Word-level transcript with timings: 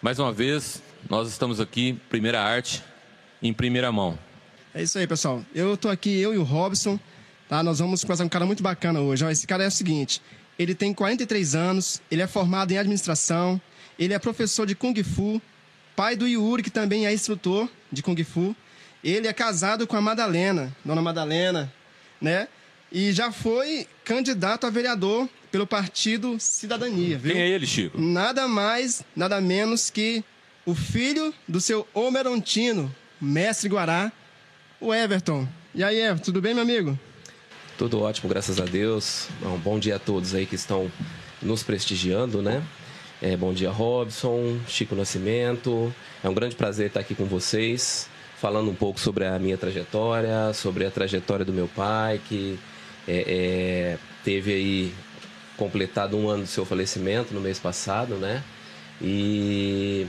Mais 0.00 0.16
uma 0.20 0.32
vez, 0.32 0.80
nós 1.10 1.28
estamos 1.28 1.58
aqui, 1.58 1.98
Primeira 2.08 2.40
Arte, 2.40 2.84
em 3.42 3.52
primeira 3.52 3.90
mão. 3.90 4.16
É 4.72 4.80
isso 4.80 4.96
aí, 4.96 5.08
pessoal. 5.08 5.44
Eu 5.52 5.76
tô 5.76 5.88
aqui, 5.88 6.20
eu 6.20 6.32
e 6.32 6.38
o 6.38 6.44
Robson, 6.44 7.00
tá? 7.48 7.64
Nós 7.64 7.80
vamos 7.80 8.02
conversar 8.02 8.22
com 8.22 8.26
um 8.26 8.30
cara 8.30 8.46
muito 8.46 8.62
bacana 8.62 9.00
hoje. 9.00 9.28
Esse 9.28 9.44
cara 9.44 9.64
é 9.64 9.66
o 9.66 9.72
seguinte, 9.72 10.22
ele 10.56 10.72
tem 10.72 10.94
43 10.94 11.56
anos, 11.56 12.00
ele 12.12 12.22
é 12.22 12.28
formado 12.28 12.70
em 12.70 12.78
administração, 12.78 13.60
ele 13.98 14.14
é 14.14 14.20
professor 14.20 14.68
de 14.68 14.76
Kung 14.76 14.94
Fu, 15.02 15.42
pai 15.96 16.14
do 16.14 16.28
Yuri, 16.28 16.62
que 16.62 16.70
também 16.70 17.04
é 17.04 17.12
instrutor 17.12 17.68
de 17.90 18.00
Kung 18.00 18.22
Fu. 18.22 18.54
Ele 19.02 19.26
é 19.26 19.32
casado 19.32 19.84
com 19.84 19.96
a 19.96 20.00
Madalena, 20.00 20.72
dona 20.84 21.02
Madalena, 21.02 21.72
né? 22.20 22.46
E 22.92 23.10
já 23.10 23.32
foi 23.32 23.88
candidato 24.04 24.64
a 24.64 24.70
vereador 24.70 25.28
pelo 25.50 25.66
partido 25.66 26.36
Cidadania, 26.38 27.18
viu? 27.18 27.32
Quem 27.32 27.42
é 27.42 27.48
ele, 27.48 27.66
Chico? 27.66 28.00
Nada 28.00 28.46
mais, 28.46 29.02
nada 29.14 29.40
menos 29.40 29.90
que 29.90 30.24
o 30.64 30.74
filho 30.74 31.32
do 31.46 31.60
seu 31.60 31.86
Omerontino, 31.94 32.94
mestre 33.20 33.68
Guará, 33.68 34.12
o 34.80 34.94
Everton. 34.94 35.48
E 35.74 35.82
aí, 35.82 35.98
Everton, 36.00 36.24
tudo 36.24 36.40
bem, 36.40 36.54
meu 36.54 36.62
amigo? 36.62 36.98
Tudo 37.78 38.00
ótimo, 38.00 38.28
graças 38.28 38.60
a 38.60 38.64
Deus. 38.64 39.28
Um 39.42 39.56
bom 39.56 39.78
dia 39.78 39.96
a 39.96 39.98
todos 39.98 40.34
aí 40.34 40.46
que 40.46 40.56
estão 40.56 40.90
nos 41.40 41.62
prestigiando, 41.62 42.42
né? 42.42 42.62
É, 43.20 43.36
bom 43.36 43.52
dia, 43.52 43.70
Robson, 43.70 44.58
Chico 44.68 44.94
Nascimento. 44.94 45.92
É 46.22 46.28
um 46.28 46.34
grande 46.34 46.54
prazer 46.54 46.88
estar 46.88 47.00
aqui 47.00 47.14
com 47.14 47.24
vocês, 47.24 48.08
falando 48.36 48.70
um 48.70 48.74
pouco 48.74 49.00
sobre 49.00 49.24
a 49.26 49.38
minha 49.38 49.56
trajetória, 49.56 50.52
sobre 50.54 50.86
a 50.86 50.90
trajetória 50.90 51.44
do 51.44 51.52
meu 51.52 51.68
pai, 51.68 52.20
que 52.28 52.58
é, 53.06 53.24
é, 53.26 53.98
teve 54.22 54.52
aí 54.52 54.94
completado 55.58 56.16
um 56.16 56.28
ano 56.28 56.44
do 56.44 56.48
seu 56.48 56.64
falecimento 56.64 57.34
no 57.34 57.40
mês 57.40 57.58
passado, 57.58 58.14
né? 58.14 58.42
E 59.02 60.06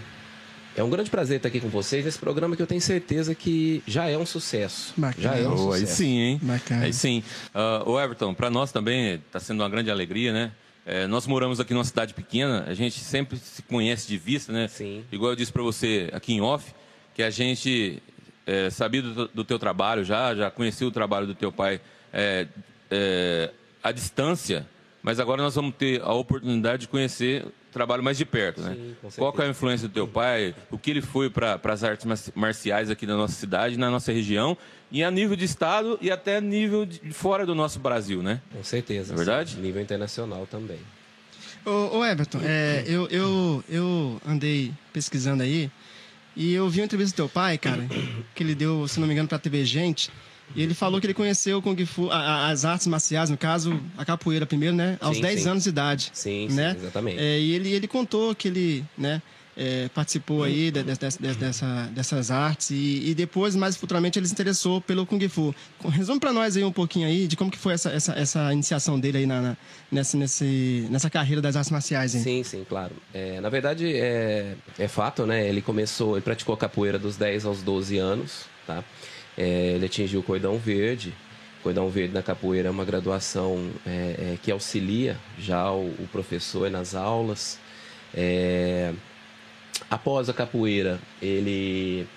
é 0.76 0.84
um 0.84 0.90
grande 0.90 1.10
prazer 1.10 1.38
estar 1.38 1.50
aqui 1.50 1.60
com 1.60 1.68
vocês 1.68 2.06
nesse 2.06 2.18
programa 2.18 2.56
que 2.56 2.62
eu 2.62 2.68
tenho 2.68 2.80
certeza 2.80 3.36
que 3.36 3.84
já 3.86 4.08
é 4.08 4.18
um 4.18 4.26
sucesso. 4.26 4.94
Bacana. 4.96 5.22
Já 5.22 5.36
é 5.36 5.48
um 5.48 5.58
sucesso. 5.58 5.74
aí 5.74 5.88
sim, 5.88 6.20
hein? 6.20 6.40
Bacana. 6.42 6.86
Aí 6.86 6.94
sim. 6.94 7.24
Uh, 7.54 7.90
o 7.90 8.00
Everton, 8.00 8.34
para 8.34 8.50
nós 8.50 8.72
também 8.72 9.16
está 9.16 9.40
sendo 9.40 9.62
uma 9.62 9.70
grande 9.70 9.92
alegria, 9.92 10.32
né? 10.32 10.52
É, 10.86 11.06
nós 11.06 11.28
moramos 11.28 11.60
aqui 11.60 11.74
numa 11.74 11.84
cidade 11.84 12.14
pequena, 12.14 12.66
a 12.68 12.74
gente 12.74 13.00
sempre 13.00 13.38
se 13.38 13.62
conhece 13.62 14.08
de 14.08 14.18
vista, 14.18 14.52
né? 14.52 14.68
Sim. 14.68 15.04
Igual 15.12 15.32
eu 15.32 15.36
disse 15.36 15.52
para 15.52 15.62
você 15.62 16.10
aqui 16.14 16.34
em 16.34 16.42
off, 16.42 16.74
que 17.14 17.22
a 17.22 17.30
gente 17.30 18.02
é, 18.48 18.70
sabia 18.70 19.02
do, 19.02 19.28
do 19.28 19.44
teu 19.44 19.60
trabalho 19.60 20.04
já, 20.04 20.34
já 20.34 20.50
conhecia 20.50 20.88
o 20.88 20.92
trabalho 20.92 21.28
do 21.28 21.36
teu 21.36 21.52
pai 21.52 21.80
é, 22.12 22.48
é, 22.90 23.52
à 23.84 23.92
distância, 23.92 24.66
mas 25.02 25.20
agora 25.20 25.42
nós 25.42 25.56
vamos 25.56 25.74
ter 25.76 26.02
a 26.02 26.14
oportunidade 26.14 26.82
de 26.82 26.88
conhecer 26.88 27.46
o 27.46 27.52
trabalho 27.72 28.04
mais 28.04 28.18
de 28.18 28.26
perto, 28.26 28.62
né? 28.62 28.76
Sim, 28.76 28.96
Qual 29.18 29.32
que 29.32 29.42
é 29.42 29.46
a 29.46 29.50
influência 29.50 29.88
do 29.88 29.94
teu 29.94 30.08
pai, 30.08 30.56
o 30.72 30.78
que 30.78 30.90
ele 30.92 31.02
foi 31.02 31.30
para 31.30 31.60
as 31.64 31.84
artes 31.84 32.06
mar- 32.06 32.18
marciais 32.36 32.90
aqui 32.90 33.06
na 33.06 33.16
nossa 33.16 33.34
cidade, 33.34 33.78
na 33.78 33.90
nossa 33.92 34.12
região, 34.12 34.58
e 34.92 35.04
a 35.04 35.12
nível 35.12 35.36
de 35.36 35.46
estado 35.46 35.98
e 36.02 36.10
até 36.10 36.42
nível 36.42 36.86
de 36.86 37.00
fora 37.14 37.46
do 37.46 37.54
nosso 37.54 37.80
Brasil, 37.80 38.24
né? 38.24 38.42
Com 38.52 38.64
certeza. 38.64 39.14
É 39.14 39.18
verdade? 39.18 39.52
sim. 39.56 39.62
Nível 39.62 39.82
internacional 39.82 40.48
também. 40.48 40.80
Ô, 41.66 41.98
ô, 42.00 42.06
Everton, 42.06 42.40
é, 42.44 42.84
eu, 42.88 43.08
eu, 43.10 43.64
eu 43.70 44.22
andei 44.28 44.72
pesquisando 44.92 45.44
aí 45.44 45.70
e 46.36 46.54
eu 46.54 46.68
vi 46.70 46.80
uma 46.80 46.86
entrevista 46.86 47.14
do 47.14 47.18
teu 47.18 47.30
pai, 47.30 47.58
cara, 47.58 47.86
que 48.34 48.42
ele 48.42 48.56
deu, 48.56 48.88
se 48.88 49.00
não 49.00 49.06
me 49.08 49.14
engano, 49.14 49.28
pra 49.30 49.38
TV 49.38 49.64
Gente. 49.66 50.10
E 50.56 50.62
ele 50.64 50.74
falou 50.74 51.00
que 51.00 51.06
ele 51.08 51.14
conheceu 51.14 51.60
o 51.60 51.62
Kung 51.62 51.78
Fu, 51.86 52.10
a- 52.10 52.18
a- 52.18 52.50
as 52.50 52.66
artes 52.66 52.88
marciais, 52.88 53.30
no 53.30 53.38
caso, 53.38 53.80
a 53.98 54.04
capoeira 54.04 54.46
primeiro, 54.46 54.76
né? 54.76 54.98
Aos 55.00 55.18
Sim, 55.18 55.22
10 55.22 55.42
sim. 55.44 55.50
anos 55.50 55.64
de 55.64 55.70
idade. 55.70 56.12
Sim, 56.14 56.48
né? 56.50 56.72
sim, 56.74 56.80
exatamente. 56.82 57.20
É, 57.20 57.40
e 57.40 57.52
ele, 57.54 57.72
ele 57.72 57.88
contou 57.88 58.34
que 58.36 58.48
ele, 58.48 58.86
né? 58.98 59.22
é, 59.62 59.90
participou 59.90 60.44
aí 60.44 60.72
de- 60.72 60.82
de- 60.84 60.94
de- 60.98 61.18
de- 61.18 61.36
dessa, 61.38 61.90
dessas 61.94 62.32
artes 62.32 62.70
e, 62.72 63.10
e 63.10 63.14
depois, 63.14 63.58
mais 63.58 63.76
futuramente, 63.76 64.18
ele 64.18 64.26
se 64.26 64.32
interessou 64.32 64.80
pelo 64.80 65.06
Kung 65.06 65.20
Fu. 65.28 65.54
Resume 65.90 66.18
pra 66.18 66.32
nós 66.32 66.56
aí 66.56 66.64
um 66.64 66.72
pouquinho 66.72 67.06
aí 67.06 67.28
de 67.28 67.36
como 67.36 67.52
que 67.52 67.58
foi 67.58 67.74
essa, 67.74 67.90
essa, 67.90 68.14
essa 68.14 68.54
iniciação 68.54 68.98
dele 68.98 69.18
aí 69.18 69.26
na, 69.26 69.42
na- 69.42 69.58
nessa, 69.92 70.16
nesse, 70.16 70.88
nessa 70.90 71.10
carreira 71.10 71.42
das 71.42 71.58
artes 71.58 71.72
marciais, 71.72 72.16
hein? 72.16 72.24
Sim, 72.24 72.42
sim, 72.44 72.66
claro. 72.70 72.94
É, 73.14 73.42
na 73.42 73.50
verdade, 73.50 73.86
é, 73.94 74.56
é 74.78 74.88
fato, 74.88 75.26
né? 75.26 75.46
Ele 75.50 75.62
começou, 75.62 76.16
ele 76.16 76.22
praticou 76.22 76.56
capoeira 76.56 76.98
dos 76.98 77.18
10 77.18 77.44
aos 77.46 77.62
12 77.62 77.98
anos, 77.98 78.46
tá? 78.66 78.82
É, 79.38 79.74
ele 79.76 79.86
atingiu 79.86 80.20
o 80.20 80.24
cordão 80.24 80.58
verde. 80.58 81.14
Cordão 81.64 81.90
verde 81.90 82.14
na 82.14 82.24
capoeira 82.24 82.70
é 82.70 82.72
uma 82.72 82.86
graduação 82.86 83.70
é, 83.86 83.90
é, 83.90 84.38
que 84.42 84.52
auxilia 84.52 85.18
já 85.38 85.72
o, 85.72 85.88
o 86.00 86.08
professor 86.12 86.70
nas 86.70 86.96
aulas. 86.96 87.60
É, 88.14 88.94
após 89.90 90.30
a 90.30 90.34
capoeira, 90.34 91.00
ele 91.22 92.08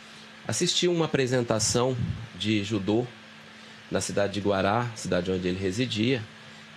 assistiu 0.47 0.93
uma 0.93 1.07
apresentação 1.07 1.97
de 2.39 2.63
judô 2.65 3.07
na 3.91 4.01
cidade 4.01 4.35
de 4.35 4.41
Guará, 4.41 4.91
cidade 4.95 5.31
onde 5.31 5.47
ele 5.47 5.59
residia. 5.59 6.23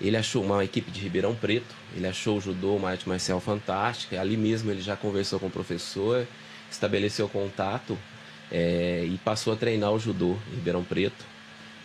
Ele 0.02 0.18
achou 0.18 0.44
uma 0.44 0.64
equipe 0.64 0.92
de 0.92 1.00
Ribeirão 1.00 1.34
Preto, 1.34 1.74
ele 1.96 2.06
achou 2.06 2.38
o 2.38 2.42
judô 2.42 2.76
uma 2.76 2.90
arte 2.90 3.08
marcial 3.08 3.40
fantástica. 3.40 4.20
Ali 4.20 4.36
mesmo 4.36 4.70
ele 4.70 4.82
já 4.82 4.96
conversou 4.96 5.40
com 5.40 5.48
o 5.48 5.52
professor, 5.52 6.28
estabeleceu 6.70 7.30
contato 7.30 7.98
é, 8.52 9.06
e 9.06 9.18
passou 9.24 9.54
a 9.54 9.56
treinar 9.56 9.92
o 9.92 10.00
judô 10.00 10.38
em 10.52 10.56
Ribeirão 10.56 10.84
Preto, 10.84 11.26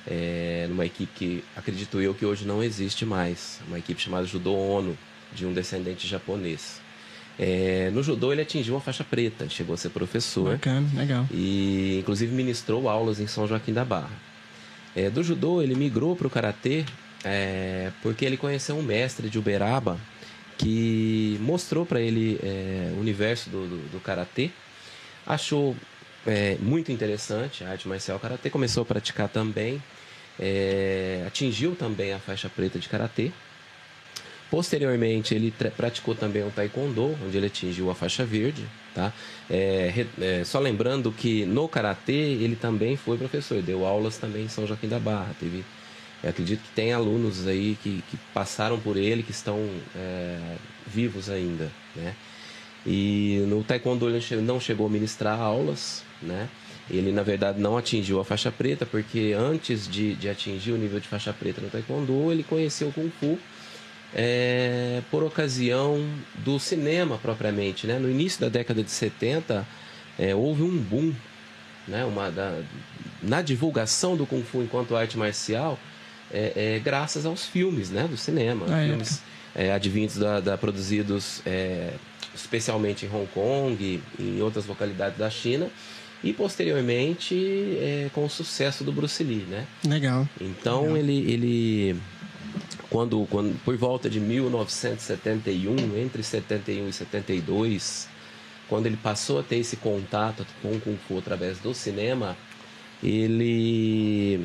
é, 0.07 0.67
numa 0.69 0.87
equipe 0.87 1.13
que 1.15 1.45
acredito 1.57 2.01
eu 2.01 2.15
que 2.15 2.25
hoje 2.25 2.47
não 2.47 2.63
existe 2.63 3.05
mais, 3.05 3.61
uma 3.69 3.79
equipe 3.79 4.01
chamada 4.01 4.27
Judô 4.27 4.55
Ono, 4.55 4.97
de 5.33 5.47
um 5.47 5.53
descendente 5.53 6.07
japonês. 6.07 6.81
É, 7.39 7.91
no 7.93 8.03
judô 8.03 8.33
ele 8.33 8.43
atingiu 8.43 8.77
a 8.77 8.81
faixa 8.81 9.05
preta, 9.05 9.49
chegou 9.49 9.75
a 9.75 9.79
ser 9.79 9.89
professor 9.91 10.53
Bacana, 10.53 10.87
legal. 10.95 11.27
e 11.31 11.99
inclusive 12.01 12.35
ministrou 12.35 12.89
aulas 12.89 13.19
em 13.19 13.27
São 13.27 13.47
Joaquim 13.47 13.73
da 13.73 13.85
Barra. 13.85 14.11
É, 14.95 15.09
do 15.09 15.23
judô 15.23 15.63
ele 15.63 15.75
migrou 15.75 16.17
para 16.17 16.27
o 16.27 16.31
karatê 16.31 16.85
é, 17.25 17.93
porque 18.03 18.25
ele 18.25 18.37
conheceu 18.37 18.77
um 18.77 18.83
mestre 18.83 19.29
de 19.31 19.39
Uberaba 19.39 19.99
que 20.59 21.39
mostrou 21.41 21.87
para 21.87 22.01
ele 22.01 22.39
é, 22.43 22.93
o 22.95 23.01
universo 23.01 23.49
do, 23.49 23.67
do, 23.67 23.93
do 23.93 24.01
karatê, 24.01 24.51
achou 25.27 25.75
é, 26.27 26.57
muito 26.61 26.93
interessante 26.93 27.65
a 27.65 27.71
arte 27.71 27.89
marcial 27.89 28.19
karatê, 28.19 28.51
começou 28.51 28.83
a 28.83 28.87
praticar 28.87 29.29
também, 29.29 29.83
é, 30.39 31.25
atingiu 31.27 31.75
também 31.75 32.13
a 32.13 32.19
faixa 32.19 32.49
preta 32.49 32.79
de 32.79 32.89
karatê. 32.89 33.31
Posteriormente, 34.51 35.33
ele 35.33 35.55
praticou 35.77 36.13
também 36.15 36.43
o 36.43 36.51
taekwondo, 36.51 37.17
onde 37.25 37.37
ele 37.37 37.47
atingiu 37.47 37.89
a 37.89 37.95
faixa 37.95 38.25
verde, 38.25 38.67
tá? 38.93 39.13
É, 39.49 40.07
é, 40.21 40.43
só 40.45 40.59
lembrando 40.59 41.13
que 41.13 41.47
no 41.47 41.69
karatê 41.69 42.13
ele 42.13 42.57
também 42.57 42.97
foi 42.97 43.17
professor, 43.17 43.63
deu 43.63 43.87
aulas 43.87 44.19
também 44.19 44.45
em 44.45 44.49
São 44.49 44.67
Joaquim 44.67 44.89
da 44.89 44.99
Barra. 44.99 45.37
Teve, 45.39 45.65
acredito 46.25 46.63
que 46.63 46.71
tem 46.71 46.93
alunos 46.93 47.47
aí 47.47 47.79
que, 47.81 48.03
que 48.11 48.17
passaram 48.35 48.81
por 48.81 48.97
ele 48.97 49.23
que 49.23 49.31
estão 49.31 49.57
é, 49.95 50.57
vivos 50.85 51.31
ainda, 51.31 51.71
né? 51.95 52.17
E 52.85 53.45
no 53.47 53.63
taekwondo 53.63 54.09
ele 54.09 54.21
não 54.41 54.59
chegou 54.59 54.87
a 54.87 54.91
ministrar 54.91 55.39
aulas, 55.39 56.03
né? 56.23 56.49
Ele, 56.91 57.13
na 57.13 57.23
verdade, 57.23 57.61
não 57.61 57.77
atingiu 57.77 58.19
a 58.21 58.25
faixa 58.25 58.51
preta, 58.51 58.85
porque 58.85 59.33
antes 59.39 59.87
de, 59.89 60.15
de 60.15 60.29
atingir 60.29 60.73
o 60.73 60.77
nível 60.77 60.99
de 60.99 61.07
faixa 61.07 61.33
preta 61.33 61.61
no 61.61 61.69
taekwondo, 61.71 62.33
ele 62.33 62.43
conheceu 62.43 62.89
o 62.89 62.93
Kung 62.93 63.11
Fu 63.21 63.39
é, 64.15 65.01
por 65.11 65.23
ocasião 65.23 66.05
do 66.35 66.59
cinema 66.59 67.17
propriamente. 67.19 67.87
Né? 67.87 67.99
No 67.99 68.11
início 68.11 68.41
da 68.41 68.49
década 68.49 68.83
de 68.83 68.91
70, 68.91 69.67
é, 70.19 70.35
houve 70.35 70.63
um 70.63 70.77
boom 70.79 71.13
né? 71.89 72.05
Uma 72.05 72.31
da, 72.31 72.61
na 73.23 73.43
divulgação 73.43 74.17
do 74.17 74.27
Kung 74.27 74.43
Fu 74.43 74.63
enquanto 74.63 74.95
arte 74.95 75.17
marcial, 75.17 75.79
é, 76.33 76.53
é, 76.77 76.79
graças 76.79 77.25
aos 77.27 77.47
filmes 77.47 77.91
né? 77.91 78.07
do 78.09 78.17
cinema. 78.17 78.67
Ah, 78.69 78.85
filmes 78.87 79.23
é, 79.55 79.73
advindos 79.73 80.17
da, 80.17 80.41
da- 80.41 80.59
produzidos 80.59 81.43
especialmente 82.35 83.07
em 83.07 83.09
Hong 83.09 83.27
Kong 83.35 83.77
e 84.19 84.23
em 84.23 84.41
outras 84.43 84.67
localidades 84.67 85.19
da 85.19 85.29
China. 85.31 85.69
E 86.23 86.33
posteriormente 86.33 87.35
é, 87.81 88.11
com 88.13 88.25
o 88.25 88.31
sucesso 88.31 88.85
do 88.85 88.93
Bruce 88.93 89.23
Lee, 89.25 89.47
né? 89.49 89.67
Legal. 89.87 90.29
Então 90.41 90.97
ele, 90.97 91.31
ele 91.31 92.01
quando, 92.91 93.27
quando 93.31 93.59
por 93.65 93.77
volta 93.77 94.11
de 94.11 94.21
1971, 94.21 95.97
entre 95.97 96.23
71 96.23 96.89
e 96.89 96.93
72, 96.93 98.09
quando 98.69 98.87
ele 98.87 98.97
passou 98.97 99.39
a 99.41 99.43
ter 99.43 99.57
esse 99.57 99.77
contato 99.77 100.47
com 100.61 100.73
o 100.73 100.81
Kung 100.81 100.97
Fu 100.97 101.19
através 101.19 101.59
do 101.59 101.73
cinema, 101.73 102.37
ele 103.03 104.45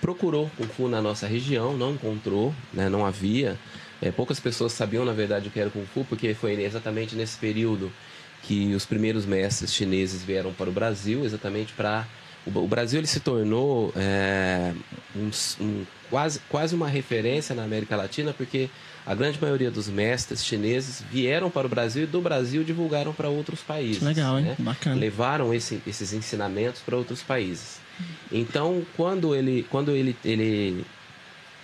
procurou 0.00 0.50
Kung 0.56 0.68
Fu 0.68 0.88
na 0.88 1.02
nossa 1.02 1.26
região, 1.26 1.76
não 1.76 1.92
encontrou, 1.92 2.54
né, 2.72 2.88
não 2.88 3.04
havia. 3.04 3.58
É, 4.00 4.10
poucas 4.10 4.40
pessoas 4.40 4.72
sabiam, 4.72 5.04
na 5.04 5.12
verdade, 5.12 5.48
o 5.48 5.50
que 5.50 5.60
era 5.60 5.68
Kung 5.68 5.84
Fu, 5.84 6.04
porque 6.04 6.32
foi 6.32 6.54
exatamente 6.62 7.14
nesse 7.14 7.36
período 7.36 7.92
que 8.42 8.74
os 8.74 8.84
primeiros 8.84 9.26
mestres 9.26 9.72
chineses 9.72 10.22
vieram 10.22 10.52
para 10.52 10.68
o 10.68 10.72
Brasil, 10.72 11.24
exatamente 11.24 11.72
para 11.72 12.06
o, 12.46 12.66
Brasil 12.66 12.98
ele 12.98 13.06
se 13.06 13.20
tornou 13.20 13.92
é, 13.94 14.72
um, 15.14 15.30
um, 15.60 15.84
quase, 16.08 16.40
quase 16.48 16.74
uma 16.74 16.88
referência 16.88 17.54
na 17.54 17.62
América 17.62 17.96
Latina, 17.96 18.32
porque 18.32 18.70
a 19.06 19.14
grande 19.14 19.40
maioria 19.40 19.70
dos 19.70 19.88
mestres 19.88 20.44
chineses 20.44 21.02
vieram 21.10 21.50
para 21.50 21.66
o 21.66 21.70
Brasil 21.70 22.04
e 22.04 22.06
do 22.06 22.20
Brasil 22.20 22.64
divulgaram 22.64 23.12
para 23.12 23.28
outros 23.28 23.60
países. 23.60 24.02
Legal, 24.02 24.38
hein? 24.38 24.46
né? 24.46 24.56
Bacana. 24.58 24.96
Levaram 24.96 25.52
esse, 25.52 25.82
esses 25.86 26.12
ensinamentos 26.12 26.80
para 26.80 26.96
outros 26.96 27.22
países. 27.22 27.78
Então, 28.32 28.82
quando 28.96 29.34
ele, 29.34 29.66
quando 29.68 29.90
ele, 29.90 30.16
ele 30.24 30.84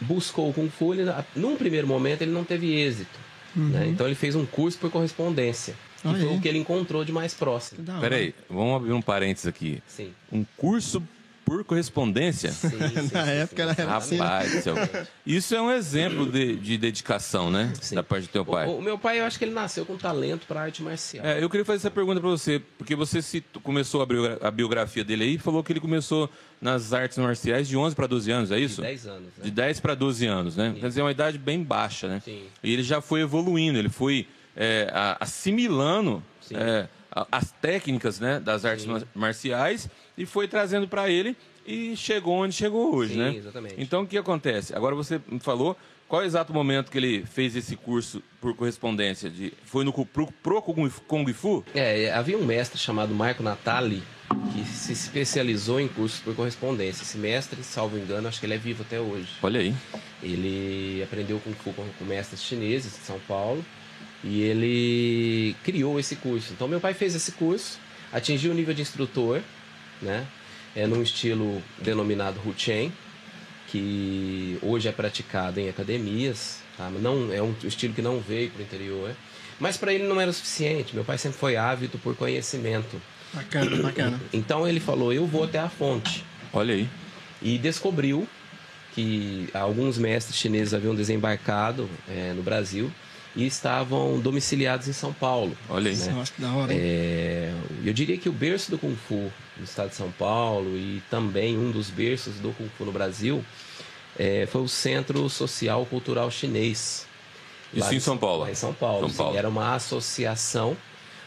buscou 0.00 0.50
o 0.50 0.52
Kung 0.52 0.68
Fu, 0.68 0.92
ele, 0.92 1.10
num 1.34 1.56
primeiro 1.56 1.86
momento 1.86 2.20
ele 2.22 2.32
não 2.32 2.44
teve 2.44 2.74
êxito. 2.74 3.18
Né? 3.54 3.86
Então, 3.88 4.06
ele 4.06 4.14
fez 4.14 4.34
um 4.34 4.44
curso 4.44 4.76
por 4.76 4.90
correspondência. 4.90 5.74
Que 6.08 6.14
Olha 6.14 6.24
foi 6.24 6.32
aí. 6.32 6.38
o 6.38 6.40
que 6.40 6.48
ele 6.48 6.58
encontrou 6.58 7.04
de 7.04 7.12
mais 7.12 7.34
próximo. 7.34 7.84
Peraí, 8.00 8.34
vamos 8.48 8.76
abrir 8.76 8.92
um 8.92 9.02
parênteses 9.02 9.46
aqui. 9.46 9.82
Sim. 9.86 10.12
Um 10.32 10.44
curso 10.56 11.02
por 11.44 11.62
correspondência? 11.62 12.50
Sim, 12.50 12.70
sim, 12.70 12.76
Na 13.14 13.24
sim, 13.24 13.30
época 13.30 13.74
sim. 13.74 13.80
era 13.82 13.96
assim. 13.96 14.16
Rapaz, 14.16 14.50
céu. 14.64 14.74
isso 15.24 15.54
é 15.54 15.62
um 15.62 15.70
exemplo 15.70 16.26
de, 16.26 16.56
de 16.56 16.76
dedicação, 16.76 17.52
né? 17.52 17.72
Sim. 17.80 17.94
Da 17.94 18.02
parte 18.02 18.24
do 18.26 18.30
teu 18.30 18.44
pai. 18.44 18.66
O, 18.66 18.78
o 18.78 18.82
meu 18.82 18.98
pai, 18.98 19.20
eu 19.20 19.24
acho 19.24 19.38
que 19.38 19.44
ele 19.44 19.52
nasceu 19.54 19.86
com 19.86 19.96
talento 19.96 20.44
para 20.48 20.62
arte 20.62 20.82
marcial. 20.82 21.24
É, 21.24 21.40
eu 21.40 21.48
queria 21.48 21.64
fazer 21.64 21.76
essa 21.76 21.90
pergunta 21.90 22.20
pra 22.20 22.28
você, 22.30 22.60
porque 22.76 22.96
você 22.96 23.22
citou- 23.22 23.62
começou 23.62 24.02
a, 24.02 24.06
biogra- 24.06 24.38
a 24.42 24.50
biografia 24.50 25.04
dele 25.04 25.22
aí 25.22 25.34
e 25.34 25.38
falou 25.38 25.62
que 25.62 25.72
ele 25.72 25.78
começou 25.78 26.28
nas 26.60 26.92
artes 26.92 27.16
marciais 27.18 27.68
de 27.68 27.76
11 27.76 27.94
para 27.94 28.08
12 28.08 28.28
anos, 28.32 28.50
é 28.50 28.58
isso? 28.58 28.80
De 28.82 28.88
10 28.88 29.06
anos, 29.06 29.22
né? 29.38 29.44
De 29.44 29.50
10 29.52 29.78
para 29.78 29.94
12 29.94 30.26
anos, 30.26 30.56
né? 30.56 30.74
Quer 30.80 30.88
dizer, 30.88 31.00
é 31.00 31.04
uma 31.04 31.12
idade 31.12 31.38
bem 31.38 31.62
baixa, 31.62 32.08
né? 32.08 32.20
Sim. 32.24 32.42
E 32.60 32.72
ele 32.72 32.82
já 32.82 33.00
foi 33.00 33.20
evoluindo, 33.20 33.78
ele 33.78 33.88
foi 33.88 34.26
é, 34.56 34.90
assimilando 35.20 36.22
Sim. 36.40 36.56
é, 36.56 36.88
as 37.30 37.50
técnicas 37.52 38.18
né, 38.20 38.40
das 38.40 38.64
artes 38.64 38.84
Sim. 38.84 38.90
mar- 38.92 39.02
marciais 39.14 39.88
e 40.16 40.24
foi 40.26 40.48
trazendo 40.48 40.88
para 40.88 41.08
ele 41.10 41.36
e 41.66 41.96
chegou 41.96 42.34
onde 42.34 42.54
chegou 42.54 42.94
hoje, 42.94 43.12
Sim, 43.14 43.18
né? 43.18 43.34
exatamente. 43.34 43.74
Então, 43.78 44.02
o 44.02 44.06
que 44.06 44.16
acontece? 44.16 44.74
Agora 44.74 44.94
você 44.94 45.20
me 45.28 45.40
falou 45.40 45.76
qual 46.08 46.22
é 46.22 46.24
o 46.24 46.28
exato 46.28 46.52
momento 46.52 46.90
que 46.90 46.98
ele 46.98 47.24
fez 47.26 47.56
esse 47.56 47.74
curso 47.74 48.22
por 48.40 48.54
correspondência? 48.54 49.28
De, 49.28 49.52
foi 49.64 49.84
no 49.84 49.92
pro, 49.92 50.28
pro 50.40 50.62
Kung 50.62 50.88
Kung 51.08 51.32
Fu? 51.32 51.64
É, 51.74 52.12
havia 52.12 52.38
um 52.38 52.44
mestre 52.44 52.78
chamado 52.78 53.12
Marco 53.12 53.42
Natali 53.42 54.02
que 54.52 54.64
se 54.64 54.92
especializou 54.92 55.80
em 55.80 55.88
cursos 55.88 56.20
por 56.20 56.34
correspondência. 56.36 57.02
Esse 57.02 57.18
mestre, 57.18 57.60
salvo 57.64 57.98
engano, 57.98 58.28
acho 58.28 58.38
que 58.38 58.46
ele 58.46 58.54
é 58.54 58.58
vivo 58.58 58.82
até 58.82 59.00
hoje. 59.00 59.28
Olha 59.42 59.58
aí. 59.60 59.74
Ele 60.22 61.02
aprendeu 61.02 61.40
Kung 61.40 61.54
Fu 61.54 61.72
com, 61.72 61.84
com 61.98 62.04
mestres 62.04 62.40
chineses 62.42 62.92
de 62.92 62.98
São 62.98 63.18
Paulo 63.26 63.64
e 64.24 64.42
ele 64.42 65.56
criou 65.62 65.98
esse 66.00 66.16
curso. 66.16 66.52
Então, 66.52 66.66
meu 66.68 66.80
pai 66.80 66.94
fez 66.94 67.14
esse 67.14 67.32
curso, 67.32 67.78
atingiu 68.12 68.52
o 68.52 68.54
nível 68.54 68.74
de 68.74 68.82
instrutor, 68.82 69.40
né? 70.00 70.26
É 70.74 70.86
num 70.86 71.02
estilo 71.02 71.62
denominado 71.78 72.40
Huchen, 72.44 72.92
que 73.68 74.58
hoje 74.62 74.88
é 74.88 74.92
praticado 74.92 75.58
em 75.58 75.68
academias, 75.68 76.60
tá? 76.76 76.90
Não, 76.90 77.32
é 77.32 77.42
um 77.42 77.54
estilo 77.64 77.94
que 77.94 78.02
não 78.02 78.20
veio 78.20 78.50
para 78.50 78.60
o 78.60 78.62
interior. 78.62 79.14
Mas 79.58 79.76
para 79.76 79.92
ele 79.92 80.04
não 80.04 80.20
era 80.20 80.30
o 80.30 80.34
suficiente. 80.34 80.94
Meu 80.94 81.04
pai 81.04 81.16
sempre 81.16 81.38
foi 81.38 81.56
ávido 81.56 81.98
por 81.98 82.14
conhecimento. 82.14 83.00
Bacana, 83.32 83.82
bacana. 83.82 84.20
Então 84.32 84.68
ele 84.68 84.80
falou: 84.80 85.12
Eu 85.12 85.26
vou 85.26 85.44
até 85.44 85.58
a 85.58 85.68
fonte 85.68 86.24
Olha 86.52 86.74
aí. 86.74 86.88
e 87.40 87.58
descobriu 87.58 88.28
que 88.94 89.48
alguns 89.52 89.98
mestres 89.98 90.36
chineses 90.36 90.72
haviam 90.72 90.94
desembarcado 90.94 91.88
eh, 92.08 92.32
no 92.34 92.42
Brasil 92.42 92.90
e 93.36 93.46
estavam 93.46 94.18
domiciliados 94.18 94.88
em 94.88 94.92
São 94.92 95.12
Paulo. 95.12 95.56
Olha 95.68 95.90
aí. 95.90 95.96
né? 95.96 96.12
Eu 96.12 96.20
acho 96.20 96.32
que 96.32 96.40
da 96.40 96.52
hora? 96.52 96.72
É, 96.74 97.52
eu 97.84 97.92
diria 97.92 98.16
que 98.16 98.28
o 98.28 98.32
berço 98.32 98.70
do 98.70 98.78
Kung 98.78 98.96
Fu 98.96 99.30
no 99.56 99.64
estado 99.64 99.90
de 99.90 99.94
São 99.94 100.10
Paulo 100.10 100.76
e 100.76 101.02
também 101.10 101.56
um 101.56 101.70
dos 101.70 101.90
berços 101.90 102.34
do 102.36 102.52
Kung 102.52 102.68
Fu 102.76 102.84
no 102.84 102.92
Brasil 102.92 103.44
eh, 104.18 104.48
foi 104.50 104.62
o 104.62 104.68
Centro 104.68 105.28
Social 105.28 105.84
Cultural 105.86 106.30
Chinês. 106.30 107.06
Isso 107.72 107.84
Lá 107.84 107.94
em 107.94 108.00
São 108.00 108.16
Paulo? 108.16 108.48
em 108.48 108.54
São 108.54 108.72
Paulo. 108.72 109.00
São 109.00 109.10
sim. 109.10 109.16
Paulo. 109.16 109.36
Era 109.36 109.48
uma 109.48 109.74
associação 109.74 110.76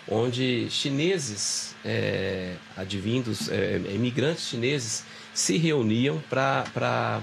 onde 0.08 0.68
chineses, 0.72 1.76
é, 1.86 2.56
advindos, 2.76 3.50
é, 3.50 3.80
imigrantes 3.94 4.48
chineses, 4.48 5.04
se 5.34 5.58
reuniam 5.58 6.22
para 6.30 7.22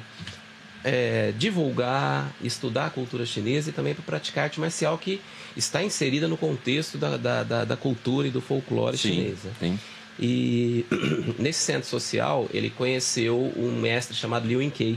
é, 0.88 1.32
divulgar, 1.36 2.32
estudar 2.40 2.86
a 2.86 2.90
cultura 2.90 3.26
chinesa 3.26 3.70
e 3.70 3.72
também 3.72 3.92
para 3.92 4.04
praticar 4.04 4.44
arte 4.44 4.60
marcial 4.60 4.96
que 4.96 5.20
está 5.56 5.82
inserida 5.82 6.28
no 6.28 6.36
contexto 6.36 6.96
da, 6.96 7.16
da, 7.16 7.42
da- 7.42 7.64
da 7.64 7.76
cultura 7.76 8.28
e 8.28 8.30
do 8.30 8.40
folclore 8.40 8.96
Sim, 8.96 9.08
chinês. 9.14 9.38
né? 9.42 9.50
sim. 9.58 9.80
E 10.18 10.86
nesse 11.40 11.58
centro 11.58 11.88
social, 11.88 12.48
ele 12.54 12.70
conheceu 12.70 13.52
um 13.56 13.72
mestre 13.80 14.16
chamado 14.16 14.46
Liu 14.46 14.62
Yinkei. 14.62 14.96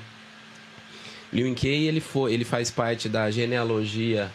Liu 1.34 1.48
Yinkei, 1.48 1.88
ele, 1.88 2.00
foi, 2.00 2.34
ele 2.36 2.46
faz 2.46 2.70
parte 2.70 3.10
da 3.10 3.32
genealogia 3.32 4.30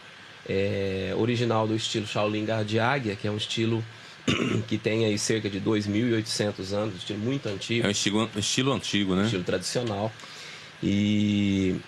é, 0.49 1.15
original 1.17 1.69
do 1.69 1.77
estilo 1.77 2.05
Shaolin 2.07 2.45
de 2.67 2.81
Águia, 2.81 3.15
que 3.15 3.29
é 3.29 3.31
um 3.31 3.37
estilo 3.37 3.83
que 4.67 4.77
tem 4.77 5.05
aí 5.05 5.17
cerca 5.19 5.49
de 5.49 5.61
2.800 5.61 6.73
anos, 6.73 6.95
um 6.95 6.99
estilo 6.99 7.19
muito 7.21 7.49
antigo 7.49 7.85
É 7.85 7.89
um 7.89 7.93
estilo, 7.93 8.29
estilo 8.37 8.73
antigo, 8.73 9.15
né? 9.15 9.23
estilo 9.25 9.45
tradicional. 9.45 10.13
E 10.87 11.81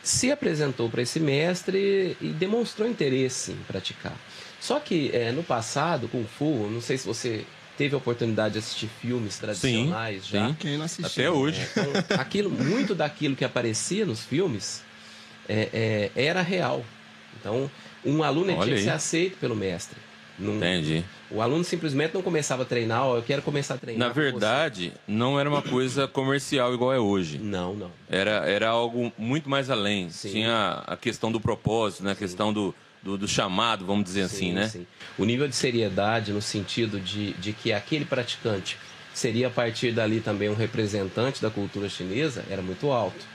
se 0.00 0.30
apresentou 0.30 0.88
para 0.88 1.02
esse 1.02 1.18
mestre 1.18 2.16
e 2.20 2.28
demonstrou 2.28 2.88
interesse 2.88 3.50
em 3.50 3.56
praticar. 3.66 4.16
Só 4.60 4.78
que 4.78 5.10
é, 5.12 5.32
no 5.32 5.42
passado, 5.42 6.08
Kung 6.08 6.24
Fu, 6.24 6.68
não 6.70 6.80
sei 6.80 6.96
se 6.96 7.06
você 7.06 7.44
teve 7.76 7.94
a 7.94 7.98
oportunidade 7.98 8.54
de 8.54 8.58
assistir 8.60 8.88
filmes 9.00 9.38
tradicionais 9.38 10.26
já. 10.26 10.48
sim. 10.48 10.56
Quem 10.58 10.78
não 10.78 10.84
assistiu? 10.84 11.06
Até 11.06 11.30
hoje. 11.30 11.66
Então, 11.70 12.18
aquilo, 12.18 12.50
muito 12.50 12.94
daquilo 12.94 13.36
que 13.36 13.44
aparecia 13.44 14.06
nos 14.06 14.20
filmes 14.20 14.82
é, 15.48 16.10
é, 16.14 16.24
era 16.24 16.42
real. 16.42 16.84
Então, 17.38 17.70
um 18.04 18.22
aluno 18.22 18.52
tinha 18.62 18.76
que 18.76 18.82
ser 18.82 18.90
aceito 18.90 19.36
pelo 19.38 19.56
mestre. 19.56 19.98
Não- 20.38 20.56
Entendi. 20.56 21.04
o 21.30 21.42
aluno 21.42 21.64
simplesmente 21.64 22.14
não 22.14 22.22
começava 22.22 22.62
a 22.62 22.66
treinar, 22.66 23.04
ó, 23.04 23.16
eu 23.16 23.22
quero 23.22 23.42
começar 23.42 23.74
a 23.74 23.78
treinar. 23.78 24.08
Na 24.08 24.14
verdade, 24.14 24.92
não 25.06 25.38
era 25.38 25.48
uma 25.48 25.62
coisa 25.62 26.06
comercial 26.06 26.72
igual 26.72 26.92
é 26.92 26.98
hoje. 26.98 27.38
Não, 27.38 27.74
não. 27.74 27.90
Era, 28.08 28.46
era 28.48 28.68
algo 28.68 29.12
muito 29.18 29.50
mais 29.50 29.68
além. 29.70 30.10
Sim. 30.10 30.30
Tinha 30.30 30.82
a 30.86 30.96
questão 30.96 31.32
do 31.32 31.40
propósito, 31.40 32.04
né? 32.04 32.12
a 32.12 32.14
questão 32.14 32.52
do, 32.52 32.74
do, 33.02 33.18
do 33.18 33.26
chamado, 33.28 33.84
vamos 33.84 34.04
dizer 34.04 34.22
assim, 34.22 34.52
né? 34.52 34.68
sim. 34.68 34.86
O 35.18 35.24
nível 35.24 35.48
de 35.48 35.56
seriedade 35.56 36.32
no 36.32 36.40
sentido 36.40 37.00
de, 37.00 37.32
de 37.34 37.52
que 37.52 37.72
aquele 37.72 38.04
praticante 38.04 38.76
seria 39.12 39.48
a 39.48 39.50
partir 39.50 39.90
dali 39.92 40.20
também 40.20 40.48
um 40.48 40.54
representante 40.54 41.42
da 41.42 41.50
cultura 41.50 41.88
chinesa 41.88 42.44
era 42.48 42.62
muito 42.62 42.90
alto. 42.92 43.26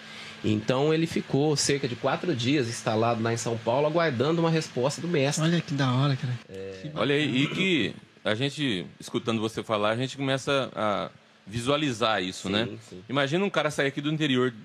Então 0.44 0.94
ele 0.94 1.08
ficou 1.08 1.56
cerca 1.56 1.88
de 1.88 1.96
quatro 1.96 2.36
dias 2.36 2.68
instalado 2.68 3.22
lá 3.24 3.32
em 3.34 3.38
São 3.38 3.58
Paulo 3.58 3.88
aguardando 3.88 4.42
uma 4.42 4.50
resposta 4.50 5.00
do 5.02 5.08
mestre. 5.08 5.44
Olha 5.44 5.62
que 5.62 5.74
da 5.74 5.92
hora, 5.94 6.16
cara. 6.16 6.34
É. 6.50 6.92
Olha 6.96 7.16
aí, 7.16 7.44
e 7.44 7.48
que 7.48 7.96
a 8.26 8.36
gente, 8.36 8.86
escutando 9.00 9.40
você 9.42 9.64
falar, 9.64 9.92
a 9.92 9.96
gente 9.96 10.18
começa 10.18 10.70
a 10.76 11.10
visualizar 11.48 12.22
isso, 12.22 12.48
Sim, 12.48 12.54
né? 12.54 12.70
sim. 12.90 13.04
Imagina 13.10 13.44
um 13.44 13.50
cara 13.50 13.70
sair 13.72 13.88
aqui 13.88 14.02
do 14.02 14.12
interior 14.12 14.52
do 14.52 14.58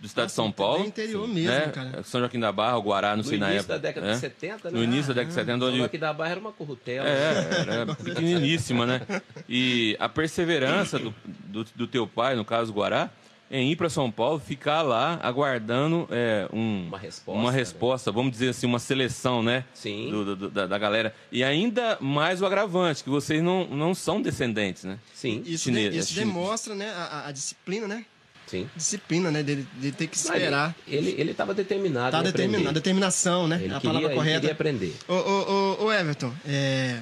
do 0.00 0.04
estado 0.06 0.26
de 0.26 0.32
São 0.32 0.46
Nossa, 0.46 0.56
Paulo. 0.56 0.84
interior 0.84 1.28
mesmo, 1.28 1.50
né? 1.50 1.68
cara. 1.72 2.02
São 2.02 2.20
Joaquim 2.20 2.40
da 2.40 2.50
Barra, 2.50 2.76
o 2.76 2.82
Guará, 2.82 3.10
não 3.10 3.18
no 3.18 3.24
sei 3.24 3.38
na 3.38 3.50
início 3.52 3.60
época. 3.60 3.74
da 3.74 3.78
década 3.88 4.06
né? 4.08 4.12
de 4.14 4.18
70, 4.18 4.70
né? 4.70 4.76
No 4.76 4.82
início 4.82 5.14
da 5.14 5.22
década 5.22 5.28
de 5.28 5.34
70, 5.34 5.64
onde. 5.64 5.78
Só 5.78 5.88
que 5.88 5.98
da 5.98 6.12
Barra 6.12 6.30
era 6.32 6.40
uma 6.40 6.50
currutela. 6.52 7.08
É, 7.08 7.60
era 7.60 7.94
pequeniníssima, 7.94 8.84
né? 8.84 9.00
E 9.48 9.96
a 10.00 10.08
perseverança 10.08 10.98
do, 10.98 11.14
do, 11.24 11.64
do 11.76 11.86
teu 11.86 12.04
pai, 12.04 12.34
no 12.34 12.44
caso 12.44 12.72
Guará, 12.72 13.10
em 13.50 13.72
ir 13.72 13.76
para 13.76 13.88
São 13.90 14.10
Paulo, 14.10 14.38
ficar 14.38 14.80
lá 14.82 15.18
aguardando 15.22 16.06
é, 16.10 16.48
um, 16.52 16.86
Uma 16.86 16.98
resposta, 16.98 17.40
uma 17.40 17.50
né? 17.50 17.58
resposta, 17.58 18.12
vamos 18.12 18.30
dizer 18.32 18.50
assim, 18.50 18.66
uma 18.66 18.78
seleção, 18.78 19.42
né? 19.42 19.64
Sim. 19.74 20.08
Do- 20.10 20.36
do- 20.36 20.50
da, 20.50 20.66
da 20.68 20.78
galera. 20.78 21.12
E 21.32 21.42
ainda 21.42 21.98
mais 22.00 22.40
o 22.40 22.46
agravante, 22.46 23.02
que 23.02 23.10
vocês 23.10 23.42
não, 23.42 23.66
não 23.66 23.94
são 23.94 24.22
descendentes, 24.22 24.84
né? 24.84 24.98
Sim, 25.12 25.42
Isso, 25.44 25.70
de- 25.70 25.88
isso 25.98 26.12
é 26.12 26.24
demonstra, 26.24 26.74
né, 26.76 26.90
a, 26.90 27.26
a- 27.28 27.32
disciplina, 27.32 27.88
né? 27.88 28.04
sim. 28.46 28.68
Disciplina, 28.76 29.30
né? 29.30 29.42
Dele, 29.44 29.66
de 29.78 29.92
ter 29.92 30.06
que 30.08 30.18
Não, 30.24 30.34
ele- 30.34 30.44
esperar. 30.44 30.74
Ele 30.86 31.14
ele 31.18 31.30
estava 31.32 31.54
determinado 31.54 32.10
Tá 32.10 32.22
determinado, 32.22 32.72
determinação, 32.74 33.46
né? 33.48 33.56
Ele 33.62 33.72
a 33.74 33.80
queria, 33.80 33.80
palavra 33.90 34.08
ele 34.08 34.14
correta. 34.16 34.40
queria 34.40 34.52
aprender. 34.52 34.94
Ô, 35.08 35.14
ô, 35.14 35.76
ô, 35.80 35.84
ô, 35.86 35.92
Everton, 35.92 36.32
é... 36.46 36.98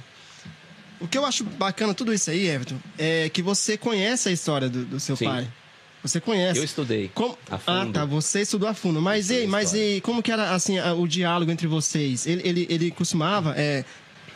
o 1.01 1.09
que 1.09 1.17
eu 1.17 1.25
acho 1.25 1.45
bacana 1.45 1.95
tudo 1.95 2.13
isso 2.13 2.31
aí, 2.31 2.49
Everton, 2.49 2.77
é 2.99 3.29
que 3.31 3.41
você 3.43 3.79
conhece 3.79 4.29
a 4.29 4.33
história 4.33 4.69
do, 4.69 4.85
do 4.85 5.01
seu 5.01 5.17
Sim. 5.17 5.25
pai. 5.27 5.49
Você 6.03 6.21
conhece. 6.21 6.59
Eu 6.59 6.65
estudei 6.65 7.11
Como... 7.15 7.37
a 7.51 7.57
Ah, 7.57 7.59
fundo. 7.59 7.93
tá. 7.93 8.05
Você 8.05 8.43
estudou 8.43 8.69
a 8.69 8.75
fundo. 8.75 9.01
Mas, 9.03 9.31
ei, 9.31 9.47
mas 9.47 9.75
e 9.75 10.01
como 10.03 10.23
que 10.23 10.31
era 10.31 10.53
assim 10.55 10.79
a- 10.79 10.95
o 10.95 11.07
diálogo 11.09 11.51
entre 11.51 11.67
vocês? 11.67 12.27
Ele, 12.27 12.43
ele, 12.49 12.67
ele 12.71 12.91
costumava 12.93 13.55
é, 13.57 13.85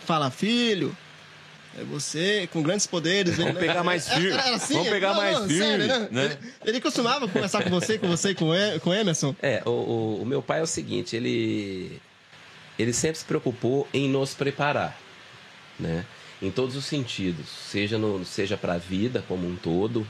falar, 0.04 0.30
filho, 0.30 0.94
é 1.78 1.84
você 1.84 2.48
com 2.52 2.62
grandes 2.62 2.86
poderes. 2.86 3.36
Vamos 3.36 3.58
pegar 3.58 3.84
mais 3.84 4.08
firme. 4.12 4.30
era 4.32 4.56
assim? 4.56 4.74
Vamos 4.74 4.88
pegar 4.88 5.10
Não, 5.10 5.16
mais 5.16 5.38
não, 5.38 5.46
firme. 5.48 5.62
sério, 5.64 5.86
né? 5.86 6.08
né? 6.10 6.24
Ele, 6.24 6.38
ele 6.66 6.80
costumava 6.80 7.28
conversar 7.28 7.62
com 7.62 7.70
você, 7.70 7.96
com 7.96 8.08
você 8.08 8.30
e 8.30 8.34
com, 8.34 8.52
e, 8.54 8.80
com 8.80 8.90
o 8.90 8.94
Emerson? 8.94 9.34
É, 9.40 9.62
o, 9.64 9.70
o, 9.70 10.22
o 10.22 10.26
meu 10.26 10.42
pai 10.42 10.58
é 10.60 10.62
o 10.62 10.66
seguinte, 10.66 11.14
ele, 11.14 12.00
ele 12.78 12.92
sempre 12.92 13.18
se 13.20 13.24
preocupou 13.24 13.86
em 13.94 14.08
nos 14.08 14.34
preparar, 14.34 14.98
né? 15.78 16.04
em 16.42 16.50
todos 16.50 16.74
os 16.74 16.84
sentidos, 16.86 17.46
seja, 17.70 17.96
no, 17.98 18.24
seja 18.24 18.56
para 18.56 18.72
a 18.74 18.78
vida 18.78 19.24
como 19.28 19.46
um 19.46 19.54
todo, 19.54 20.04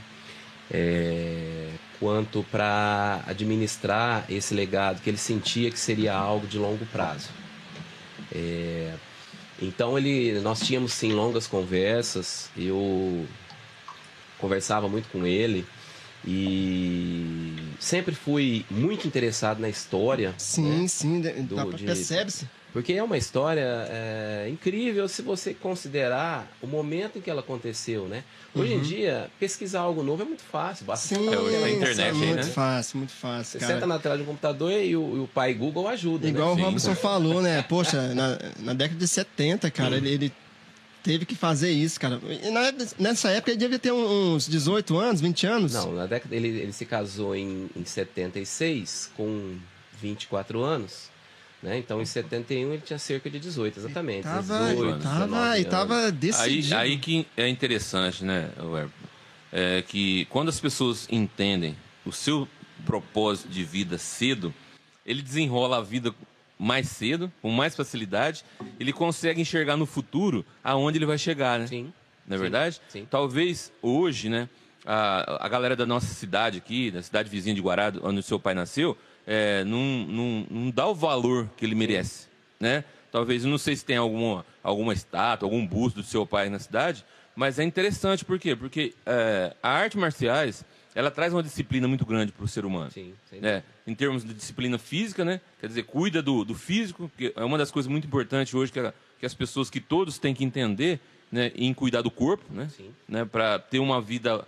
é, 0.73 1.69
quanto 2.00 2.43
para 2.50 3.23
administrar 3.26 4.25
esse 4.29 4.55
legado 4.55 5.00
que 5.02 5.11
ele 5.11 5.19
sentia 5.19 5.71
que 5.71 5.79
seria 5.79 6.14
algo 6.14 6.47
de 6.47 6.59
longo 6.59 6.87
prazo. 6.87 7.29
É, 8.35 8.95
então 9.61 9.99
ele, 9.99 10.41
nós 10.41 10.61
tínhamos 10.61 10.93
sim 10.93 11.12
longas 11.12 11.47
conversas, 11.47 12.50
eu 12.57 13.26
conversava 14.38 14.88
muito 14.88 15.09
com 15.11 15.26
ele 15.26 15.64
e 16.26 17.55
sempre 17.79 18.14
fui 18.14 18.64
muito 18.71 19.07
interessado 19.07 19.61
na 19.61 19.69
história. 19.69 20.35
Sim, 20.38 20.83
né? 20.83 20.88
sim, 20.88 21.21
do, 21.21 21.73
de, 21.75 21.85
percebe-se. 21.85 22.49
Porque 22.73 22.95
é 22.95 23.02
uma 23.02 23.19
história 23.19 23.87
é, 23.91 24.49
incrível 24.50 25.07
se 25.07 25.21
você 25.21 25.52
considerar 25.52 26.50
o 26.62 26.67
momento 26.67 27.19
em 27.19 27.21
que 27.21 27.29
ela 27.29 27.41
aconteceu, 27.41 28.07
né? 28.07 28.25
Hoje 28.55 28.73
uhum. 28.73 28.81
em 28.81 28.83
dia, 28.83 29.31
pesquisar 29.38 29.81
algo 29.81 30.02
novo 30.02 30.23
é 30.23 30.25
muito 30.25 30.43
fácil. 30.43 30.87
Basta 30.87 31.14
Sim, 31.14 31.29
é, 31.29 31.71
internet 31.71 32.09
é 32.09 32.12
muito 32.12 32.35
né? 32.37 32.43
fácil, 32.45 32.99
muito 32.99 33.12
fácil. 33.12 33.52
Você 33.52 33.59
cara. 33.59 33.75
senta 33.75 33.87
na 33.87 33.99
tela 33.99 34.17
de 34.17 34.23
um 34.23 34.26
computador 34.26 34.73
e 34.73 34.97
o, 34.97 35.17
e 35.17 35.21
o 35.21 35.29
pai 35.33 35.52
Google 35.52 35.87
ajuda. 35.87 36.26
Igual 36.26 36.57
né? 36.57 36.62
o 36.62 36.64
Robson 36.64 36.95
falou, 36.95 37.43
né? 37.43 37.62
Poxa, 37.62 38.14
na, 38.14 38.38
na 38.59 38.73
década 38.73 38.99
de 38.99 39.09
70, 39.09 39.71
cara, 39.71 39.97
ele, 39.97 40.09
ele 40.09 40.33
teve 41.02 41.26
que 41.26 41.35
fazer 41.35 41.71
isso, 41.71 42.00
cara. 42.00 42.21
Na, 42.50 42.73
nessa 42.99 43.31
época 43.31 43.50
ele 43.50 43.59
devia 43.59 43.79
ter 43.79 43.93
uns 43.93 44.47
18 44.49 44.97
anos, 44.97 45.21
20 45.21 45.47
anos? 45.47 45.75
Não, 45.75 45.93
na 45.93 46.07
década 46.07 46.35
ele, 46.35 46.49
ele 46.49 46.73
se 46.73 46.87
casou 46.87 47.35
em, 47.37 47.69
em 47.76 47.85
76 47.85 49.11
com 49.14 49.57
24 50.00 50.62
anos. 50.62 51.12
Né? 51.62 51.78
Então, 51.78 52.02
em 52.02 52.04
71, 52.04 52.73
ele 52.73 52.83
tinha 52.85 52.99
cerca 52.99 53.31
de 53.31 53.38
18, 53.38 53.78
exatamente. 53.78 54.25
Tava, 54.25 54.69
18, 54.71 55.02
tava, 55.02 55.59
e 55.59 55.64
tava 55.64 56.11
decidido. 56.11 56.75
Aí, 56.75 56.92
aí 56.92 56.99
que 56.99 57.26
é 57.37 57.49
interessante, 57.49 58.25
né, 58.25 58.50
é 59.52 59.83
que 59.87 60.25
quando 60.25 60.49
as 60.49 60.59
pessoas 60.59 61.07
entendem 61.09 61.76
o 62.04 62.11
seu 62.11 62.49
propósito 62.85 63.49
de 63.49 63.62
vida 63.62 63.97
cedo, 63.97 64.52
ele 65.07 65.23
desenrola 65.23 65.78
a 65.78 65.81
vida 65.81 66.12
mais 66.59 66.88
cedo, 66.88 67.31
com 67.40 67.50
mais 67.50 67.76
facilidade, 67.76 68.45
ele 68.78 68.92
consegue 68.92 69.40
enxergar 69.40 69.76
no 69.76 69.87
futuro 69.87 70.45
aonde 70.64 70.99
ele 70.99 71.07
vai 71.07 71.19
chegar, 71.19 71.61
né? 71.61 71.66
Sim. 71.69 71.92
Não 72.26 72.35
é 72.35 72.38
sim, 72.38 72.42
verdade? 72.42 72.81
Sim. 72.88 73.07
Talvez 73.09 73.73
hoje, 73.81 74.28
né, 74.28 74.49
a, 74.85 75.47
a 75.47 75.49
galera 75.49 75.76
da 75.76 75.87
nossa 75.87 76.12
cidade 76.14 76.59
aqui, 76.59 76.90
da 76.90 77.02
cidade 77.02 77.28
vizinha 77.28 77.54
de 77.54 77.61
Guarado, 77.61 78.00
onde 78.02 78.21
o 78.21 78.23
seu 78.23 78.38
pai 78.38 78.54
nasceu, 78.54 78.97
é, 79.26 79.64
não, 79.64 79.81
não, 80.07 80.47
não 80.50 80.71
dá 80.71 80.87
o 80.87 80.95
valor 80.95 81.49
que 81.57 81.64
ele 81.64 81.75
merece, 81.75 82.26
né? 82.59 82.85
Talvez, 83.11 83.45
não 83.45 83.59
sei 83.59 83.76
se 83.76 83.85
tem 83.85 83.97
alguma, 83.97 84.45
alguma 84.62 84.93
estátua, 84.93 85.47
algum 85.47 85.67
busto 85.67 86.00
do 86.00 86.07
seu 86.07 86.26
pai 86.26 86.49
na 86.49 86.59
cidade, 86.59 87.05
mas 87.37 87.59
é 87.59 87.64
interessante, 87.64 88.25
por 88.25 88.38
quê? 88.38 88.57
Porque 88.57 88.95
é, 89.05 89.55
a 89.62 89.71
arte 89.71 89.99
marciais, 89.99 90.64
ela 90.95 91.11
traz 91.11 91.33
uma 91.33 91.43
disciplina 91.43 91.88
muito 91.88 92.05
grande 92.05 92.33
para 92.33 92.45
o 92.45 92.49
ser 92.49 92.64
humano. 92.64 92.91
Sim, 92.91 93.14
né? 93.33 93.62
Em 93.87 93.95
termos 93.95 94.25
de 94.25 94.33
disciplina 94.35 94.79
física, 94.79 95.25
né? 95.25 95.41
Quer 95.61 95.67
dizer, 95.67 95.85
cuida 95.85 96.23
do, 96.23 96.45
do 96.45 96.55
físico, 96.55 97.11
que 97.17 97.33
é 97.35 97.45
uma 97.45 97.59
das 97.59 97.71
coisas 97.71 97.91
muito 97.91 98.07
importantes 98.07 98.52
hoje 98.55 98.73
que, 98.73 98.81
a, 98.81 98.93
que 99.19 99.26
as 99.26 99.35
pessoas, 99.35 99.71
que 99.71 99.81
todos 99.81 100.19
têm 100.19 100.35
que 100.35 100.45
entender, 100.45 101.00
né? 101.31 101.50
Em 101.55 101.73
cuidar 101.73 102.02
do 102.02 102.11
corpo, 102.11 102.45
né? 102.50 102.69
Sim. 102.76 102.91
né? 103.09 103.25
Para 103.25 103.59
ter 103.59 103.79
uma 103.79 104.00
vida 104.00 104.47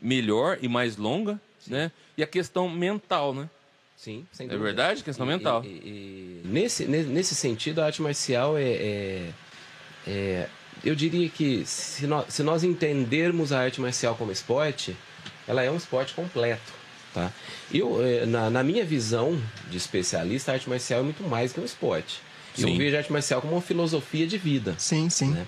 melhor 0.00 0.58
e 0.60 0.68
mais 0.68 0.96
longa, 0.96 1.40
Sim. 1.58 1.72
né? 1.72 1.92
E 2.16 2.22
a 2.22 2.26
questão 2.26 2.68
mental, 2.68 3.34
né? 3.34 3.48
Sim, 3.96 4.26
sem 4.32 4.46
é 4.46 4.50
dúvida. 4.50 4.70
É 4.70 4.72
verdade? 4.72 5.02
Questão 5.02 5.26
e, 5.26 5.28
mental. 5.28 5.64
E, 5.64 5.68
e, 5.68 6.42
nesse, 6.44 6.84
nesse 6.86 7.34
sentido, 7.34 7.80
a 7.80 7.86
arte 7.86 8.02
marcial 8.02 8.56
é, 8.58 8.62
é, 8.62 9.30
é, 10.06 10.48
Eu 10.84 10.94
diria 10.94 11.28
que 11.28 11.64
se 11.64 12.06
nós, 12.06 12.26
se 12.28 12.42
nós 12.42 12.64
entendermos 12.64 13.52
a 13.52 13.60
arte 13.60 13.80
marcial 13.80 14.14
como 14.14 14.30
esporte, 14.30 14.96
ela 15.46 15.62
é 15.62 15.70
um 15.70 15.76
esporte 15.76 16.14
completo. 16.14 16.72
Tá? 17.14 17.32
Eu, 17.72 18.04
é, 18.04 18.26
na, 18.26 18.50
na 18.50 18.62
minha 18.62 18.84
visão 18.84 19.40
de 19.70 19.76
especialista, 19.76 20.50
a 20.50 20.54
arte 20.54 20.68
marcial 20.68 21.00
é 21.00 21.02
muito 21.02 21.22
mais 21.22 21.52
que 21.52 21.60
um 21.60 21.64
esporte. 21.64 22.20
Sim. 22.54 22.72
Eu 22.72 22.78
vejo 22.78 22.96
a 22.96 22.98
arte 22.98 23.12
marcial 23.12 23.40
como 23.40 23.54
uma 23.54 23.62
filosofia 23.62 24.26
de 24.26 24.36
vida. 24.36 24.74
Sim, 24.78 25.08
sim. 25.08 25.30
Né? 25.30 25.46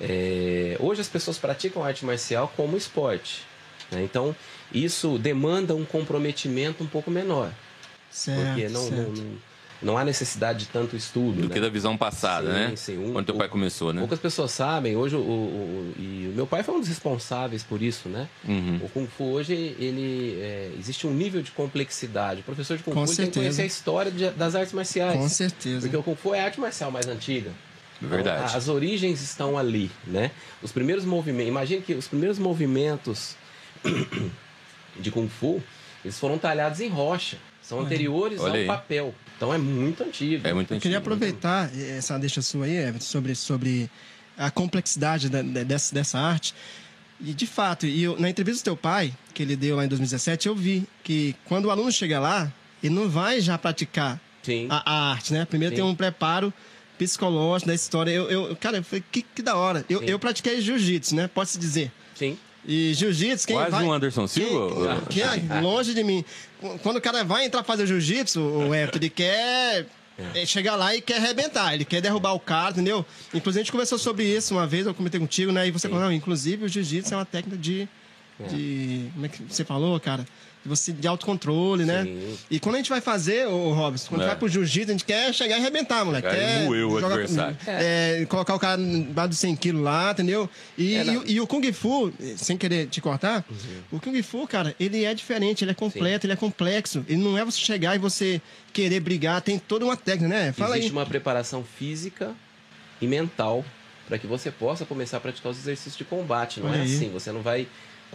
É, 0.00 0.76
hoje 0.80 1.00
as 1.00 1.08
pessoas 1.08 1.38
praticam 1.38 1.82
arte 1.82 2.04
marcial 2.04 2.52
como 2.56 2.76
esporte. 2.76 3.42
Né? 3.90 4.02
Então, 4.02 4.34
isso 4.72 5.18
demanda 5.18 5.74
um 5.74 5.84
comprometimento 5.84 6.82
um 6.82 6.86
pouco 6.86 7.10
menor. 7.10 7.52
Certo, 8.16 8.46
porque 8.46 8.68
não, 8.70 8.88
certo. 8.88 9.22
não, 9.22 9.38
não, 9.82 9.98
há 9.98 10.04
necessidade 10.04 10.60
de 10.60 10.66
tanto 10.68 10.96
estudo. 10.96 11.42
Do 11.42 11.48
né? 11.48 11.54
que 11.54 11.60
da 11.60 11.68
visão 11.68 11.98
passada, 11.98 12.46
sim, 12.46 12.52
né? 12.52 12.72
Sim, 12.76 12.98
um, 12.98 13.12
Quando 13.12 13.26
teu 13.26 13.34
pai 13.34 13.46
começou, 13.46 13.92
né? 13.92 14.00
Poucas 14.00 14.18
pessoas 14.18 14.52
sabem. 14.52 14.96
Hoje, 14.96 15.16
o, 15.16 15.20
o, 15.20 15.94
e 15.98 16.30
o 16.32 16.34
meu 16.34 16.46
pai 16.46 16.62
foi 16.62 16.74
um 16.74 16.80
dos 16.80 16.88
responsáveis 16.88 17.62
por 17.62 17.82
isso, 17.82 18.08
né? 18.08 18.26
Uhum. 18.48 18.80
O 18.82 18.88
Kung 18.88 19.06
Fu 19.06 19.24
hoje, 19.24 19.52
ele, 19.52 20.38
é, 20.40 20.72
existe 20.78 21.06
um 21.06 21.12
nível 21.12 21.42
de 21.42 21.50
complexidade. 21.50 22.40
O 22.40 22.42
professor 22.42 22.78
de 22.78 22.82
Kung 22.82 22.94
Com 22.94 23.06
Fu 23.06 23.16
tem 23.16 23.26
que 23.26 23.38
conhecer 23.38 23.62
a 23.62 23.66
história 23.66 24.10
de, 24.10 24.30
das 24.30 24.54
artes 24.54 24.72
marciais. 24.72 25.18
Com 25.18 25.28
certeza. 25.28 25.80
Porque 25.82 25.96
o 25.98 26.02
Kung 26.02 26.16
Fu 26.16 26.34
é 26.34 26.40
a 26.40 26.44
arte 26.46 26.58
marcial 26.58 26.90
mais 26.90 27.06
antiga. 27.06 27.50
Verdade. 28.00 28.44
Então, 28.44 28.56
as 28.56 28.68
origens 28.68 29.20
estão 29.20 29.58
ali, 29.58 29.90
né? 30.06 30.30
Os 30.62 30.72
primeiros 30.72 31.04
movimentos... 31.04 31.48
Imagine 31.48 31.82
que 31.82 31.92
os 31.92 32.08
primeiros 32.08 32.38
movimentos 32.38 33.36
de 34.98 35.10
Kung 35.10 35.28
Fu, 35.28 35.62
eles 36.02 36.18
foram 36.18 36.38
talhados 36.38 36.80
em 36.80 36.88
rocha. 36.88 37.36
São 37.66 37.80
anteriores 37.80 38.40
Olha 38.40 38.50
ao 38.52 38.56
aí. 38.58 38.66
papel. 38.66 39.14
Então 39.36 39.52
é 39.52 39.58
muito 39.58 40.04
antigo. 40.04 40.46
É 40.46 40.54
muito 40.54 40.70
Eu 40.70 40.76
antigo. 40.76 40.82
queria 40.82 40.98
aproveitar 40.98 41.68
essa 41.76 42.16
deixa 42.16 42.40
sua 42.40 42.66
aí, 42.66 42.76
Everton, 42.76 43.00
sobre, 43.04 43.34
sobre 43.34 43.90
a 44.38 44.50
complexidade 44.52 45.28
da, 45.28 45.42
dessa, 45.42 45.92
dessa 45.92 46.18
arte. 46.18 46.54
E 47.20 47.34
de 47.34 47.46
fato, 47.46 47.84
e 47.86 48.02
eu, 48.04 48.18
na 48.20 48.30
entrevista 48.30 48.62
do 48.62 48.64
teu 48.64 48.76
pai, 48.76 49.12
que 49.34 49.42
ele 49.42 49.56
deu 49.56 49.74
lá 49.76 49.84
em 49.84 49.88
2017, 49.88 50.46
eu 50.46 50.54
vi 50.54 50.84
que 51.02 51.34
quando 51.46 51.64
o 51.64 51.70
aluno 51.70 51.90
chega 51.90 52.20
lá, 52.20 52.52
ele 52.82 52.94
não 52.94 53.08
vai 53.08 53.40
já 53.40 53.58
praticar 53.58 54.20
Sim. 54.42 54.68
a, 54.70 54.82
a 54.88 55.10
arte, 55.12 55.32
né? 55.32 55.44
Primeiro 55.44 55.74
Sim. 55.74 55.82
tem 55.82 55.90
um 55.90 55.94
preparo 55.94 56.52
psicológico 56.96 57.68
da 57.68 57.74
história. 57.74 58.10
Eu, 58.12 58.30
eu, 58.30 58.56
cara, 58.56 58.76
eu 58.76 58.84
falei, 58.84 59.02
que, 59.10 59.22
que 59.22 59.42
da 59.42 59.56
hora. 59.56 59.84
Eu, 59.90 60.00
Sim. 60.00 60.04
eu 60.06 60.18
pratiquei 60.18 60.60
jiu-jitsu, 60.60 61.16
né? 61.16 61.26
Pode-se 61.26 61.58
dizer. 61.58 61.90
Sim. 62.14 62.38
E 62.66 62.92
jiu-jitsu, 62.94 63.46
quem 63.46 63.56
Quase 63.56 63.70
vai... 63.70 63.84
um 63.84 63.92
Anderson 63.92 64.26
Silva? 64.26 65.00
Quem, 65.08 65.22
quem 65.22 65.56
é 65.56 65.60
longe 65.60 65.94
de 65.94 66.02
mim. 66.02 66.24
Quando 66.82 66.96
o 66.96 67.00
cara 67.00 67.22
vai 67.22 67.44
entrar 67.44 67.62
pra 67.62 67.72
fazer 67.72 67.86
jiu-jitsu, 67.86 68.40
o 68.40 68.74
Everton, 68.74 68.98
ele 68.98 69.10
quer 69.10 69.86
é, 70.34 70.44
chegar 70.46 70.74
lá 70.74 70.94
e 70.94 71.00
quer 71.00 71.18
arrebentar, 71.18 71.74
ele 71.74 71.84
quer 71.84 72.00
derrubar 72.00 72.32
o 72.32 72.40
cara, 72.40 72.72
entendeu? 72.72 73.04
Inclusive 73.32 73.60
a 73.60 73.62
gente 73.62 73.72
conversou 73.72 73.98
sobre 73.98 74.24
isso 74.24 74.54
uma 74.54 74.66
vez, 74.66 74.86
eu 74.86 74.94
comentei 74.94 75.20
contigo, 75.20 75.52
né? 75.52 75.68
E 75.68 75.70
você 75.70 75.86
Sim. 75.86 75.92
falou, 75.92 76.06
não, 76.06 76.12
inclusive 76.12 76.64
o 76.64 76.68
jiu-jitsu 76.68 77.14
é 77.14 77.16
uma 77.16 77.24
técnica 77.24 77.56
de, 77.56 77.88
É. 78.40 78.44
de. 78.48 79.10
Como 79.12 79.26
é 79.26 79.28
que 79.28 79.42
você 79.48 79.64
falou, 79.64 80.00
cara? 80.00 80.26
Você 80.66 80.92
de 80.92 81.06
autocontrole, 81.06 81.84
né? 81.84 82.04
Sim. 82.04 82.36
E 82.50 82.58
quando 82.60 82.74
a 82.74 82.78
gente 82.78 82.90
vai 82.90 83.00
fazer, 83.00 83.46
o 83.46 83.72
Robson, 83.72 84.08
quando 84.08 84.22
É. 84.22 84.26
vai 84.26 84.36
pro 84.36 84.48
jiu-jitsu, 84.48 84.90
a 84.90 84.92
gente 84.92 85.04
quer 85.04 85.32
chegar 85.32 85.56
e 85.56 85.60
arrebentar, 85.60 86.04
moleque. 86.04 86.26
E 86.26 86.30
Quer 86.30 86.64
moer 86.64 86.86
o 86.86 87.00
jogar- 87.00 87.14
adversário. 87.14 87.56
é, 87.66 88.26
colocar 88.28 88.54
o 88.54 88.58
cara 88.58 88.80
embaixo 88.80 89.28
dos 89.30 89.38
100 89.38 89.54
quilos 89.56 89.82
lá, 89.82 90.10
entendeu? 90.12 90.48
E, 90.76 90.94
É, 90.96 91.04
e 91.04 91.16
o- 91.16 91.24
e 91.26 91.40
o 91.40 91.46
Kung 91.46 91.72
Fu, 91.72 92.12
sem 92.36 92.56
querer 92.56 92.86
te 92.88 93.00
cortar, 93.00 93.44
Uhum. 93.50 93.98
o 93.98 94.00
Kung 94.00 94.22
Fu, 94.22 94.46
cara, 94.46 94.74
ele 94.80 95.04
é 95.04 95.14
diferente, 95.14 95.62
ele 95.64 95.70
é 95.70 95.74
completo, 95.74 96.26
ele 96.26 96.32
é 96.32 96.36
complexo. 96.36 97.04
Ele 97.08 97.22
não 97.22 97.38
é 97.38 97.44
você 97.44 97.58
chegar 97.58 97.94
e 97.94 97.98
você 97.98 98.40
querer 98.72 99.00
brigar, 99.00 99.40
tem 99.42 99.58
toda 99.58 99.84
uma 99.84 99.96
técnica, 99.96 100.28
né? 100.28 100.52
Fala 100.52 100.76
Existe 100.76 100.90
aí. 100.92 100.96
uma 100.98 101.06
preparação 101.06 101.64
física 101.78 102.34
e 103.00 103.06
mental 103.06 103.64
para 104.08 104.18
que 104.18 104.26
você 104.26 104.50
possa 104.50 104.84
começar 104.84 105.16
a 105.16 105.20
praticar 105.20 105.50
os 105.50 105.58
exercícios 105.58 105.96
de 105.96 106.04
combate. 106.04 106.60
Não 106.60 106.68
Olha 106.70 106.78
é 106.78 106.82
aí. 106.82 106.94
assim, 106.94 107.10
você 107.10 107.32
não 107.32 107.42
vai 107.42 107.66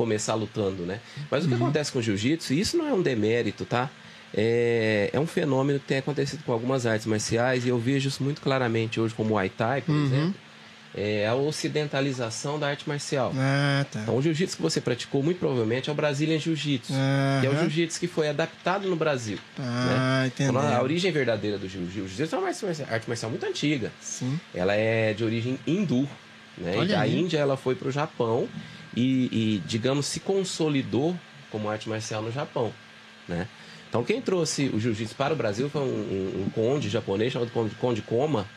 começar 0.01 0.33
lutando, 0.35 0.83
né? 0.83 0.99
Mas 1.29 1.43
o 1.43 1.47
Uhum. 1.47 1.49
que 1.57 1.61
acontece 1.63 1.91
com 1.91 1.99
o 1.99 2.01
jiu-jitsu, 2.01 2.53
e 2.53 2.59
isso 2.59 2.77
não 2.77 2.87
é 2.87 2.93
um 2.93 3.01
demérito, 3.01 3.65
tá? 3.65 3.89
É, 4.33 5.09
é 5.13 5.19
um 5.19 5.27
fenômeno 5.27 5.79
que 5.79 5.85
tem 5.85 5.97
acontecido 5.97 6.43
com 6.43 6.51
algumas 6.53 6.85
artes 6.85 7.05
marciais 7.05 7.65
e 7.65 7.69
eu 7.69 7.77
vejo 7.77 8.07
isso 8.07 8.23
muito 8.23 8.41
claramente 8.41 8.99
hoje 8.99 9.13
como 9.13 9.29
o 9.29 9.31
Muay 9.33 9.49
Thai, 9.49 9.81
por 9.81 9.93
Uhum. 9.93 10.05
exemplo. 10.05 10.35
É 10.93 11.25
a 11.25 11.35
ocidentalização 11.35 12.59
da 12.59 12.67
arte 12.67 12.87
marcial. 12.87 13.31
Ah, 13.37 13.85
tá. 13.89 14.01
Então, 14.01 14.17
o 14.17 14.21
jiu-jitsu 14.21 14.57
que 14.57 14.61
você 14.61 14.81
praticou, 14.81 15.23
muito 15.23 15.37
provavelmente, 15.39 15.89
é 15.89 15.93
o 15.93 15.95
Brazilian 15.95 16.37
Jiu-Jitsu, 16.37 16.91
que 17.39 17.47
é 17.47 17.49
o 17.49 17.57
jiu-jitsu 17.59 17.97
que 17.99 18.07
foi 18.07 18.27
adaptado 18.27 18.89
no 18.89 18.95
Brasil. 18.97 19.37
Ah, 19.57 20.23
Então, 20.27 20.47
entendeu. 20.47 20.61
a 20.77 20.81
origem 20.83 21.09
verdadeira 21.11 21.57
do 21.57 21.67
jiu- 21.69 21.87
jiu-jitsu 21.89 22.35
é 22.35 22.37
uma 22.37 22.47
arte 22.49 22.65
marcial- 22.65 22.87
arte 22.91 23.07
marcial 23.07 23.29
muito 23.31 23.45
antiga. 23.45 23.89
Sim. 24.01 24.37
Ela 24.53 24.75
é 24.75 25.13
de 25.13 25.23
origem 25.23 25.57
hindu. 25.65 26.07
Né? 26.57 26.73
Olha 26.75 26.83
E 26.85 26.87
da 26.89 26.99
aí. 27.01 27.17
Índia 27.17 27.37
ela 27.37 27.55
foi 27.55 27.73
para 27.75 27.87
o 27.87 27.91
Japão 27.91 28.49
e, 28.95 29.29
e, 29.31 29.63
digamos, 29.65 30.05
se 30.05 30.19
consolidou 30.19 31.15
como 31.49 31.69
arte 31.69 31.87
marcial 31.89 32.21
no 32.21 32.31
Japão. 32.31 32.73
Né? 33.27 33.47
Então, 33.89 34.03
quem 34.03 34.21
trouxe 34.21 34.67
o 34.73 34.79
jiu-jitsu 34.79 35.15
para 35.15 35.33
o 35.33 35.37
Brasil 35.37 35.69
foi 35.69 35.81
um, 35.81 35.85
um- 35.85 36.43
um 36.45 36.49
conde 36.49 36.89
japonês 36.89 37.33
chamado 37.33 37.51
Conde, 37.51 37.75
conde 37.75 38.01
Koma, 38.01 38.47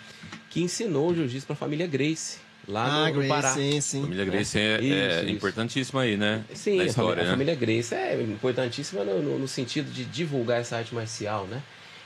que 0.50 0.62
ensinou 0.62 1.10
o 1.10 1.14
jiu-jitsu 1.14 1.46
para 1.46 1.54
a 1.54 1.56
família 1.56 1.86
Grace, 1.88 2.38
lá 2.68 2.84
Ah, 2.86 3.00
no, 3.00 3.06
no 3.06 3.12
Grace, 3.14 3.28
Pará. 3.28 3.52
sim, 3.54 3.80
sim. 3.80 4.02
Família 4.02 4.24
Grace 4.24 4.58
é, 4.58 4.80
Isso, 4.80 4.94
é 4.94 5.22
isso. 5.24 5.30
importantíssima 5.32 6.02
aí, 6.02 6.16
né? 6.16 6.44
Sim, 6.54 6.76
Na 6.76 6.82
a, 6.84 6.86
história, 6.86 7.08
família, 7.08 7.22
a 7.22 7.24
né? 7.26 7.30
família 7.32 7.54
Grace 7.56 7.94
é 7.94 8.22
importantíssima 8.22 9.04
no, 9.04 9.20
no- 9.22 9.38
no 9.40 9.48
sentido 9.48 9.90
de 9.92 10.04
divulgar 10.04 10.60
essa 10.60 10.76
arte 10.76 10.94
marcial, 10.94 11.46
né? 11.46 11.60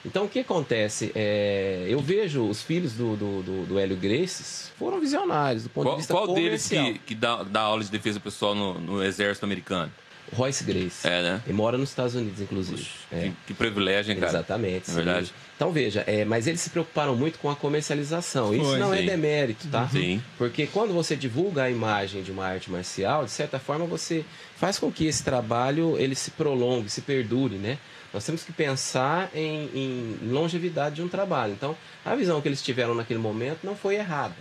Então, 0.05 0.25
o 0.25 0.29
que 0.29 0.41
acontece? 0.41 1.13
É, 1.15 1.85
eu 1.89 2.01
vejo 2.01 2.49
os 2.49 2.63
filhos 2.63 2.93
do, 2.93 3.17
do, 3.17 3.43
do, 3.43 3.67
do 3.67 3.79
Hélio 3.79 3.97
Graces 3.97 4.73
foram 4.79 5.01
visionários 5.01 5.65
do 5.65 5.71
ponto 5.71 5.85
Qual, 5.85 5.95
de 5.97 6.01
vista 6.01 6.15
qual 6.15 6.27
deles 6.35 6.69
comercial. 6.69 6.93
que, 6.93 6.99
que 7.01 7.15
dá, 7.15 7.43
dá 7.43 7.61
aula 7.63 7.83
de 7.83 7.91
defesa 7.91 8.21
pessoal 8.21 8.55
no, 8.55 8.79
no 8.79 9.03
exército 9.03 9.45
americano? 9.45 9.93
Royce 10.33 10.63
Grace. 10.63 11.07
É, 11.07 11.23
né? 11.23 11.43
Ele 11.47 11.55
mora 11.55 11.79
nos 11.79 11.89
Estados 11.89 12.15
Unidos, 12.15 12.41
inclusive. 12.41 12.87
É. 13.11 13.23
Que, 13.23 13.33
que 13.49 13.55
privilégio, 13.55 14.13
hein, 14.13 14.21
cara? 14.21 14.33
Exatamente. 14.33 14.91
É 14.91 14.95
verdade. 14.95 15.33
Então 15.57 15.73
veja, 15.73 16.05
é, 16.07 16.25
mas 16.25 16.47
eles 16.47 16.61
se 16.61 16.71
preocuparam 16.71 17.17
muito 17.17 17.39
com 17.39 17.51
a 17.51 17.57
comercialização. 17.57 18.55
Isso 18.55 18.77
não 18.77 18.93
é 18.93 18.99
Sim. 18.99 19.07
demérito, 19.07 19.69
tá? 19.69 19.89
Sim. 19.89 20.23
Porque 20.37 20.67
quando 20.67 20.93
você 20.93 21.17
divulga 21.17 21.65
a 21.65 21.71
imagem 21.71 22.23
de 22.23 22.31
uma 22.31 22.47
arte 22.47 22.71
marcial, 22.71 23.25
de 23.25 23.31
certa 23.31 23.59
forma 23.59 23.87
você 23.87 24.25
faz 24.57 24.79
com 24.79 24.93
que 24.93 25.07
esse 25.07 25.25
trabalho 25.25 25.97
ele 25.99 26.15
se 26.15 26.31
prolongue, 26.33 26.89
se 26.89 27.01
perdure, 27.01 27.57
né? 27.57 27.79
Nós 28.13 28.25
temos 28.25 28.43
que 28.43 28.53
pensar 28.53 29.31
em, 29.35 29.69
em 29.75 30.19
longevidade 30.31 30.97
de 30.97 31.03
um 31.03 31.09
trabalho. 31.09 31.53
Então, 31.53 31.77
a 32.05 32.15
visão 32.15 32.41
que 32.41 32.49
eles 32.49 32.63
tiveram 32.63 32.95
naquele 32.95 33.19
momento 33.21 33.61
não 33.65 33.77
foi 33.77 33.97
errada. 33.97 34.35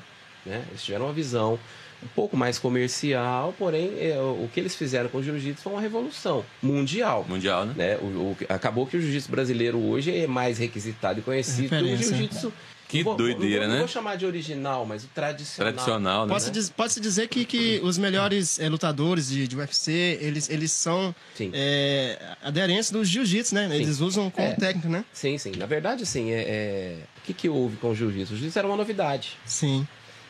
Né? 0.46 0.64
Eles 0.70 0.84
tiveram 0.84 1.06
uma 1.06 1.14
visão 1.14 1.60
um 2.02 2.08
pouco 2.16 2.38
mais 2.38 2.60
comercial, 2.60 3.54
porém, 3.58 3.92
é, 4.00 4.18
o 4.20 4.48
que 4.54 4.60
eles 4.60 4.76
fizeram 4.76 5.10
com 5.10 5.18
o 5.18 5.24
jiu-jitsu 5.24 5.64
foi 5.64 5.74
uma 5.74 5.82
revolução 5.82 6.46
mundial. 6.62 7.26
Mundial, 7.28 7.66
né? 7.66 7.74
Né? 7.76 7.98
O, 7.98 8.06
o- 8.06 8.38
acabou 8.50 8.86
que 8.86 8.96
o 8.96 9.02
jiu-jitsu 9.02 9.30
brasileiro 9.32 9.80
hoje 9.80 10.16
é 10.16 10.28
mais 10.28 10.60
requisitado 10.60 11.20
e 11.20 11.24
conhecido 11.24 11.70
do 11.76 11.84
que 11.86 11.94
o 11.94 11.98
jiu-jitsu. 11.98 12.54
Que 12.88 13.04
vou- 13.04 13.16
doideira, 13.16 13.60
vou, 13.62 13.68
né? 13.68 13.74
Não 13.74 13.80
vou 13.80 13.88
chamar 13.88 14.16
de 14.16 14.26
original, 14.26 14.86
mas 14.86 15.04
o 15.04 15.08
tradicional. 15.08 15.74
Tradicional, 15.74 16.26
né? 16.26 16.30
Pode-se 16.32 16.52
diz- 16.52 17.02
dizer 17.02 17.28
que, 17.28 17.44
que 17.44 17.82
os 17.84 17.98
melhores 17.98 18.58
eh, 18.60 18.70
lutadores 18.70 19.28
de, 19.30 19.46
de 19.48 19.58
UFC, 19.58 20.18
eles, 20.22 20.50
eles 20.50 20.72
são 20.72 21.14
Sim. 21.36 21.52
eh, 21.54 22.18
aderentes 22.42 22.90
do 22.90 23.04
jiu-jitsu, 23.04 23.54
né? 23.56 23.68
Eles 23.76 24.00
usam 24.00 24.30
como 24.30 24.48
É. 24.48 24.54
técnica, 24.54 24.88
né? 24.88 25.04
Sim, 25.12 25.38
sim. 25.38 25.52
Na 25.58 25.66
verdade, 25.66 26.04
assim, 26.04 26.32
é, 26.32 26.42
é- 26.48 26.98
o 27.18 27.22
que, 27.26 27.34
que 27.34 27.50
houve 27.50 27.76
com 27.78 27.90
o 27.92 27.96
jiu-jitsu? 27.96 28.34
O 28.34 28.38
jiu-jitsu 28.38 28.58
era 28.60 28.68
uma 28.68 28.78
novidade. 28.78 29.38
Sim. 29.46 29.86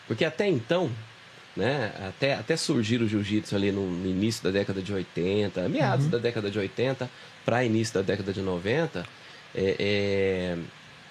Porque 0.08 0.26
até 0.26 0.48
então, 0.48 0.90
né, 1.56 1.92
até, 2.08 2.34
até 2.34 2.58
surgir 2.58 3.02
o 3.02 3.08
jiu-jitsu 3.08 3.56
ali 3.56 3.72
no, 3.72 3.86
no 3.90 4.10
início 4.10 4.44
da 4.44 4.50
década 4.52 4.82
de 4.82 4.92
80, 4.94 5.68
meados 5.70 6.08
da 6.08 6.18
década 6.18 6.50
de 6.50 6.58
80 6.58 7.10
para 7.46 7.64
início 7.64 7.94
da 7.94 8.02
década 8.02 8.34
de 8.34 8.42
90, 8.42 9.06
é, 9.56 9.76
é, 9.80 10.58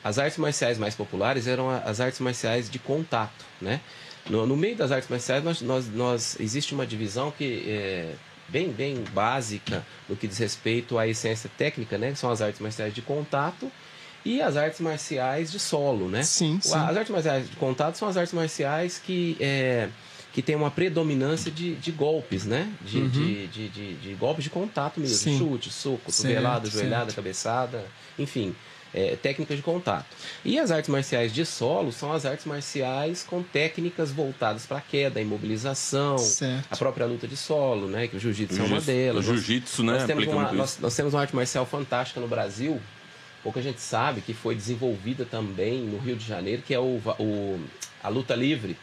as 0.09 0.19
artes 0.19 0.39
marciais 0.39 0.79
mais 0.79 0.95
populares 0.95 1.47
eram 1.47 1.69
as 1.71 2.01
artes 2.01 2.21
marciais 2.21 2.71
de 2.71 2.79
contato, 2.79 3.45
né? 3.61 3.81
No, 4.29 4.47
no 4.47 4.57
meio 4.57 4.77
das 4.77 4.91
artes 4.93 5.09
marciais, 5.09 5.43
nós, 5.45 5.61
nós, 5.61 5.87
nós- 5.93 6.37
existe 6.41 6.75
uma 6.75 6.87
divisão 6.87 7.31
que 7.31 7.65
é 7.69 8.15
bem, 8.49 8.71
bem 8.71 9.05
básica 9.13 9.85
no 10.09 10.17
que 10.17 10.27
diz 10.29 10.39
respeito 10.39 10.99
à 10.99 11.07
essência 11.07 11.51
técnica, 11.57 11.97
né? 11.99 12.13
Que 12.13 12.19
são 12.19 12.31
as 12.31 12.41
artes 12.41 12.61
marciais 12.61 12.93
de 12.95 13.03
contato 13.03 13.71
e 14.25 14.41
as 14.43 14.57
artes 14.57 14.81
marciais 14.81 15.53
de 15.53 15.59
solo, 15.61 16.09
né? 16.09 16.23
Sim, 16.23 16.59
sim. 16.61 16.75
As 16.77 16.97
artes 16.97 17.11
marciais 17.11 17.49
de 17.49 17.57
contato 17.57 17.97
são 17.97 18.09
as 18.09 18.17
artes 18.17 18.33
marciais 18.35 18.99
que, 19.05 19.37
é, 19.41 19.89
que 20.33 20.43
tem 20.43 20.57
uma 20.57 20.71
predominância 20.71 21.51
de, 21.51 21.75
de 21.77 21.93
golpes, 21.93 22.45
né? 22.45 22.69
De, 22.83 23.09
de, 23.09 23.47
de, 23.47 23.69
de- 23.69 23.95
de 23.95 24.15
golpes 24.15 24.43
de 24.45 24.51
contato 24.51 24.99
mesmo. 25.01 25.17
Sim. 25.17 25.39
Chute, 25.39 25.71
soco, 25.73 25.99
cotovelada, 26.07 26.69
joelhada, 26.69 27.13
cabeçada, 27.13 27.85
enfim. 28.19 28.55
É, 28.95 29.17
técnicas 29.17 29.57
de 29.57 29.63
contato. 29.63 30.07
E 30.45 30.59
as 30.59 30.71
artes 30.71 30.89
marciais 30.89 31.33
de 31.33 31.45
solo 31.45 31.93
são 31.93 32.13
as 32.13 32.25
artes 32.25 32.47
marciais 32.47 33.23
com 33.23 33.43
técnicas 33.43 34.11
voltadas 34.11 34.65
para 34.67 34.81
queda, 34.81 35.21
imobilização, 35.21 36.17
Certo. 36.19 36.67
a 36.71 36.77
própria 36.77 37.07
luta 37.07 37.27
de 37.29 37.37
solo, 37.37 37.89
né? 37.89 38.07
Que 38.09 38.17
o 38.17 38.21
jiu-jitsu 38.21 38.61
é 38.61 38.65
uma 38.65 38.81
delas. 38.81 39.25
o 39.27 39.35
jiu-jitsu, 39.35 39.83
né, 39.83 39.93
Nós 39.95 40.05
temos, 40.05 40.27
uma, 40.27 40.53
nós, 40.53 40.79
nós 40.81 40.95
temos 40.97 41.15
uma 41.15 41.21
arte 41.21 41.35
marcial 41.37 41.67
fantástica 41.67 42.21
no 42.21 42.29
Brasil, 42.29 42.81
pouca 43.43 43.61
gente 43.63 43.81
sabe 43.81 44.21
que 44.21 44.33
foi 44.35 44.55
desenvolvida 44.55 45.25
também 45.25 45.81
no 45.83 45.99
Rio 45.99 46.17
de 46.17 46.25
Janeiro, 46.27 46.63
que 46.63 46.75
é 46.75 46.79
o, 46.79 47.01
o- 47.19 47.61
a 48.03 48.09
luta 48.09 48.35
livre. 48.35 48.77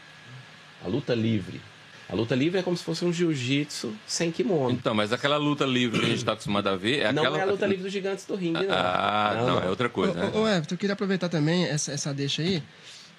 A 0.84 0.88
luta 0.88 1.14
livre. 1.14 1.60
A 2.08 2.14
luta 2.14 2.34
livre 2.34 2.60
é 2.60 2.62
como 2.62 2.76
se 2.76 2.84
fosse 2.84 3.04
um 3.04 3.12
jiu-jitsu 3.12 3.92
sem 4.06 4.30
kimono. 4.30 4.70
Então, 4.70 4.94
mas 4.94 5.12
aquela 5.12 5.36
luta 5.36 5.64
livre 5.64 5.98
que 5.98 6.04
a 6.04 6.08
gente 6.08 6.18
está 6.18 6.32
acostumado 6.32 6.68
a 6.68 6.76
ver 6.76 7.00
é 7.00 7.12
não 7.12 7.22
aquela. 7.22 7.38
é 7.38 7.42
a 7.42 7.46
luta 7.46 7.66
livre 7.66 7.82
dos 7.82 7.92
gigantes 7.92 8.26
do 8.26 8.34
ringue, 8.34 8.66
não. 8.66 8.74
Ah, 8.74 9.44
não, 9.46 9.58
é 9.58 9.70
outra 9.70 9.88
coisa, 9.88 10.12
né? 10.12 10.30
Ô, 10.34 10.40
ô, 10.40 10.48
Everton, 10.48 10.74
eu 10.74 10.78
queria 10.78 10.92
aproveitar 10.92 11.28
também 11.28 11.64
essa, 11.64 11.92
essa 11.92 12.12
deixa 12.12 12.42
aí. 12.42 12.62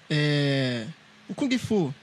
É, 0.10 0.86
o 1.28 1.34
Kung 1.34 1.58
Fu. 1.58 1.94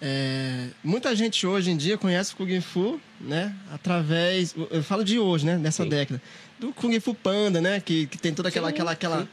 é, 0.00 0.66
muita 0.82 1.14
gente 1.14 1.46
hoje 1.46 1.70
em 1.70 1.76
dia 1.76 1.96
conhece 1.96 2.34
o 2.34 2.36
Kung 2.36 2.60
Fu, 2.60 3.00
né? 3.20 3.54
Através. 3.72 4.54
Eu 4.70 4.82
falo 4.82 5.04
de 5.04 5.20
hoje, 5.20 5.46
né? 5.46 5.56
Dessa 5.56 5.84
Sim. 5.84 5.88
década. 5.88 6.20
Do 6.58 6.72
Kung 6.72 6.98
Fu 6.98 7.14
Panda, 7.14 7.60
né? 7.60 7.80
Que, 7.80 8.06
que 8.06 8.18
tem 8.18 8.34
toda 8.34 8.48
aquela. 8.48 8.68
Sim, 8.68 8.74
aquela, 8.74 8.92
aquela... 8.92 9.20
sim. 9.22 9.28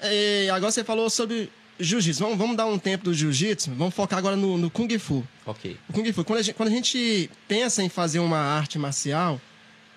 É, 0.00 0.48
agora 0.50 0.72
você 0.72 0.82
falou 0.82 1.10
sobre 1.10 1.50
Jiu-Jitsu. 1.78 2.22
Vamos, 2.22 2.38
vamos 2.38 2.56
dar 2.56 2.66
um 2.66 2.78
tempo 2.78 3.04
do 3.04 3.14
Jiu-Jitsu. 3.14 3.72
Vamos 3.74 3.94
focar 3.94 4.18
agora 4.18 4.36
no, 4.36 4.56
no 4.58 4.70
Kung 4.70 4.88
Fu. 4.98 5.24
Ok. 5.46 5.76
O 5.88 5.92
Kung 5.92 6.12
Fu, 6.12 6.24
quando 6.24 6.38
a, 6.38 6.42
gente, 6.42 6.54
quando 6.54 6.68
a 6.68 6.72
gente 6.72 7.30
pensa 7.48 7.82
em 7.82 7.88
fazer 7.88 8.18
uma 8.20 8.38
arte 8.38 8.78
marcial, 8.78 9.40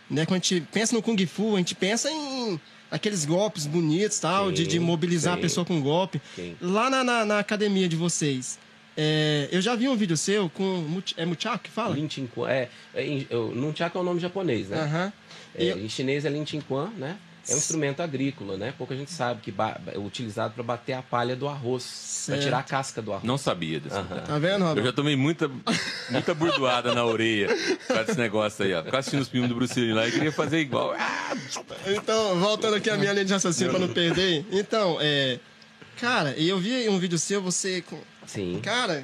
né? 0.10 0.26
Quando 0.26 0.42
a 0.42 0.44
gente 0.44 0.62
pensa 0.72 0.96
no 0.96 1.02
Kung 1.02 1.18
Fu, 1.28 1.56
a 1.56 1.58
gente 1.60 1.76
pensa 1.76 2.10
em 2.10 2.60
aqueles 2.90 3.26
golpes 3.26 3.68
bonitos, 3.68 4.20
tal, 4.20 4.52
de, 4.52 4.66
de 4.66 4.74
Sim, 4.74 4.80
mobilizar 4.80 5.34
sim. 5.34 5.40
a 5.40 5.42
pessoa 5.42 5.66
com 5.66 5.80
golpe. 5.82 6.22
Sim. 6.36 6.56
Lá 6.62 6.90
na, 6.90 7.04
na, 7.04 7.26
na 7.26 7.40
academia 7.40 7.88
de 7.90 7.96
vocês, 7.98 8.58
é, 8.96 9.50
eu 9.52 9.62
já 9.62 9.76
vi 9.76 9.88
um 9.90 9.96
vídeo 9.96 10.16
seu 10.18 10.50
com... 10.50 11.02
É 11.18 11.26
Muchaku 11.26 11.66
que 11.66 11.70
fala? 11.70 11.94
Lin 11.94 12.10
Chin 12.10 12.28
Quan. 12.34 12.50
É, 12.50 12.70
é, 12.96 13.06
Nunchaku 13.54 13.98
é 13.98 14.02
o 14.02 14.04
nome 14.04 14.20
japonês, 14.20 14.70
né? 14.70 14.80
Aham. 14.82 15.14
É, 15.54 15.64
E 15.66 15.68
eu- 15.68 15.80
Em 15.80 15.90
chinês 15.90 16.24
é 16.26 16.30
Lin 16.30 16.46
Chin 16.46 16.62
Quan, 16.62 16.90
né? 16.98 17.18
É 17.50 17.54
um 17.54 17.58
instrumento 17.58 18.02
agrícola, 18.02 18.58
né? 18.58 18.74
Pouca 18.78 18.96
gente 18.96 19.12
sabe 19.12 19.42
que 19.42 19.54
é 19.94 19.98
utilizado 19.98 20.54
para 20.54 20.64
bater 20.64 20.94
a 20.94 21.02
palha 21.02 21.36
do 21.36 21.48
arroz, 21.48 22.24
para 22.26 22.38
tirar 22.40 22.60
a 22.60 22.64
casca 22.64 23.02
do 23.02 23.12
arroz. 23.14 23.24
Não 23.26 23.38
sabia 23.38 23.80
desse 23.80 23.96
detalhe. 23.96 24.22
Tá 24.28 24.38
vendo, 24.38 24.64
Eu 24.64 24.68
Robert? 24.68 24.84
já 24.86 24.92
tomei 24.94 25.16
muita, 25.16 25.50
muita 26.10 26.34
burdoada 26.34 26.94
na 26.94 27.06
orelha 27.06 27.48
causa 27.88 28.04
desse 28.04 28.20
negócio 28.20 28.66
aí, 28.66 28.74
ó. 28.74 28.80
Ficava 28.80 29.00
assistindo 29.00 29.22
os 29.22 29.28
filmes 29.30 29.50
do 29.50 29.56
Bruce 29.56 29.80
Lee 29.80 29.94
lá 29.94 30.08
e 30.08 30.12
queria 30.12 30.32
fazer 30.32 30.60
igual. 30.60 30.94
Então, 31.88 32.40
voltando 32.40 32.76
aqui 32.76 32.90
a 32.90 32.98
minha 32.98 33.14
linha 33.14 33.26
de 33.26 33.34
raciocínio 33.34 33.72
pra 33.72 33.80
não 33.80 33.94
perder. 33.94 34.46
Então, 34.52 34.98
é... 35.00 35.40
Cara, 36.00 36.36
e 36.38 36.48
eu 36.50 36.60
vi 36.60 36.88
um 36.90 37.00
vídeo 37.00 37.18
seu, 37.18 37.42
você... 37.42 37.82
Com... 37.82 38.00
Sim. 38.26 38.60
Cara, 38.62 39.04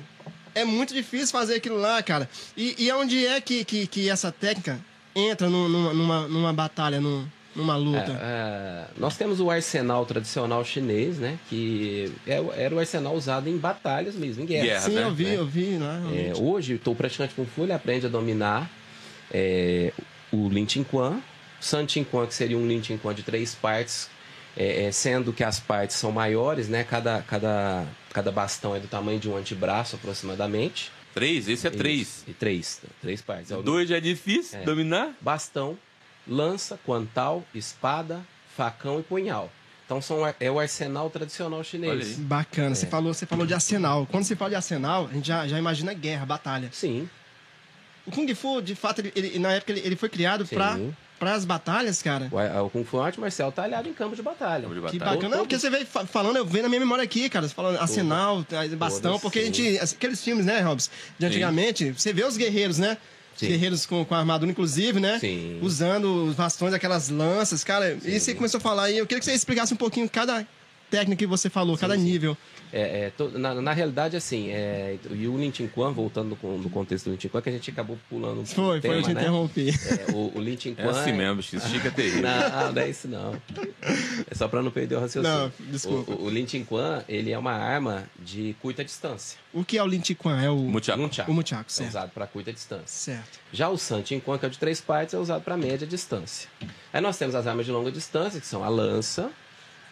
é 0.54 0.64
muito 0.64 0.94
difícil 0.94 1.30
fazer 1.30 1.56
aquilo 1.56 1.78
lá, 1.78 2.04
cara. 2.04 2.30
E, 2.56 2.76
e 2.78 2.92
onde 2.92 3.26
é 3.26 3.40
que, 3.42 3.64
que, 3.66 3.88
que 3.88 4.10
essa 4.10 4.32
técnica 4.32 4.80
entra 5.16 5.50
nu- 5.50 5.68
numa, 5.70 5.94
numa, 5.94 6.28
numa 6.28 6.54
batalha, 6.54 7.00
num- 7.02 7.26
numa 7.56 7.76
luta? 7.76 8.12
É, 8.22 8.24
é, 8.24 8.86
nós 8.98 9.18
temos 9.18 9.40
o 9.40 9.50
arsenal 9.50 10.06
tradicional 10.06 10.64
chinês, 10.66 11.18
né? 11.18 11.38
Que 11.50 12.12
é 12.28 12.44
era 12.56 12.74
o 12.76 12.80
arsenal 12.80 13.16
usado 13.16 13.48
em 13.50 13.58
batalhas 13.58 14.16
mesmo, 14.16 14.44
em 14.44 14.46
guerra. 14.46 14.66
Guerra. 14.66 14.82
Sim, 14.82 14.96
né? 14.96 15.04
eu 15.04 15.14
vi, 15.14 15.24
né? 15.26 15.36
eu 15.38 15.46
vi 15.46 15.78
lá. 15.78 16.02
É, 16.14 16.34
hoje, 16.36 16.80
o 16.86 16.96
praticante 16.96 17.34
Kung 17.36 17.46
Fu 17.46 17.64
ele 17.64 17.74
aprende 17.74 18.06
a 18.06 18.10
dominar 18.10 18.70
é, 19.32 19.92
o 20.32 20.50
Lin 20.50 20.68
Chin 20.68 20.84
Quan, 20.84 21.18
o 21.60 21.64
San 21.64 21.88
Chin 21.88 22.04
Quan, 22.04 22.26
que 22.28 22.34
seria 22.34 22.58
um 22.58 22.68
Lin 22.68 22.84
Chin 22.84 22.98
Quan 22.98 23.14
de 23.14 23.24
três 23.24 23.56
partes, 23.56 24.10
é, 24.56 24.86
é, 24.86 24.92
sendo 24.92 25.34
que 25.34 25.44
as 25.44 25.60
partes 25.60 25.96
são 25.96 26.12
maiores, 26.12 26.68
né? 26.68 26.84
Cada, 26.84 27.22
cada, 27.22 27.86
cada 28.12 28.32
bastão 28.32 28.76
é 28.76 28.80
do 28.80 28.88
tamanho 28.88 29.20
de 29.20 29.30
um 29.30 29.36
antebraço, 29.38 29.96
aproximadamente. 29.96 30.92
três? 31.14 31.48
Esse 31.48 31.68
é 31.68 31.70
três. 31.70 32.24
E 32.28 32.34
três, 32.34 32.82
três 33.02 33.22
partes. 33.22 33.52
É 33.52 33.58
o 33.58 33.62
Dois 33.64 33.90
já 33.90 33.98
é 33.98 34.02
difícil 34.02 34.60
É. 34.60 34.64
dominar. 34.64 35.16
bastão, 35.22 35.78
lança, 36.28 36.80
quantal, 36.86 37.44
espada, 37.54 38.22
facão 38.56 39.00
e 39.00 39.04
punhal. 39.04 39.52
Então 39.86 40.02
são, 40.02 40.22
é 40.40 40.50
o 40.50 40.60
arsenal 40.60 41.10
tradicional 41.10 41.64
chinês. 41.64 42.16
Bacana, 42.18 42.72
É. 42.72 42.76
você, 42.76 42.86
falou, 42.88 43.14
você 43.14 43.26
falou 43.26 43.46
de 43.46 43.54
arsenal. 43.54 44.08
Quando 44.10 44.24
se 44.24 44.36
fala 44.36 44.52
de 44.52 44.56
arsenal, 44.56 45.08
a 45.12 45.14
gente 45.14 45.28
já, 45.28 45.48
já 45.48 45.60
imagina 45.60 45.94
guerra, 45.94 46.26
batalha. 46.26 46.70
Sim, 46.72 47.10
O 48.06 48.12
Kung 48.12 48.34
Fu, 48.36 48.62
de 48.62 48.76
fato, 48.76 49.00
ele, 49.00 49.12
ele- 49.16 49.40
na 49.40 49.52
época 49.54 49.72
ele, 49.72 49.82
ele 49.82 49.96
foi 49.96 50.10
criado 50.10 50.46
Sim. 50.46 50.56
para 51.20 51.34
as 51.34 51.46
batalhas, 51.46 52.02
cara. 52.02 52.30
o, 52.32 52.66
o 52.66 52.70
Kung 52.70 52.84
Fu 52.84 53.00
é 53.02 53.06
arte 53.06 53.20
marcial 53.20 53.52
talhado 53.52 53.88
em 53.88 53.94
campo 53.94 54.16
de 54.16 54.22
batalha. 54.22 54.64
Campo 54.64 54.76
de 54.76 54.82
Que 54.92 55.00
batalha. 55.00 55.16
bacana. 55.18 55.36
Não, 55.38 55.44
porque 55.44 55.58
você 55.60 55.70
veio 55.70 55.86
fa- 55.86 56.06
falando, 56.06 56.36
eu 56.38 56.46
vejo 56.46 56.64
na 56.64 56.70
minha 56.70 56.80
memória 56.82 57.04
aqui, 57.04 57.30
cara, 57.30 57.48
você 57.48 57.54
falando 57.54 57.78
arsenal, 57.80 58.44
tá, 58.44 58.58
bastão, 58.78 59.18
porque 59.20 59.40
a 59.40 59.46
sim. 59.46 59.54
gente. 59.54 59.80
Aqueles 59.80 60.22
filmes, 60.24 60.46
né, 60.46 60.60
Robson? 60.62 60.90
De 61.20 61.26
antigamente, 61.26 61.92
você 61.92 62.12
vê 62.12 62.24
os 62.26 62.36
guerreiros, 62.36 62.78
né? 62.78 62.98
Sim. 63.44 63.52
guerreiros 63.52 63.86
com, 63.86 64.04
com 64.04 64.16
armadura, 64.16 64.52
inclusive, 64.52 65.00
né? 65.00 65.20
Sim. 65.20 65.60
Usando 65.62 66.26
os 66.26 66.36
bastões, 66.36 66.74
aquelas 66.74 67.10
lanças, 67.10 67.64
cara. 67.64 67.98
E 68.04 68.20
você 68.20 68.34
começou 68.34 68.58
a 68.58 68.62
falar 68.62 68.84
aí, 68.86 68.98
eu 68.98 69.06
queria 69.06 69.20
que 69.20 69.26
você 69.26 69.34
explicasse 69.34 69.74
um 69.74 69.78
pouquinho 69.78 70.10
cada 70.10 70.46
técnica 70.90 71.20
que 71.20 71.28
você 71.28 71.50
falou, 71.50 71.78
cada 71.78 71.96
sim. 71.96 72.20
É, 72.76 73.06
é, 73.06 73.10
to- 73.12 73.30
na, 73.38 73.54
na 73.54 73.72
realidade, 73.72 74.18
assim, 74.18 74.50
é, 74.50 74.98
e 75.12 75.28
o 75.28 75.38
Lin 75.38 75.54
Chin 75.54 75.68
Quan, 75.68 75.92
voltando 75.94 76.36
com- 76.36 76.58
no 76.58 76.72
contexto 76.72 77.06
do 77.06 77.12
Lin 77.12 77.20
Chin 77.20 77.28
Quan, 77.28 77.40
que 77.40 77.50
a 77.50 77.52
gente 77.52 77.70
acabou 77.70 78.00
pulando 78.10 78.42
um 78.42 78.46
Foi, 78.48 78.82
tema, 78.82 78.96
foi, 78.96 79.04
eu 79.04 79.08
te 79.08 79.14
né? 79.14 79.22
interrompi. 79.22 79.70
É, 79.70 80.12
o, 80.12 80.32
o 80.36 80.42
Lin 80.42 80.58
Chin 80.60 80.74
É 80.76 80.84
assim 80.88 81.14
mesmo, 81.14 81.36
bicho. 81.36 81.56
Isso 81.56 81.68
fica 81.70 81.92
terrível. 81.92 82.24
Não, 82.24 82.74
não 82.74 82.82
é 82.82 82.90
isso 82.90 83.08
não. 83.08 83.40
É 84.30 84.34
só 84.34 84.48
pra 84.48 84.64
não 84.64 84.72
perder 84.72 84.96
o 84.96 85.00
raciocínio. 85.02 85.38
Não, 85.38 85.52
desculpa. 85.72 86.12
O, 86.14 86.16
o, 86.16 86.26
o 86.26 86.30
Lin 86.30 86.48
Chin 86.48 86.64
Quan, 86.66 87.04
ele 87.08 87.32
é 87.32 87.38
uma 87.38 87.54
arma 87.54 88.06
de 88.20 88.56
curta 88.60 88.84
distância. 88.84 89.38
O 89.54 89.64
que 89.64 89.78
é 89.78 89.84
o 89.84 89.86
Lin 89.86 90.04
Chi 90.04 90.16
Quan? 90.16 90.42
É 90.42 90.50
o, 90.50 90.56
Muchaco. 90.58 91.00
Nunchaku. 91.00 91.32
o 91.32 91.34
Muchaku, 91.36 91.66
É 91.70 91.72
certo. 91.72 91.90
usado 91.90 92.10
para 92.12 92.26
curta 92.26 92.52
distância. 92.52 92.88
Certo. 92.88 93.40
Já 93.52 93.70
o 93.70 93.78
San 93.78 94.04
Chin 94.04 94.20
Quan, 94.20 94.40
que 94.40 94.46
é 94.46 94.48
o 94.48 94.52
de 94.52 94.58
três 94.58 94.82
partes, 94.82 95.14
é 95.14 95.18
usado 95.20 95.44
para 95.44 95.56
média 95.56 95.86
distância. 95.86 96.50
Aí 96.92 97.00
nós 97.02 97.20
temos 97.20 97.36
as 97.36 97.46
armas 97.46 97.68
de 97.68 97.72
longa 97.72 97.92
distância, 97.92 98.40
que 98.42 98.48
são 98.48 98.64
a 98.64 98.68
lança, 98.70 99.30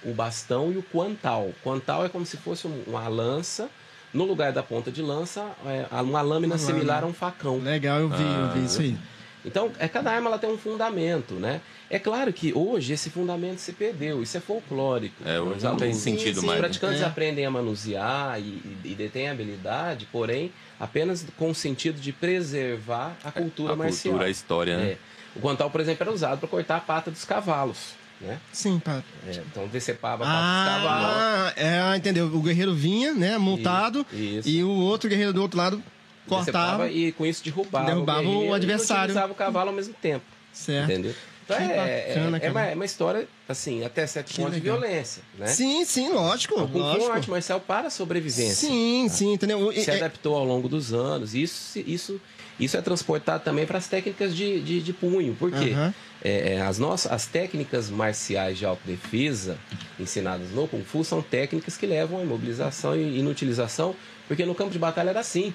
o 0.03 0.13
bastão 0.13 0.71
e 0.71 0.77
o 0.77 0.83
quantal. 0.83 1.51
Quantal 1.63 2.05
é 2.05 2.09
como 2.09 2.25
se 2.25 2.37
fosse 2.37 2.67
um- 2.67 2.83
uma 2.87 3.07
lança, 3.07 3.69
no 4.13 4.25
lugar 4.25 4.51
da 4.51 4.61
ponta 4.63 4.91
de 4.91 5.01
lança, 5.01 5.45
é, 5.65 5.85
uma 6.01 6.21
lâmina 6.21 6.55
Uma 6.55 6.59
similar 6.59 6.97
lâmina. 7.01 7.07
a 7.07 7.09
um 7.09 7.13
facão. 7.13 7.59
Legal, 7.59 7.99
eu 7.99 8.09
vi, 8.09 8.23
eu 8.23 8.49
vi 8.53 8.65
isso 8.65 8.81
aí. 8.81 8.97
Então, 9.43 9.71
é, 9.79 9.87
cada 9.87 10.11
arma 10.11 10.29
ela 10.29 10.37
tem 10.37 10.51
um 10.51 10.57
fundamento, 10.57 11.33
né? 11.35 11.61
É 11.89 11.97
claro 11.97 12.31
que 12.31 12.53
hoje 12.53 12.93
esse 12.93 13.09
fundamento 13.09 13.57
se 13.57 13.73
perdeu, 13.73 14.21
isso 14.21 14.37
é 14.37 14.39
folclórico. 14.39 15.15
É, 15.25 15.39
hoje 15.41 15.57
Os 15.57 15.63
não 15.63 15.75
tem 15.77 15.87
alunos- 15.87 16.03
sentido 16.03 16.37
Os 16.37 16.43
mais, 16.43 16.59
né? 16.61 16.67
praticantes 16.67 17.01
É. 17.01 17.05
aprendem 17.05 17.45
a 17.45 17.49
manusear 17.51 18.39
e, 18.39 18.43
e, 18.43 18.77
e 18.85 18.95
detêm 18.95 19.29
a 19.29 19.31
habilidade, 19.31 20.07
porém, 20.11 20.51
apenas 20.79 21.25
com 21.37 21.49
o 21.49 21.55
sentido 21.55 21.99
de 21.99 22.11
preservar 22.11 23.15
a 23.23 23.31
cultura 23.31 23.73
a 23.73 23.75
marcial. 23.75 24.11
cultura, 24.13 24.27
a 24.27 24.29
história, 24.31 24.77
né? 24.77 24.83
É. 24.91 24.97
O 25.35 25.39
guantal, 25.39 25.71
por 25.71 25.81
exemplo, 25.81 26.03
era 26.03 26.11
usado 26.11 26.37
para 26.39 26.47
cortar 26.47 26.77
a 26.77 26.81
pata 26.81 27.09
dos 27.09 27.23
cavalos, 27.25 27.93
né? 28.21 28.39
Sim, 28.53 28.79
pá. 28.79 29.03
É, 29.27 29.31
então, 29.31 29.67
decepava. 29.67 30.23
Ah, 30.25 31.53
é, 31.55 31.95
entendeu? 31.97 32.27
O 32.27 32.41
guerreiro 32.41 32.73
vinha, 32.73 33.13
né, 33.13 33.37
montado, 33.37 34.05
Isso. 34.13 34.47
e 34.47 34.63
o 34.63 34.69
outro 34.69 35.09
guerreiro 35.09 35.33
do 35.33 35.41
outro 35.41 35.57
lado 35.57 35.83
cortava. 36.27 36.45
Decepava 36.85 36.89
e 36.91 37.11
com 37.11 37.25
isso 37.25 37.43
derrubava, 37.43 37.85
Derrubava 37.87 38.21
o 38.27 38.45
e 38.45 38.53
adversário. 38.53 39.03
utilizava 39.05 39.31
o 39.33 39.35
cavalo 39.35 39.69
ao 39.69 39.75
mesmo 39.75 39.93
tempo. 39.93 40.25
Certo. 40.53 40.91
Entendeu? 40.91 41.15
Então 41.43 41.57
Que 41.57 41.63
é, 41.63 41.67
bacana, 41.67 42.37
é, 42.37 42.45
é, 42.45 42.49
uma, 42.51 42.61
é 42.67 42.75
uma 42.75 42.85
história, 42.85 43.27
assim, 43.49 43.83
até 43.83 44.05
certo 44.07 44.33
ponto 44.35 44.51
de 44.51 44.59
violência, 44.59 45.21
né? 45.37 45.47
Sim, 45.47 45.83
sim, 45.83 46.09
lógico. 46.13 46.53
O 46.61 46.67
Fu 46.67 46.77
é 46.77 46.81
uma 46.81 46.87
lógico. 46.93 47.11
arte 47.11 47.29
marcial 47.29 47.59
para 47.59 47.87
a 47.87 47.89
sobrevivência. 47.89 48.55
Sim, 48.69 49.07
sim, 49.09 49.33
entendeu? 49.33 49.71
E- 49.73 49.81
Se 49.83 49.91
é- 49.91 49.97
adaptou 49.97 50.35
ao 50.35 50.45
longo 50.45 50.69
dos 50.69 50.93
anos. 50.93 51.33
Isso, 51.33 51.79
isso, 51.79 52.21
isso 52.59 52.77
é 52.77 52.81
transportado 52.81 53.43
também 53.43 53.65
para 53.65 53.77
as 53.77 53.87
técnicas 53.87 54.35
de, 54.35 54.61
de, 54.61 54.81
de 54.81 54.93
punho. 54.93 55.35
Por 55.35 55.51
quê? 55.51 55.71
Aham. 55.71 55.93
É, 56.23 56.53
é, 56.53 56.61
as, 56.61 56.77
nossas, 56.77 57.11
as 57.11 57.25
técnicas 57.25 57.89
marciais 57.89 58.57
de 58.57 58.65
autodefesa 58.65 59.57
ensinadas 59.99 60.51
no 60.51 60.67
Kung 60.67 60.83
Fu 60.83 61.03
são 61.03 61.21
técnicas 61.21 61.75
que 61.77 61.87
levam 61.87 62.19
à 62.19 62.23
imobilização 62.23 62.95
e 62.95 63.19
inutilização, 63.19 63.95
porque 64.27 64.45
no 64.45 64.53
campo 64.53 64.71
de 64.71 64.77
batalha 64.77 65.09
era 65.09 65.19
assim. 65.19 65.53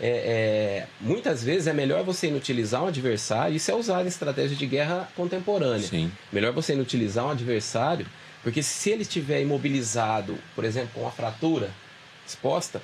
É, 0.00 0.06
é, 0.08 0.86
muitas 1.00 1.42
vezes 1.42 1.66
é 1.66 1.72
melhor 1.72 2.04
você 2.04 2.28
inutilizar 2.28 2.84
um 2.84 2.86
adversário, 2.86 3.56
isso 3.56 3.70
é 3.70 3.74
usado 3.74 4.04
em 4.04 4.08
estratégia 4.08 4.56
de 4.56 4.66
guerra 4.66 5.08
contemporânea. 5.16 5.86
Sim. 5.86 6.10
Melhor 6.32 6.52
você 6.52 6.72
inutilizar 6.72 7.26
um 7.26 7.30
adversário, 7.30 8.06
porque 8.42 8.62
se 8.62 8.90
ele 8.90 9.02
estiver 9.02 9.40
imobilizado, 9.40 10.38
por 10.54 10.64
exemplo, 10.64 10.90
com 10.94 11.00
uma 11.00 11.10
fratura 11.10 11.70
exposta, 12.26 12.80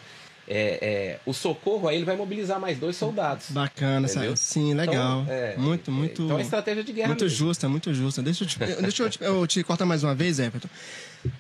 é, 0.47 0.79
é, 0.83 1.21
o 1.25 1.33
socorro 1.33 1.89
aí 1.89 1.97
ele 1.97 2.05
vai 2.05 2.17
mobilizar 2.17 2.61
mais 2.61 2.79
dois 2.79 2.97
soldados. 2.97 3.51
Bacana, 3.51 4.07
Entendeu? 4.07 4.37
sabe? 4.37 4.39
Sim, 4.39 4.75
legal. 4.75 5.23
Então, 5.23 5.35
é, 5.35 5.57
muito, 5.57 5.91
é, 5.91 5.95
muito. 5.95 6.23
Então 6.23 6.39
é 6.39 6.43
estratégia 6.43 6.85
de 6.85 6.93
guerra. 6.93 7.09
Muito 7.09 7.25
mesmo. 7.25 7.37
justa, 7.37 7.69
muito 7.69 7.95
justa. 7.95 8.23
Deixa 8.23 8.45
eu 8.45 8.49
te, 8.49 8.59
deixa 8.59 9.03
eu 9.03 9.11
te, 9.11 9.23
eu 9.23 9.47
te 9.47 9.63
cortar 9.65 9.87
mais 9.87 10.03
uma 10.03 10.15
vez, 10.15 10.39
Everton. 10.39 10.69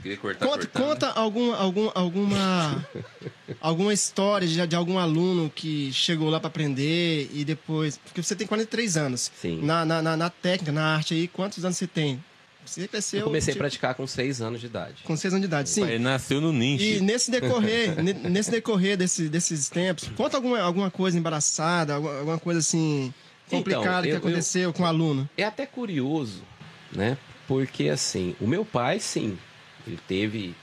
Queria 0.03 0.17
cortar, 0.17 0.47
Conta, 0.47 0.67
cortar, 0.67 0.81
né? 0.81 0.87
conta 0.87 1.09
algum, 1.11 1.53
algum, 1.55 1.91
alguma, 1.95 2.87
alguma 3.61 3.93
história 3.93 4.49
de, 4.49 4.67
de 4.67 4.75
algum 4.77 4.99
aluno 4.99 5.53
que 5.55 5.93
chegou 5.93 6.31
lá 6.31 6.41
para 6.41 6.49
aprender 6.49 7.31
e 7.33 7.45
depois. 7.45 7.99
Porque 7.99 8.23
você 8.23 8.35
tem 8.35 8.47
43 8.47 8.97
anos. 8.97 9.31
Sim. 9.41 9.61
Na, 9.63 9.85
na, 9.85 10.01
na, 10.01 10.17
na 10.17 10.31
técnica, 10.31 10.73
na 10.73 10.95
arte 10.97 11.13
aí, 11.13 11.29
quantos 11.29 11.63
anos 11.65 11.77
você 11.77 11.87
tem? 11.87 12.23
Você 12.65 12.89
cresceu. 12.89 13.21
Eu 13.21 13.25
comecei 13.27 13.53
a 13.53 13.55
tipo, 13.55 13.59
praticar 13.63 13.95
com 13.95 14.07
seis 14.07 14.41
anos 14.41 14.61
de 14.61 14.67
idade. 14.67 14.95
Com 15.05 15.17
6 15.17 15.35
anos 15.35 15.43
de 15.43 15.47
idade, 15.47 15.69
sim. 15.69 15.83
Ele 15.87 15.99
nasceu 15.99 16.41
no 16.41 16.51
E 16.51 16.53
ninja. 16.57 17.01
nesse 17.03 17.31
decorrer, 17.31 17.95
ne- 18.03 18.13
nesse 18.15 18.51
decorrer 18.51 18.97
desse, 18.97 19.29
desses 19.29 19.69
tempos, 19.69 20.09
conta 20.17 20.37
alguma, 20.37 20.61
alguma 20.61 20.91
coisa 20.91 21.19
embaraçada, 21.19 21.95
alguma, 21.95 22.39
coisa 22.39 22.61
assim 22.61 23.13
complicada 23.51 23.85
Então, 23.85 24.05
eu- 24.17 24.21
que 24.21 24.27
aconteceu 24.29 24.73
com 24.73 24.83
o 24.83 24.87
aluno. 24.87 25.29
É 25.37 25.45
até 25.45 25.67
curioso, 25.67 26.43
né? 26.93 27.19
Porque 27.47 27.89
assim, 27.91 28.35
o 28.41 28.47
meu 28.47 28.65
pai, 28.65 28.99
sim, 29.01 29.37
ele 29.87 29.99
teve. 30.09 30.55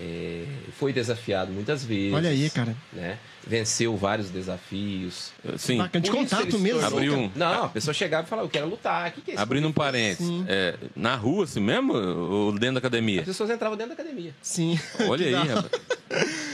é, 0.00 0.46
foi 0.78 0.92
desafiado 0.92 1.52
muitas 1.52 1.84
vezes. 1.84 2.14
Olha 2.14 2.30
aí, 2.30 2.48
cara. 2.50 2.74
Né? 2.92 3.18
Venceu 3.46 3.96
vários 3.96 4.30
desafios. 4.30 5.32
Sim. 5.58 5.78
Bacana, 5.78 6.02
de 6.02 6.10
contato 6.10 6.58
mesmo. 6.58 6.84
Abriu 6.84 7.14
um- 7.16 7.30
Não, 7.34 7.64
a 7.64 7.68
pessoa 7.68 7.92
chegava 7.92 8.26
e 8.26 8.30
falava, 8.30 8.46
eu 8.46 8.50
quero 8.50 8.66
lutar. 8.68 9.10
O 9.10 9.12
que, 9.12 9.20
que 9.20 9.30
é 9.32 9.34
isso? 9.34 9.42
Abrindo 9.42 9.68
um 9.68 9.72
parênteses. 9.72 10.30
É, 10.48 10.76
na 10.96 11.14
rua, 11.14 11.44
assim 11.44 11.60
mesmo? 11.60 11.92
Ou 11.94 12.52
dentro 12.52 12.74
da 12.74 12.78
academia? 12.78 13.20
As 13.20 13.26
pessoas 13.26 13.50
entravam 13.50 13.76
dentro 13.76 13.94
da 13.94 14.02
academia. 14.02 14.34
Sim. 14.40 14.78
Olha 15.08 15.26
aí, 15.26 15.34
rapaz. 15.48 15.70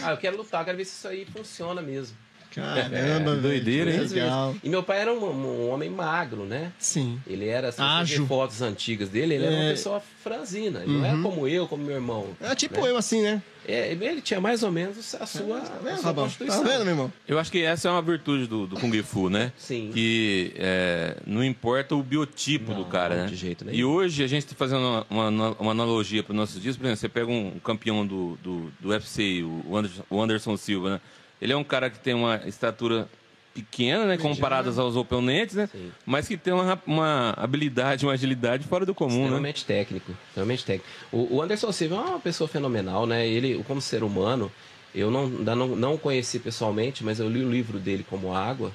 Ah, 0.03 0.11
eu 0.13 0.17
quero 0.17 0.37
lutar, 0.37 0.65
quero 0.65 0.77
ver 0.77 0.85
se 0.85 0.93
isso 0.97 1.09
aí 1.09 1.25
funciona 1.27 1.81
mesmo. 1.83 2.17
Caramba, 2.55 2.97
É, 3.37 3.37
doideira, 3.37 3.91
hein? 3.93 4.01
Legal. 4.01 4.55
E 4.63 4.69
meu 4.69 4.83
pai 4.83 5.01
era 5.01 5.13
um, 5.13 5.25
um 5.25 5.71
homem 5.71 5.89
magro, 5.91 6.45
né? 6.45 6.73
Sim. 6.79 7.21
Ele 7.27 7.47
era, 7.49 7.71
se 7.73 7.81
ver 8.05 8.27
fotos 8.27 8.61
antigas 8.63 9.09
dele, 9.09 9.35
ele 9.35 9.45
era 9.45 9.55
uma 9.55 9.65
É. 9.65 9.71
pessoa 9.71 10.03
franzina. 10.23 10.81
Ele 10.81 10.93
não 10.99 11.05
era 11.05 11.19
como 11.19 11.47
eu, 11.49 11.67
como 11.67 11.85
meu 11.85 11.95
irmão. 11.97 12.27
É 12.41 12.55
tipo 12.55 12.81
né? 12.81 12.91
eu, 12.91 12.97
assim, 12.97 13.23
né? 13.23 13.43
É, 13.69 13.93
ele 13.93 14.21
tinha 14.23 14.41
mais 14.41 14.63
ou 14.63 14.73
menos 14.73 15.15
a 15.15 15.27
sua, 15.27 15.61
Tá 15.61 15.77
a 15.93 15.97
sua? 15.97 16.13
Tá 16.13 16.15
constituição. 16.15 16.65
vendo, 16.65 16.81
meu 16.85 16.93
irmão? 16.93 17.13
Eu 17.29 17.39
acho 17.39 17.53
que 17.53 17.63
essa 17.63 17.89
é 17.89 17.91
uma 17.91 18.03
virtude 18.03 18.47
do, 18.47 18.67
do 18.67 18.75
Kung 18.77 19.01
Fu, 19.03 19.29
né? 19.31 19.53
Sim. 19.57 19.91
Que 19.93 20.53
é, 20.57 21.17
não 21.27 21.45
importa 21.45 21.95
o 21.95 22.03
biotipo 22.03 22.73
Não, 22.73 22.79
do 22.83 22.85
cara, 22.87 23.15
né? 23.23 23.27
de 23.27 23.37
jeito 23.37 23.65
nenhum. 23.65 23.79
E 23.79 23.85
hoje 23.85 24.25
a 24.25 24.27
gente 24.27 24.45
está 24.45 24.57
fazendo 24.57 24.81
uma, 25.09 25.29
uma, 25.31 25.51
uma 25.61 25.71
analogia 25.73 26.23
para 26.23 26.33
os 26.33 26.37
nossos 26.37 26.61
dias. 26.61 26.77
Por 26.77 26.85
exemplo, 26.85 27.01
você 27.01 27.09
pega 27.09 27.31
um 27.31 27.61
campeão 27.63 28.05
do, 28.05 28.37
do, 28.43 28.73
do 28.81 28.89
UFC, 28.89 29.43
o 29.45 29.77
Anderson, 29.77 30.03
o 30.11 30.21
Anderson 30.21 30.57
Silva, 30.57 30.91
né? 30.95 31.01
Ele 31.41 31.53
é 31.53 31.57
um 31.57 31.65
cara 31.65 31.89
que 31.89 31.99
tem 31.99 32.15
uma 32.15 32.37
estatura 32.47 33.09
pequena, 33.55 34.07
né? 34.07 34.17
Comparadas 34.17 34.79
aos 34.79 34.97
oponentes, 34.97 35.57
né? 35.57 35.69
Sim. 35.71 35.91
Mas 36.07 36.29
que 36.29 36.37
tem 36.37 36.53
uma, 36.53 36.81
uma 36.87 37.35
habilidade, 37.37 38.07
uma 38.07 38.13
agilidade 38.13 38.67
fora 38.67 38.87
do 38.87 38.95
comum, 38.95 39.17
né? 39.17 39.25
Extremamente 39.25 39.65
técnico. 39.65 40.13
Extremamente 40.29 40.65
técnico. 40.65 40.89
O, 41.11 41.37
o 41.37 41.43
Anderson 41.43 41.73
Silva 41.73 41.97
é 41.97 41.99
uma 41.99 42.21
pessoa 42.21 42.47
fenomenal, 42.47 43.07
né? 43.07 43.27
Ele, 43.27 43.63
como 43.65 43.81
ser 43.81 44.03
humano, 44.03 44.51
eu 44.95 45.11
não, 45.11 45.27
não, 45.29 45.69
não 45.69 45.95
o 45.95 45.99
conheci 45.99 46.39
pessoalmente, 46.39 47.03
mas 47.03 47.19
eu 47.21 47.29
li 47.29 47.45
o 47.45 47.51
livro 47.51 47.79
dele 47.79 48.05
como 48.09 48.35
Água. 48.35 48.73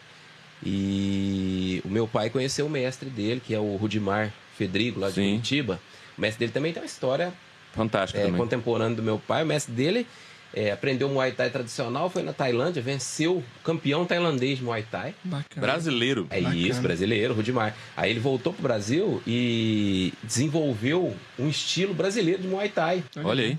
E 0.63 1.81
o 1.85 1.89
meu 1.89 2.07
pai 2.07 2.29
conheceu 2.29 2.65
o 2.65 2.69
mestre 2.69 3.09
dele, 3.09 3.41
que 3.45 3.53
é 3.53 3.59
o 3.59 3.75
Rudimar 3.75 4.33
Fedrigo, 4.57 4.99
lá 4.99 5.09
de 5.09 5.15
Sim. 5.15 5.29
Curitiba. 5.31 5.79
O 6.17 6.21
mestre 6.21 6.39
dele 6.39 6.51
também 6.51 6.73
tem 6.73 6.81
uma 6.81 6.87
história 6.87 7.33
Fantástico 7.73 8.19
é, 8.19 8.23
também. 8.23 8.39
contemporâneo 8.39 8.95
do 8.95 9.03
meu 9.03 9.19
pai. 9.19 9.43
O 9.43 9.45
mestre 9.45 9.73
dele 9.73 10.07
é, 10.53 10.71
aprendeu 10.71 11.09
Muay 11.09 11.31
Thai 11.33 11.49
tradicional, 11.49 12.09
foi 12.09 12.23
na 12.23 12.31
Tailândia, 12.33 12.81
venceu 12.81 13.43
campeão 13.63 14.05
tailandês 14.05 14.57
de 14.59 14.63
Muay 14.63 14.83
Thai. 14.89 15.13
Bacana. 15.23 15.45
Brasileiro. 15.67 16.27
É 16.29 16.39
Bacana. 16.41 16.55
isso, 16.61 16.81
brasileiro, 16.81 17.33
Rudimar. 17.33 17.75
Aí 17.97 18.09
ele 18.11 18.19
voltou 18.19 18.53
pro 18.53 18.63
Brasil 18.63 19.21
e 19.27 20.13
desenvolveu 20.23 21.15
um 21.39 21.49
estilo 21.49 21.93
brasileiro 21.93 22.41
de 22.41 22.47
Muay 22.47 22.69
Thai, 22.69 23.03
Olha 23.23 23.43
aí. 23.43 23.57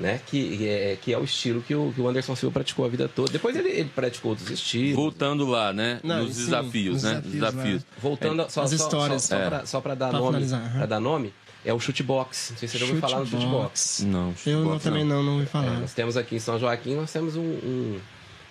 né? 0.00 0.20
Que 0.26 0.66
é, 0.68 0.96
que 1.00 1.12
é 1.12 1.18
o 1.18 1.24
estilo 1.24 1.60
que 1.62 1.74
o, 1.74 1.92
que 1.94 2.00
o 2.00 2.08
Anderson 2.08 2.34
Silva 2.36 2.52
praticou 2.54 2.84
a 2.84 2.88
vida 2.88 3.08
toda. 3.08 3.30
Depois 3.32 3.54
ele, 3.56 3.68
ele 3.70 3.90
praticou 3.94 4.30
outros 4.32 4.50
estilos. 4.50 4.94
Voltando 4.96 5.46
lá, 5.46 5.72
né? 5.72 6.00
Não, 6.02 6.24
nos 6.24 6.34
sim, 6.34 6.44
desafios, 6.44 6.94
nos 6.94 7.02
né? 7.02 7.20
desafios 7.24 7.52
desafios. 7.52 7.82
Voltando 8.00 8.42
a- 8.42 8.48
só, 8.48 8.62
As 8.62 8.70
só- 8.70 8.76
histórias. 8.76 9.22
Só, 9.22 9.36
só, 9.36 9.42
É. 9.56 9.66
só 9.66 9.80
dar 9.94 10.10
finalizar, 10.28 10.60
aham. 10.62 10.76
Pra 10.78 10.86
dar 10.86 11.00
nome, 11.00 11.32
é 11.66 11.72
o 11.74 11.78
chutebox. 11.80 12.50
Não 12.52 12.58
sei 12.58 12.68
se 12.68 12.72
você 12.72 12.78
já 12.78 12.86
ouviu 12.86 13.00
falar 13.00 13.20
no 13.20 13.26
chutebox. 13.26 14.00
Não, 14.06 14.18
Eu 14.20 14.24
não, 14.26 14.34
chutebox 14.36 14.82
também 14.84 15.04
não, 15.04 15.22
não 15.22 15.32
ouvi 15.34 15.44
É, 15.44 15.48
falar. 15.48 15.78
nós 15.80 15.92
temos 15.92 16.16
aqui 16.16 16.36
em 16.36 16.38
São 16.38 16.58
Joaquim, 16.58 16.94
nós 16.94 17.12
temos 17.12 17.36
um, 17.36 17.42
um, 17.42 18.00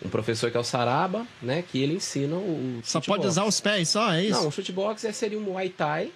um 0.06 0.10
professor 0.10 0.52
que 0.52 0.58
é 0.58 0.60
o 0.60 0.64
Saraba, 0.64 1.26
né? 1.42 1.64
Que 1.72 1.82
ele 1.82 1.94
ensina 1.96 2.36
o 2.36 2.80
Só 2.84 3.00
chutebox. 3.00 3.08
pode 3.08 3.28
usar 3.28 3.46
os 3.46 3.60
pés 3.60 3.90
só, 3.90 4.12
é 4.14 4.24
isso? 4.26 4.40
Não, 4.42 4.48
o 4.50 4.52
chutebox 4.52 5.04
é, 5.06 5.12
seria 5.12 5.38
um 5.40 5.42
Muay 5.42 5.70
Thai. 5.70 6.12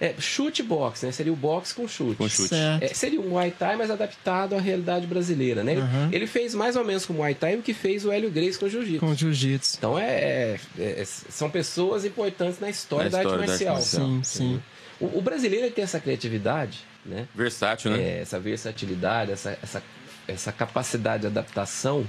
É, 0.00 0.12
chutebox, 0.18 1.02
né? 1.04 1.12
Seria 1.12 1.32
o 1.32 1.36
box 1.36 1.72
com 1.72 1.86
chute. 1.86 2.16
Com 2.16 2.28
chute. 2.28 2.52
É, 2.80 2.88
seria 2.92 3.20
um 3.20 3.28
Muay 3.28 3.52
Thai, 3.52 3.76
mas 3.76 3.92
adaptado 3.92 4.54
à 4.56 4.60
realidade 4.60 5.06
brasileira, 5.06 5.62
né? 5.62 5.70
Ele, 5.72 5.80
Aham. 5.82 6.08
ele 6.12 6.26
fez 6.26 6.52
mais 6.52 6.74
ou 6.74 6.84
menos 6.84 7.06
com 7.06 7.12
o 7.12 7.16
Muay 7.16 7.32
Thai 7.34 7.54
o 7.56 7.62
que 7.62 7.72
fez 7.72 8.04
o 8.04 8.10
Hélio 8.10 8.28
Grace 8.28 8.58
com 8.58 8.66
o 8.66 8.68
Jiu-Jitsu. 8.68 8.98
Com 8.98 9.14
jiu-jitsu. 9.14 9.76
Então, 9.78 9.96
é, 9.96 10.58
é- 10.76 11.00
é- 11.00 11.04
são 11.04 11.48
pessoas 11.48 12.04
importantes 12.04 12.58
na 12.58 12.68
história, 12.68 13.04
Na 13.08 13.18
da, 13.18 13.22
história 13.22 13.40
arte 13.52 13.64
da 13.64 13.70
arte 13.72 13.78
marcial. 13.78 14.08
marcial. 14.08 14.24
Sim, 14.24 14.54
sim. 14.54 14.62
O, 15.04 15.18
o 15.18 15.22
brasileiro 15.22 15.70
tem 15.70 15.84
essa 15.84 16.00
criatividade, 16.00 16.80
né? 17.04 17.26
Versátil, 17.34 17.90
né? 17.92 17.98
É, 18.02 18.20
essa 18.22 18.38
versatilidade, 18.40 19.32
essa, 19.32 19.58
essa, 19.62 19.82
essa 20.26 20.52
capacidade 20.52 21.22
de 21.22 21.26
adaptação. 21.26 22.06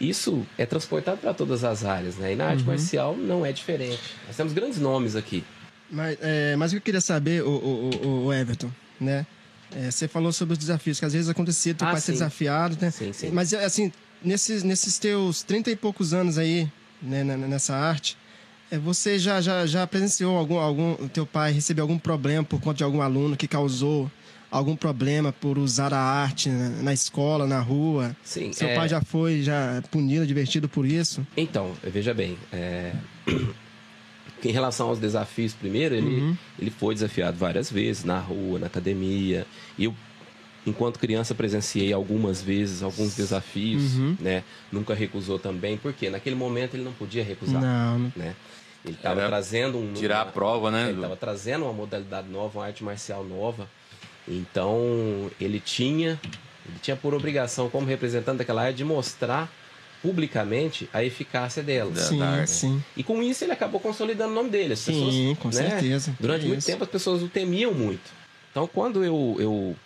Isso 0.00 0.44
é 0.58 0.66
transportado 0.66 1.18
para 1.18 1.32
todas 1.32 1.62
as 1.62 1.84
áreas, 1.84 2.16
né? 2.16 2.32
E 2.32 2.36
na 2.36 2.46
arte 2.46 2.60
Uhum. 2.62 2.66
marcial 2.66 3.16
não 3.16 3.46
é 3.46 3.52
diferente. 3.52 4.00
Nós 4.26 4.36
temos 4.36 4.52
grandes 4.52 4.78
nomes 4.78 5.14
aqui. 5.14 5.44
Mas, 5.90 6.18
é, 6.20 6.56
mas 6.56 6.72
o 6.72 6.74
que 6.74 6.78
eu 6.78 6.82
queria 6.82 7.00
saber, 7.00 7.44
o, 7.44 7.48
o, 7.50 8.24
o- 8.26 8.32
Everton, 8.32 8.70
né? 9.00 9.24
É, 9.76 9.90
você 9.90 10.08
falou 10.08 10.32
sobre 10.32 10.52
os 10.54 10.58
desafios, 10.58 10.98
que 10.98 11.04
às 11.04 11.12
vezes 11.12 11.28
acontecia, 11.28 11.74
teu 11.74 11.86
Ah, 11.86 11.92
pai 11.92 12.00
ser 12.00 12.12
desafiado, 12.12 12.76
né? 12.80 12.90
Sim, 12.90 13.12
sim. 13.12 13.30
Mas, 13.30 13.52
assim, 13.54 13.92
nesses, 14.22 14.62
nesses 14.64 14.98
teus 14.98 15.42
30 15.42 15.70
e 15.70 15.76
poucos 15.76 16.12
anos 16.12 16.38
aí, 16.38 16.68
né, 17.02 17.22
nessa 17.24 17.74
arte, 17.76 18.16
é, 18.16 18.23
você 18.78 19.18
já, 19.18 19.40
já, 19.40 19.66
já 19.66 19.86
presenciou 19.86 20.36
algum, 20.36 20.58
algum... 20.58 20.94
Teu 21.08 21.26
pai 21.26 21.52
recebeu 21.52 21.84
algum 21.84 21.98
problema 21.98 22.44
por 22.44 22.60
conta 22.60 22.78
de 22.78 22.84
algum 22.84 23.00
aluno 23.00 23.36
que 23.36 23.46
causou 23.48 24.10
algum 24.50 24.76
problema 24.76 25.32
por 25.32 25.58
usar 25.58 25.92
a 25.92 25.98
arte 25.98 26.48
na, 26.48 26.68
na 26.68 26.92
escola, 26.92 27.46
na 27.46 27.58
rua? 27.60 28.14
Sim, 28.22 28.52
Seu 28.52 28.68
é- 28.68 28.74
pai 28.76 28.88
já 28.88 29.00
foi 29.00 29.42
já 29.42 29.82
punido, 29.90 30.26
divertido 30.26 30.68
por 30.68 30.86
isso? 30.86 31.26
Então, 31.36 31.72
veja 31.82 32.14
bem, 32.14 32.38
é, 32.52 32.92
em 34.44 34.52
relação 34.52 34.88
aos 34.88 34.98
desafios, 34.98 35.54
primeiro, 35.54 35.94
ele, 35.94 36.20
Uhum. 36.20 36.36
ele 36.58 36.70
foi 36.70 36.94
desafiado 36.94 37.36
várias 37.36 37.70
vezes, 37.70 38.04
na 38.04 38.18
rua, 38.20 38.58
na 38.58 38.66
academia. 38.66 39.46
E 39.78 39.88
o, 39.88 39.94
enquanto 40.66 40.98
criança 40.98 41.34
presenciei 41.34 41.92
algumas 41.92 42.40
vezes 42.42 42.82
alguns 42.82 43.14
desafios, 43.14 43.94
Uhum. 43.96 44.16
né? 44.20 44.42
Nunca 44.72 44.94
recusou 44.94 45.38
também, 45.38 45.76
porque 45.76 46.08
naquele 46.10 46.34
momento 46.36 46.74
ele 46.74 46.84
não 46.84 46.92
podia 46.92 47.22
recusar, 47.24 47.60
Não, 47.60 48.12
né? 48.16 48.34
Ele 48.84 48.94
estava 48.96 49.26
trazendo 49.26 49.78
um 49.78 49.92
Tirar 49.94 50.20
a 50.20 50.24
uma- 50.24 50.32
prova, 50.32 50.70
né? 50.70 50.88
ele 50.88 50.96
estava 50.96 51.16
trazendo 51.16 51.64
uma 51.64 51.72
modalidade 51.72 52.28
nova, 52.28 52.58
uma 52.58 52.66
arte 52.66 52.84
marcial 52.84 53.24
nova. 53.24 53.68
Então, 54.28 55.30
ele 55.40 55.60
tinha, 55.60 56.18
ele 56.66 56.78
tinha 56.82 56.96
por 56.96 57.14
obrigação, 57.14 57.68
como 57.70 57.86
representante 57.86 58.38
daquela 58.38 58.62
arte, 58.62 58.76
de 58.76 58.84
mostrar 58.84 59.50
publicamente 60.02 60.88
a 60.92 61.02
eficácia 61.02 61.62
dela. 61.62 61.90
Da- 61.92 62.00
sim, 62.02 62.18
da 62.18 62.28
arte. 62.28 62.50
sim. 62.50 62.82
E 62.96 63.02
com 63.02 63.22
isso 63.22 63.42
ele 63.44 63.52
acabou 63.52 63.80
consolidando 63.80 64.32
o 64.32 64.34
nome 64.34 64.50
dele. 64.50 64.74
As 64.74 64.80
Sim, 64.80 64.92
pessoas, 64.92 65.38
com 65.38 65.48
né, 65.48 65.70
certeza. 65.70 66.14
Durante 66.20 66.44
muito 66.46 66.58
Isso. 66.58 66.66
tempo 66.66 66.84
as 66.84 66.90
pessoas 66.90 67.22
o 67.22 67.28
temiam 67.28 67.72
muito. 67.72 68.10
Então, 68.50 68.66
quando 68.66 69.02
eu, 69.02 69.36
eu 69.38 69.76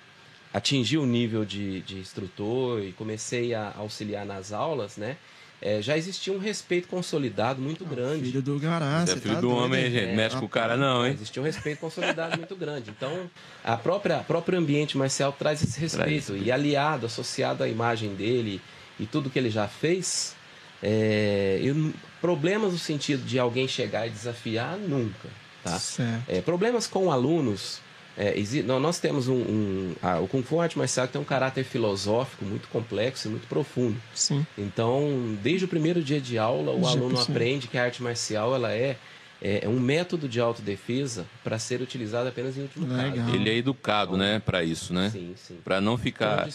atingi 0.53 0.97
o 0.99 1.05
nível 1.07 1.45
de, 1.45 1.81
de 1.83 1.99
instrutor 1.99 2.83
e 2.83 2.93
comecei 2.93 3.55
a 3.55 3.73
auxiliar 3.77 4.25
nas 4.25 4.53
aulas, 4.53 4.97
né? 4.97 5.17
eh, 5.61 5.83
já 5.83 5.97
existia 5.99 6.33
um 6.33 6.39
respeito 6.39 6.87
consolidado 6.89 7.61
muito 7.61 7.85
grande. 7.85 8.27
Filho 8.27 8.41
do 8.43 8.59
Você 8.61 8.67
é 8.67 9.17
filho 9.17 9.35
tá 9.35 9.41
do 9.41 9.49
doido, 9.49 9.65
homem, 9.65 9.85
hein? 9.87 9.91
gente. 9.91 10.09
É. 10.11 10.15
Mexe 10.15 10.37
com 10.37 10.45
o 10.45 10.49
cara, 10.49 10.77
não, 10.77 11.05
hein? 11.05 11.13
Existe 11.15 11.41
um 11.41 11.43
respeito 11.43 11.81
consolidado 11.81 12.37
muito 12.37 12.55
grande. 12.55 12.91
Então, 12.91 13.29
a 13.65 13.77
própria 13.77 14.19
próprio 14.21 14.57
ambiente 14.59 14.97
marcial 14.97 15.33
traz 15.33 15.61
esse 15.63 15.81
respeito. 15.81 16.37
E 16.37 16.53
aliado, 16.53 17.07
associado 17.07 17.65
à 17.65 17.69
imagem 17.69 18.15
dele 18.15 18.61
e 19.01 19.05
tudo 19.07 19.29
que 19.29 19.39
ele 19.39 19.51
já 19.51 19.67
fez, 19.67 20.37
é, 20.83 21.59
eu- 21.63 21.93
problemas 22.21 22.73
no 22.73 22.79
sentido 22.79 23.25
de 23.25 23.39
alguém 23.39 23.67
chegar 23.69 24.07
e 24.07 24.11
desafiar, 24.11 24.77
nunca. 24.77 25.29
Tá? 25.65 25.77
Certo. 25.79 26.23
É, 26.29 26.41
problemas 26.41 26.87
com 26.87 27.11
alunos. 27.11 27.81
É, 28.19 28.35
nós 28.81 28.99
temos 28.99 29.29
um. 29.29 29.37
um- 29.37 29.95
ah, 30.03 30.19
o 30.19 30.27
Kung 30.27 30.43
Fu 30.43 30.57
é 30.61 30.65
arte 30.65 30.77
marcial 30.77 31.07
tem 31.07 31.21
um 31.21 31.25
caráter 31.25 31.65
filosófico 31.65 32.45
muito 32.45 32.67
complexo 32.69 33.29
e 33.29 33.31
muito 33.31 33.47
profundo. 33.47 33.97
Sim. 34.15 34.45
Então, 34.59 35.37
desde 35.43 35.65
o 35.65 35.69
primeiro 35.69 36.03
dia 36.03 36.21
de 36.21 36.37
aula, 36.37 36.73
o 36.73 36.83
Já 36.83 36.91
aluno 36.91 37.15
percebi. 37.15 37.33
aprende 37.33 37.69
que 37.69 37.79
a 37.79 37.85
arte 37.85 38.03
marcial 38.03 38.55
ela 38.55 38.73
é, 38.73 38.97
é 39.41 39.69
um 39.69 39.79
método 39.79 40.29
de 40.29 40.41
autodefesa 40.41 41.25
para 41.45 41.59
ser 41.59 41.81
utilizado 41.81 42.29
apenas 42.29 42.57
em 42.57 42.63
último 42.63 42.87
Legal. 42.87 43.25
caso. 43.27 43.35
Ele 43.37 43.49
é 43.51 43.57
educado, 43.57 44.17
né, 44.17 44.41
pra 44.45 44.65
isso, 44.65 44.93
né? 44.93 45.11
Sim, 45.11 45.35
sim. 45.37 45.59
Pra 45.65 45.81
não 45.81 45.97
ficar 45.97 46.49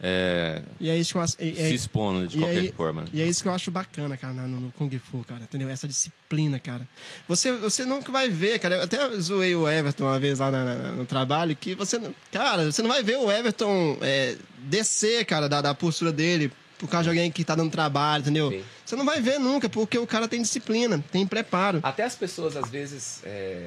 é, 0.00 0.62
E 0.80 0.88
é 0.88 0.96
isso 0.96 1.12
que 1.12 1.18
eu 1.18 1.22
acho. 1.22 1.34
e- 1.40 1.54
se 1.54 1.62
e- 1.62 1.74
expondo 1.74 2.26
de 2.28 2.38
qualquer 2.38 2.58
aí- 2.58 2.72
forma. 2.72 3.04
E 3.12 3.20
é 3.20 3.26
isso 3.26 3.42
que 3.42 3.48
eu 3.48 3.52
acho 3.52 3.70
bacana, 3.70 4.16
cara, 4.16 4.32
no, 4.34 4.60
no 4.60 4.72
Kung 4.72 4.90
Fu, 4.98 5.24
cara, 5.26 5.42
entendeu? 5.42 5.68
Essa 5.68 5.88
disciplina, 5.88 6.58
cara. 6.58 6.86
Você, 7.26 7.52
você 7.52 7.84
nunca 7.84 8.10
vai 8.12 8.28
ver, 8.28 8.58
cara. 8.58 8.76
Eu 8.76 8.82
até 8.82 8.98
zoei 9.20 9.54
o 9.54 9.68
Everton 9.68 10.04
uma 10.04 10.18
vez 10.20 10.38
lá 10.38 10.50
na- 10.50 10.64
na- 10.64 10.92
no 10.92 11.04
trabalho, 11.04 11.56
que 11.56 11.74
você, 11.74 11.98
não- 11.98 12.14
cara, 12.32 12.70
você 12.70 12.82
não 12.82 12.88
vai 12.88 13.02
ver 13.02 13.16
o 13.18 13.30
Everton 13.30 13.98
é, 14.00 14.36
descer, 14.58 15.24
cara, 15.24 15.48
da, 15.48 15.60
da 15.60 15.74
postura 15.74 16.12
dele 16.12 16.52
por 16.78 16.88
causa 16.88 17.04
de 17.04 17.08
alguém 17.10 17.30
que 17.30 17.42
tá 17.44 17.54
dando 17.56 17.70
trabalho, 17.70 18.20
entendeu? 18.22 18.50
Sim. 18.50 18.62
Você 18.88 18.96
não 18.96 19.04
vai 19.04 19.20
ver 19.20 19.38
nunca, 19.38 19.68
porque 19.68 19.98
o 19.98 20.06
cara 20.06 20.26
tem 20.26 20.40
disciplina, 20.40 21.04
tem 21.12 21.26
preparo. 21.26 21.80
Até 21.82 22.04
as 22.04 22.14
pessoas, 22.14 22.56
às 22.56 22.70
vezes, 22.70 23.20
é, 23.22 23.66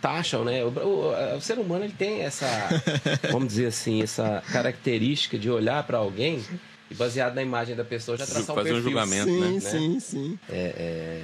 taxam, 0.00 0.42
né? 0.42 0.64
O, 0.64 0.68
o- 0.68 1.36
o 1.36 1.40
ser 1.42 1.58
humano 1.58 1.84
ele 1.84 1.92
tem 1.92 2.22
essa, 2.22 2.46
vamos 3.30 3.48
dizer 3.48 3.66
assim, 3.66 4.02
essa 4.02 4.42
característica 4.50 5.38
de 5.38 5.50
olhar 5.50 5.82
para 5.86 5.98
alguém 5.98 6.42
e, 6.90 6.94
baseado 6.94 7.34
na 7.34 7.42
imagem 7.42 7.76
da 7.76 7.84
pessoa, 7.84 8.16
já 8.16 8.24
traçar 8.24 8.52
um 8.52 8.54
Fazer 8.54 8.70
um 8.70 8.74
perfil. 8.76 8.82
julgamento, 8.90 9.24
sim, 9.30 9.40
né? 9.52 9.60
sim, 9.60 10.00
sim. 10.00 10.38
É, 10.48 10.56
é, 10.78 11.22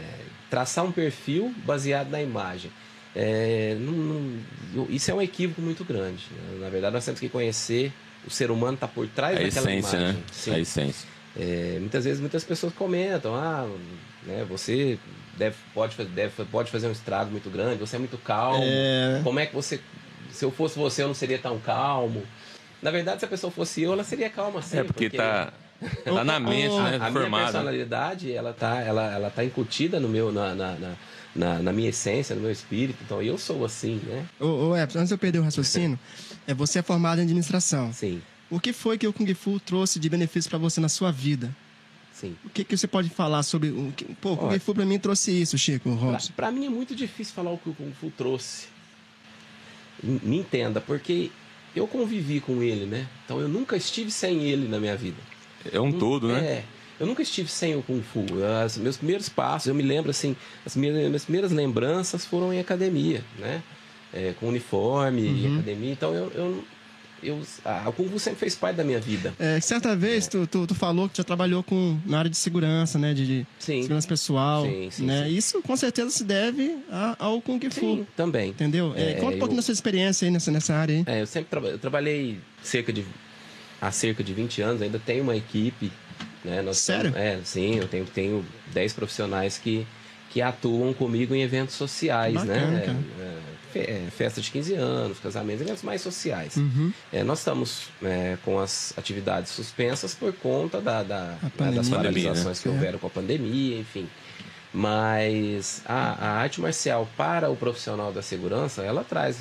traçar 0.51 0.85
um 0.85 0.93
perfil 0.93 1.55
baseado 1.65 2.11
na 2.11 2.21
imagem. 2.21 2.71
É, 3.17 3.75
não- 3.81 4.39
não- 4.75 4.87
isso 4.91 5.11
é 5.11 5.15
um 5.15 5.23
equívoco 5.23 5.63
muito 5.63 5.83
grande. 5.83 6.25
né? 6.31 6.59
Na 6.61 6.69
verdade, 6.69 6.93
nós 6.93 7.07
temos 7.07 7.19
que 7.19 7.29
conhecer 7.31 7.91
o 8.27 8.31
ser 8.31 8.51
humano 8.51 8.75
está 8.75 8.87
por 8.87 9.09
trás 9.09 9.35
A 9.39 9.41
daquela 9.43 9.73
essência, 9.73 9.97
imagem. 9.97 10.15
né? 10.19 10.23
Sim. 10.31 10.55
A 10.55 10.59
essência. 10.61 11.09
É, 11.39 11.77
muitas 11.81 12.05
vezes 12.05 12.21
muitas 12.21 12.43
pessoas 12.45 12.73
comentam, 12.73 13.35
ah, 13.35 13.69
né, 14.27 14.45
você 14.49 14.99
deve, 15.37 15.55
pode, 15.73 15.95
deve, 16.07 16.45
pode 16.47 16.71
fazer 16.71 16.89
um 16.89 16.93
estrago 16.93 17.31
muito 17.31 17.49
grande, 17.49 17.79
você 17.79 17.97
é 17.97 17.99
muito 17.99 18.19
calmo. 18.19 18.65
É. 18.65 19.21
Como 19.23 19.39
é 19.39 19.47
que 19.47 19.55
você. 19.55 19.81
Se 20.33 20.45
eu 20.45 20.51
fosse 20.51 20.79
você, 20.79 21.03
eu 21.03 21.07
não 21.09 21.15
seria 21.15 21.39
tão 21.39 21.59
calmo. 21.59 22.23
Na 22.83 22.91
verdade, 22.91 23.21
se 23.21 23.25
a 23.25 23.29
pessoa 23.29 23.51
fosse 23.51 23.83
eu, 23.83 23.93
ela 23.93 24.05
seria 24.05 24.29
calma 24.31 24.61
sim. 24.63 24.79
É 24.79 24.85
porque 24.85 25.11
tá, 25.11 25.53
tá 26.05 26.25
na 26.25 26.39
mente, 26.39 26.75
né? 26.77 26.97
a 27.01 27.11
minha 27.11 27.13
Formada. 27.13 27.45
personalidade, 27.45 28.33
ela 28.33 28.53
tá, 28.53 28.81
ela, 28.81 29.13
ela 29.13 29.31
tá 29.31 29.45
incutida 29.45 29.99
no 29.99 30.09
meu, 30.09 30.31
na, 30.33 30.55
na, 30.55 30.73
na, 30.75 30.95
na- 31.35 31.59
na 31.61 31.73
minha 31.73 31.89
essência, 31.89 32.35
no 32.37 32.43
meu 32.43 32.51
espírito. 32.53 32.99
Então, 33.05 33.21
eu 33.23 33.37
sou 33.39 33.65
assim, 33.65 34.01
né? 34.07 34.25
Ô, 34.41 34.47
ô 34.71 34.77
Everton, 34.77 34.99
antes 34.99 35.09
de 35.09 35.15
eu 35.15 35.19
perder 35.19 35.39
o 35.39 35.43
raciocínio, 35.43 35.99
é, 36.47 36.55
você 36.55 36.79
é 36.81 36.83
formado 36.83 37.21
em 37.21 37.23
administração. 37.25 37.93
Sim, 37.93 38.21
O 38.51 38.59
que 38.59 38.73
foi 38.73 38.97
que 38.97 39.07
o 39.07 39.13
Kung 39.13 39.33
Fu 39.35 39.61
trouxe 39.61 39.99
de 40.01 40.09
benefício 40.09 40.49
pra 40.49 40.59
você 40.59 40.81
na 40.81 40.89
sua 40.89 41.11
vida? 41.13 41.55
sim. 42.13 42.35
O 42.45 42.49
que, 42.51 42.65
que 42.65 42.77
você 42.77 42.89
pode 42.89 43.09
falar 43.11 43.43
sobre 43.45 43.69
o 43.71 43.93
que, 43.97 44.05
pô, 44.21 44.33
o 44.33 44.37
Kung 44.37 44.49
Olha. 44.49 44.59
Fu 44.61 44.75
pra 44.75 44.85
mim 44.85 44.99
trouxe 44.99 45.31
isso, 45.31 45.57
Chico 45.57 45.89
Robson. 45.91 46.33
pra 46.35 46.51
mim 46.51 46.67
é 46.67 46.69
muito 46.71 46.95
difícil 46.95 47.33
falar 47.35 47.53
o 47.53 47.59
que 47.59 47.69
o 47.71 47.75
Kung 47.75 47.93
Fu 47.93 48.11
trouxe. 48.11 48.67
Me 50.03 50.39
entenda, 50.39 50.81
porque 50.81 51.31
eu 51.77 51.87
convivi 51.87 52.41
com 52.41 52.63
ele, 52.63 52.87
né? 52.87 53.07
Então 53.25 53.41
eu 53.41 53.49
nunca 53.49 53.77
estive 53.77 54.11
sem 54.11 54.43
ele 54.45 54.67
na 54.69 54.79
minha 54.81 54.97
vida. 54.97 55.17
É 55.73 55.81
um 55.81 55.93
todo, 55.93 56.29
né? 56.29 56.39
É. 56.45 56.65
Eu 57.01 57.07
nunca 57.07 57.23
estive 57.23 57.49
sem 57.49 57.77
o 57.77 57.83
Kung 57.83 58.03
Fu. 58.03 58.25
As, 58.65 58.77
meus 58.77 58.97
primeiros 58.97 59.29
passos, 59.29 59.69
eu 59.69 59.75
me 59.75 59.83
lembro 59.85 60.11
assim, 60.11 60.35
as 60.67 60.75
minhas, 60.75 60.97
minhas 60.97 61.23
primeiras 61.25 61.53
lembranças 61.53 62.25
foram 62.25 62.53
em 62.53 62.59
academia, 62.59 63.23
né? 63.39 63.63
É, 64.13 64.35
com 64.41 64.49
uniforme, 64.49 65.23
Uhum. 65.23 65.37
em 65.37 65.53
academia. 65.55 65.93
Então 65.93 66.15
eu, 66.15 66.33
eu, 66.35 66.65
eu 67.23 67.41
ah, 67.65 67.85
o 67.89 67.93
Kung 67.93 68.09
Fu 68.09 68.19
sempre 68.19 68.41
fez 68.41 68.55
parte 68.55 68.77
da 68.77 68.85
minha 68.85 69.01
vida. 69.01 69.35
É, 69.39 69.61
certa 69.61 69.95
vez 69.97 70.27
tu, 70.27 70.47
tu, 70.47 70.67
tu 70.67 70.75
falou 70.75 71.09
que 71.09 71.17
já 71.19 71.25
trabalhou 71.25 71.63
com, 71.63 71.99
na 72.07 72.19
área 72.21 72.31
de 72.31 72.37
segurança, 72.37 72.99
né? 72.99 73.13
De, 73.15 73.27
de 73.27 73.47
Sim. 73.59 73.83
segurança 73.83 74.07
pessoal. 74.09 74.65
Sim, 74.65 74.89
sim, 74.91 75.05
né? 75.07 75.25
sim. 75.27 75.35
Isso 75.37 75.63
com 75.63 75.77
certeza 75.77 76.11
se 76.11 76.25
deve 76.25 76.77
a- 76.91 77.17
ao 77.19 77.41
Kung 77.41 77.61
Fu. 77.71 77.81
Sim, 77.81 78.07
também. 78.17 78.51
Entendeu? 78.51 78.93
É, 78.97 79.11
É, 79.13 79.15
conta 79.15 79.37
um 79.37 79.39
pouquinho 79.39 79.53
eu- 79.53 79.57
da 79.57 79.63
sua 79.63 79.73
experiência 79.73 80.27
aí 80.27 80.31
nessa, 80.31 80.51
nessa 80.51 80.75
área 80.75 80.97
aí. 80.97 81.05
É, 81.07 81.23
eu 81.23 81.27
sempre 81.27 81.49
traba- 81.51 81.69
eu 81.69 81.79
trabalhei 81.79 82.39
cerca 82.63 82.93
de 82.93 83.05
há 83.81 83.91
cerca 83.91 84.23
de 84.25 84.33
20 84.35 84.61
anos, 84.61 84.83
ainda 84.83 84.99
tenho 84.99 85.23
uma 85.23 85.37
equipe, 85.37 85.93
né? 86.45 86.63
Nós 86.63 86.79
Sério? 86.79 87.13
é, 87.17 87.39
sim, 87.45 87.77
eu 87.77 87.87
tenho 87.89 88.05
tenho 88.07 88.45
10 88.73 88.93
profissionais 88.93 89.59
que 89.59 89.87
que 90.31 90.43
atuam 90.43 90.93
comigo 90.93 91.35
em 91.35 91.41
eventos 91.43 91.75
sociais, 91.75 92.35
Bacana, 92.35 92.71
né? 92.71 93.03
É, 93.75 93.79
é, 93.81 93.85
fe- 93.85 93.91
é, 93.91 94.11
festa 94.11 94.41
de 94.41 94.51
15 94.51 94.75
anos, 94.75 95.19
casamentos, 95.19 95.63
eventos 95.63 95.83
mais 95.83 96.01
sociais. 96.01 96.57
Uhum. 96.57 96.93
É, 97.13 97.23
nós 97.23 97.39
estamos 97.39 97.89
é, 98.03 98.37
com 98.45 98.59
as 98.59 98.93
atividades 98.97 99.53
suspensas 99.53 100.15
por 100.15 100.33
conta 100.33 100.81
da, 100.81 101.03
da- 101.03 101.37
né, 101.43 101.51
pandemia, 101.57 101.77
das 101.81 101.89
né? 101.89 101.97
paralisações 101.97 102.61
que 102.61 102.69
É. 102.69 102.71
houveram 102.71 102.99
com 102.99 103.07
a 103.07 103.11
pandemia, 103.11 103.79
enfim. 103.79 104.09
Mas 104.73 105.83
a, 105.87 106.13
a 106.27 106.31
arte 106.41 106.61
marcial 106.61 107.09
para 107.17 107.51
o 107.51 107.57
profissional 107.57 108.13
da 108.13 108.23
segurança, 108.23 108.83
ela 108.83 109.03
traz, 109.03 109.39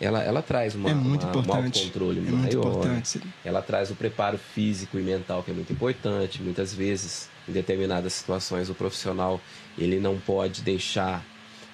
ela, 0.00 0.22
ela 0.22 0.42
traz 0.42 0.74
uma, 0.74 0.90
é 0.90 0.94
muito 0.94 1.24
uma- 1.26 1.36
um 1.36 1.40
importante. 1.40 1.78
autocontrole 1.80 2.18
é 2.18 2.22
maior. 2.22 2.36
muito 2.38 2.56
importante. 2.56 3.20
Ela 3.44 3.62
traz 3.62 3.90
o 3.90 3.94
preparo 3.94 4.38
físico 4.38 4.98
e 4.98 5.02
mental 5.02 5.42
que 5.42 5.50
é 5.50 5.54
muito 5.54 5.72
importante. 5.72 6.42
Muitas 6.42 6.72
vezes, 6.74 7.28
em 7.48 7.52
determinadas 7.52 8.12
situações, 8.12 8.68
o 8.70 8.74
profissional 8.74 9.40
ele 9.78 9.98
não 9.98 10.18
pode 10.18 10.62
deixar 10.62 11.24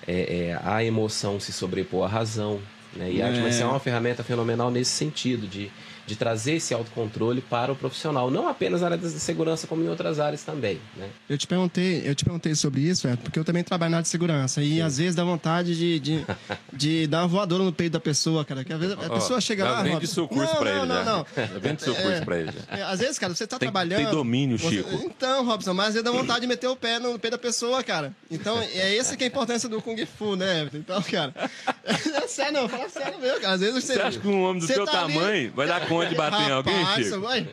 é, 0.06 0.48
é, 0.48 0.60
a 0.62 0.84
emoção 0.84 1.38
se 1.40 1.52
sobrepor 1.52 2.04
à 2.04 2.08
razão. 2.08 2.60
Né? 2.94 3.12
E 3.12 3.22
a 3.22 3.26
arte 3.26 3.38
É. 3.38 3.42
marcial 3.42 3.70
é 3.70 3.72
uma 3.72 3.80
ferramenta 3.80 4.22
fenomenal 4.22 4.70
nesse 4.70 4.90
sentido, 4.90 5.46
de, 5.46 5.70
de 6.06 6.16
trazer 6.16 6.54
esse 6.54 6.74
autocontrole 6.74 7.40
para 7.40 7.72
o 7.72 7.76
profissional. 7.76 8.30
Não 8.30 8.48
apenas 8.48 8.80
na 8.80 8.88
área 8.88 8.96
da 8.98 9.08
segurança, 9.08 9.66
como 9.66 9.82
em 9.84 9.88
outras 9.88 10.18
áreas 10.20 10.42
também. 10.42 10.80
Né? 10.96 11.08
Eu 11.28 11.38
te 11.38 11.46
perguntei, 11.46 12.02
eu 12.04 12.14
te 12.14 12.24
perguntei 12.24 12.54
sobre 12.54 12.80
isso, 12.80 13.06
é, 13.08 13.16
porque 13.16 13.38
eu 13.38 13.44
também 13.44 13.62
trabalho 13.62 13.90
na 13.90 13.96
área 13.98 14.02
de 14.02 14.08
segurança. 14.08 14.62
E 14.62 14.80
às 14.82 14.98
vezes 14.98 15.14
dá 15.14 15.24
vontade 15.24 15.76
de, 15.76 15.98
de, 16.00 16.26
de 16.72 17.06
dar 17.06 17.20
uma 17.22 17.28
voadora 17.28 17.62
no 17.64 17.72
peito 17.72 17.92
da 17.92 18.00
pessoa, 18.00 18.44
cara. 18.44 18.64
Que 18.64 18.72
às 18.72 18.80
vezes 18.80 18.96
a 18.98 19.08
pessoa 19.10 19.40
chega 19.40 19.64
já 19.64 19.70
lá. 19.70 19.82
vende 19.82 19.94
Robson, 19.94 20.14
seu 20.14 20.28
curso 20.28 20.52
não, 20.54 20.60
pra 20.60 20.72
não, 20.74 20.78
ele, 20.78 20.86
não, 20.88 20.96
já. 21.04 21.04
não. 21.52 21.60
Vende 21.60 21.82
seu 21.82 21.94
curso 21.94 22.22
pra 22.24 22.38
ele. 22.38 22.52
É, 22.68 22.82
às 22.82 23.00
vezes, 23.00 23.18
cara, 23.18 23.34
você 23.34 23.46
tá 23.46 23.58
Tem 23.58 23.68
que 23.68 23.72
trabalhando. 23.72 24.04
ter 24.04 24.10
domínio, 24.10 24.58
você- 24.58 24.76
Chico. 24.76 24.90
Então, 25.04 25.44
Robson, 25.44 25.72
mas 25.74 25.88
às 25.88 25.94
vezes 25.94 26.04
dá 26.04 26.10
vontade 26.10 26.40
de 26.40 26.46
meter 26.46 26.66
o 26.66 26.76
pé 26.76 26.98
no 26.98 27.18
pé 27.18 27.30
da 27.30 27.38
pessoa, 27.38 27.82
cara. 27.82 28.12
Então, 28.30 28.58
é 28.60 28.96
essa 28.96 29.16
que 29.16 29.22
é 29.24 29.26
a 29.26 29.28
importância 29.28 29.68
do 29.68 29.80
Kung 29.80 29.96
Fu, 30.06 30.36
né? 30.36 30.68
Então, 30.74 31.00
cara. 31.02 31.32
É 31.84 32.26
sério, 32.28 32.52
não, 32.52 32.68
fala 32.68 32.88
sério 32.88 33.18
mesmo, 33.20 33.40
cara. 33.40 33.54
Às 33.54 33.60
vezes 33.60 33.74
você. 33.84 33.94
Você 33.94 34.00
acha 34.00 34.18
que 34.20 34.28
um 34.28 34.42
homem 34.44 34.60
do 34.60 34.66
você 34.66 34.74
teu 34.74 34.84
tá 34.86 35.04
ali- 35.04 35.14
tamanho 35.14 35.52
vai 35.54 35.66
dar 35.66 35.86
conta 35.92 36.08
de 36.08 36.14
bater 36.14 36.48
em 36.48 36.50
alguém, 36.50 36.82
Rapaz, 36.82 37.06
Chico? 37.06 37.18
Mãe, 37.20 37.48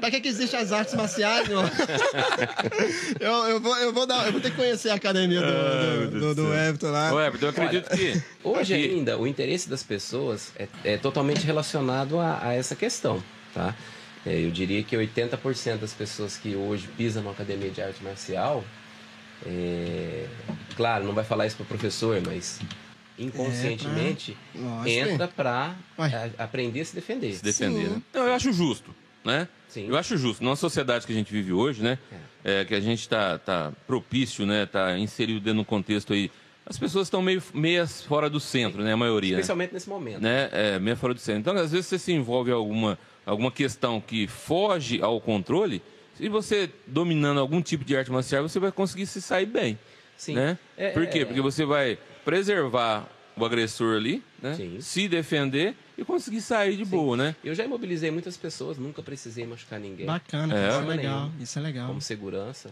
pra, 0.00 0.10
que, 0.10 0.20
que 0.20 0.28
existem 0.28 0.60
as 0.60 0.72
artes 0.72 0.94
marciais, 0.94 1.48
meu? 1.48 1.60
eu, 3.20 3.32
eu, 3.48 3.60
vou, 3.60 3.76
eu, 3.76 3.92
vou 3.92 4.06
dar, 4.06 4.26
eu 4.26 4.32
vou 4.32 4.40
ter 4.40 4.50
que 4.50 4.56
conhecer 4.56 4.90
a 4.90 4.94
academia 4.94 5.40
do, 5.40 5.46
Ah, 5.46 6.06
do, 6.10 6.20
do, 6.20 6.34
do. 6.34 6.54
Everton 6.54 6.90
lá. 6.90 7.12
Ô, 7.12 7.20
Everton, 7.20 7.46
eu 7.46 7.50
acredito 7.50 7.88
que. 7.90 8.22
Hoje 8.44 8.74
que- 8.74 8.90
ainda, 8.94 9.18
o 9.18 9.26
interesse 9.26 9.68
das 9.68 9.82
pessoas 9.82 10.52
é, 10.56 10.66
é 10.84 10.96
totalmente 10.96 11.44
relacionado 11.44 12.18
a, 12.18 12.38
a 12.42 12.52
essa 12.54 12.74
questão, 12.74 13.22
tá? 13.54 13.74
É, 14.24 14.44
eu 14.44 14.50
diria 14.50 14.82
que 14.82 14.96
80% 14.96 15.78
das 15.78 15.92
pessoas 15.92 16.36
que 16.36 16.54
hoje 16.54 16.88
pisam 16.96 17.22
numa 17.22 17.32
academia 17.32 17.70
de 17.70 17.82
arte 17.82 18.02
marcial, 18.04 18.64
é, 19.44 20.26
claro, 20.76 21.04
não 21.04 21.12
vai 21.12 21.24
falar 21.24 21.46
isso 21.46 21.56
para 21.56 21.64
o 21.64 21.66
professor, 21.66 22.20
mas 22.24 22.60
inconscientemente 23.22 24.36
É, 24.84 24.90
entra 24.90 25.28
para 25.28 25.74
Ué. 25.98 26.30
aprender 26.38 26.80
a 26.80 26.84
se 26.84 26.94
defender. 26.94 27.32
se 27.34 27.42
defender. 27.42 27.86
Sim. 27.86 27.90
Né? 27.94 28.02
Não, 28.14 28.26
eu 28.26 28.32
acho 28.34 28.52
justo, 28.52 28.94
né? 29.24 29.48
Sim. 29.68 29.86
Eu 29.88 29.96
acho 29.96 30.16
justo. 30.16 30.42
Numa 30.44 30.56
sociedade 30.56 31.06
que 31.06 31.12
a 31.12 31.16
gente 31.16 31.32
vive 31.32 31.52
hoje, 31.52 31.82
né? 31.82 31.98
É, 32.44 32.64
que 32.64 32.74
a 32.74 32.80
gente 32.80 33.00
está 33.00 33.38
tá 33.38 33.72
propício, 33.86 34.44
né? 34.44 34.66
Tá 34.66 34.98
inserido 34.98 35.40
dentro 35.40 35.54
de 35.54 35.60
um 35.60 35.64
contexto 35.64 36.12
aí. 36.12 36.30
As 36.66 36.78
pessoas 36.78 37.06
estão 37.06 37.20
meio 37.22 37.42
meias 37.54 38.02
fora 38.02 38.28
do 38.30 38.38
centro, 38.38 38.82
né? 38.82 38.92
A 38.92 38.96
maioria. 38.96 39.32
né? 39.34 39.40
Especialmente 39.40 39.72
nesse 39.72 39.88
momento. 39.88 40.20
né? 40.20 40.48
É, 40.52 40.78
meia 40.78 40.96
fora 40.96 41.14
do 41.14 41.20
centro. 41.20 41.40
Então, 41.40 41.54
às 41.56 41.72
vezes, 41.72 41.86
você 41.86 41.98
se 41.98 42.12
envolve 42.12 42.50
em 42.50 42.54
alguma, 42.54 42.98
alguma 43.26 43.50
questão 43.50 44.00
que 44.00 44.26
foge 44.26 45.00
ao 45.02 45.20
controle. 45.20 45.82
Se 46.16 46.28
você 46.28 46.70
dominando 46.86 47.40
algum 47.40 47.60
tipo 47.62 47.84
de 47.84 47.96
arte 47.96 48.12
marcial, 48.12 48.42
você 48.48 48.58
vai 48.60 48.70
conseguir 48.70 49.06
se 49.06 49.20
sair 49.22 49.46
bem. 49.46 49.78
Sim. 50.16 50.34
Né? 50.34 50.58
É, 50.76 50.90
Por 50.90 51.06
quê? 51.06 51.20
é- 51.20 51.24
Porque 51.24 51.40
você 51.40 51.64
vai 51.64 51.98
preservar 52.24 53.06
o 53.36 53.44
agressor 53.44 53.96
ali, 53.96 54.22
né? 54.42 54.54
Sim. 54.54 54.78
se 54.80 55.08
defender 55.08 55.74
e 55.96 56.04
conseguir 56.04 56.40
sair 56.42 56.76
de 56.76 56.84
boa, 56.84 57.16
né? 57.16 57.34
Eu 57.42 57.54
já 57.54 57.64
imobilizei 57.64 58.10
muitas 58.10 58.36
pessoas, 58.36 58.76
nunca 58.76 59.02
precisei 59.02 59.46
machucar 59.46 59.80
ninguém. 59.80 60.06
Bacana, 60.06 60.54
É. 60.54 60.56
cara, 60.68 60.68
isso 60.72 60.82
é 60.90 60.96
legal. 60.96 61.20
nenhuma. 61.20 61.42
Isso 61.42 61.58
é 61.58 61.62
legal. 61.62 61.86
Como 61.88 62.00
segurança. 62.00 62.70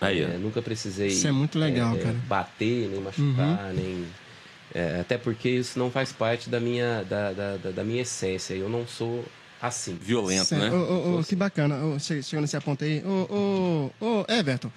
Aí. 0.00 0.20
É, 0.22 0.36
nunca 0.38 0.60
precisei. 0.62 1.08
Isso 1.08 1.26
é 1.26 1.32
muito 1.32 1.58
legal, 1.58 1.94
é, 1.96 1.98
cara. 1.98 2.14
Uhum. 2.14 2.20
Bater, 2.28 2.88
nem 2.88 3.00
machucar, 3.00 3.72
nem. 3.74 4.06
é, 4.74 5.00
até 5.00 5.16
porque 5.18 5.48
isso 5.48 5.78
não 5.78 5.90
faz 5.90 6.12
parte 6.12 6.48
da 6.50 6.60
minha, 6.60 7.02
da, 7.02 7.32
da, 7.32 7.56
da- 7.56 7.70
da 7.70 7.84
minha 7.84 8.02
essência. 8.02 8.52
Eu 8.54 8.68
não 8.68 8.86
sou 8.86 9.24
assim. 9.60 9.96
Violento, 10.00 10.44
Certo. 10.44 10.62
né? 10.62 10.70
Ô, 10.70 11.14
ô, 11.16 11.18
ô, 11.20 11.24
que 11.24 11.34
bacana. 11.34 11.98
Che- 11.98 12.22
chegando 12.22 12.42
nesse 12.42 12.60
ponto 12.60 12.84
aí. 12.84 13.02
Ô, 13.04 13.90
ô, 14.00 14.04
ô, 14.06 14.24
Everton. 14.32 14.70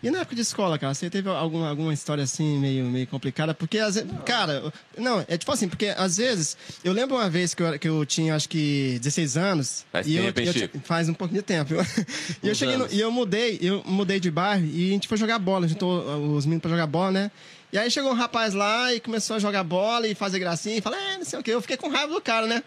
E 0.00 0.10
na 0.10 0.18
época 0.20 0.36
de 0.36 0.42
escola, 0.42 0.78
cara, 0.78 0.94
você 0.94 1.10
teve 1.10 1.28
alguma, 1.28 1.68
alguma 1.68 1.92
história 1.92 2.22
assim 2.22 2.56
meio, 2.58 2.84
meio 2.84 3.06
complicada? 3.08 3.52
Porque, 3.52 3.78
às 3.78 3.96
vezes, 3.96 4.08
cara, 4.24 4.72
não, 4.96 5.24
é 5.26 5.36
tipo 5.36 5.50
assim, 5.50 5.68
porque 5.68 5.86
às 5.86 6.18
vezes, 6.18 6.56
eu 6.84 6.92
lembro 6.92 7.16
uma 7.16 7.28
vez 7.28 7.52
que 7.52 7.62
eu, 7.62 7.78
que 7.78 7.88
eu 7.88 8.06
tinha 8.06 8.36
acho 8.36 8.48
que 8.48 8.98
16 9.02 9.36
anos. 9.36 9.84
Faz 9.90 10.06
e 10.06 10.14
eu- 10.16 10.22
tempo, 10.24 10.40
hein, 10.40 10.46
eu, 10.46 10.52
Chico? 10.52 10.80
Faz 10.84 11.08
um 11.08 11.14
pouquinho 11.14 11.40
de 11.40 11.46
tempo. 11.46 11.74
e 12.42 12.48
eu 12.48 12.54
cheguei 12.54 12.76
no- 12.76 12.86
e 12.92 13.00
eu 13.00 13.10
mudei, 13.10 13.58
eu 13.60 13.82
mudei 13.84 14.20
de 14.20 14.30
bairro 14.30 14.64
e 14.66 14.90
a 14.90 14.92
gente 14.92 15.08
foi 15.08 15.16
jogar 15.18 15.38
bola, 15.40 15.66
juntou 15.66 16.00
os 16.36 16.46
meninos 16.46 16.62
pra 16.62 16.70
jogar 16.70 16.86
bola, 16.86 17.10
né? 17.10 17.30
E 17.72 17.76
aí 17.76 17.90
chegou 17.90 18.12
um 18.12 18.14
rapaz 18.14 18.54
lá 18.54 18.94
e 18.94 19.00
começou 19.00 19.34
a 19.36 19.38
jogar 19.40 19.64
bola 19.64 20.06
e 20.06 20.14
fazer 20.14 20.38
gracinha 20.38 20.76
e 20.76 20.80
falou, 20.80 20.98
é, 20.98 21.18
não 21.18 21.24
sei 21.24 21.38
o 21.38 21.42
quê. 21.42 21.50
Eu 21.50 21.60
fiquei 21.60 21.76
com 21.76 21.88
raiva 21.88 22.14
do 22.14 22.20
cara, 22.20 22.46
né? 22.46 22.62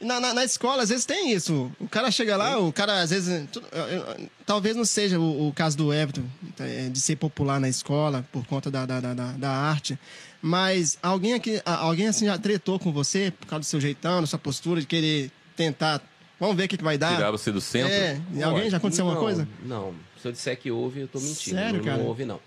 Na, 0.00 0.20
na, 0.20 0.32
na 0.32 0.44
escola, 0.44 0.82
às 0.82 0.90
vezes 0.90 1.04
tem 1.04 1.32
isso. 1.32 1.72
O 1.80 1.88
cara 1.88 2.10
chega 2.10 2.36
lá, 2.36 2.56
o 2.58 2.72
cara, 2.72 3.00
às 3.02 3.10
vezes. 3.10 3.48
tudo- 3.50 3.66
eu- 3.72 3.86
eu- 3.88 4.28
talvez 4.46 4.76
não 4.76 4.84
seja 4.84 5.18
o, 5.18 5.48
o 5.48 5.52
caso 5.52 5.76
do 5.76 5.92
Everton, 5.92 6.22
é, 6.60 6.88
de 6.88 7.00
ser 7.00 7.16
popular 7.16 7.58
na 7.60 7.68
escola 7.68 8.24
por 8.30 8.46
conta 8.46 8.70
da, 8.70 8.86
da, 8.86 9.00
da, 9.00 9.12
da- 9.14 9.32
da 9.32 9.50
arte. 9.50 9.98
Mas 10.40 10.96
alguém 11.02 11.34
aqui, 11.34 11.60
alguém 11.64 12.06
assim 12.06 12.26
já 12.26 12.38
tretou 12.38 12.78
com 12.78 12.92
você 12.92 13.32
por 13.32 13.46
causa 13.48 13.60
do 13.60 13.66
seu 13.66 13.80
jeitão, 13.80 14.20
da 14.20 14.26
sua 14.26 14.38
postura, 14.38 14.80
de 14.80 14.86
querer 14.86 15.32
tentar. 15.56 16.00
Vamos 16.38 16.56
ver 16.56 16.66
o 16.66 16.68
que, 16.68 16.76
que 16.76 16.84
vai 16.84 16.96
dar. 16.96 17.16
Tirar 17.16 17.32
você 17.32 17.50
do 17.50 17.60
centro. 17.60 17.92
É, 17.92 18.20
e 18.34 18.42
alguém 18.42 18.70
já 18.70 18.76
aconteceu 18.76 19.04
não, 19.04 19.10
alguma 19.12 19.26
coisa? 19.28 19.48
Não. 19.64 19.92
Se 20.22 20.28
eu 20.28 20.32
disser 20.32 20.56
que 20.56 20.70
houve, 20.70 21.00
eu 21.00 21.08
tô 21.08 21.18
mentindo. 21.18 21.56
Sério, 21.56 21.78
não, 21.78 21.84
cara? 21.84 21.98
não 21.98 22.06
houve, 22.06 22.24
não. 22.24 22.38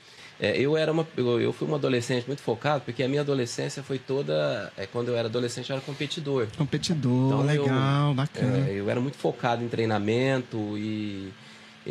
É, 0.42 0.58
eu 0.60 0.76
era 0.76 0.92
uma, 0.92 1.08
eu, 1.16 1.40
eu 1.40 1.54
fui 1.54 1.68
um 1.68 1.76
adolescente 1.76 2.26
muito 2.26 2.42
focado, 2.42 2.82
porque 2.84 3.04
a 3.04 3.08
minha 3.08 3.22
adolescência 3.22 3.84
foi 3.84 4.00
toda. 4.00 4.74
É, 4.76 4.88
quando 4.88 5.10
eu 5.10 5.16
era 5.16 5.28
adolescente, 5.28 5.70
eu 5.70 5.76
era 5.76 5.86
competidor. 5.86 6.48
Competidor, 6.58 7.28
Então, 7.28 7.40
eu- 7.54 7.64
legal, 7.64 8.14
bacana. 8.16 8.58
É, 8.68 8.72
eu 8.74 8.90
era 8.90 9.00
muito 9.00 9.18
focado 9.18 9.64
em 9.64 9.68
treinamento 9.68 10.58
e 10.80 11.32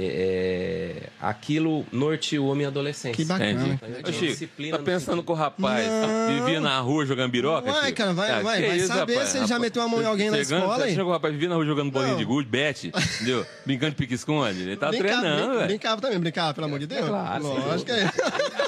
é, 0.06 1.02
é, 1.06 1.08
aquilo 1.20 1.84
norteou 1.92 2.52
a 2.52 2.54
minha 2.54 2.68
adolescência. 2.68 3.14
Que 3.14 3.24
bacana. 3.24 3.50
Entendi. 3.50 3.78
Eu 3.96 4.02
tinha 4.02 4.12
Chico, 4.12 4.26
disciplina 4.32 4.78
tá 4.78 4.84
pensando 4.84 5.22
que 5.22 5.30
o 5.30 5.34
rapaz 5.34 5.86
Não. 5.86 6.34
vivia 6.44 6.60
na 6.60 6.78
rua 6.80 7.04
jogando 7.06 7.30
biroca? 7.30 7.72
Chico? 7.72 7.92
cara, 7.94 8.12
vai- 8.12 8.30
Ah, 8.30 8.40
vai- 8.40 8.62
vai 8.62 8.76
isso, 8.78 8.86
saber 8.88 9.12
rapaz? 9.14 9.28
se 9.30 9.36
ele 9.38 9.46
já 9.46 9.54
Rapaz, 9.54 9.60
meteu 9.62 9.82
a 9.82 9.88
mão 9.88 10.02
em 10.02 10.06
alguém 10.06 10.30
na 10.30 10.38
escola, 10.40 10.76
Você 10.78 10.88
hein? 10.88 10.94
chegou 10.94 11.10
o 11.10 11.12
rapaz 11.12 11.32
vivia 11.34 11.48
na 11.48 11.54
rua 11.56 11.64
jogando 11.66 11.90
bolinha 11.90 12.16
de 12.16 12.24
gude, 12.24 12.48
bete, 12.48 12.88
entendeu? 13.16 13.46
Brincando 13.66 13.90
de 13.92 13.96
pique-esconde. 13.96 14.62
Ele 14.62 14.76
tá 14.76 14.88
Brincava- 14.90 15.20
treinando, 15.20 15.46
brin- 15.46 15.54
velho. 15.56 15.66
Brincava 15.68 16.00
também, 16.00 16.18
brincava, 16.20 16.54
pelo 16.54 16.66
amor 16.66 16.78
de 16.78 16.86
Deus. 16.86 17.06
claro, 17.06 17.44
Lógico 17.46 17.84
que 17.86 17.92
é. 17.92 18.10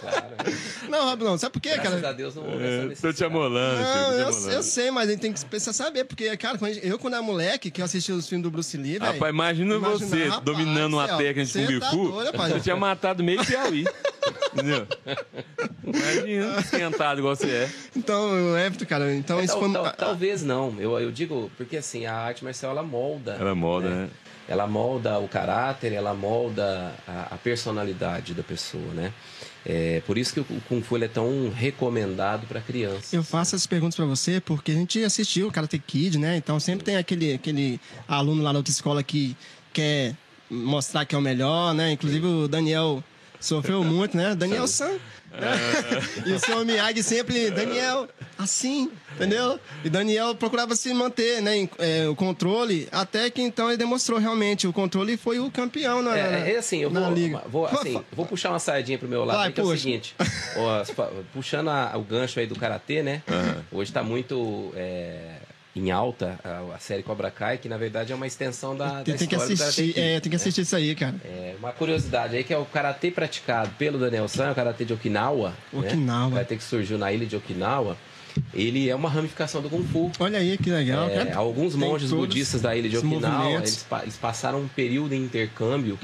Claro. 0.01 0.33
Não, 0.89 1.05
Rob, 1.09 1.25
não, 1.25 1.39
sabe 1.39 1.53
por 1.53 1.61
quê, 1.61 1.71
Graças 1.71 2.01
cara? 2.01 2.09
a 2.11 2.13
Deus 2.13 2.35
não 2.35 2.43
houve 2.45 2.65
essa 2.65 2.93
É, 2.93 2.95
tô 2.97 3.13
te 3.13 3.25
amolando, 3.25 3.81
Não, 3.81 4.13
eu, 4.13 4.29
amolando. 4.29 4.51
eu 4.51 4.63
sei, 4.63 4.91
mas 4.91 5.09
a 5.09 5.13
gente 5.13 5.21
tem 5.21 5.33
que 5.33 5.45
precisar 5.47 5.73
saber, 5.73 6.05
porque, 6.05 6.37
cara, 6.37 6.59
eu 6.83 6.99
quando 6.99 7.15
era 7.15 7.23
moleque, 7.23 7.71
que 7.71 7.81
eu 7.81 7.85
assistia 7.85 8.15
os 8.15 8.29
filmes 8.29 8.43
do 8.43 8.51
Bruce 8.51 8.77
Lee, 8.77 8.99
velho. 8.99 9.13
Rapaz, 9.13 9.33
imagina, 9.33 9.79
você 9.79 10.31
dominando 10.45 10.95
uma 10.95 11.07
céu, 11.07 11.17
técnica 11.23 11.45
de 11.45 11.53
você 11.53 11.67
Kung 11.67 11.81
tá 11.81 11.91
Fu. 11.91 12.09
doido, 12.11 12.27
rapaz. 12.33 12.53
você 12.53 12.61
tinha 12.61 12.77
matado 12.77 13.23
meio 13.25 13.45
Piauí. 13.45 13.85
entendeu? 14.53 14.87
Imagina, 15.85 16.59
esquentado 16.61 17.19
igual 17.21 17.35
você 17.37 17.51
é. 17.51 17.71
Então, 17.97 18.53
o 18.53 18.57
Everton, 18.59 18.87
cara, 18.87 19.15
então 19.15 19.41
É, 19.41 19.45
isso 19.45 19.55
tal- 19.55 19.63
foi. 19.63 19.73
tal- 19.73 19.93
talvez 19.93 20.43
não. 20.43 20.75
Eu, 20.79 20.99
eu 20.99 21.11
digo, 21.11 21.51
porque 21.57 21.77
assim, 21.77 22.07
a 22.07 22.15
arte 22.15 22.45
marcial 22.45 22.73
ela 22.73 22.83
molda. 22.83 23.33
Ela 23.39 23.55
molda, 23.55 23.89
né? 23.89 24.09
Ela 24.49 24.67
molda 24.67 25.19
o 25.19 25.29
caráter, 25.29 25.93
ela 25.93 26.15
molda 26.15 26.93
a, 27.07 27.35
a 27.35 27.39
personalidade 27.39 28.35
da 28.35 28.43
pessoa, 28.43 28.93
né? 28.95 29.13
É, 29.65 30.03
por 30.05 30.19
isso 30.19 30.35
que 30.35 30.41
o 30.41 30.45
Kung 30.69 30.83
Fu 30.83 30.97
ele 30.97 31.05
é 31.05 31.09
tão 31.09 31.49
recomendado 31.51 32.47
para 32.49 32.61
crianças. 32.61 33.13
Eu 33.13 33.23
faço 33.23 33.55
essas 33.55 33.67
perguntas 33.67 33.95
pra 33.95 34.05
você 34.05 34.41
porque 34.41 34.73
a 34.73 34.75
gente 34.75 35.03
assistiu 35.05 35.47
o 35.47 35.53
Karate 35.53 35.79
Kid, 35.79 36.19
né? 36.19 36.37
Então 36.37 36.59
sempre 36.59 36.85
tem 36.85 36.97
aquele, 36.97 37.35
aquele 37.35 37.81
aluno 38.09 38.43
lá 38.43 38.51
da 38.53 38.59
outra 38.59 38.73
escola 38.73 39.03
que 39.05 39.37
quer 39.73 40.15
mostrar 40.53 41.05
que 41.07 41.15
é 41.15 41.19
o 41.19 41.23
melhor, 41.23 41.73
né? 41.75 41.91
Inclusive 41.93 42.27
o 42.27 42.47
Daniel 42.49 43.03
sofreu 43.41 43.83
muito, 43.85 44.17
né? 44.17 44.35
Daniel 44.35 44.67
San. 44.69 44.91
né? 44.91 44.99
e 46.27 46.33
o 46.33 46.39
seu 46.39 46.63
Miyagi 46.65 47.03
sempre, 47.03 47.51
Daniel, 47.51 48.07
assim, 48.39 48.91
entendeu? 49.15 49.59
E 49.83 49.89
Daniel 49.89 50.35
procurava 50.35 50.77
se 50.77 50.93
manter, 50.93 51.41
né? 51.41 51.57
em- 51.57 51.71
é, 51.79 52.07
o 52.07 52.15
controle, 52.15 52.87
até 52.93 53.31
que 53.31 53.41
então 53.41 53.69
ele 53.69 53.79
demonstrou 53.79 54.19
realmente 54.19 54.67
o 54.69 54.73
controle 54.75 55.15
e 55.15 55.17
foi 55.17 55.39
o 55.41 55.51
campeão 55.51 56.03
na, 56.03 56.11
na- 56.11 56.19
É, 56.19 56.53
é 56.53 56.59
assim, 56.59 56.81
eu 56.83 56.91
vou, 56.91 57.11
liga. 57.15 57.43
vou, 57.49 57.65
assim, 57.67 57.99
vou 58.13 58.27
puxar 58.27 58.51
uma 58.51 58.59
sardinha 58.59 58.99
pro 58.99 59.09
meu 59.09 59.25
lado, 59.25 59.39
Vai, 59.39 59.53
que 59.53 59.61
é 59.61 59.65
o 59.65 59.75
seguinte, 59.77 60.15
ó, 60.57 60.85
puxando 61.33 61.69
a- 61.71 61.93
o 61.97 62.03
gancho 62.03 62.39
aí 62.39 62.47
do 62.47 62.55
Karatê, 62.55 63.03
né? 63.03 63.23
Hoje 63.73 63.91
tá 63.91 64.03
muito 64.03 64.71
é, 64.77 65.37
em 65.75 65.91
alta 65.91 66.39
a, 66.45 66.75
a 66.75 66.79
série 66.79 67.03
Cobra 67.03 67.31
Kai, 67.31 67.57
que 67.59 67.69
na 67.69 67.77
verdade 67.79 68.13
é 68.13 68.15
uma 68.15 68.27
extensão 68.27 68.77
da, 68.77 68.87
da 68.99 69.03
Tem, 69.05 69.17
tem 69.17 69.27
que 69.27 69.35
história 69.35 69.55
do 69.55 69.59
Karate 69.59 69.63
assistir, 69.63 69.95
Kid, 69.95 70.01
é, 70.01 70.13
tem 70.21 70.23
que 70.23 70.29
né? 70.31 70.37
assistir 70.37 70.61
isso 70.61 70.77
aí, 70.77 70.95
cara. 70.95 71.15
É, 71.25 71.55
uma 71.59 71.73
curiosidade 71.73 72.37
aí 72.37 72.45
que 72.45 72.53
é 72.53 72.59
o 72.59 72.65
karatê 72.67 73.11
praticado 73.11 73.71
pelo 73.79 73.99
Daniel 73.99 74.29
San, 74.29 74.51
o 74.51 74.55
karatê 74.55 74.85
de 74.85 74.93
Okinawa. 74.93 75.55
Okinawa. 75.73 76.21
Né? 76.25 76.29
O 76.29 76.33
karatê 76.33 76.57
que 76.57 76.63
surgiu 76.65 76.99
na 76.99 77.11
ilha 77.13 77.27
de 77.27 77.37
Okinawa. 77.37 77.97
Ele 78.55 78.89
é 78.89 78.95
uma 78.95 79.11
ramificação 79.11 79.61
do 79.61 79.69
Kung 79.69 79.85
Fu. 79.85 80.11
Olha 80.19 80.39
aí 80.39 80.57
que 80.57 80.71
legal, 80.71 81.09
É, 81.09 81.25
cara. 81.27 81.37
alguns 81.37 81.75
Tem 81.75 81.81
monges 81.87 82.11
budistas 82.11 82.63
da 82.63 82.75
ilha 82.75 82.89
de 82.89 82.97
Okinawa, 82.97 83.59
eles, 83.59 83.87
eles 84.03 84.17
passaram 84.17 84.61
um 84.61 84.69
período 84.69 85.15
em 85.15 85.23
intercâmbio, 85.23 85.99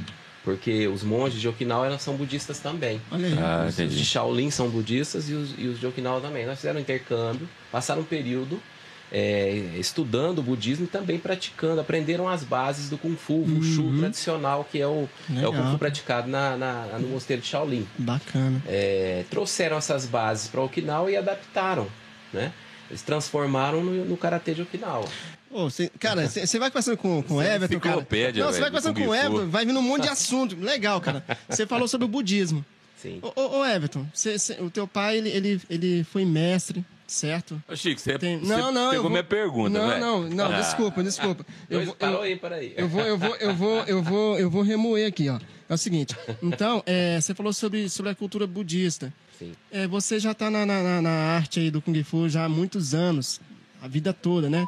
porque 0.45 0.87
os 0.89 1.03
monges 1.03 1.41
de 1.41 1.49
Okinawa 1.49 1.99
são 1.99 2.17
budistas 2.17 2.59
também. 2.59 3.01
Olha 3.11 3.29
aí. 3.29 3.35
Ah, 3.39 3.67
Os 3.69 3.77
de. 3.77 4.05
Shaolin 4.05 4.51
são 4.51 4.69
budistas 4.69 5.29
e 5.31 5.33
os, 5.35 5.55
e 5.57 5.67
os 5.69 5.81
de 5.81 5.87
Okinawa 5.87 6.21
também. 6.21 6.45
Nós 6.45 6.57
fizeram 6.59 6.79
um 6.79 6.83
intercâmbio, 6.83 7.49
passaram 7.73 8.03
um 8.03 8.05
período 8.05 8.61
é, 9.11 9.51
estudando 9.79 10.38
o 10.40 10.42
budismo 10.42 10.85
e 10.85 10.88
também 10.88 11.18
praticando, 11.18 11.81
aprenderam 11.81 12.29
as 12.29 12.44
bases 12.44 12.90
do 12.90 12.99
Kung 12.99 13.16
Fu, 13.16 13.35
o 13.35 13.55
Wushu 13.57 13.99
tradicional, 13.99 14.64
que 14.71 14.81
é 14.81 14.87
o, 14.87 15.09
é 15.35 15.47
o 15.49 15.53
Kung 15.53 15.71
Fu 15.73 15.79
praticado 15.79 16.29
na, 16.29 16.57
na- 16.57 16.99
no 16.99 17.09
mosteiro 17.09 17.40
de 17.42 17.49
Shaolin. 17.49 17.87
Bacana. 17.99 18.62
É, 18.66 19.25
trouxeram 19.31 19.77
essas 19.79 20.05
bases 20.07 20.49
para 20.49 20.61
Okinawa 20.62 21.11
e 21.11 21.16
adaptaram, 21.16 21.87
né? 22.33 22.53
Eles 22.90 23.03
transformaram 23.03 23.83
no, 23.85 24.05
no 24.05 24.16
Karatê 24.16 24.55
de 24.55 24.62
Okinawa. 24.62 25.05
Ô, 25.51 25.71
cê- 25.71 25.90
cara, 25.99 26.29
você 26.29 26.59
vai 26.59 26.71
conversando 26.71 26.97
com, 26.99 27.23
com 27.23 27.35
o 27.37 27.42
é 27.42 27.55
Everton, 27.55 27.81
cara. 27.81 27.97
Não, 27.97 28.53
você 28.53 28.61
vai 28.61 28.68
conversando 28.71 28.94
do 28.94 29.01
com 29.03 29.09
o. 29.09 29.14
Everton, 29.14 29.49
vai 29.49 29.64
vindo 29.66 29.79
um 29.79 29.83
monte 29.83 30.03
de 30.03 30.09
assunto. 30.09 30.57
Legal, 30.57 31.01
cara. 31.01 31.25
Você 31.49 31.66
falou 31.66 31.88
sobre 31.88 32.05
o 32.05 32.09
budismo. 32.09 32.64
Sim. 33.01 33.21
Ô, 33.23 33.33
ô, 33.40 33.59
ô, 33.61 33.64
Everton, 33.64 34.05
cê- 34.12 34.38
cê- 34.38 34.59
o 34.61 34.68
teu 34.71 34.87
pai, 34.87 35.16
ele, 35.18 35.29
ele, 35.31 35.61
ele 35.71 36.05
foi 36.05 36.25
mestre, 36.25 36.85
certo? 37.09 37.61
Ô, 37.68 37.75
Chico, 37.75 38.01
você, 38.01 38.16
Tem- 38.18 38.38
você 38.38 38.47
Não, 38.47 38.71
não, 38.71 38.83
eu 38.85 38.90
pegou 38.90 39.03
vou- 39.05 39.11
minha 39.11 39.25
pergunta, 39.25 39.71
Não, 39.79 39.88
velho. 39.88 40.01
não, 40.01 40.23
não, 40.29 40.53
Ah. 40.53 40.61
desculpa, 40.61 41.03
desculpa. 41.03 41.44
Eu 41.68 41.87
vou, 41.87 41.94
parou 41.97 42.16
eu, 42.18 42.23
aí, 42.23 42.37
peraí. 42.37 42.75
eu 42.77 42.87
vou, 42.89 43.01
eu 43.03 43.18
vou, 43.18 43.35
eu 43.37 43.55
vou, 43.57 43.78
eu 43.85 44.03
vou, 44.03 44.39
eu 44.39 44.51
vou 44.51 44.62
remoer 44.62 45.09
aqui, 45.09 45.28
ó. 45.28 45.41
É 45.68 45.74
o 45.74 45.78
seguinte, 45.78 46.14
então, 46.43 46.83
é, 46.87 47.20
você 47.20 47.35
falou 47.35 47.53
sobre, 47.53 47.89
sobre 47.89 48.12
a 48.12 48.14
cultura 48.14 48.47
budista. 48.47 49.12
Sim. 49.39 49.53
É, 49.72 49.87
você 49.87 50.18
já 50.20 50.33
está 50.33 50.51
na, 50.51 50.64
na, 50.64 51.03
na- 51.03 51.11
arte 51.11 51.61
aí 51.61 51.70
do 51.70 51.80
Kung 51.83 52.03
Fu 52.05 52.28
já 52.28 52.45
há 52.45 52.49
muitos 52.49 52.95
anos, 52.95 53.41
a 53.83 53.89
vida 53.89 54.12
toda, 54.12 54.49
né? 54.51 54.66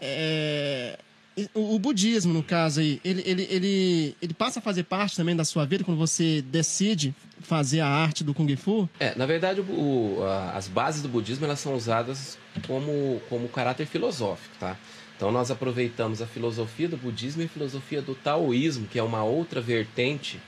É, 0.00 0.98
o, 1.54 1.78
budismo, 1.78 2.32
no 2.32 2.42
caso 2.42 2.80
aí, 2.80 3.00
ele, 3.04 3.22
ele, 3.26 3.46
ele, 3.50 4.16
ele 4.20 4.34
passa 4.34 4.58
a 4.58 4.62
fazer 4.62 4.84
parte 4.84 5.16
também 5.16 5.34
da 5.36 5.44
sua 5.44 5.64
vida 5.64 5.84
quando 5.84 5.98
você 5.98 6.42
decide 6.42 7.14
fazer 7.40 7.80
a 7.80 7.86
arte 7.88 8.22
do 8.24 8.34
Kung 8.34 8.54
Fu? 8.56 8.88
É, 8.98 9.14
na 9.16 9.26
verdade, 9.26 9.60
o- 9.60 10.22
a- 10.22 10.52
as 10.56 10.68
bases 10.68 11.02
do 11.02 11.08
budismo 11.08 11.44
elas 11.44 11.60
são 11.60 11.74
usadas 11.74 12.38
como, 12.66 13.20
como 13.28 13.48
caráter 13.48 13.86
filosófico, 13.86 14.54
tá? 14.58 14.76
Então 15.16 15.30
nós 15.30 15.50
aproveitamos 15.50 16.22
a 16.22 16.26
filosofia 16.26 16.88
do 16.88 16.96
budismo 16.96 17.42
e 17.42 17.44
a 17.44 17.48
filosofia 17.48 18.00
do 18.00 18.14
taoísmo, 18.14 18.86
que 18.86 18.98
é 18.98 19.02
uma 19.02 19.22
outra 19.22 19.60
vertente 19.60 20.40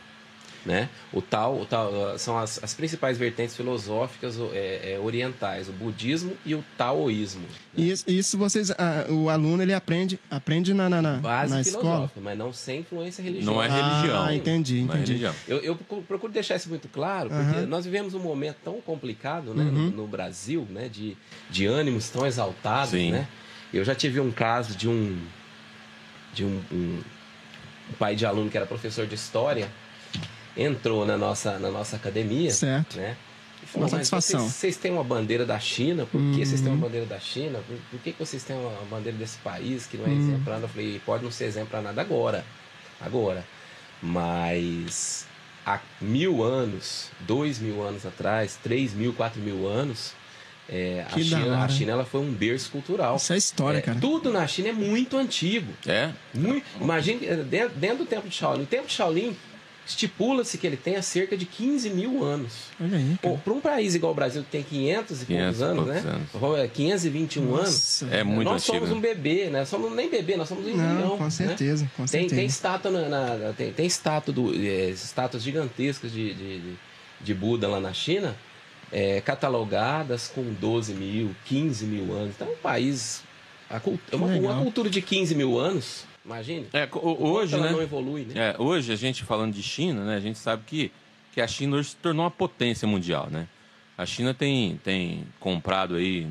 Né? 0.64 0.88
O 1.12 1.20
tal, 1.20 1.60
o 1.60 1.66
tal 1.66 2.16
são 2.20 2.38
as, 2.38 2.62
as 2.62 2.72
principais 2.72 3.18
vertentes 3.18 3.56
filosóficas 3.56 4.36
é, 4.52 4.92
é, 4.94 4.98
orientais, 5.02 5.68
o 5.68 5.72
budismo 5.72 6.36
e 6.46 6.54
o 6.54 6.64
taoísmo. 6.78 7.40
Né? 7.42 7.84
Isso, 7.84 8.04
isso 8.08 8.38
vocês, 8.38 8.70
a, 8.70 9.06
o 9.10 9.28
aluno 9.28 9.60
ele 9.60 9.74
aprende, 9.74 10.20
aprende 10.30 10.72
na, 10.72 10.88
na, 10.88 11.02
na, 11.02 11.14
Base 11.16 11.52
na 11.52 11.60
escola. 11.60 12.08
mas 12.14 12.38
não 12.38 12.52
sem 12.52 12.78
influência 12.80 13.20
religiosa. 13.24 13.50
Não 13.50 13.60
é 13.60 13.68
religião. 13.68 14.22
Ah, 14.24 14.34
entendi, 14.36 14.82
Não 14.82 14.94
é 14.94 14.96
entendi. 14.98 15.12
religião. 15.14 15.34
Eu, 15.48 15.58
eu 15.58 15.74
procuro 16.06 16.32
deixar 16.32 16.54
isso 16.54 16.68
muito 16.68 16.86
claro, 16.86 17.28
porque 17.28 17.56
Aham. 17.58 17.66
nós 17.66 17.84
vivemos 17.84 18.14
um 18.14 18.20
momento 18.20 18.58
tão 18.62 18.80
complicado 18.80 19.52
né, 19.54 19.64
Uhum. 19.64 19.70
no, 19.72 19.90
no 19.90 20.06
Brasil, 20.06 20.64
né, 20.70 20.88
de, 20.88 21.16
de 21.50 21.66
ânimos 21.66 22.08
tão 22.08 22.24
exaltados. 22.24 22.90
Sim. 22.90 23.10
Né? 23.10 23.26
Eu 23.74 23.84
já 23.84 23.96
tive 23.96 24.20
um 24.20 24.30
caso 24.30 24.76
de 24.76 24.88
um, 24.88 25.18
de 26.32 26.44
um- 26.44 26.62
um 26.70 27.00
pai 27.98 28.14
de 28.14 28.24
aluno 28.24 28.48
que 28.48 28.56
era 28.56 28.64
professor 28.64 29.08
de 29.08 29.16
história, 29.16 29.68
entrou 30.56 31.04
na 31.06 31.16
nossa, 31.16 31.58
na 31.58 31.70
nossa 31.70 31.96
academia. 31.96 32.50
Certo. 32.50 32.96
Né? 32.96 33.16
E 33.62 33.66
falou, 33.66 33.88
Uma 33.88 33.96
mas 33.98 34.08
satisfação. 34.08 34.40
vocês, 34.40 34.52
vocês 34.54 34.76
têm 34.76 34.90
uma 34.92 35.04
bandeira 35.04 35.46
da 35.46 35.58
China, 35.60 36.04
por 36.06 36.20
que 36.34 36.44
vocês 36.44 36.60
têm 36.60 36.70
Uhum. 36.70 36.78
uma 36.78 36.86
bandeira 36.86 37.06
da 37.06 37.18
China? 37.20 37.60
Por, 37.66 37.76
por 37.90 38.00
que, 38.00 38.12
que 38.12 38.18
vocês 38.18 38.42
têm 38.42 38.56
uma 38.56 38.70
bandeira 38.90 39.16
desse 39.16 39.38
país 39.38 39.86
que 39.86 39.96
não 39.96 40.04
é 40.06 40.08
Uhum. 40.08 40.42
nada? 40.46 40.64
Eu 40.64 40.68
falei, 40.68 41.00
pode 41.06 41.22
não 41.24 41.30
ser 41.30 41.44
exemplo 41.44 41.68
para 41.70 41.80
nada 41.82 42.00
agora. 42.00 42.44
Agora. 43.00 43.44
Mas 44.00 45.26
há 45.64 45.80
mil 46.00 46.42
anos, 46.42 47.08
dois 47.20 47.58
mil 47.58 47.82
anos 47.82 48.04
atrás, 48.04 48.58
três 48.62 48.92
mil, 48.92 49.12
quatro 49.12 49.40
mil 49.40 49.66
anos, 49.68 50.12
é, 50.68 51.04
a, 51.08 51.18
China, 51.18 51.64
a. 51.64 51.68
China 51.68 51.92
ela 51.92 52.04
foi 52.04 52.20
um 52.20 52.32
berço 52.32 52.70
cultural. 52.70 53.16
Isso 53.16 53.32
é 53.32 53.36
história, 53.36 53.78
É, 53.78 53.80
cara. 53.80 53.98
Tudo 54.00 54.32
na 54.32 54.46
China 54.46 54.68
é 54.68 54.72
muito 54.72 55.16
antigo. 55.16 55.72
É? 55.86 56.10
Muito, 56.34 56.64
imagine, 56.80 57.26
eh, 57.26 57.36
dentro, 57.36 57.76
dentro 57.76 57.98
do 57.98 58.06
tempo 58.06 58.28
de 58.28 58.34
Shaolin. 58.34 58.62
O 58.62 58.66
tempo 58.66 58.86
de 58.86 58.92
Shaolin 58.92 59.36
estipula-se 59.86 60.56
que 60.58 60.66
ele 60.66 60.76
tenha 60.76 61.02
cerca 61.02 61.36
de 61.36 61.44
15 61.44 61.90
mil 61.90 62.22
anos. 62.24 62.52
Olha 62.80 62.96
aí. 62.96 63.16
Para 63.42 63.52
um 63.52 63.60
país 63.60 63.94
igual 63.94 64.12
o 64.12 64.14
Brasil, 64.14 64.42
que 64.42 64.50
tem 64.50 64.62
500 64.62 65.22
e 65.22 65.26
500 65.26 65.44
poucos 65.58 65.62
anos, 65.62 65.84
poucos 65.84 66.04
né? 66.04 66.10
anos. 66.52 66.58
É 66.64 66.68
521 66.68 67.42
anos. 67.54 67.58
Nossa. 67.66 68.06
É 68.06 68.22
muito 68.24 68.44
nós 68.48 68.62
antigo. 68.62 68.78
somos 68.86 68.96
um 68.96 69.00
bebê, 69.00 69.50
né? 69.50 69.64
Somos 69.64 69.92
nem 69.94 70.08
bebê, 70.10 70.36
nós 70.36 70.48
somos 70.48 70.66
um 70.66 70.76
Não, 70.76 70.92
embrião. 70.92 71.18
com 71.18 71.24
né? 71.24 71.30
certeza, 71.30 71.90
com 71.96 72.04
Tem, 72.04 72.20
certeza. 72.22 72.34
tem 72.36 72.46
estátua 72.46 72.90
na, 72.90 73.08
na- 73.08 73.52
tem, 73.52 73.72
tem 73.72 73.86
estátua 73.86 74.32
do, 74.32 74.54
é, 74.54 74.90
estátuas 74.90 75.42
gigantescas 75.42 76.12
de, 76.12 76.32
de, 76.34 76.60
de- 76.60 76.74
de 77.20 77.34
Buda 77.34 77.68
lá 77.68 77.78
na 77.80 77.92
China, 77.92 78.34
é, 78.90 79.20
catalogadas 79.20 80.28
com 80.34 80.42
12 80.60 80.94
mil, 80.94 81.34
15 81.44 81.84
mil 81.86 82.12
anos. 82.14 82.34
Então 82.36 82.48
é 82.48 82.50
um 82.52 82.56
país. 82.56 83.22
a 83.70 83.80
cult- 83.80 84.00
é 84.12 84.16
uma, 84.16 84.26
uma 84.26 84.62
cultura 84.62 84.88
de 84.90 85.00
15 85.02 85.34
mil 85.34 85.58
anos, 85.58 86.04
imagine. 86.24 86.66
É, 86.72 86.88
hoje, 86.92 87.56
né? 87.58 87.70
não 87.70 87.82
evolui, 87.82 88.24
né? 88.24 88.54
É, 88.54 88.62
hoje, 88.62 88.92
a 88.92 88.96
gente 88.96 89.24
falando 89.24 89.54
de 89.54 89.62
China, 89.62 90.04
né? 90.04 90.16
A 90.16 90.20
gente 90.20 90.38
sabe 90.38 90.62
que, 90.66 90.92
que 91.32 91.40
a 91.40 91.46
China 91.46 91.76
hoje 91.76 91.90
se 91.90 91.96
tornou 91.96 92.24
uma 92.24 92.30
potência 92.30 92.86
mundial, 92.86 93.28
né? 93.30 93.48
A 93.96 94.06
China 94.06 94.32
tem, 94.32 94.80
tem 94.82 95.24
comprado 95.38 95.96
aí, 95.96 96.26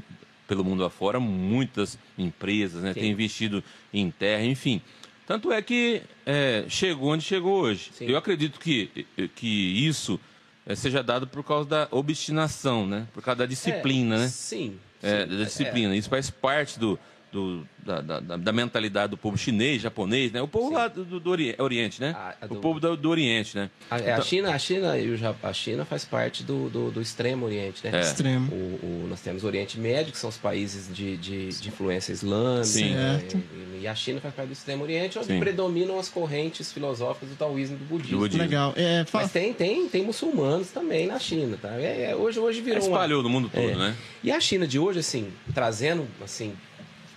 pelo 0.47 0.63
mundo 0.63 0.83
afora, 0.83 1.19
muitas 1.19 1.97
empresas, 2.17 2.81
né? 2.83 2.93
Sim. 2.93 2.99
Tem 2.99 3.11
investido 3.11 3.63
em 3.93 4.09
terra, 4.11 4.43
enfim. 4.43 4.81
Tanto 5.27 5.51
é 5.51 5.61
que 5.61 6.01
é, 6.25 6.65
chegou 6.67 7.09
onde 7.11 7.23
chegou 7.23 7.61
hoje. 7.61 7.91
Sim. 7.93 8.05
Eu 8.07 8.17
acredito 8.17 8.59
que, 8.59 9.05
que 9.35 9.47
isso 9.47 10.19
é, 10.65 10.75
seja 10.75 11.01
dado 11.01 11.27
por 11.27 11.43
causa 11.43 11.69
da 11.69 11.87
obstinação, 11.91 12.85
né? 12.85 13.07
Por 13.13 13.23
causa 13.23 13.39
da 13.39 13.45
disciplina, 13.45 14.15
É, 14.15 14.19
né? 14.19 14.27
Sim. 14.27 14.77
É, 15.01 15.25
sim. 15.25 15.37
da 15.37 15.43
disciplina. 15.45 15.95
Isso 15.95 16.09
faz 16.09 16.29
parte 16.29 16.77
do, 16.77 16.99
do- 17.31 17.65
da, 17.83 18.01
da- 18.01 18.19
da- 18.19 18.37
da 18.37 18.51
mentalidade 18.51 19.11
do 19.11 19.17
povo 19.17 19.37
chinês, 19.37 19.81
japonês, 19.81 20.31
né? 20.31 20.41
O 20.41 20.47
povo 20.47 20.67
Sim. 20.69 20.73
lá 20.75 20.87
do, 20.87 21.19
do 21.19 21.29
Ori- 21.31 21.55
Oriente, 21.57 21.99
né? 22.01 22.13
A- 22.15 22.35
a 22.41 22.45
O 22.45 22.49
do- 22.49 22.55
povo 22.59 22.79
do, 22.79 22.95
do 22.97 23.09
Oriente, 23.09 23.55
né? 23.55 23.69
A, 23.89 23.97
é, 23.97 24.09
a 24.09 24.13
Então- 24.13 24.23
China, 24.25 24.51
a 24.53 24.59
China 24.59 24.97
e 24.97 25.09
o 25.09 25.17
Japão, 25.17 25.49
a 25.49 25.53
China 25.53 25.85
faz 25.85 26.03
parte 26.05 26.43
do, 26.43 26.69
do, 26.69 26.91
do 26.91 27.01
extremo 27.01 27.45
Oriente, 27.45 27.81
né? 27.83 27.97
É. 27.97 28.01
Extremo. 28.01 28.51
O, 28.51 28.55
o- 28.55 29.07
nós 29.09 29.21
temos 29.21 29.43
o 29.43 29.47
Oriente 29.47 29.79
Médio, 29.79 30.11
que 30.11 30.17
são 30.19 30.29
os 30.29 30.37
países 30.37 30.93
de, 30.95 31.15
de, 31.17 31.49
de 31.49 31.67
influência 31.69 32.11
islâmica. 32.11 32.65
Sim. 32.65 32.91
né? 32.93 33.19
Certo. 33.19 33.37
E, 33.77 33.81
e 33.83 33.87
a 33.87 33.95
China 33.95 34.19
faz 34.21 34.33
parte 34.35 34.47
do 34.49 34.53
Extremo 34.53 34.83
Oriente, 34.83 35.17
onde 35.17 35.27
Sim. 35.27 35.39
predominam 35.39 35.97
as 35.97 36.09
correntes 36.09 36.71
filosóficas 36.71 37.29
do 37.29 37.35
taoísmo 37.35 37.77
e 37.77 37.79
do 37.79 37.85
budismo. 37.85 38.17
Do 38.17 38.19
budismo. 38.19 38.41
Legal. 38.43 38.73
É, 38.75 39.05
fa- 39.05 39.21
Mas 39.21 39.31
tem, 39.31 39.53
tem, 39.53 39.87
tem 39.89 40.03
muçulmanos 40.03 40.69
também 40.69 41.07
na 41.07 41.17
China, 41.17 41.57
tá? 41.59 41.73
É, 41.79 42.11
é, 42.11 42.15
hoje, 42.15 42.39
hoje 42.39 42.61
virou 42.61 42.79
uma- 42.83 42.87
Espalhou 42.97 43.23
no 43.23 43.29
mundo 43.29 43.49
todo, 43.51 43.63
É. 43.69 43.75
né? 43.75 43.95
E 44.23 44.31
a 44.31 44.39
China 44.39 44.67
de 44.67 44.77
hoje, 44.77 44.99
assim, 44.99 45.29
trazendo, 45.53 46.05
assim, 46.23 46.53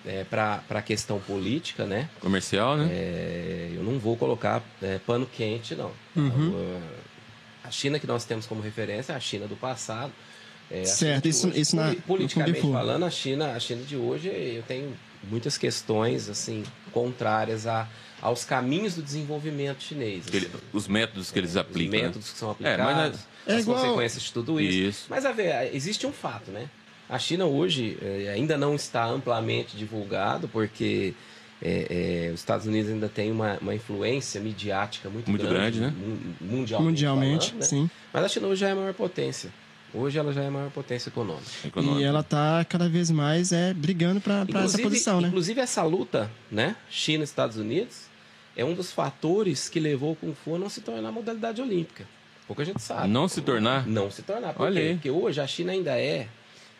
é, 0.06 0.24
para 0.24 0.62
a 0.70 0.82
questão 0.82 1.18
política, 1.20 1.84
né? 1.86 2.08
Comercial, 2.20 2.76
né? 2.76 2.88
É, 2.90 3.70
eu 3.74 3.82
não 3.82 3.98
vou 3.98 4.16
colocar 4.16 4.62
é, 4.82 4.98
pano 5.06 5.26
quente, 5.26 5.74
não. 5.74 5.90
Uhum. 6.16 6.80
A 7.62 7.70
China 7.70 7.98
que 7.98 8.06
nós 8.06 8.24
temos 8.24 8.46
como 8.46 8.60
referência 8.60 9.12
é 9.12 9.16
a 9.16 9.20
China 9.20 9.46
do 9.46 9.56
passado. 9.56 10.12
É, 10.70 10.82
a 10.82 10.86
Certo, 10.86 11.26
isso- 11.28 11.48
hoje, 11.48 11.60
isso 11.60 11.76
na- 11.76 11.94
politicamente 12.06 12.60
falando, 12.60 13.04
a 13.04 13.10
China, 13.10 13.52
a 13.52 13.60
China 13.60 13.82
de 13.82 13.96
hoje, 13.96 14.28
eu 14.28 14.62
tenho 14.62 14.94
muitas 15.30 15.56
questões 15.56 16.28
assim 16.28 16.62
contrárias 16.92 17.66
a, 17.66 17.88
aos 18.20 18.44
caminhos 18.44 18.94
do 18.94 19.02
desenvolvimento 19.02 19.82
chinês. 19.82 20.24
Ele- 20.32 20.46
assim. 20.46 20.56
os 20.72 20.86
métodos 20.88 21.30
que 21.30 21.38
eles 21.38 21.50
Os 21.52 21.56
aplicam. 21.56 21.98
né? 22.00 22.06
métodos 22.06 22.30
que 22.30 22.38
são 22.38 22.48
É, 22.48 22.52
aplicados, 22.52 22.94
mas 22.94 23.28
É 23.46 23.56
as 23.58 23.62
igual- 23.62 23.78
consequências 23.80 24.22
de 24.22 24.32
tudo 24.32 24.60
isso. 24.60 24.78
Isso. 24.78 25.06
Mas 25.08 25.24
a 25.26 25.32
ver, 25.32 25.74
existe 25.74 26.06
um 26.06 26.12
fato, 26.12 26.50
né? 26.50 26.68
A 27.14 27.18
China 27.18 27.44
hoje 27.46 27.96
eh, 28.02 28.32
ainda 28.34 28.58
não 28.58 28.74
está 28.74 29.04
amplamente 29.06 29.76
divulgado, 29.76 30.48
porque 30.48 31.14
eh, 31.62 32.26
eh, 32.26 32.30
os 32.34 32.40
Estados 32.40 32.66
Unidos 32.66 32.90
ainda 32.90 33.08
tem 33.08 33.30
uma, 33.30 33.56
uma 33.60 33.72
influência 33.72 34.40
midiática 34.40 35.08
muito, 35.08 35.30
Muito 35.30 35.46
grande, 35.46 35.80
né? 35.80 35.94
mun- 35.96 36.34
mundialmente. 36.40 36.82
mundialmente, 36.90 37.46
falando, 37.50 37.60
né? 37.62 37.66
sim. 37.68 37.90
Mas 38.12 38.24
a 38.24 38.28
China 38.28 38.48
hoje 38.48 38.60
já 38.62 38.68
é 38.70 38.72
a 38.72 38.74
maior 38.74 38.94
potência. 38.94 39.48
Hoje 39.94 40.18
ela 40.18 40.32
já 40.32 40.42
é 40.42 40.48
a 40.48 40.50
maior 40.50 40.70
potência 40.72 41.08
econômica. 41.08 41.48
Econômico. 41.64 42.00
E 42.00 42.02
ela 42.02 42.24
tá 42.24 42.66
cada 42.68 42.88
vez 42.88 43.12
mais 43.12 43.52
é, 43.52 43.72
brigando 43.72 44.20
para 44.20 44.44
essa 44.64 44.76
posição, 44.78 45.20
né? 45.20 45.28
Inclusive 45.28 45.60
essa 45.60 45.84
luta, 45.84 46.28
né? 46.50 46.74
China 46.90 47.22
e 47.22 47.24
Estados 47.24 47.56
Unidos, 47.56 48.06
é 48.56 48.64
um 48.64 48.74
dos 48.74 48.90
fatores 48.90 49.68
que 49.68 49.78
levou 49.78 50.14
o 50.14 50.16
Kung 50.16 50.34
Fu 50.34 50.56
a 50.56 50.58
não 50.58 50.68
se 50.68 50.80
tornar 50.80 51.12
modalidade 51.12 51.62
olímpica. 51.62 52.04
Pouca 52.48 52.64
gente 52.64 52.82
sabe. 52.82 53.06
Não 53.06 53.28
se 53.28 53.40
tornar? 53.40 53.86
Não 53.86 54.10
se 54.10 54.22
tornar. 54.22 54.52
Por 54.52 54.64
Olha. 54.64 54.94
Porque 54.94 55.08
hoje 55.12 55.40
a 55.40 55.46
China 55.46 55.70
ainda 55.70 55.96
é, 55.96 56.26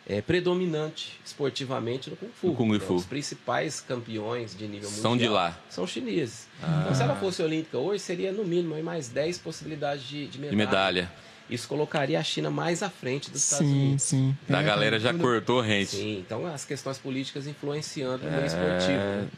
é 0.07 0.21
predominante 0.21 1.19
esportivamente 1.25 2.11
no 2.11 2.17
Kung 2.17 2.29
Fu. 2.39 2.47
No 2.49 2.55
Kung 2.55 2.75
Então, 2.75 2.87
Fu. 2.89 2.95
Os 2.97 3.05
principais 3.05 3.81
campeões 3.81 4.55
de 4.57 4.67
nível 4.67 4.89
São 4.91 5.13
mundial 5.13 5.29
de 5.31 5.35
lá. 5.35 5.59
São 5.71 5.87
chineses. 5.87 6.47
Ah. 6.63 6.81
Então, 6.83 6.95
se 6.95 7.03
ela 7.03 7.17
fosse 7.17 7.43
olímpica 7.43 7.79
hoje, 7.79 8.01
seria 8.03 8.31
no 8.33 8.45
mínimo 8.45 8.81
mais 8.83 9.09
10 9.09 9.39
possibilidades 9.39 10.05
de, 10.07 10.27
de 10.27 10.39
medalha. 10.39 10.51
De 10.51 10.57
medalha. 10.57 11.13
Isso 11.49 11.69
colocaria 11.69 12.19
a 12.19 12.23
China 12.23 12.51
mais 12.51 12.83
à 12.83 12.89
frente 12.89 13.31
dos 13.31 13.43
Estados 13.45 13.67
Sim, 13.67 13.73
Unidos. 13.83 14.03
sim. 14.03 14.37
Da 14.49 14.61
É, 14.61 14.65
galera 14.65 14.99
já 14.99 15.11
tudo- 15.13 15.23
cortou 15.23 15.61
rente. 15.61 15.97
Sim, 15.97 16.19
então 16.19 16.47
as 16.47 16.65
questões 16.65 16.97
políticas 16.99 17.47
influenciando 17.47 18.25
no 18.25 18.29
É. 18.31 18.33
meio 18.37 18.47
esportivo. 18.47 18.93
né? 18.99 19.29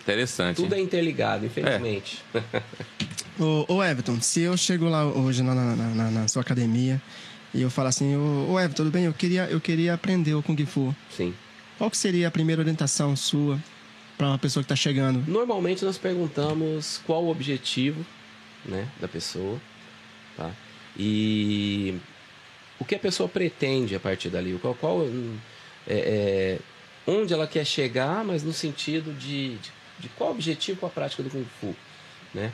Interessante. 0.00 0.56
Tudo 0.56 0.74
é 0.74 0.80
interligado, 0.80 1.44
infelizmente. 1.46 2.22
Ô, 3.38 3.66
ô 3.74 3.82
Everton, 3.84 4.20
se 4.20 4.40
eu 4.42 4.56
chego 4.56 4.88
lá 4.88 5.04
hoje 5.04 5.42
na, 5.42 5.54
na, 5.54 5.74
na- 5.76 6.10
na 6.10 6.28
sua 6.28 6.42
academia 6.42 7.00
e 7.56 7.62
eu 7.62 7.70
falo 7.70 7.88
assim, 7.88 8.14
ô, 8.14 8.52
ô 8.52 8.60
Everton, 8.60 8.84
tudo 8.84 8.90
bem? 8.90 9.06
Eu 9.06 9.14
queria, 9.14 9.46
eu 9.46 9.58
queria 9.58 9.94
aprender 9.94 10.34
o 10.34 10.42
Kung 10.42 10.66
Fu. 10.66 10.94
Sim. 11.10 11.34
Qual 11.78 11.90
que 11.90 11.96
seria 11.96 12.28
a 12.28 12.30
primeira 12.30 12.60
orientação 12.60 13.16
sua 13.16 13.58
para 14.18 14.26
uma 14.28 14.38
pessoa 14.38 14.62
que 14.62 14.66
está 14.66 14.76
chegando? 14.76 15.24
Normalmente 15.26 15.82
nós 15.82 15.96
perguntamos 15.96 17.00
qual 17.06 17.24
o 17.24 17.30
objetivo 17.30 18.04
né, 18.64 18.86
da 19.00 19.08
pessoa, 19.08 19.58
tá? 20.36 20.52
E 20.98 21.98
o 22.78 22.84
que 22.84 22.94
a 22.94 22.98
pessoa 22.98 23.26
pretende 23.26 23.94
a 23.94 24.00
partir 24.00 24.28
dali, 24.28 24.58
qual, 24.60 24.74
qual 24.74 25.02
é, 25.86 25.94
é, 25.96 26.58
onde 27.06 27.32
ela 27.32 27.46
quer 27.46 27.64
chegar, 27.64 28.22
mas 28.22 28.42
no 28.42 28.52
sentido 28.52 29.14
de, 29.14 29.56
de, 29.56 29.70
de 30.00 30.08
qual 30.10 30.30
o 30.30 30.32
objetivo 30.32 30.80
com 30.80 30.86
a 30.86 30.90
prática 30.90 31.22
do 31.22 31.30
Kung 31.30 31.46
Fu, 31.58 31.74
né? 32.34 32.52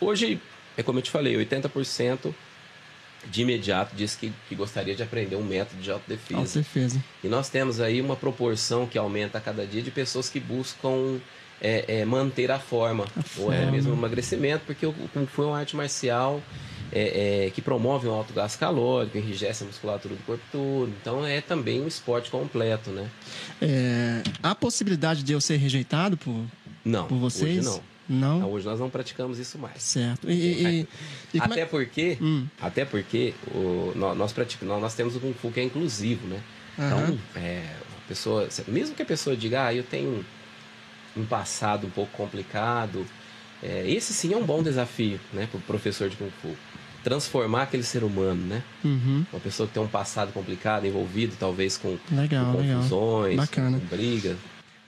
Hoje, 0.00 0.40
é 0.74 0.82
como 0.82 0.98
eu 0.98 1.02
te 1.02 1.10
falei, 1.10 1.34
80% 1.36 2.34
de 3.28 3.42
imediato 3.42 3.94
diz 3.94 4.14
que, 4.14 4.32
que 4.48 4.54
gostaria 4.54 4.94
de 4.94 5.02
aprender 5.02 5.36
um 5.36 5.44
método 5.44 5.80
de 5.80 5.90
autodefesa. 5.90 6.40
Autodefesa. 6.40 7.04
E 7.22 7.28
nós 7.28 7.48
temos 7.48 7.80
aí 7.80 8.00
uma 8.00 8.16
proporção 8.16 8.86
que 8.86 8.96
aumenta 8.96 9.38
a 9.38 9.40
cada 9.40 9.66
dia 9.66 9.82
de 9.82 9.90
pessoas 9.90 10.28
que 10.28 10.40
buscam 10.40 11.20
é, 11.60 12.00
é, 12.00 12.04
manter 12.04 12.50
a 12.50 12.58
forma, 12.58 13.04
ou 13.36 13.48
até 13.48 13.58
forma. 13.58 13.72
mesmo 13.72 13.92
o 13.92 13.96
emagrecimento, 13.96 14.64
porque 14.64 14.86
o 14.86 14.92
Kung 15.12 15.26
Fu 15.26 15.42
é 15.42 15.46
uma 15.46 15.58
arte 15.58 15.76
marcial 15.76 16.42
é, 16.92 17.46
é, 17.46 17.50
que 17.50 17.60
promove 17.60 18.08
um 18.08 18.12
alto 18.12 18.32
gasto 18.32 18.58
calórico, 18.58 19.16
enrijece 19.16 19.62
a 19.62 19.66
musculatura 19.66 20.14
do 20.14 20.22
corpo 20.24 20.42
todo. 20.50 20.92
Então 21.00 21.24
é 21.24 21.40
também 21.40 21.80
um 21.80 21.86
esporte 21.86 22.30
completo, 22.30 22.90
né? 22.90 23.08
É, 23.60 24.22
há 24.42 24.54
possibilidade 24.54 25.22
de 25.22 25.32
eu 25.32 25.40
ser 25.40 25.56
rejeitado 25.56 26.16
por, 26.16 26.44
Não, 26.84 27.06
por 27.06 27.18
vocês? 27.18 27.64
não. 27.64 27.89
Não? 28.10 28.40
Não, 28.40 28.50
Hoje 28.50 28.66
nós 28.66 28.80
não 28.80 28.90
praticamos 28.90 29.38
isso 29.38 29.56
mais. 29.56 29.80
Certo. 29.82 30.28
E, 30.28 30.32
e- 30.32 30.80
e- 30.80 30.88
e 31.34 31.40
como 31.40 31.52
até 31.52 31.62
é- 31.62 31.66
porque, 31.66 32.18
Hum. 32.20 32.46
até 32.60 32.84
porque 32.84 33.32
o, 33.54 33.92
nó- 33.94 34.14
nós, 34.16 34.32
praticamos, 34.32 34.72
nós, 34.74 34.82
nós 34.82 34.94
temos 34.94 35.14
o 35.14 35.20
Kung 35.20 35.32
Fu 35.32 35.50
que 35.52 35.60
é 35.60 35.62
inclusivo, 35.62 36.26
né? 36.26 36.40
Então, 36.76 37.18
é, 37.36 37.62
a 38.04 38.08
pessoa, 38.08 38.48
mesmo 38.66 38.94
que 38.96 39.02
a 39.02 39.06
pessoa 39.06 39.36
diga, 39.36 39.66
ah, 39.66 39.74
eu 39.74 39.84
tenho 39.84 40.24
um, 41.16 41.24
passado 41.24 41.86
um 41.86 41.90
pouco 41.90 42.10
complicado, 42.16 43.06
É, 43.62 43.84
esse 43.90 44.14
sim 44.14 44.32
é 44.32 44.36
um 44.38 44.42
bom 44.44 44.62
desafio, 44.62 45.20
né, 45.34 45.46
para 45.50 45.58
o 45.58 45.60
professor 45.60 46.08
de 46.08 46.16
Kung 46.16 46.30
Fu. 46.40 46.56
Transformar 47.04 47.64
aquele 47.64 47.82
ser 47.82 48.02
humano, 48.02 48.42
né? 48.46 48.62
Uhum. 48.82 49.24
Uma 49.30 49.38
pessoa 49.40 49.66
que 49.66 49.74
tem 49.74 49.82
um 49.82 49.86
passado 49.86 50.32
complicado, 50.32 50.86
envolvido 50.86 51.34
talvez 51.38 51.76
com, 51.76 51.98
Legal, 52.10 52.52
com 52.54 52.62
confusões, 52.62 53.50
com 53.50 53.78
brigas. 53.94 54.36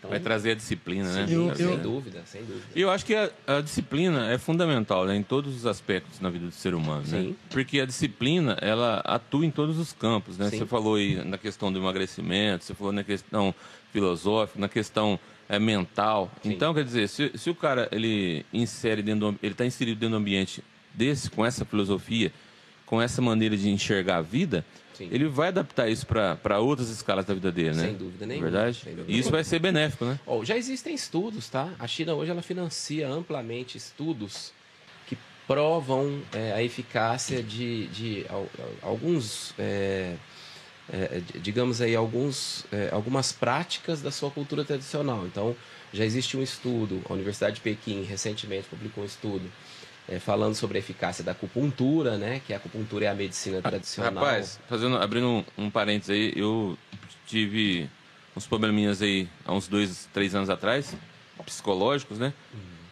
Então, 0.02 0.10
Vai 0.10 0.18
trazer 0.18 0.50
a 0.50 0.54
disciplina, 0.56 1.08
né? 1.12 1.28
sim, 1.28 1.34
Eu- 1.34 1.54
sem 1.54 1.64
eu- 1.64 1.78
dúvida, 1.78 2.22
sem 2.26 2.42
dúvida. 2.42 2.66
E 2.74 2.80
eu 2.80 2.90
acho 2.90 3.06
que 3.06 3.14
a, 3.14 3.30
a 3.46 3.60
disciplina 3.60 4.32
é 4.32 4.36
fundamental 4.36 5.06
né, 5.06 5.14
em 5.14 5.22
todos 5.22 5.54
os 5.54 5.64
aspectos 5.64 6.18
na 6.18 6.28
vida 6.28 6.46
do 6.46 6.50
ser 6.50 6.74
humano, 6.74 7.04
né? 7.06 7.20
Sim. 7.20 7.36
Porque 7.48 7.78
a 7.78 7.86
disciplina, 7.86 8.58
ela 8.60 8.96
atua 9.04 9.46
em 9.46 9.50
todos 9.52 9.78
os 9.78 9.92
campos, 9.92 10.36
né? 10.36 10.50
Sim. 10.50 10.58
Você 10.58 10.66
falou 10.66 10.96
aí 10.96 11.24
na 11.24 11.38
questão 11.38 11.72
do 11.72 11.78
emagrecimento, 11.78 12.64
você 12.64 12.74
falou 12.74 12.92
na 12.92 13.04
questão 13.04 13.54
filosófica, 13.92 14.58
na 14.58 14.68
questão 14.68 15.20
eh, 15.48 15.60
mental. 15.60 16.28
Sim. 16.42 16.50
Então, 16.52 16.74
quer 16.74 16.82
dizer, 16.84 17.08
se, 17.08 17.30
se 17.36 17.48
o 17.48 17.54
cara 17.54 17.88
ele 17.92 18.44
insere 18.52 19.02
dentro 19.02 19.30
do, 19.30 19.38
ele 19.40 19.52
está 19.52 19.64
inserido 19.64 20.00
dentro 20.00 20.16
do 20.16 20.20
ambiente 20.20 20.64
desse, 20.92 21.30
com 21.30 21.46
essa 21.46 21.64
filosofia, 21.64 22.32
com 22.84 23.00
essa 23.00 23.22
maneira 23.22 23.56
de 23.56 23.70
enxergar 23.70 24.16
a 24.16 24.20
vida, 24.22 24.64
Sim. 24.94 25.08
ele 25.10 25.26
vai 25.28 25.48
adaptar 25.48 25.88
isso 25.88 26.06
para 26.06 26.58
outras 26.60 26.88
escalas 26.88 27.24
da 27.24 27.34
vida 27.34 27.50
dele, 27.50 27.74
né? 27.76 27.84
Sem 27.86 27.94
dúvida 27.96 28.26
nenhuma, 28.26 28.50
Verdade? 28.50 28.80
dúvida 28.84 29.04
E 29.08 29.18
isso 29.18 29.30
vai 29.30 29.42
ser 29.44 29.58
benéfico, 29.58 30.04
né? 30.04 30.18
Ó, 30.26 30.44
já 30.44 30.56
existem 30.56 30.94
estudos, 30.94 31.48
tá? 31.48 31.72
A 31.78 31.86
China 31.86 32.14
hoje 32.14 32.30
ela 32.30 32.42
financia 32.42 33.08
amplamente 33.08 33.76
estudos 33.78 34.52
que 35.06 35.16
provam 35.46 36.20
é, 36.32 36.52
a 36.52 36.62
eficácia 36.62 37.42
de, 37.42 37.86
de 37.88 38.26
al- 38.28 38.48
al- 38.58 38.90
alguns, 38.90 39.54
é, 39.58 40.14
é, 40.92 41.22
digamos 41.40 41.80
aí, 41.80 41.94
alguns, 41.96 42.64
é, 42.72 42.88
algumas 42.92 43.32
práticas 43.32 44.02
da 44.02 44.10
sua 44.10 44.30
cultura 44.30 44.64
tradicional. 44.64 45.24
Então, 45.26 45.56
já 45.92 46.04
existe 46.04 46.36
um 46.36 46.42
estudo, 46.42 47.02
a 47.08 47.12
Universidade 47.12 47.56
de 47.56 47.60
Pequim 47.60 48.02
recentemente 48.02 48.66
publicou 48.68 49.04
um 49.04 49.06
estudo 49.06 49.50
é, 50.08 50.18
falando 50.18 50.54
sobre 50.54 50.78
a 50.78 50.80
eficácia 50.80 51.22
da 51.24 51.32
acupuntura, 51.32 52.16
né? 52.18 52.40
Que 52.46 52.52
a 52.52 52.56
acupuntura 52.56 53.04
é 53.06 53.08
a 53.08 53.14
medicina 53.14 53.60
tradicional. 53.62 54.14
Rapaz, 54.24 54.58
fazendo, 54.68 54.96
abrindo 54.96 55.26
um, 55.26 55.44
um 55.56 55.70
parênteses 55.70 56.10
aí, 56.10 56.32
eu 56.36 56.76
tive 57.26 57.88
uns 58.36 58.46
probleminhas 58.46 59.00
aí 59.02 59.28
há 59.44 59.52
uns 59.52 59.68
dois, 59.68 60.08
três 60.12 60.34
anos 60.34 60.50
atrás, 60.50 60.94
psicológicos, 61.46 62.18
né? 62.18 62.32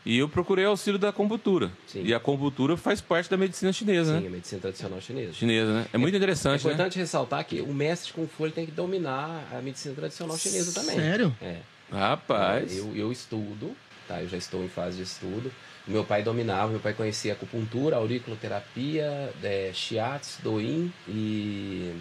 E 0.04 0.16
eu 0.18 0.28
procurei 0.28 0.64
auxílio 0.64 0.98
da 0.98 1.10
acupuntura. 1.10 1.66
Uhum. 1.66 1.72
Sim. 1.86 2.02
E 2.04 2.14
a 2.14 2.16
acupuntura 2.16 2.74
faz 2.74 3.02
parte 3.02 3.28
da 3.28 3.36
medicina 3.36 3.70
chinesa, 3.70 4.14
Sim, 4.14 4.20
né? 4.22 4.28
a 4.28 4.30
medicina 4.30 4.60
tradicional 4.60 5.00
chinesa. 5.00 5.32
Chinesa, 5.34 5.72
né? 5.74 5.86
É 5.92 5.98
muito 5.98 6.14
É 6.14 6.16
interessante, 6.16 6.66
né? 6.66 6.72
importante 6.72 6.98
ressaltar 6.98 7.44
que 7.44 7.60
o 7.60 7.74
mestre 7.74 8.12
Fu 8.26 8.44
ele 8.46 8.52
tem 8.52 8.64
que 8.64 8.72
dominar 8.72 9.46
a 9.52 9.60
medicina 9.60 9.94
tradicional 9.94 10.38
chinesa 10.38 10.72
também. 10.80 10.96
Sério? 10.96 11.36
É. 11.42 11.58
Rapaz, 11.92 12.74
Eu, 12.76 12.96
eu 12.96 13.12
estudo, 13.12 13.76
tá? 14.08 14.22
Eu 14.22 14.28
já 14.28 14.38
estou 14.38 14.64
em 14.64 14.68
fase 14.68 14.96
de 14.96 15.02
estudo. 15.02 15.52
Meu 15.90 16.04
pai 16.04 16.22
dominava, 16.22 16.68
meu 16.70 16.78
pai 16.78 16.94
conhecia 16.94 17.32
acupuntura, 17.32 17.96
auriculoterapia, 17.96 19.32
é, 19.42 19.72
shiatsu, 19.74 20.40
doin 20.40 20.92
e 21.08 21.92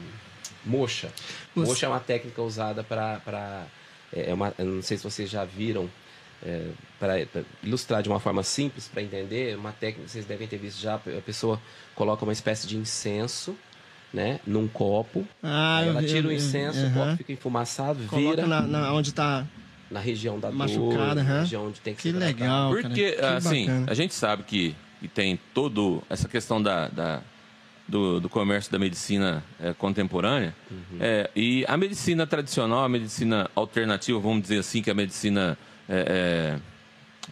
mocha. 0.64 1.10
Você- 1.56 1.68
Mocha 1.68 1.86
é 1.88 1.90
uma 1.90 2.00
técnica 2.00 2.40
usada 2.42 2.84
para... 2.84 3.66
É 4.14 4.32
uma, 4.34 4.54
eu 4.60 4.66
não 4.66 4.82
sei 4.84 4.96
se 4.98 5.04
vocês 5.04 5.28
já 5.30 5.44
viram, 5.44 5.90
é, 6.46 6.68
para 7.00 7.16
ilustrar 7.64 8.02
de 8.04 8.10
uma 8.10 8.20
forma 8.20 8.44
simples, 8.44 8.88
para 8.88 9.02
entender, 9.02 9.58
uma 9.58 9.72
técnica 9.72 10.06
que 10.06 10.12
vocês 10.12 10.26
devem 10.26 10.48
ter 10.48 10.58
visto 10.58 10.80
já, 10.80 10.96
a 10.96 11.22
pessoa 11.26 11.60
coloca 11.96 12.24
uma 12.24 12.34
espécie 12.34 12.68
de 12.68 12.78
incenso, 12.78 13.56
né, 14.14 14.40
num 14.48 14.68
copo, 14.68 15.28
Ah, 15.44 15.84
ela 15.86 16.02
vi, 16.02 16.08
tira 16.08 16.28
o 16.28 16.30
vi. 16.30 16.36
incenso, 16.38 16.80
o 16.80 16.86
Aham. 16.86 16.94
copo 16.94 17.18
fica 17.18 17.32
enfumaçado, 17.34 18.04
Coloca 18.08 18.36
vira 18.38 18.48
na, 18.48 18.62
na- 18.62 18.94
onde 18.94 19.14
tá. 19.14 19.46
Na 19.92 20.00
região 20.00 20.40
da 20.40 20.52
Machucado, 20.52 21.16
dor, 21.16 21.16
na 21.16 21.22
aham. 21.22 21.40
região 21.42 21.68
onde 21.68 21.80
tem 21.80 21.94
que, 21.96 22.02
Que 22.04 22.12
ser 22.12 22.18
tratado. 22.18 22.38
legal. 22.40 22.72
cara, 22.74 22.82
porque, 22.90 23.12
que 23.14 23.22
assim, 23.26 23.66
bacana. 23.66 23.86
a 23.90 23.94
gente 23.94 24.14
sabe 24.14 24.44
que, 24.44 24.76
que 25.00 25.08
tem 25.08 25.40
todo 25.54 26.04
essa 26.10 26.28
questão 26.28 26.62
da, 26.62 26.88
da- 26.90 27.22
do, 27.88 28.20
do 28.20 28.30
comércio 28.30 28.72
da 28.72 28.78
medicina 28.78 29.44
eh, 29.60 29.74
contemporânea. 29.76 30.54
Uhum. 30.70 30.98
É, 31.00 31.28
e 31.36 31.66
a 31.68 31.76
medicina 31.76 32.28
tradicional, 32.28 32.84
a 32.84 32.90
medicina 32.90 33.50
alternativa, 33.56 34.20
vamos 34.20 34.44
dizer 34.44 34.60
assim, 34.60 34.82
que 34.84 34.92
é 34.92 34.94
a 34.94 34.96
medicina 34.96 35.58
eh, 35.90 36.06
eh, 36.56 36.60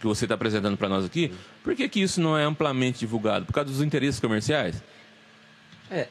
que 0.00 0.04
você 0.06 0.24
está 0.24 0.34
apresentando 0.34 0.76
para 0.76 0.88
nós 0.88 1.04
aqui, 1.04 1.32
por 1.62 1.76
que, 1.76 1.88
que 1.88 2.00
isso 2.00 2.20
não 2.20 2.36
é 2.36 2.42
amplamente 2.42 2.98
divulgado? 2.98 3.46
Por 3.46 3.52
causa 3.52 3.70
dos 3.70 3.80
interesses 3.82 4.18
comerciais? 4.18 4.82
É, 5.90 6.08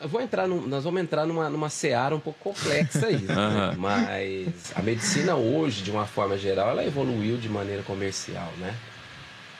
eu 0.00 0.08
vou 0.08 0.20
entrar 0.20 0.46
num- 0.46 0.66
nós 0.66 0.84
vamos 0.84 1.00
entrar 1.00 1.26
numa, 1.26 1.48
numa 1.48 1.68
seara 1.70 2.14
um 2.14 2.20
pouco 2.20 2.38
complexa 2.50 3.06
aí, 3.06 3.16
né? 3.22 3.74
Mas 3.78 4.72
a 4.74 4.82
medicina 4.82 5.34
hoje, 5.36 5.82
de 5.82 5.90
uma 5.90 6.06
forma 6.06 6.36
geral, 6.38 6.70
ela 6.70 6.84
evoluiu 6.84 7.36
de 7.36 7.48
maneira 7.48 7.82
comercial, 7.82 8.52
né? 8.58 8.74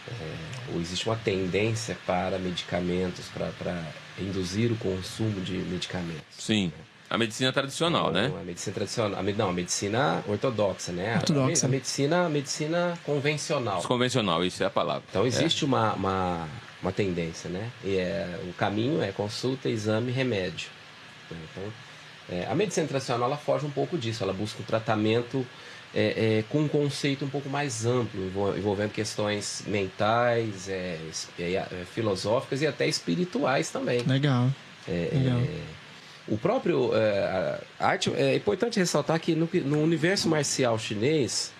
É, 0.08 0.72
ou 0.74 0.80
existe 0.80 1.06
uma 1.06 1.16
tendência 1.16 1.96
para 2.06 2.38
medicamentos, 2.38 3.26
para, 3.34 3.46
para 3.58 3.74
induzir 4.20 4.70
o 4.70 4.76
consumo 4.76 5.40
de 5.40 5.54
medicamentos. 5.54 6.22
Sim. 6.38 6.72
A 7.08 7.16
medicina 7.16 7.52
tradicional, 7.52 8.10
né? 8.12 8.26
Então, 8.26 8.40
A 8.40 8.44
medicina 8.44 8.74
tradicional, 8.74 9.18
a 9.20 9.22
não, 9.22 9.48
a 9.50 9.52
medicina 9.52 10.24
ortodoxa, 10.26 10.90
né? 10.92 11.14
A- 11.14 11.18
Ortodoxa. 11.18 11.66
A, 11.66 11.68
medicina, 11.68 12.26
a 12.26 12.28
medicina 12.28 12.98
convencional. 13.04 13.80
Convencional, 13.82 14.44
isso 14.44 14.62
é 14.62 14.66
a 14.66 14.70
palavra. 14.70 15.02
Então 15.10 15.24
existe 15.26 15.64
uma, 15.64 15.92
uma, 15.94 16.48
uma 16.82 16.92
tendência, 16.92 17.48
né? 17.50 17.70
E 17.84 17.96
é, 17.96 18.38
o 18.48 18.52
caminho 18.52 19.02
é 19.02 19.10
consulta, 19.12 19.68
exame, 19.68 20.12
remédio. 20.12 20.68
Então, 21.30 21.64
é, 22.30 22.46
a 22.50 22.54
medicina 22.54 22.86
tradicional 22.86 23.28
ela 23.28 23.36
foge 23.36 23.64
um 23.66 23.70
pouco 23.70 23.96
disso, 23.98 24.22
ela 24.22 24.32
busca 24.32 24.60
um 24.62 24.64
tratamento 24.64 25.46
é, 25.94 26.38
é, 26.38 26.44
com 26.50 26.60
um 26.62 26.68
conceito 26.68 27.24
um 27.24 27.28
pouco 27.28 27.48
mais 27.48 27.86
amplo, 27.86 28.24
envol- 28.26 28.56
envolvendo 28.56 28.90
questões 28.90 29.62
mentais, 29.66 30.68
é, 30.68 30.98
é, 31.38 31.66
filosóficas 31.94 32.60
e 32.62 32.66
até 32.66 32.86
espirituais 32.86 33.70
também. 33.70 34.02
Legal. 34.02 34.50
É, 34.88 35.10
Legal. 35.12 35.40
o 36.28 36.36
próprio 36.38 36.92
a 37.80 37.86
arte 37.88 38.12
é 38.14 38.36
importante 38.36 38.78
ressaltar 38.78 39.18
que 39.18 39.34
no, 39.34 39.48
no 39.64 39.82
universo 39.82 40.28
marcial 40.28 40.78
chinês 40.78 41.52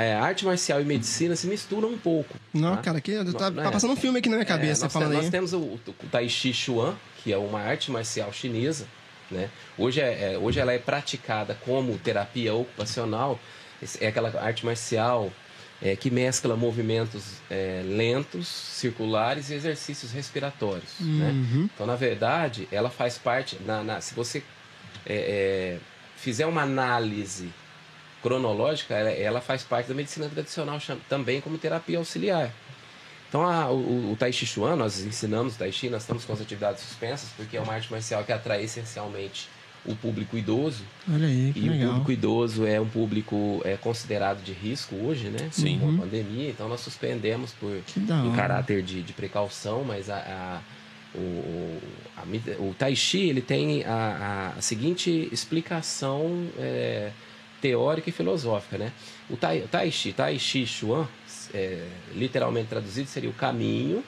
é, 0.00 0.14
arte 0.14 0.44
marcial 0.44 0.80
e 0.80 0.84
medicina 0.84 1.36
se 1.36 1.46
misturam 1.46 1.88
um 1.90 1.98
pouco. 1.98 2.34
Não, 2.52 2.76
tá? 2.76 2.82
cara, 2.82 2.98
aqui 2.98 3.12
tá, 3.12 3.32
tá 3.32 3.50
não 3.50 3.62
é. 3.64 3.70
passando 3.70 3.92
um 3.92 3.96
filme 3.96 4.18
aqui 4.18 4.28
na 4.28 4.36
minha 4.36 4.44
É, 4.44 4.48
cabeça, 4.48 4.84
nós, 4.84 4.92
falando 4.92 5.12
nós 5.14 5.24
aí. 5.26 5.30
temos 5.30 5.52
o, 5.52 5.58
o 5.58 5.80
Tai 6.10 6.28
Chi 6.28 6.52
Chuan, 6.52 6.94
que 7.22 7.32
é 7.32 7.36
uma 7.38 7.60
arte 7.60 7.90
marcial 7.90 8.32
chinesa. 8.32 8.86
Né? 9.30 9.48
Hoje, 9.78 10.00
é, 10.00 10.32
é- 10.34 10.38
hoje 10.38 10.58
ela 10.58 10.72
é 10.72 10.78
praticada 10.78 11.56
como 11.64 11.96
terapia 11.98 12.52
ocupacional. 12.54 13.38
É 14.00 14.08
aquela 14.08 14.28
arte 14.42 14.66
marcial 14.66 15.30
é, 15.80 15.94
que 15.96 16.10
mescla 16.10 16.56
movimentos 16.56 17.34
é, 17.48 17.82
lentos, 17.86 18.46
circulares 18.48 19.48
e 19.50 19.54
exercícios 19.54 20.12
respiratórios. 20.12 20.90
Né? 21.00 21.30
Uhum. 21.30 21.68
Então, 21.74 21.86
na 21.86 21.94
verdade, 21.96 22.68
ela 22.72 22.90
faz 22.90 23.16
parte. 23.18 23.56
Na, 23.64 23.82
na- 23.84 24.00
se 24.00 24.14
você 24.14 24.42
é, 25.06 25.14
é, 25.14 25.78
fizer 26.16 26.44
uma 26.46 26.62
análise 26.62 27.48
cronológica, 28.22 28.94
ela, 28.94 29.10
ela 29.10 29.40
faz 29.40 29.62
parte 29.62 29.88
da 29.88 29.94
medicina 29.94 30.28
tradicional 30.28 30.78
também 31.08 31.40
como 31.40 31.56
terapia 31.58 31.98
auxiliar. 31.98 32.52
Então, 33.28 33.42
a- 33.46 33.70
o, 33.70 34.12
o 34.12 34.16
Tai 34.18 34.32
Chi 34.32 34.44
Chuan, 34.46 34.76
nós 34.76 35.00
ensinamos 35.00 35.56
Tai 35.56 35.70
Chi, 35.70 35.88
nós 35.88 36.02
estamos 36.02 36.24
com 36.24 36.32
as 36.32 36.40
atividades 36.40 36.82
suspensas, 36.82 37.28
porque 37.36 37.56
é 37.56 37.60
uma 37.60 37.72
arte 37.74 37.90
marcial 37.90 38.24
que 38.24 38.32
atrai 38.32 38.62
essencialmente 38.64 39.48
o 39.86 39.94
público 39.96 40.36
idoso. 40.36 40.82
Olha 41.10 41.26
aí, 41.26 41.52
que 41.54 41.60
E 41.60 41.68
o 41.68 41.72
legal. 41.72 41.88
público 41.90 42.12
idoso 42.12 42.66
é 42.66 42.78
um 42.80 42.88
público 42.88 43.62
é, 43.64 43.76
considerado 43.76 44.42
de 44.42 44.52
risco 44.52 44.94
hoje, 44.96 45.28
né? 45.28 45.48
Sim. 45.52 45.78
Com 45.78 45.86
Uhum. 45.86 45.94
a 45.94 45.98
pandemia, 46.00 46.50
então 46.50 46.68
nós 46.68 46.80
suspendemos 46.80 47.52
por 47.52 47.70
hora. 47.72 48.36
caráter 48.36 48.82
de, 48.82 49.02
de 49.02 49.12
precaução, 49.14 49.82
mas 49.84 50.10
a, 50.10 50.16
a- 50.16 50.60
o, 51.14 51.18
o, 51.18 51.80
a 52.16 52.22
o 52.62 52.74
Tai 52.78 52.94
Chi 52.94 53.28
ele 53.30 53.40
tem 53.40 53.82
a, 53.84 54.52
a- 54.54 54.58
a 54.58 54.60
seguinte 54.60 55.28
explicação 55.32 56.46
é, 56.58 57.10
teórica 57.60 58.08
e 58.08 58.12
filosófica, 58.12 58.78
né? 58.78 58.92
O 59.28 59.36
Tai, 59.36 59.64
tai 59.70 59.90
Chi, 59.90 60.12
Tai 60.12 60.38
Chi 60.38 60.66
Chuan, 60.66 61.06
é, 61.52 61.84
literalmente 62.14 62.68
traduzido, 62.68 63.08
seria 63.08 63.30
o 63.30 63.32
caminho 63.34 64.02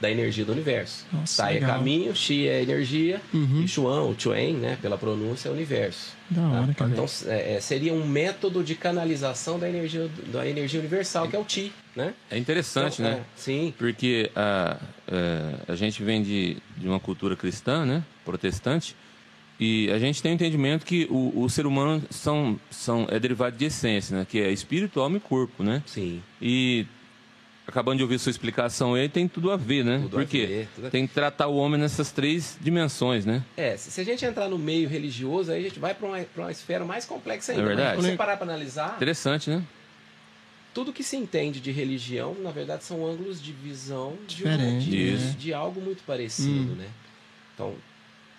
da 0.00 0.10
energia 0.10 0.44
do 0.44 0.52
universo. 0.52 1.06
Nossa, 1.12 1.42
tai 1.44 1.52
é 1.52 1.60
legal. 1.60 1.76
caminho, 1.78 2.14
Chi 2.14 2.48
é 2.48 2.60
energia, 2.60 3.20
Uhum. 3.32 3.62
e 3.62 3.68
Chuan, 3.68 4.02
o 4.02 4.14
Chuan, 4.18 4.52
né, 4.54 4.78
pela 4.82 4.98
pronúncia, 4.98 5.48
é 5.48 5.52
universo. 5.52 6.12
Da 6.28 6.42
tá? 6.42 6.48
hora. 6.48 6.76
Então 6.92 7.06
é, 7.26 7.54
é, 7.54 7.60
seria 7.60 7.92
um 7.94 8.06
método 8.06 8.62
de 8.64 8.74
canalização 8.74 9.58
da 9.58 9.68
energia, 9.68 10.10
da 10.32 10.46
energia 10.46 10.80
universal, 10.80 11.28
que 11.28 11.36
é 11.36 11.38
o 11.38 11.44
Chi, 11.48 11.72
né? 11.94 12.12
É 12.30 12.36
interessante, 12.36 13.00
Então, 13.00 13.12
né? 13.12 13.18
é, 13.20 13.24
sim, 13.40 13.72
Porque 13.78 14.30
a, 14.34 14.76
é, 15.06 15.54
a 15.68 15.74
gente 15.76 16.02
vem 16.02 16.22
de, 16.22 16.56
de 16.76 16.88
uma 16.88 16.98
cultura 17.00 17.36
cristã, 17.36 17.84
né? 17.86 18.02
Protestante. 18.24 18.96
E 19.58 19.88
a 19.92 19.98
gente 19.98 20.20
tem 20.22 20.32
o 20.32 20.34
entendimento 20.34 20.84
que 20.84 21.06
o, 21.10 21.42
o 21.42 21.48
ser 21.48 21.64
humano 21.66 22.02
são, 22.10 22.58
são, 22.70 23.06
é 23.10 23.18
derivado 23.20 23.56
de 23.56 23.64
essência, 23.66 24.16
né? 24.18 24.26
Que 24.28 24.40
é 24.40 24.50
espírito, 24.50 25.00
alma 25.00 25.16
e 25.16 25.20
corpo, 25.20 25.62
né? 25.62 25.82
sim. 25.86 26.20
E 26.42 26.86
acabando 27.66 27.96
de 27.98 28.02
ouvir 28.02 28.18
sua 28.18 28.30
explicação 28.30 28.94
aí, 28.94 29.08
tem 29.08 29.26
tudo 29.28 29.50
a 29.52 29.56
ver, 29.56 29.84
né? 29.84 30.00
Tudo 30.02 30.16
a 30.16 30.20
Porque 30.20 30.44
ver, 30.46 30.68
tudo 30.74 30.86
a- 30.88 30.90
tem 30.90 31.06
que 31.06 31.14
tratar 31.14 31.46
o 31.46 31.56
homem 31.56 31.80
nessas 31.80 32.10
três 32.10 32.58
dimensões, 32.60 33.24
né? 33.24 33.42
É, 33.56 33.76
se 33.76 33.90
se 33.92 34.00
a 34.00 34.04
gente 34.04 34.24
entrar 34.24 34.48
no 34.48 34.58
meio 34.58 34.88
religioso, 34.88 35.52
aí 35.52 35.60
a 35.60 35.68
gente 35.68 35.78
vai 35.78 35.94
para 35.94 36.06
uma, 36.08 36.18
pra 36.20 36.44
uma 36.44 36.50
esfera 36.52 36.84
mais 36.84 37.04
complexa 37.06 37.52
ainda. 37.52 37.62
É 37.62 37.66
verdade. 37.66 37.96
Mas 37.96 38.04
se 38.04 38.10
você 38.10 38.16
parar 38.16 38.36
para 38.36 38.46
analisar, 38.46 38.94
Interessante, 38.96 39.48
né? 39.50 39.62
tudo 40.74 40.92
que 40.92 41.04
se 41.04 41.16
entende 41.16 41.60
de 41.60 41.70
religião, 41.70 42.34
na 42.42 42.50
verdade, 42.50 42.82
são 42.84 43.06
ângulos 43.06 43.40
de 43.40 43.52
visão 43.52 44.14
de, 44.26 44.34
Diferente, 44.38 44.90
de, 44.90 45.12
né? 45.12 45.34
de 45.38 45.54
algo 45.54 45.80
muito 45.80 46.02
parecido, 46.02 46.74
né? 46.74 46.88
Então, 47.54 47.74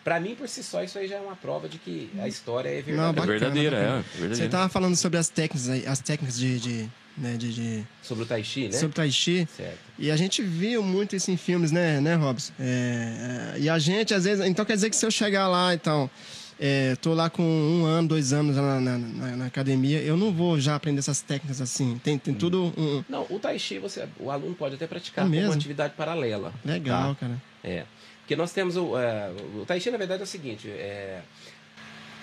para 0.05 0.19
mim, 0.21 0.35
por 0.35 0.47
si 0.47 0.63
só, 0.63 0.81
isso 0.83 0.97
aí 0.97 1.07
já 1.07 1.15
é 1.17 1.19
uma 1.19 1.35
prova 1.35 1.67
de 1.67 1.77
que 1.79 2.09
a 2.19 2.27
história 2.27 2.69
é 2.69 2.75
Não, 2.75 2.83
verdadeira. 2.83 3.09
É 3.09 3.11
bacana, 3.11 3.25
verdadeira, 3.39 3.75
bacana. 3.77 3.97
é. 3.97 4.01
verdadeira. 4.19 4.35
Você 4.35 4.47
tava 4.49 4.69
falando 4.69 4.95
sobre 4.95 5.17
as 5.19 5.27
técnicas, 5.29 5.67
as 5.87 5.99
técnicas 5.99 6.37
de, 6.37 6.59
de, 6.59 6.89
né, 7.17 7.35
de, 7.35 7.53
de- 7.53 7.83
Sobre 8.03 8.23
o 8.23 8.27
Tai 8.27 8.43
Chi, 8.43 8.65
né? 8.67 8.77
sobre 8.77 8.95
Tai 8.95 9.11
Chi. 9.11 9.47
Certo. 9.57 9.79
E 9.99 10.09
a 10.11 10.15
gente 10.15 10.41
viu 10.43 10.81
muito 10.83 11.15
isso 11.15 11.29
em 11.31 11.35
filmes, 11.37 11.71
né, 11.71 11.99
né, 11.99 12.13
Robson? 12.15 12.53
É, 12.59 13.55
é, 13.55 13.59
e 13.61 13.67
a 13.69 13.79
gente, 13.79 14.13
às 14.13 14.23
vezes. 14.25 14.45
Então 14.45 14.63
quer 14.63 14.75
dizer 14.75 14.89
que 14.89 14.95
se 14.95 15.05
eu 15.05 15.11
chegar 15.11 15.47
lá, 15.47 15.73
então. 15.73 16.09
É, 16.57 16.95
tô 17.01 17.13
lá 17.13 17.29
com 17.29 17.43
um 17.43 17.83
ano, 17.85 18.07
dois 18.07 18.31
anos 18.31 18.55
na, 18.55 18.79
na, 18.79 18.97
na- 18.97 19.35
na 19.35 19.45
academia, 19.45 19.99
eu 20.01 20.15
não 20.15 20.31
vou 20.31 20.57
já 20.57 20.73
aprender 20.75 20.99
essas 20.99 21.19
técnicas 21.21 21.59
assim. 21.59 21.99
Tem, 22.01 22.17
tem 22.17 22.33
tudo. 22.33 22.71
um- 22.77 23.03
Não, 23.09 23.25
o 23.29 23.37
Tai 23.39 23.59
Chi, 23.59 23.77
você, 23.77 24.07
o 24.17 24.31
aluno 24.31 24.55
pode 24.55 24.75
até 24.75 24.87
praticar 24.87 25.23
É 25.23 25.27
como 25.27 25.35
mesmo? 25.35 25.49
uma 25.49 25.55
atividade 25.57 25.95
paralela. 25.97 26.53
legal, 26.63 27.13
tá? 27.15 27.19
cara. 27.19 27.41
É. 27.61 27.83
Porque 28.25 28.35
nós 28.35 28.51
temos 28.51 28.75
o. 28.75 28.97
é, 28.97 29.29
o 29.29 29.91
na 29.91 29.97
verdade, 29.97 30.21
é 30.21 30.23
o 30.23 30.27
seguinte: 30.27 30.67
é, 30.67 31.21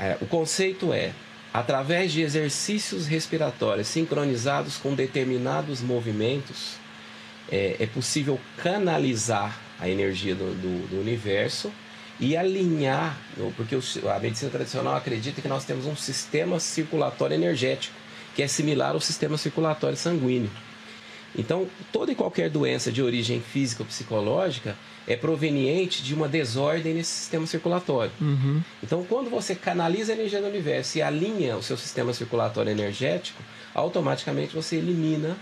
é, 0.00 0.18
o 0.20 0.26
conceito 0.26 0.92
é, 0.92 1.12
através 1.54 2.12
de 2.12 2.22
exercícios 2.22 3.06
respiratórios 3.06 3.86
sincronizados 3.86 4.78
com 4.78 4.96
determinados 4.96 5.80
movimentos, 5.80 6.72
é, 7.48 7.76
é 7.78 7.86
possível 7.86 8.40
canalizar 8.56 9.56
a 9.78 9.88
energia 9.88 10.34
do, 10.34 10.52
do, 10.54 10.88
do 10.88 11.00
universo 11.00 11.72
e 12.18 12.36
alinhar, 12.36 13.16
porque 13.56 13.76
a 14.08 14.18
medicina 14.18 14.50
tradicional 14.50 14.96
acredita 14.96 15.40
que 15.40 15.48
nós 15.48 15.64
temos 15.64 15.86
um 15.86 15.94
sistema 15.94 16.58
circulatório 16.58 17.34
energético, 17.34 17.94
que 18.34 18.42
é 18.42 18.48
similar 18.48 18.94
ao 18.94 19.00
sistema 19.00 19.38
circulatório 19.38 19.96
sanguíneo. 19.96 20.50
Então, 21.36 21.68
toda 21.92 22.10
e 22.10 22.14
qualquer 22.14 22.50
doença 22.50 22.90
de 22.90 23.00
origem 23.00 23.40
física 23.40 23.84
ou 23.84 23.86
psicológica 23.86 24.76
é 25.06 25.16
proveniente 25.16 26.02
de 26.02 26.14
uma 26.14 26.28
desordem 26.28 26.94
nesse 26.94 27.10
sistema 27.10 27.46
circulatório. 27.46 28.12
Uhum. 28.20 28.62
Então, 28.82 29.04
quando 29.04 29.28
você 29.28 29.54
canaliza 29.54 30.12
a 30.12 30.14
energia 30.14 30.40
do 30.40 30.46
universo 30.46 30.98
e 30.98 31.02
alinha 31.02 31.56
o 31.56 31.62
seu 31.62 31.76
sistema 31.76 32.12
circulatório 32.12 32.70
energético, 32.70 33.42
automaticamente 33.74 34.54
você 34.54 34.76
elimina 34.76 35.36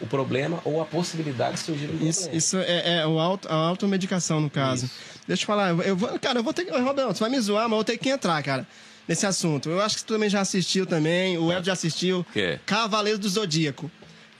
o 0.00 0.06
problema 0.06 0.60
ou 0.64 0.80
a 0.82 0.84
possibilidade 0.84 1.54
de 1.54 1.60
surgir 1.60 1.86
um 1.86 2.06
Isso, 2.06 2.20
problema. 2.20 2.38
isso 2.38 2.56
é, 2.58 2.98
é 2.98 3.06
o 3.06 3.18
auto, 3.18 3.48
a 3.48 3.54
automedicação, 3.54 4.40
no 4.40 4.50
caso. 4.50 4.90
Deixa 5.26 5.42
eu 5.42 5.46
falar, 5.46 5.70
eu, 5.86 5.96
vou, 5.96 6.18
cara, 6.18 6.38
eu 6.38 6.42
vou 6.42 6.52
ter 6.52 6.64
que. 6.64 6.70
Roberto, 6.70 7.14
você 7.14 7.20
vai 7.20 7.30
me 7.30 7.40
zoar, 7.40 7.64
mas 7.64 7.72
eu 7.72 7.76
vou 7.76 7.84
ter 7.84 7.96
que 7.96 8.10
entrar, 8.10 8.42
cara, 8.42 8.66
nesse 9.08 9.26
assunto. 9.26 9.70
Eu 9.70 9.80
acho 9.80 9.96
que 9.96 10.04
tu 10.04 10.12
também 10.12 10.28
já 10.28 10.40
assistiu 10.40 10.86
também, 10.86 11.38
o 11.38 11.50
Ed 11.50 11.66
já 11.66 11.72
assistiu. 11.72 12.24
Que? 12.32 12.58
Cavaleiro 12.66 13.18
do 13.18 13.28
Zodíaco. 13.28 13.90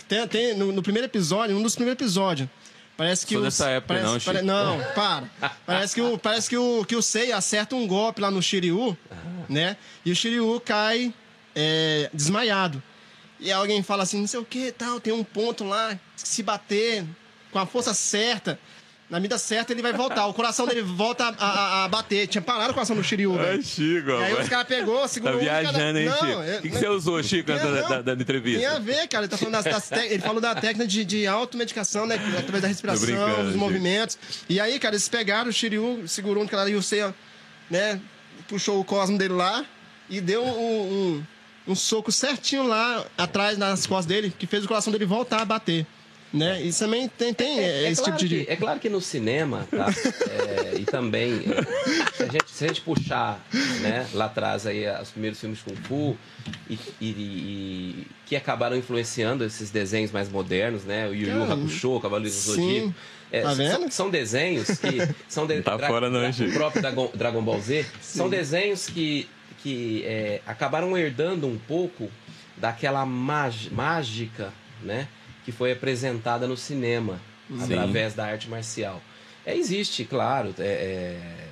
Tem, 0.06 0.26
tem 0.28 0.54
no, 0.56 0.70
no 0.70 0.82
primeiro 0.82 1.06
episódio, 1.06 1.56
um 1.56 1.62
dos 1.62 1.74
primeiros 1.74 2.00
episódios. 2.00 2.48
Parece 2.96 3.26
que 3.26 3.34
Sou 3.34 3.42
o. 3.42 3.44
dessa 3.44 3.68
época, 3.68 3.94
parece, 3.94 4.06
não, 4.06 4.18
Chico. 4.20 4.32
pare- 4.32 4.44
Não, 4.46 4.78
para. 4.94 5.24
Parece 5.66 5.94
que 5.94 6.00
o, 6.00 6.16
parece 6.18 6.48
que 6.48 6.56
o, 6.56 6.84
que 6.84 6.96
o 6.96 7.02
Sei 7.02 7.30
acerta 7.32 7.76
um 7.76 7.86
golpe 7.86 8.20
lá 8.22 8.30
no 8.30 8.40
Shiryu, 8.42 8.96
né? 9.48 9.76
E 10.04 10.10
o 10.10 10.16
Shiryu 10.16 10.60
cai 10.64 11.12
é, 11.54 12.08
desmaiado. 12.14 12.82
E 13.38 13.52
alguém 13.52 13.82
fala 13.82 14.02
assim, 14.04 14.20
não 14.20 14.26
sei 14.26 14.40
o 14.40 14.44
que 14.44 14.72
tal, 14.72 14.98
tem 14.98 15.12
um 15.12 15.22
ponto 15.22 15.62
lá, 15.62 15.98
se 16.16 16.42
bater 16.42 17.04
com 17.52 17.58
a 17.58 17.66
força 17.66 17.92
certa, 17.92 18.58
na 19.08 19.20
medida 19.20 19.38
certa 19.38 19.72
ele 19.72 19.82
vai 19.82 19.92
voltar. 19.92 20.26
O 20.26 20.34
coração 20.34 20.66
dele 20.66 20.82
volta 20.82 21.24
a, 21.38 21.46
a- 21.46 21.84
a 21.84 21.88
bater. 21.88 22.26
Tinha 22.26 22.42
parado 22.42 22.70
o 22.72 22.74
coração 22.74 22.96
do 22.96 23.04
Shiryu, 23.04 23.34
velho. 23.34 23.62
Chico, 23.62 24.10
E 24.10 24.24
aí 24.24 24.34
os 24.34 24.48
caras 24.48 24.66
pegou, 24.66 25.00
Tá 25.02 25.08
segurou 25.08 25.38
de 25.38 25.44
viajando, 25.44 25.72
cada- 25.78 26.00
hein, 26.00 26.10
Chico? 26.12 26.24
eu- 26.26 26.58
O 26.58 26.62
que, 26.62 26.70
que 26.70 26.78
você 26.78 26.88
usou, 26.88 27.22
Chico, 27.22 27.52
antes 27.52 27.62
da, 27.64 27.70
da, 27.70 27.82
da 27.82 28.02
Tem 28.02 28.12
a 28.12 28.22
entrevista? 28.22 28.80
ver, 28.80 29.06
cara. 29.08 29.24
Ele, 29.24 29.30
tá 29.30 29.36
falando 29.38 29.54
das, 29.54 29.64
das 29.64 29.88
tec- 29.88 30.10
ele 30.10 30.22
falou 30.22 30.40
da 30.40 30.54
técnica 30.54 30.86
de, 30.88 31.04
de 31.04 31.26
automedicação, 31.26 32.04
né? 32.06 32.16
Através 32.36 32.62
da 32.62 32.68
respiração, 32.68 33.44
dos 33.44 33.54
movimentos. 33.54 34.18
E 34.48 34.58
aí, 34.58 34.78
cara, 34.80 34.94
eles 34.94 35.08
pegaram 35.08 35.50
o 35.50 35.52
Shiryu, 35.52 36.02
segurou 36.08 36.42
um 36.42 36.46
cara 36.46 36.68
e 36.68 36.74
o 36.74 36.82
Seiya, 36.82 37.14
né? 37.70 38.00
Puxou 38.48 38.80
o 38.80 38.84
cosmo 38.84 39.16
dele 39.16 39.34
lá 39.34 39.64
e 40.10 40.20
deu 40.20 40.44
um, 40.44 40.50
um, 41.16 41.24
um 41.68 41.74
soco 41.74 42.10
certinho 42.12 42.66
lá 42.66 43.04
atrás 43.16 43.56
nas 43.56 43.86
costas 43.86 44.06
dele, 44.06 44.32
que 44.36 44.46
fez 44.46 44.64
o 44.64 44.68
coração 44.68 44.92
dele 44.92 45.04
voltar 45.06 45.42
a 45.42 45.44
bater. 45.44 45.86
Né? 46.36 46.60
Isso 46.62 46.80
também 46.80 47.08
tem, 47.08 47.32
tem 47.32 47.58
É, 47.60 47.84
é 47.84 47.90
esse 47.90 48.02
claro 48.02 48.18
tipo 48.18 48.28
de. 48.28 48.44
que, 48.44 48.50
é 48.52 48.56
claro 48.56 48.78
que 48.78 48.88
no 48.88 49.00
cinema, 49.00 49.66
tá? 49.70 49.86
É, 50.28 50.76
e 50.78 50.84
também, 50.84 51.32
é, 51.46 52.12
se, 52.14 52.22
a 52.22 52.26
gente, 52.26 52.44
se 52.50 52.64
a 52.64 52.68
gente 52.68 52.80
puxar 52.82 53.40
né, 53.80 54.06
lá 54.12 54.26
atrás 54.26 54.66
aí, 54.66 54.84
os 55.00 55.10
primeiros 55.10 55.40
filmes 55.40 55.60
Kung 55.62 55.76
Fu, 55.76 56.16
e, 56.68 56.78
e- 57.00 57.06
e- 57.06 58.06
que 58.26 58.36
acabaram 58.36 58.76
influenciando 58.76 59.44
esses 59.44 59.70
desenhos 59.70 60.10
mais 60.12 60.28
modernos, 60.28 60.84
né? 60.84 61.06
O 61.08 61.14
Yu 61.14 61.28
Yu 61.28 61.52
Hakusho, 61.52 61.92
o 61.92 62.00
Cavaleiro 62.00 62.34
do 62.34 62.38
sim. 62.40 62.52
Zodíaco. 62.52 62.94
É, 63.32 63.40
Tá 63.42 63.48
são- 63.48 63.56
vendo? 63.56 63.90
São, 63.90 64.10
desenhos 64.10 64.68
que 64.78 64.98
são 65.28 65.46
de, 65.46 65.60
tá 65.62 65.78
fora 65.78 66.08
não, 66.10 66.28
o 66.28 66.52
próprio 66.52 66.80
Dragon, 66.82 67.10
Dragon 67.14 67.42
Ball 67.42 67.60
Z 67.60 67.84
são 68.00 68.28
desenhos 68.28 68.86
que, 68.86 69.28
que 69.62 70.02
é, 70.04 70.40
acabaram 70.46 70.96
herdando 70.96 71.46
um 71.46 71.56
pouco 71.58 72.08
daquela 72.56 73.04
mag- 73.06 73.68
mágica, 73.72 74.52
né, 74.82 75.08
que 75.46 75.52
foi 75.52 75.72
apresentada 75.72 76.46
no 76.46 76.56
cinema 76.56 77.18
através 77.62 78.12
da 78.14 78.26
arte 78.26 78.48
marcial. 78.50 79.00
É, 79.46 79.56
existe, 79.56 80.04
claro. 80.04 80.52
é, 80.58 80.62
é, 80.62 81.46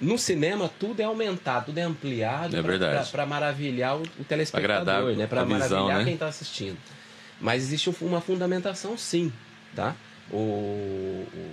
no 0.00 0.16
cinema 0.18 0.70
tudo 0.78 1.00
é 1.00 1.04
aumentado, 1.04 1.66
tudo 1.66 1.78
é 1.78 1.82
ampliado 1.82 2.54
É 2.56 3.02
para 3.10 3.24
maravilhar 3.26 3.96
o, 3.96 4.02
o 4.02 4.06
Pra 4.06 4.24
telespectador, 4.28 4.80
agradar 4.82 5.16
né, 5.16 5.26
para 5.26 5.40
a 5.40 5.44
visão, 5.44 5.58
maravilhar 5.58 5.98
né? 5.98 6.04
quem 6.04 6.12
está 6.14 6.28
assistindo. 6.28 6.76
Mas 7.40 7.62
existe 7.62 7.88
um- 7.88 7.94
uma 8.02 8.20
fundamentação, 8.20 8.96
sim, 8.98 9.32
tá? 9.74 9.96
O, 10.30 10.36
o- 10.36 11.52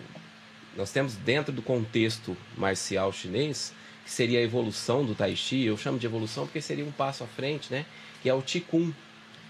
nós 0.75 0.91
temos 0.91 1.15
dentro 1.15 1.53
do 1.53 1.61
contexto 1.61 2.35
marcial 2.57 3.13
chinês, 3.13 3.73
que 4.03 4.11
seria 4.11 4.39
a 4.39 4.41
evolução 4.41 5.05
do 5.05 5.15
Tai 5.15 5.33
Chi, 5.35 5.63
eu 5.63 5.77
chamo 5.77 5.97
de 5.97 6.05
evolução 6.05 6.45
porque 6.45 6.61
seria 6.61 6.83
um 6.83 6.91
passo 6.91 7.23
à 7.23 7.27
frente, 7.27 7.71
né? 7.71 7.85
Que 8.21 8.27
é 8.29 8.33
o 8.33 8.41
Qigong. 8.41 8.93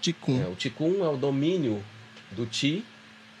Ticum. 0.00 0.40
É, 0.42 0.46
o 0.46 0.54
Qigong 0.54 1.00
é 1.00 1.08
o 1.08 1.16
domínio 1.16 1.82
do 2.32 2.46
Qi 2.46 2.84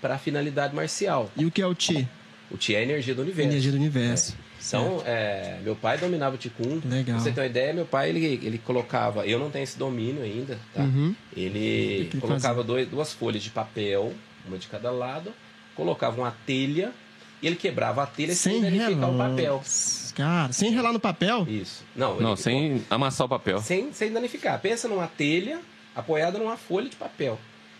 para 0.00 0.14
a 0.14 0.18
finalidade 0.18 0.74
marcial. 0.74 1.30
E 1.36 1.44
o 1.44 1.50
que 1.50 1.60
é 1.62 1.66
o 1.66 1.74
Ti? 1.74 2.08
O 2.50 2.56
Qi 2.56 2.74
é 2.74 2.78
a 2.78 2.82
energia 2.82 3.14
do 3.14 3.22
universo. 3.22 3.50
Energia 3.50 3.70
do 3.72 3.76
universo. 3.76 4.36
Então, 4.66 5.02
é, 5.06 5.58
meu 5.62 5.76
pai 5.76 5.96
dominava 5.98 6.34
o 6.34 6.38
Qigong. 6.38 6.80
Legal. 6.88 7.16
Pra 7.16 7.18
você 7.24 7.30
ter 7.30 7.40
uma 7.40 7.46
ideia, 7.46 7.72
meu 7.72 7.84
pai, 7.84 8.08
ele, 8.08 8.24
ele 8.42 8.58
colocava... 8.58 9.24
Eu 9.26 9.38
não 9.38 9.48
tenho 9.50 9.62
esse 9.62 9.78
domínio 9.78 10.22
ainda, 10.22 10.58
tá? 10.74 10.82
Uhum. 10.82 11.14
Ele 11.36 11.58
ele 11.58 12.20
colocava 12.20 12.64
dois, 12.64 12.88
duas 12.88 13.12
folhas 13.12 13.42
de 13.42 13.50
papel, 13.50 14.12
uma 14.46 14.58
de 14.58 14.66
cada 14.66 14.90
lado, 14.90 15.32
colocava 15.76 16.20
uma 16.20 16.34
telha, 16.44 16.90
e 17.40 17.46
ele 17.46 17.54
quebrava 17.54 18.02
a 18.02 18.06
telha 18.06 18.34
sem, 18.34 18.54
Sem 18.54 18.62
danificar 18.62 19.10
o 19.10 19.16
papel. 19.18 19.62
Cara, 20.16 20.52
sem 20.52 20.70
relar 20.72 20.92
no 20.92 21.00
papel? 21.00 21.46
Isso. 21.48 21.84
Não, 21.94 22.18
Não, 22.18 22.32
ele- 22.32 22.40
sem 22.42 22.82
amassar 22.90 23.26
o 23.26 23.28
papel. 23.30 23.60
sem, 23.60 23.92
sem 23.92 24.10
danificar. 24.10 24.58
Pensa 24.60 24.88
numa 24.88 25.06
telha 25.06 25.60
apoiada 25.94 26.38
numa 26.38 26.56
folha 26.56 26.88
de 26.88 26.96
papel. 26.96 27.38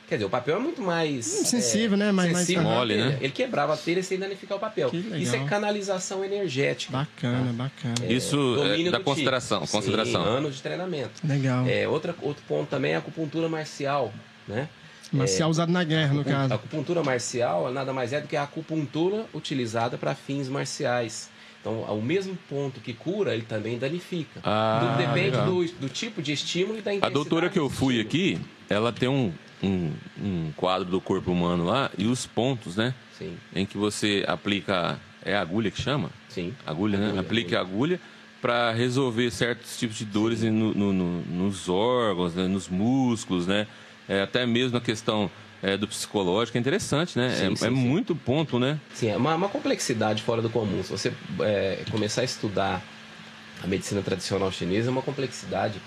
Quer 0.08 0.14
dizer, 0.16 0.24
o 0.26 0.30
papel 0.30 0.56
é 0.56 0.58
muito 0.60 0.80
mais. 0.80 1.26
Hum, 1.40 1.44
sensível, 1.44 1.96
né? 1.96 2.12
Mais- 2.12 2.30
mais- 2.32 2.46
sensível 2.46 2.70
a 2.70 2.74
Mole, 2.76 2.96
né? 2.96 3.18
Ele 3.20 3.32
quebrava 3.32 3.74
a 3.74 3.76
telha 3.76 4.02
sem 4.04 4.16
danificar 4.18 4.56
o 4.56 4.60
papel. 4.60 4.88
Que 4.90 4.98
legal. 4.98 5.18
Isso 5.18 5.34
é 5.34 5.44
canalização 5.46 6.24
energética. 6.24 6.92
Bacana, 6.92 7.52
bacana. 7.52 7.94
Isso 8.08 8.56
é 8.62 8.90
da 8.90 8.98
do 8.98 9.04
consideração. 9.04 9.62
Qi. 9.62 9.72
consideração. 9.72 10.22
Sim, 10.22 10.28
anos 10.28 10.56
de 10.56 10.62
treinamento. 10.62 11.10
Legal. 11.26 11.66
É, 11.66 11.88
outra, 11.88 12.14
outro 12.22 12.42
ponto 12.46 12.68
também 12.68 12.92
é 12.92 12.94
a 12.94 12.98
acupuntura 12.98 13.48
marcial, 13.48 14.12
né? 14.46 14.68
Marcial 15.12 15.50
usado 15.50 15.70
na 15.72 15.82
guerra, 15.84 16.14
no 16.14 16.20
A 16.20 16.24
caso. 16.24 16.54
acupuntura 16.54 17.02
marcial 17.02 17.72
nada 17.72 17.92
mais 17.92 18.12
é 18.12 18.20
do 18.20 18.28
que 18.28 18.36
a 18.36 18.42
acupuntura 18.42 19.24
utilizada 19.34 19.96
para 19.98 20.14
fins 20.14 20.48
marciais. 20.48 21.30
Então, 21.60 21.80
o 21.82 22.00
mesmo 22.02 22.36
ponto 22.48 22.80
que 22.80 22.92
cura, 22.92 23.34
ele 23.34 23.42
também 23.42 23.76
danifica. 23.76 24.40
Ah, 24.44 24.78
Tudo 24.80 24.98
depende 25.06 25.36
do, 25.38 25.64
do 25.80 25.88
tipo 25.88 26.22
de 26.22 26.32
estímulo 26.32 26.78
e 26.78 26.82
da 26.82 26.90
A 26.90 26.94
intensidade. 26.94 27.14
doutora 27.14 27.48
que 27.50 27.58
eu 27.58 27.68
do 27.68 27.74
fui 27.74 27.96
estímulo. 28.00 28.36
aqui, 28.38 28.46
ela 28.68 28.92
tem 28.92 29.08
um, 29.08 29.32
um, 29.62 29.92
um 30.20 30.52
quadro 30.56 30.86
do 30.88 31.00
corpo 31.00 31.30
humano 31.32 31.64
lá 31.64 31.90
e 31.96 32.06
os 32.06 32.26
pontos, 32.26 32.76
né? 32.76 32.94
Sim, 33.18 33.36
Em 33.54 33.64
que 33.64 33.76
você 33.78 34.24
aplica. 34.26 34.98
É 35.24 35.34
a 35.34 35.40
agulha 35.40 35.70
que 35.70 35.80
chama? 35.82 36.10
sim. 36.28 36.54
Agulha, 36.64 36.98
né? 36.98 37.06
Agulha, 37.06 37.20
Aplica 37.20 37.58
a 37.58 37.60
agulha 37.60 38.00
para 38.40 38.70
resolver 38.72 39.30
certos 39.30 39.76
tipos 39.78 39.96
de 39.96 40.04
dores 40.04 40.42
no- 40.42 40.72
no- 40.74 40.92
no- 40.92 41.22
nos 41.22 41.68
órgãos, 41.68 42.34
né? 42.34 42.46
nos 42.46 42.68
músculos, 42.68 43.46
né? 43.46 43.66
É, 44.08 44.22
até 44.22 44.46
mesmo 44.46 44.76
a 44.76 44.80
questão 44.80 45.28
é, 45.62 45.76
do 45.76 45.88
psicológico 45.88 46.56
é 46.58 46.60
interessante, 46.60 47.18
né? 47.18 47.30
Sim, 47.30 47.34
é 47.52 47.56
sim, 47.56 47.64
é 47.64 47.68
sim. 47.68 47.74
muito 47.74 48.14
ponto, 48.14 48.58
né? 48.58 48.78
Sim, 48.94 49.08
é 49.08 49.16
uma, 49.16 49.34
uma 49.34 49.48
complexidade 49.48 50.22
fora 50.22 50.40
do 50.42 50.50
comum. 50.50 50.80
Se 50.84 50.90
você 50.92 51.12
é, 51.40 51.82
começar 51.90 52.20
a 52.20 52.24
estudar 52.24 52.82
a 53.64 53.66
medicina 53.66 54.02
tradicional 54.02 54.52
chinesa, 54.52 54.90
é 54.90 54.92
uma 54.92 55.02
complexidade 55.02 55.80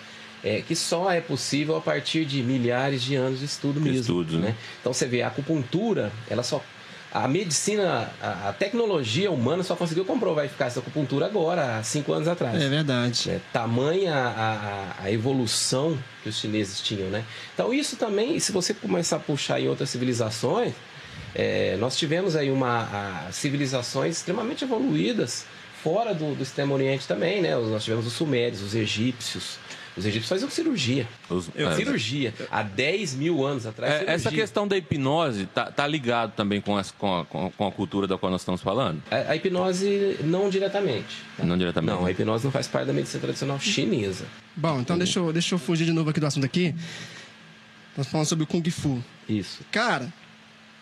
é, 0.44 0.62
que 0.62 0.76
só 0.76 1.12
é 1.12 1.22
possível 1.22 1.76
a 1.76 1.82
partir 1.82 2.26
de 2.26 2.42
milhares 2.42 3.02
de 3.02 3.16
anos 3.16 3.40
de 3.40 3.46
estudo 3.46 3.80
De 3.80 3.86
mesmo. 3.86 4.00
estudos, 4.02 4.36
né? 4.36 4.50
né? 4.50 4.56
Então 4.80 4.94
você 4.94 5.06
vê, 5.06 5.22
a 5.22 5.28
acupuntura, 5.28 6.12
ela 6.30 6.44
só. 6.44 6.64
a 7.12 7.28
medicina, 7.28 8.10
a, 8.22 8.50
a 8.50 8.54
tecnologia 8.54 9.32
humana 9.32 9.64
só 9.64 9.76
conseguiu 9.76 10.06
comprovar 10.06 10.44
a 10.44 10.46
eficácia 10.46 10.80
da 10.80 10.88
acupuntura 10.88 11.26
agora, 11.26 11.78
há 11.78 11.84
cinco 11.84 12.14
anos 12.14 12.28
atrás. 12.28 12.62
É 12.62 12.70
verdade. 12.70 13.30
É, 13.32 13.40
tamanha 13.52 14.14
a, 14.16 14.96
a, 15.02 15.04
a 15.06 15.12
evolução 15.12 15.98
que 16.24 16.30
os 16.30 16.38
chineses 16.40 16.80
tinham, 16.82 17.10
né? 17.10 17.24
Então 17.54 17.74
isso 17.74 17.96
também, 17.98 18.40
se 18.40 18.52
você 18.52 18.74
começar 18.74 19.16
a 19.18 19.20
puxar 19.20 19.60
em 19.60 19.68
outras 19.68 19.90
civilizações, 19.90 20.74
é, 21.36 21.76
nós 21.78 21.98
tivemos 21.98 22.36
aí 22.36 22.50
uma 22.50 23.28
a, 23.28 23.32
civilizações 23.32 24.18
extremamente 24.18 24.64
evoluídas 24.64 25.46
fora 25.84 26.14
do, 26.14 26.36
do 26.36 26.44
Extremo 26.44 26.74
Oriente 26.74 27.08
também, 27.08 27.42
né? 27.42 27.56
Nós 27.56 27.84
tivemos 27.84 28.06
os 28.06 28.14
sumérios, 28.14 28.62
os 28.62 28.76
egípcios. 28.76 29.58
Os 30.00 30.06
egípcios 30.06 30.30
faziam 30.30 30.50
cirurgia. 30.50 31.08
Os- 31.30 31.50
Eu- 31.56 31.70
é. 31.70 31.76
cirurgia. 31.76 32.34
Há 32.50 32.64
10 32.64 33.14
mil 33.16 33.46
anos 33.46 33.66
atrás. 33.66 34.08
É, 34.08 34.12
essa 34.14 34.32
questão 34.32 34.68
da 34.68 34.78
hipnose 34.78 35.46
tá, 35.48 35.70
tá 35.72 35.86
ligado 35.86 36.32
também 36.36 36.60
com, 36.62 36.76
as- 36.78 36.92
com 36.92 37.20
a, 37.20 37.26
com, 37.26 37.68
a 37.68 37.72
cultura 37.72 38.08
da 38.08 38.18
qual 38.18 38.32
nós 38.32 38.42
estamos 38.42 38.62
falando? 38.62 39.02
A, 39.12 39.32
a 39.32 39.36
hipnose 39.36 40.18
não 40.24 40.50
diretamente. 40.50 41.18
tá? 41.38 41.44
Não 41.44 41.58
diretamente. 41.58 41.94
Não, 42.00 42.06
a 42.06 42.12
hipnose 42.12 42.44
não 42.46 42.52
faz 42.52 42.68
parte 42.68 42.88
da 42.88 42.94
medicina 42.94 43.22
tradicional 43.22 43.60
chinesa. 43.60 44.26
Bom, 44.56 44.80
então 44.80 44.98
deixa 44.98 45.20
eu, 45.20 45.32
deixa 45.34 45.54
eu 45.56 45.60
fugir 45.60 45.86
de 45.86 45.92
novo 45.94 46.10
aqui 46.10 46.20
do 46.20 46.26
assunto 46.26 46.46
aqui. 46.46 46.74
Nós 47.98 48.08
falando 48.08 48.28
sobre 48.28 48.44
o 48.44 48.48
Kung 48.48 48.64
Fu. 48.72 49.04
Isso. 49.28 49.62
Cara, 49.72 50.12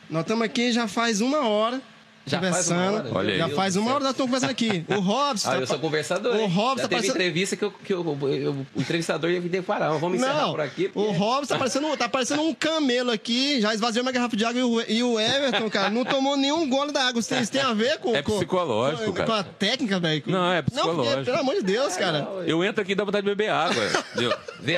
nós 0.09 0.22
estamos 0.22 0.43
aqui 0.43 0.72
já 0.72 0.88
faz 0.88 1.20
uma 1.22 1.47
hora 1.47 1.82
Já 2.28 2.39
faz 2.39 2.51
conversando. 2.67 2.78
uma 2.80 2.91
hora? 2.99 3.09
Olha 3.13 3.34
aí. 3.34 3.38
já 3.39 3.49
faz 3.49 3.75
uma 3.75 3.91
hora 3.91 3.99
nós 4.03 4.11
estamos 4.11 4.30
conversando 4.32 4.51
aqui. 4.51 4.86
O 4.89 4.99
Robson. 5.01 5.49
Ah, 5.49 5.51
tá 5.53 5.59
eu 5.59 5.67
sou 5.67 5.80
conversador. 5.80 6.36
O? 6.36 6.45
Robson 6.47 6.75
Já 6.78 6.82
tá 6.84 6.88
teve 6.89 6.89
parecendo- 6.89 7.15
entrevista 7.15 7.55
que, 7.55 7.65
eu, 7.65 7.71
que 7.71 7.93
eu- 7.93 8.17
eu- 8.30 8.65
o 8.75 8.82
entrevistador 8.82 9.30
ia 9.30 9.41
me 9.41 9.49
deparar. 9.49 9.91
Vamos 9.97 10.17
encerrar 10.19 10.41
Não, 10.43 10.51
por 10.51 10.61
aqui. 10.61 10.89
porque- 10.89 11.09
o 11.09 11.11
Robson 11.13 11.53
tá 11.53 11.57
parecendo, 11.59 11.97
tá 11.97 12.09
parecendo 12.09 12.41
um 12.43 12.53
camelo 12.53 13.11
aqui, 13.11 13.61
já 13.61 13.73
esvaziou 13.73 14.03
uma 14.03 14.11
garrafa 14.11 14.36
de 14.36 14.45
água 14.45 14.59
e 14.59 14.63
o, 14.63 14.82
e 14.82 15.03
o 15.03 15.19
Everton, 15.19 15.69
cara, 15.69 15.89
não 15.89 16.03
tomou 16.05 16.36
nenhum 16.38 16.67
gole 16.69 16.91
da 16.91 17.05
água. 17.07 17.19
Isso 17.19 17.30
tem, 17.30 17.41
isso 17.41 17.51
tem 17.51 17.61
a 17.61 17.73
ver 17.73 17.97
com. 17.99 18.15
É 18.15 18.21
com- 18.21 18.36
psicológico, 18.38 19.05
com, 19.05 19.13
cara. 19.13 19.28
Com 19.28 19.34
a 19.34 19.43
técnica, 19.43 19.99
velho. 19.99 20.23
Não, 20.28 20.51
é 20.51 20.57
Não, 20.57 20.63
porque, 20.63 20.75
psicológico. 20.82 21.25
pelo 21.25 21.38
amor 21.39 21.55
de 21.55 21.61
Deus, 21.63 21.95
cara. 21.97 22.28
Eu 22.45 22.63
entro 22.63 22.82
aqui 22.82 22.91
e 22.91 22.95
dá 22.95 23.03
vontade 23.03 23.23
de 23.23 23.30
beber 23.30 23.49
água. 23.49 23.84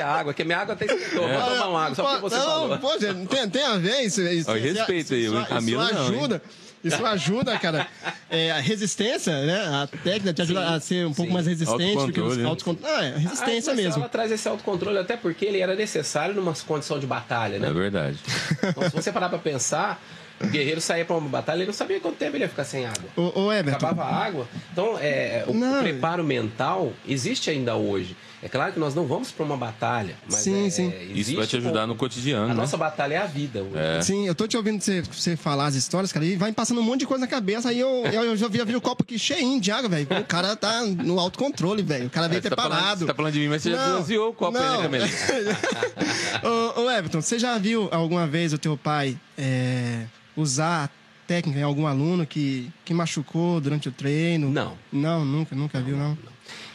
a 0.04 0.06
água, 0.20 0.34
que 0.34 0.42
a 0.42 0.44
minha 0.44 0.58
água 0.58 0.74
até 0.74 0.84
esquentou. 0.86 1.28
É. 1.28 1.36
Vou 1.38 1.50
tomar 1.50 1.68
uma 1.68 1.82
água, 1.84 1.94
só 1.94 2.04
porque 2.04 2.20
você 2.20 2.36
não, 2.36 2.44
falou. 2.44 2.78
Pô, 2.78 2.98
gente, 2.98 3.26
tem, 3.28 3.48
tem 3.48 3.64
a 3.64 3.76
ver 3.76 4.00
isso. 4.02 4.20
isso 4.22 4.50
Ó, 4.50 4.54
respeita 4.54 5.14
aí, 5.14 5.28
o 5.28 5.46
Camilo 5.46 5.82
isso 5.84 5.94
não, 5.94 6.14
hein? 6.32 6.40
Isso 6.82 7.04
ajuda, 7.04 7.58
cara. 7.58 7.86
É, 8.30 8.52
a 8.52 8.58
resistência, 8.60 9.44
né? 9.44 9.60
A 9.66 9.86
técnica 9.86 10.32
te 10.32 10.42
ajuda 10.42 10.60
Sim, 10.60 10.74
a 10.74 10.80
ser 10.80 11.06
um 11.06 11.12
pouco 11.12 11.28
sim. 11.28 11.34
mais 11.34 11.46
resistente. 11.46 11.94
Porque 11.96 12.20
os 12.20 12.38
Autocontrole, 12.38 12.42
né? 12.42 12.48
autocontrole. 12.48 12.94
Ah, 12.94 13.04
é, 13.04 13.08
Ah, 13.14 13.18
resistência 13.18 13.74
mas 13.74 13.84
mesmo. 13.84 14.00
Ela 14.00 14.08
traz 14.08 14.30
esse 14.32 14.48
autocontrole 14.48 14.98
até 14.98 15.16
porque 15.16 15.44
ele 15.44 15.58
era 15.60 15.74
necessário 15.74 16.34
numa 16.34 16.54
condição 16.66 16.98
de 16.98 17.06
batalha, 17.06 17.58
né? 17.58 17.68
É 17.68 17.72
verdade. 17.72 18.18
Então, 18.62 18.82
se 18.88 18.96
você 18.96 19.12
parar 19.12 19.28
pra 19.28 19.38
pensar, 19.38 20.02
o 20.40 20.46
guerreiro 20.46 20.80
saía 20.80 21.04
pra 21.04 21.16
uma 21.16 21.28
batalha, 21.28 21.58
ele 21.58 21.66
não 21.66 21.72
sabia 21.74 22.00
quanto 22.00 22.16
tempo 22.16 22.36
ele 22.36 22.44
ia 22.44 22.48
ficar 22.48 22.64
sem 22.64 22.86
água. 22.86 23.10
Ô, 23.16 23.40
ô 23.42 23.52
Everton, 23.52 23.86
Acabava 23.86 24.08
a 24.08 24.24
água. 24.24 24.48
Então, 24.72 24.96
é, 24.98 25.44
o, 25.46 25.50
o 25.52 25.80
preparo 25.80 26.24
mental 26.24 26.92
existe 27.06 27.50
ainda 27.50 27.76
hoje. 27.76 28.16
É 28.42 28.48
claro 28.48 28.72
que 28.72 28.80
nós 28.80 28.94
não 28.94 29.06
vamos 29.06 29.30
pra 29.30 29.44
uma 29.44 29.56
batalha, 29.56 30.16
mas 30.24 30.40
Sim, 30.40 30.66
é- 30.66 30.70
sim. 30.70 30.88
é, 30.90 31.04
Isso 31.14 31.36
vai 31.36 31.46
te 31.46 31.56
ajudar 31.58 31.84
um- 31.84 31.88
no 31.88 31.94
cotidiano, 31.94 32.44
A 32.46 32.48
né? 32.48 32.54
nossa 32.54 32.74
batalha 32.76 33.14
é 33.14 33.18
a 33.18 33.26
vida 33.26 33.62
hoje. 33.62 33.76
É. 33.76 34.00
Sim, 34.00 34.26
eu 34.26 34.34
tô 34.34 34.46
te 34.48 34.56
ouvindo 34.56 34.80
você, 34.80 35.02
você 35.02 35.36
falar 35.36 35.66
as 35.66 35.74
histórias, 35.74 36.10
cara, 36.10 36.24
e 36.24 36.36
vai 36.36 36.48
me 36.48 36.54
passando 36.54 36.80
um 36.80 36.82
monte 36.82 37.00
de 37.00 37.06
coisa 37.06 37.20
na 37.20 37.26
cabeça. 37.26 37.68
Aí 37.68 37.78
eu, 37.78 37.88
eu, 38.06 38.24
eu 38.24 38.36
já 38.38 38.48
vi, 38.48 38.58
eu 38.58 38.64
vi 38.64 38.74
o 38.74 38.80
copo 38.80 39.02
aqui 39.02 39.18
cheinho 39.18 39.60
de 39.60 39.70
água, 39.70 39.90
velho. 39.90 40.06
O 40.20 40.24
cara 40.24 40.56
tá 40.56 40.82
no 40.86 41.20
autocontrole, 41.20 41.82
velho. 41.82 42.06
O 42.06 42.10
cara 42.10 42.28
veio 42.28 42.38
É, 42.38 42.42
você, 42.42 42.48
tá 42.48 42.56
falando, 42.56 42.72
preparado. 42.72 42.98
você 43.00 43.06
tá 43.06 43.14
falando 43.14 43.32
de 43.34 43.40
mim, 43.40 43.48
mas 43.48 43.62
você 43.62 43.70
já 43.72 43.76
Não, 43.86 43.94
bronzeou 43.96 44.30
o 44.30 44.32
copo 44.32 44.56
aí, 44.56 44.64
não. 44.64 44.76
né, 44.76 44.82
Camelinho? 44.84 45.10
ô, 46.76 46.80
ô, 46.82 46.90
Everton, 46.90 47.20
você 47.20 47.38
já 47.38 47.58
viu 47.58 47.88
alguma 47.92 48.26
vez 48.26 48.52
o 48.54 48.58
teu 48.58 48.76
pai 48.76 49.18
é, 49.36 50.04
usar 50.36 50.84
a 50.84 50.88
técnica 51.26 51.60
em 51.60 51.62
algum 51.62 51.86
aluno 51.86 52.26
que, 52.26 52.70
que 52.84 52.94
machucou 52.94 53.60
durante 53.60 53.88
o 53.88 53.92
treino? 53.92 54.50
Não. 54.50 54.78
Não, 54.90 55.24
nunca, 55.24 55.54
nunca 55.54 55.80
viu, 55.80 55.96
não. 55.96 56.16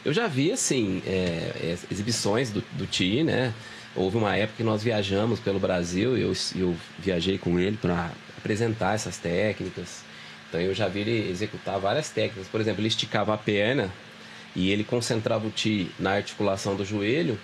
Eu 0.06 0.12
já 0.12 0.28
vi, 0.28 0.52
assim, 0.52 1.02
é, 1.04 1.10
é, 1.10 1.78
exibições 1.90 2.50
do, 2.50 2.62
do 2.74 2.86
Ti, 2.86 3.24
né? 3.24 3.52
Houve 3.92 4.16
uma 4.16 4.36
época 4.36 4.58
que 4.58 4.62
nós 4.62 4.80
viajamos 4.80 5.40
pelo 5.40 5.58
Brasil 5.58 6.16
e 6.16 6.22
eu, 6.22 6.32
eu 6.54 6.76
viajei 6.96 7.38
com 7.38 7.58
ele 7.58 7.76
para 7.76 8.12
apresentar 8.38 8.94
essas 8.94 9.16
técnicas. 9.16 10.04
Então 10.48 10.60
eu 10.60 10.72
já 10.72 10.86
vi 10.86 11.00
ele 11.00 11.28
executar 11.28 11.80
várias 11.80 12.08
técnicas. 12.08 12.46
Por 12.46 12.60
exemplo, 12.60 12.82
ele 12.82 12.86
esticava 12.86 13.34
a 13.34 13.36
perna 13.36 13.92
e 14.54 14.70
ele 14.70 14.84
concentrava 14.84 15.44
o 15.44 15.50
Ti 15.50 15.90
na 15.98 16.12
articulação 16.12 16.76
do 16.76 16.84
joelho 16.84 17.36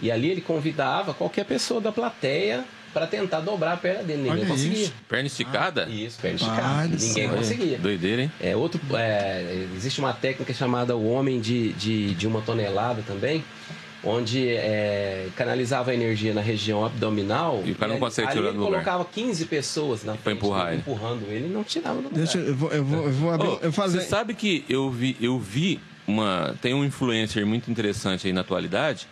e 0.00 0.10
ali 0.10 0.28
ele 0.28 0.40
convidava 0.40 1.14
qualquer 1.14 1.44
pessoa 1.44 1.80
da 1.80 1.92
plateia 1.92 2.64
para 2.98 3.06
tentar 3.06 3.40
dobrar 3.40 3.74
a 3.74 3.76
perna 3.76 4.02
dele. 4.02 4.22
Ninguém 4.22 4.32
Olha 4.40 4.46
conseguia. 4.46 4.82
isso. 4.82 4.94
Perna 5.08 5.26
esticada? 5.28 5.88
Isso, 5.88 6.18
perna 6.20 6.36
esticada. 6.36 6.88
Ninguém 6.88 7.28
conseguia. 7.28 7.78
Doideira, 7.78 8.22
hein? 8.22 8.32
É, 8.40 8.56
outro, 8.56 8.80
é, 8.96 9.66
existe 9.76 10.00
uma 10.00 10.12
técnica 10.12 10.52
chamada 10.52 10.96
o 10.96 11.08
homem 11.12 11.40
de, 11.40 11.72
de, 11.74 12.14
de 12.14 12.26
uma 12.26 12.40
tonelada 12.40 13.02
também, 13.06 13.44
onde 14.02 14.48
é, 14.48 15.28
canalizava 15.36 15.92
a 15.92 15.94
energia 15.94 16.34
na 16.34 16.40
região 16.40 16.84
abdominal. 16.84 17.62
E 17.64 17.70
o 17.70 17.74
cara 17.76 17.88
não 17.88 17.94
ali- 17.96 18.00
consegue 18.00 18.28
tirar 18.32 18.42
ele 18.48 18.52
do 18.52 18.58
lugar. 18.64 18.72
colocava 18.84 19.04
15 19.04 19.44
pessoas 19.46 20.02
na 20.04 20.14
frente 20.16 20.36
empurrar 20.38 20.66
dele, 20.66 20.74
ele. 20.74 20.80
empurrando 20.80 21.22
ele 21.28 21.46
e 21.46 21.50
não 21.50 21.62
tirava 21.62 21.96
do 21.96 22.02
lugar. 22.08 22.16
Deixa 22.18 22.38
eu, 22.38 22.54
vou, 22.56 22.70
eu 22.70 22.84
vou, 22.84 23.04
eu 23.04 23.12
vou 23.12 23.30
abrir. 23.32 23.48
Ô, 23.48 23.58
eu 23.62 23.72
fazer. 23.72 24.00
Você 24.00 24.06
sabe 24.08 24.34
que 24.34 24.64
eu 24.68 24.90
vi, 24.90 25.16
eu 25.20 25.38
vi 25.38 25.78
uma. 26.06 26.56
Tem 26.60 26.74
um 26.74 26.84
influencer 26.84 27.46
muito 27.46 27.70
interessante 27.70 28.26
aí 28.26 28.32
na 28.32 28.40
atualidade. 28.40 29.06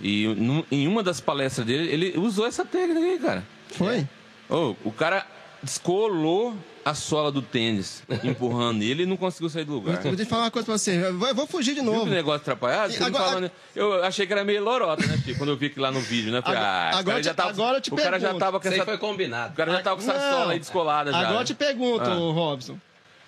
E 0.00 0.26
num- 0.28 0.64
em 0.70 0.86
uma 0.86 1.02
das 1.02 1.20
palestras 1.20 1.66
dele, 1.66 1.88
ele 1.90 2.18
usou 2.18 2.46
essa 2.46 2.64
técnica 2.64 3.00
aí, 3.00 3.18
cara. 3.18 3.44
Foi? 3.72 4.06
Ô, 4.48 4.74
o 4.84 4.92
cara 4.92 5.26
descolou 5.62 6.56
a 6.84 6.94
sola 6.94 7.30
do 7.30 7.42
tênis, 7.42 8.02
empurrando 8.24 8.82
ele 8.82 9.02
e 9.02 9.06
não 9.06 9.16
conseguiu 9.16 9.50
sair 9.50 9.64
do 9.64 9.74
lugar. 9.74 9.96
Eu 9.96 10.02
vou 10.12 10.16
te 10.16 10.24
falar 10.24 10.44
uma 10.44 10.50
coisa 10.50 10.64
pra 10.64 10.78
você. 10.78 11.04
Eu 11.04 11.34
vou, 11.34 11.46
fugir 11.46 11.74
de 11.74 11.82
Viu 11.82 11.90
novo. 11.92 12.04
que 12.04 12.10
negócio 12.10 12.40
atrapalhado? 12.40 12.92
E 12.94 12.96
agora- 13.02 13.24
falando- 13.24 13.50
eu 13.76 14.02
achei 14.04 14.26
que 14.26 14.32
era 14.32 14.42
meio 14.44 14.62
lorota, 14.64 15.06
né, 15.06 15.18
Chico? 15.18 15.36
Quando 15.38 15.50
eu 15.50 15.56
vi 15.56 15.66
aquilo 15.66 15.82
lá 15.82 15.90
no 15.90 16.00
vídeo, 16.00 16.32
né? 16.32 16.40
Falei, 16.40 16.58
Agora- 16.58 16.72
ah, 16.72 16.88
agora 16.88 17.04
cara 17.04 17.18
eu 17.18 17.22
já 17.24 17.30
te- 17.34 17.36
tava, 17.36 17.50
agora 17.50 17.76
eu 17.76 17.80
te 17.82 17.92
o 17.92 17.96
cara 17.96 18.18
já 18.18 18.28
pergunto. 18.28 18.38
tava 18.38 18.60
com 18.60 18.66
Isso 18.68 18.74
aí 18.74 18.80
essa... 18.80 18.86
foi 18.90 18.98
combinado. 18.98 19.52
O 19.52 19.56
cara 19.56 19.72
já 19.72 19.82
tava 19.82 19.96
com 19.96 20.02
essa 20.10 20.14
Não. 20.18 20.38
sola 20.38 20.52
aí 20.52 20.58
descolada 20.58 21.12
já. 21.12 21.18
Agora 21.18 21.34
eu 21.34 21.38
né? 21.40 21.44
te 21.44 21.54
pergunto, 21.54 22.04
Ah. 22.08 22.14
Robson. 22.14 22.78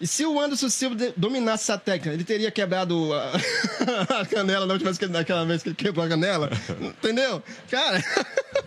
E 0.01 0.07
se 0.07 0.25
o 0.25 0.41
Anderson 0.41 0.71
Silva 0.71 1.13
dominasse 1.17 1.65
essa 1.65 1.77
técnica, 1.79 2.15
ele 2.15 2.25
teria 2.25 2.51
quebrado 2.51 3.13
a, 3.13 3.33
a 4.21 4.25
canela 4.27 4.65
na 4.65 4.73
última 4.73 4.91
vez 4.91 4.97
que 4.99 5.05
ele, 5.05 5.13
naquela 5.13 5.45
vez 5.45 5.63
que 5.63 5.69
ele 5.69 5.77
quebrou 5.77 6.05
a 6.05 6.09
canela? 6.09 6.51
Entendeu? 6.81 7.43
Cara, 7.71 8.03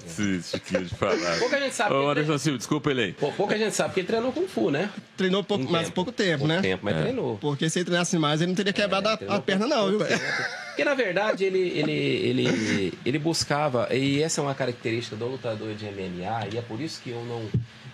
Esse 0.06 0.44
Chiquinho 0.44 0.86
de 0.86 0.94
falar. 0.94 1.40
Pouca 1.40 1.60
gente 1.60 1.74
sabe. 1.74 1.94
Ô, 1.96 2.04
que 2.04 2.12
Anderson 2.12 2.38
Silva, 2.38 2.58
desculpa 2.60 2.92
ele 2.92 3.02
aí. 3.02 3.14
Pouca 3.14 3.58
gente 3.58 3.76
sabe 3.76 3.90
porque 3.90 4.02
ele 4.02 4.08
treinou 4.08 4.32
Kung 4.32 4.48
Fu, 4.48 4.70
né? 4.70 4.90
treinou 5.18 5.44
pouco, 5.44 5.66
Um 5.66 5.70
mais 5.72 5.90
pouco 5.90 6.12
tempo, 6.12 6.46
né? 6.46 6.56
Pouco 6.56 6.68
tempo, 6.68 6.86
mas 6.86 6.98
treinou. 7.02 7.38
Porque 7.40 7.68
se 7.70 7.80
ele 7.80 7.86
treinasse 7.86 8.18
mais, 8.20 8.40
ele 8.42 8.50
não 8.50 8.56
teria 8.56 8.74
quebrado 8.74 9.10
a- 9.10 9.18
Treinou 9.18 9.36
a, 9.38 9.42
perna, 9.42 9.66
não, 9.68 9.90
viu, 9.90 10.00
velho? 10.00 10.10
tempo. 10.20 10.34
Porque 10.68 10.84
na 10.86 10.94
verdade 10.96 11.44
ele, 11.46 11.60
ele, 11.78 11.92
ele, 11.92 12.94
ele 13.06 13.20
buscava, 13.20 13.88
e 13.94 14.22
essa 14.24 14.42
é 14.42 14.44
uma 14.44 14.56
característica 14.56 15.16
do 15.16 15.26
lutador 15.28 15.74
de 15.76 15.86
MMA, 15.86 16.48
e 16.52 16.58
é 16.58 16.62
por 16.62 16.82
isso 16.82 17.00
que 17.04 17.12
eu 17.12 17.24
não, 17.26 17.44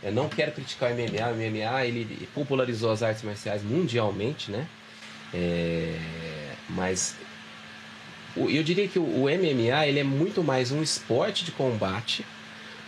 eu 0.02 0.12
não 0.12 0.30
quero 0.30 0.52
criticar 0.52 0.91
o 0.91 0.95
MMA. 0.95 1.30
O 1.30 1.36
MMA 1.36 1.86
ele 1.86 2.28
popularizou 2.34 2.91
as 2.91 3.04
artes 3.04 3.24
marciais 3.24 3.64
mundialmente, 3.64 4.52
né? 4.52 4.68
É, 5.34 5.95
mas 6.70 7.16
eu 8.36 8.64
diria 8.64 8.88
que 8.88 9.00
o, 9.00 9.24
MMA 9.24 9.88
ele 9.88 10.00
é 10.00 10.04
muito 10.04 10.43
mais 10.43 10.72
um 10.72 10.82
esporte 10.82 11.43
de 11.43 11.52
combate 11.52 12.26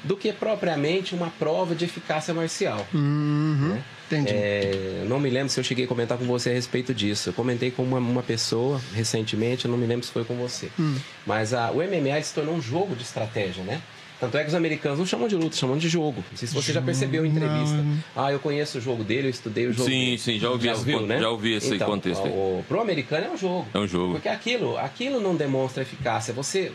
do 0.04 0.16
que 0.18 0.32
propriamente 0.34 1.14
uma 1.14 1.30
prova 1.30 1.76
de 1.76 1.86
eficácia 1.86 2.34
marcial. 2.34 2.88
Uhum. 2.94 3.74
né? 3.74 3.84
Entendi. 4.08 4.34
É, 4.34 5.06
não 5.08 5.20
me 5.20 5.30
lembro 5.30 5.50
se 5.50 5.60
eu 5.60 5.64
cheguei 5.64 5.86
a 5.86 5.88
comentar 5.88 6.18
com 6.18 6.26
você 6.26 6.50
a 6.50 6.54
respeito 6.54 6.94
disso. 6.94 7.30
Eu 7.30 7.34
comentei 7.34 7.72
com 7.72 7.84
uma, 7.84 7.98
uma 7.98 8.24
pessoa 8.24 8.82
recentemente, 8.94 9.66
eu 9.66 9.72
não 9.72 9.78
me 9.78 9.86
lembro 9.86 10.06
se 10.06 10.12
foi 10.12 10.26
com 10.26 10.36
você. 10.36 10.70
Hum. 10.80 10.98
Mas 11.26 11.54
a, 11.54 11.72
o 11.72 11.76
MMA 11.76 12.22
se 12.22 12.34
tornou 12.34 12.56
um 12.56 12.62
jogo 12.62 12.96
de 12.96 13.04
estratégia, 13.04 13.64
né? 13.64 13.82
Tanto 14.22 14.38
é 14.38 14.44
que 14.44 14.50
os 14.50 14.56
americanos 14.56 15.00
não 15.00 15.06
chamam 15.06 15.28
de 15.28 15.36
luta, 15.36 15.56
chamam 15.58 15.78
de 15.78 15.90
jogo. 15.90 16.24
Não 16.32 16.38
sei 16.38 16.48
se 16.48 16.54
você 16.54 16.72
já 16.72 16.82
percebeu 16.82 17.26
em 17.26 17.30
entrevista. 17.30 17.76
Não. 17.76 17.98
Ah, 18.16 18.32
eu 18.32 18.40
conheço 18.40 18.78
o 18.78 18.82
jogo 18.82 19.04
dele, 19.04 19.28
eu 19.28 19.32
estudei 19.32 19.66
o 19.68 19.74
jogo 19.74 19.90
Sim, 19.90 20.00
dele. 20.00 20.18
sim, 20.20 20.40
já 20.40 20.50
ouvi 20.50 20.68
esse 20.70 20.80
ouviu, 20.80 21.00
con- 21.00 21.08
já 21.20 21.30
ouvi 21.30 21.54
esse 21.56 21.74
então, 21.76 21.88
contexto 21.90 22.24
aí. 22.26 22.32
O, 22.32 22.64
pro 22.68 22.80
americano 22.80 23.26
é 23.26 23.30
um 23.32 23.36
jogo. 23.38 23.68
É 23.74 23.80
um 23.80 23.88
jogo. 23.88 24.14
Porque 24.14 24.30
aquilo, 24.30 24.78
aquilo 24.78 25.20
não 25.20 25.36
demonstra 25.36 25.82
eficácia. 25.82 26.34
Você, 26.36 26.72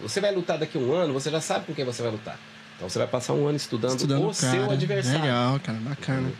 você 0.00 0.20
vai 0.20 0.34
lutar 0.34 0.58
daqui 0.58 0.76
a 0.76 0.80
um 0.80 0.92
ano, 0.92 1.14
você 1.14 1.30
já 1.30 1.40
sabe 1.40 1.66
com 1.66 1.72
quem 1.72 1.84
você 1.84 2.02
vai 2.02 2.10
lutar. 2.10 2.36
Então 2.76 2.88
você 2.90 2.98
vai 2.98 3.06
passar 3.06 3.32
um 3.34 3.46
ano 3.46 3.56
estudando, 3.56 3.92
Estudando 3.92 4.24
o 4.24 4.30
o 4.30 4.34
cara. 4.34 4.52
seu 4.52 4.70
adversário. 4.70 5.20
Legal, 5.20 5.60
cara, 5.60 5.78
bacana. 5.78 6.32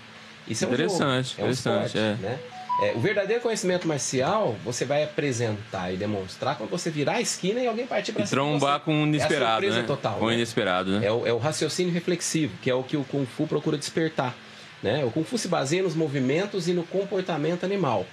Isso 0.49 0.65
é 0.65 0.67
um 0.69 0.73
Interessante, 0.73 1.29
jogo, 1.37 1.41
é 1.41 1.45
um 1.45 1.51
interessante, 1.53 1.87
esporte, 1.87 1.99
é. 1.99 2.17
né? 2.21 2.39
É, 2.81 2.93
o 2.97 3.01
verdadeiro 3.01 3.43
conhecimento 3.43 3.87
marcial 3.87 4.57
você 4.65 4.85
vai 4.85 5.05
apresentar 5.05 5.93
e 5.93 5.97
demonstrar 5.97 6.57
quando 6.57 6.71
você 6.71 6.91
virar 6.91 7.15
a 7.15 7.21
esquina 7.21 7.61
e 7.61 7.67
alguém 7.67 7.87
partir 7.87 8.13
para 8.13 8.25
E 8.25 8.29
trombar 8.29 8.81
com 8.81 9.03
o 9.03 9.07
inesperado, 9.07 9.45
é 9.45 9.47
a 9.47 9.51
surpresa 9.53 9.81
né? 9.83 9.87
total. 9.87 10.19
com 10.19 10.25
o 10.25 10.29
né? 10.29 10.35
inesperado, 10.37 10.91
né? 10.99 11.07
É 11.07 11.13
o, 11.13 11.27
é 11.27 11.33
o 11.33 11.39
raciocínio 11.39 11.93
reflexivo, 11.93 12.55
que 12.63 12.71
é 12.71 12.75
o 12.75 12.83
que 12.83 12.97
o 12.97 13.05
Kung 13.05 13.27
Fu 13.27 13.47
procura 13.47 13.77
despertar. 13.77 14.35
Né? 14.83 15.05
O 15.05 15.11
Kung 15.11 15.23
Fu 15.25 15.37
se 15.39 15.49
baseia 15.49 15.83
nos 15.83 15.95
movimentos 15.95 16.67
e 16.67 16.73
no 16.73 16.83
comportamento 16.83 17.65
animal. 17.65 18.07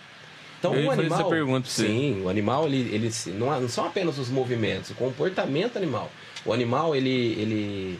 Então, 0.59 0.75
Eu 0.75 0.87
o 0.87 0.91
animal. 0.91 1.19
essa 1.21 1.29
pergunta. 1.29 1.69
Sim, 1.69 2.21
o 2.23 2.29
animal 2.29 2.67
ele, 2.67 2.93
ele 2.93 3.11
não, 3.27 3.61
não 3.61 3.69
são 3.69 3.85
apenas 3.85 4.17
os 4.19 4.29
movimentos, 4.29 4.91
o 4.91 4.93
comportamento 4.93 5.77
animal. 5.77 6.11
O 6.45 6.51
animal 6.51 6.93
ele, 6.95 7.09
ele, 7.09 7.99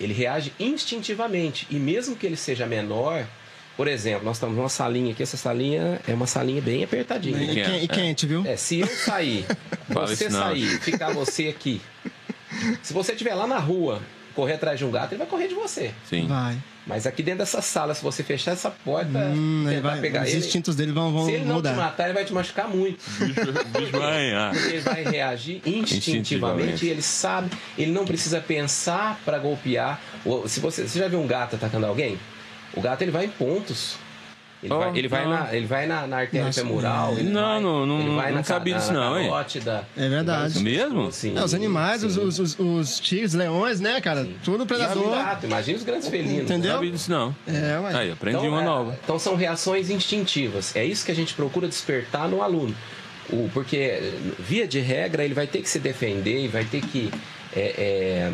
ele 0.00 0.12
reage 0.12 0.52
instintivamente 0.58 1.66
e 1.68 1.74
mesmo 1.74 2.14
que 2.14 2.24
ele 2.24 2.36
seja 2.36 2.64
menor, 2.64 3.26
Por 3.76 3.88
exemplo, 3.88 4.24
nós 4.24 4.36
estamos 4.36 4.56
numa 4.56 4.68
salinha 4.68 5.12
aqui, 5.12 5.22
essa 5.22 5.36
salinha 5.36 6.00
é 6.06 6.14
uma 6.14 6.26
salinha 6.26 6.62
bem 6.62 6.84
apertadinha. 6.84 7.36
E, 7.38 7.58
é, 7.60 7.64
quen- 7.64 7.82
e 7.84 7.88
quente, 7.88 8.26
viu? 8.26 8.44
É, 8.46 8.56
se 8.56 8.80
eu 8.80 8.86
sair, 8.86 9.44
você 9.88 10.30
sair, 10.30 10.66
ficar 10.80 11.12
você 11.12 11.48
aqui. 11.48 11.80
Se 12.82 12.92
você 12.92 13.12
estiver 13.12 13.34
lá 13.34 13.46
na 13.48 13.58
rua, 13.58 14.00
correr 14.34 14.54
atrás 14.54 14.78
de 14.78 14.84
um 14.84 14.90
gato, 14.92 15.12
ele 15.12 15.18
vai 15.18 15.26
correr 15.26 15.48
de 15.48 15.54
você. 15.54 15.92
Sim. 16.08 16.26
Vai. 16.28 16.56
Mas 16.86 17.06
aqui 17.06 17.22
dentro 17.22 17.38
dessa 17.38 17.62
sala, 17.62 17.94
se 17.94 18.02
você 18.02 18.22
fechar 18.22 18.52
essa 18.52 18.70
porta, 18.70 19.18
Hum, 19.34 19.64
ele 19.66 19.76
tentar 19.76 19.88
vai 19.88 20.00
pegar 20.00 20.22
os 20.22 20.28
ele, 20.28 20.38
instintos 20.38 20.76
dele 20.76 20.92
vão, 20.92 21.10
vão 21.12 21.24
se 21.24 21.32
ele 21.32 21.44
não 21.46 21.54
mudar. 21.56 21.70
te 21.72 21.76
matar, 21.76 22.04
ele 22.04 22.12
vai 22.12 22.24
te 22.26 22.32
machucar 22.34 22.68
muito. 22.68 22.98
Bicho 23.18 23.96
ele 24.70 24.80
vai 24.80 25.02
reagir 25.02 25.62
instintivamente, 25.66 25.94
Instintivamente. 25.94 26.84
e 26.86 26.88
ele 26.90 27.02
sabe, 27.02 27.50
ele 27.78 27.90
não 27.90 28.04
precisa 28.04 28.38
pensar 28.40 29.18
para 29.24 29.38
golpear. 29.38 29.98
Ou, 30.26 30.46
Se 30.46 30.60
você, 30.60 30.86
você 30.86 30.98
já 30.98 31.08
viu 31.08 31.20
um 31.20 31.26
gato 31.26 31.56
atacando 31.56 31.86
alguém? 31.86 32.18
O 32.76 32.80
gato 32.80 33.02
ele 33.02 33.10
vai 33.10 33.26
em 33.26 33.30
pontos. 33.30 33.96
Ele 34.62 34.72
Oh, 34.72 34.78
vai, 34.78 34.96
ele 34.98 35.08
vai 35.08 35.26
na, 35.28 35.54
ele 35.54 35.66
vai 35.66 35.86
na, 35.86 36.06
na 36.06 36.16
artéria 36.20 36.46
Nossa, 36.46 36.62
femoral. 36.62 37.12
ele 37.18 37.28
Não, 37.28 37.42
vai, 37.42 37.60
não, 37.60 37.84
não- 37.86 38.00
ele 38.00 38.14
vai 38.16 38.30
não 38.30 38.38
na, 38.38 38.44
sabia 38.44 38.74
disso 38.76 38.94
não, 38.94 39.20
hein? 39.20 39.30
da, 39.62 39.84
É 39.94 40.08
verdade. 40.08 40.58
Mesmo? 40.62 41.12
Sim, 41.12 41.36
É, 41.36 41.44
os 41.44 41.52
animais, 41.52 42.02
os, 42.02 42.14
sim. 42.14 42.20
os, 42.20 42.38
os, 42.38 42.58
os 42.58 42.98
tigres, 42.98 43.34
leões, 43.34 43.78
né, 43.78 44.00
cara? 44.00 44.26
Tudo 44.42 44.62
E 44.62 44.64
o 44.64 44.66
predador. 44.66 45.10
gato, 45.10 45.44
imagina 45.44 45.76
os 45.76 45.84
grandes 45.84 46.08
felinos. 46.08 46.44
Entendeu? 46.44 46.70
Não 46.70 46.76
sabia 46.78 46.90
disso 46.92 47.10
não. 47.10 47.36
É, 47.46 47.78
ué. 47.78 47.94
Aí, 47.94 48.10
aprendi 48.12 48.38
Então, 48.38 48.48
uma 48.48 48.62
é, 48.62 48.64
nova. 48.64 48.98
Então 49.04 49.18
são 49.18 49.36
reações 49.36 49.90
instintivas. 49.90 50.74
É 50.74 50.82
isso 50.82 51.04
que 51.04 51.12
a 51.12 51.16
gente 51.16 51.34
procura 51.34 51.68
despertar 51.68 52.26
no 52.26 52.42
aluno. 52.42 52.74
O, 53.30 53.50
porque, 53.52 54.14
via 54.38 54.66
de 54.66 54.80
regra, 54.80 55.22
ele 55.26 55.34
vai 55.34 55.46
ter 55.46 55.60
que 55.60 55.68
se 55.68 55.78
defender 55.78 56.42
e 56.42 56.48
vai 56.48 56.64
ter 56.64 56.80
que. 56.80 57.10
é, 57.54 57.60
é, 57.60 58.32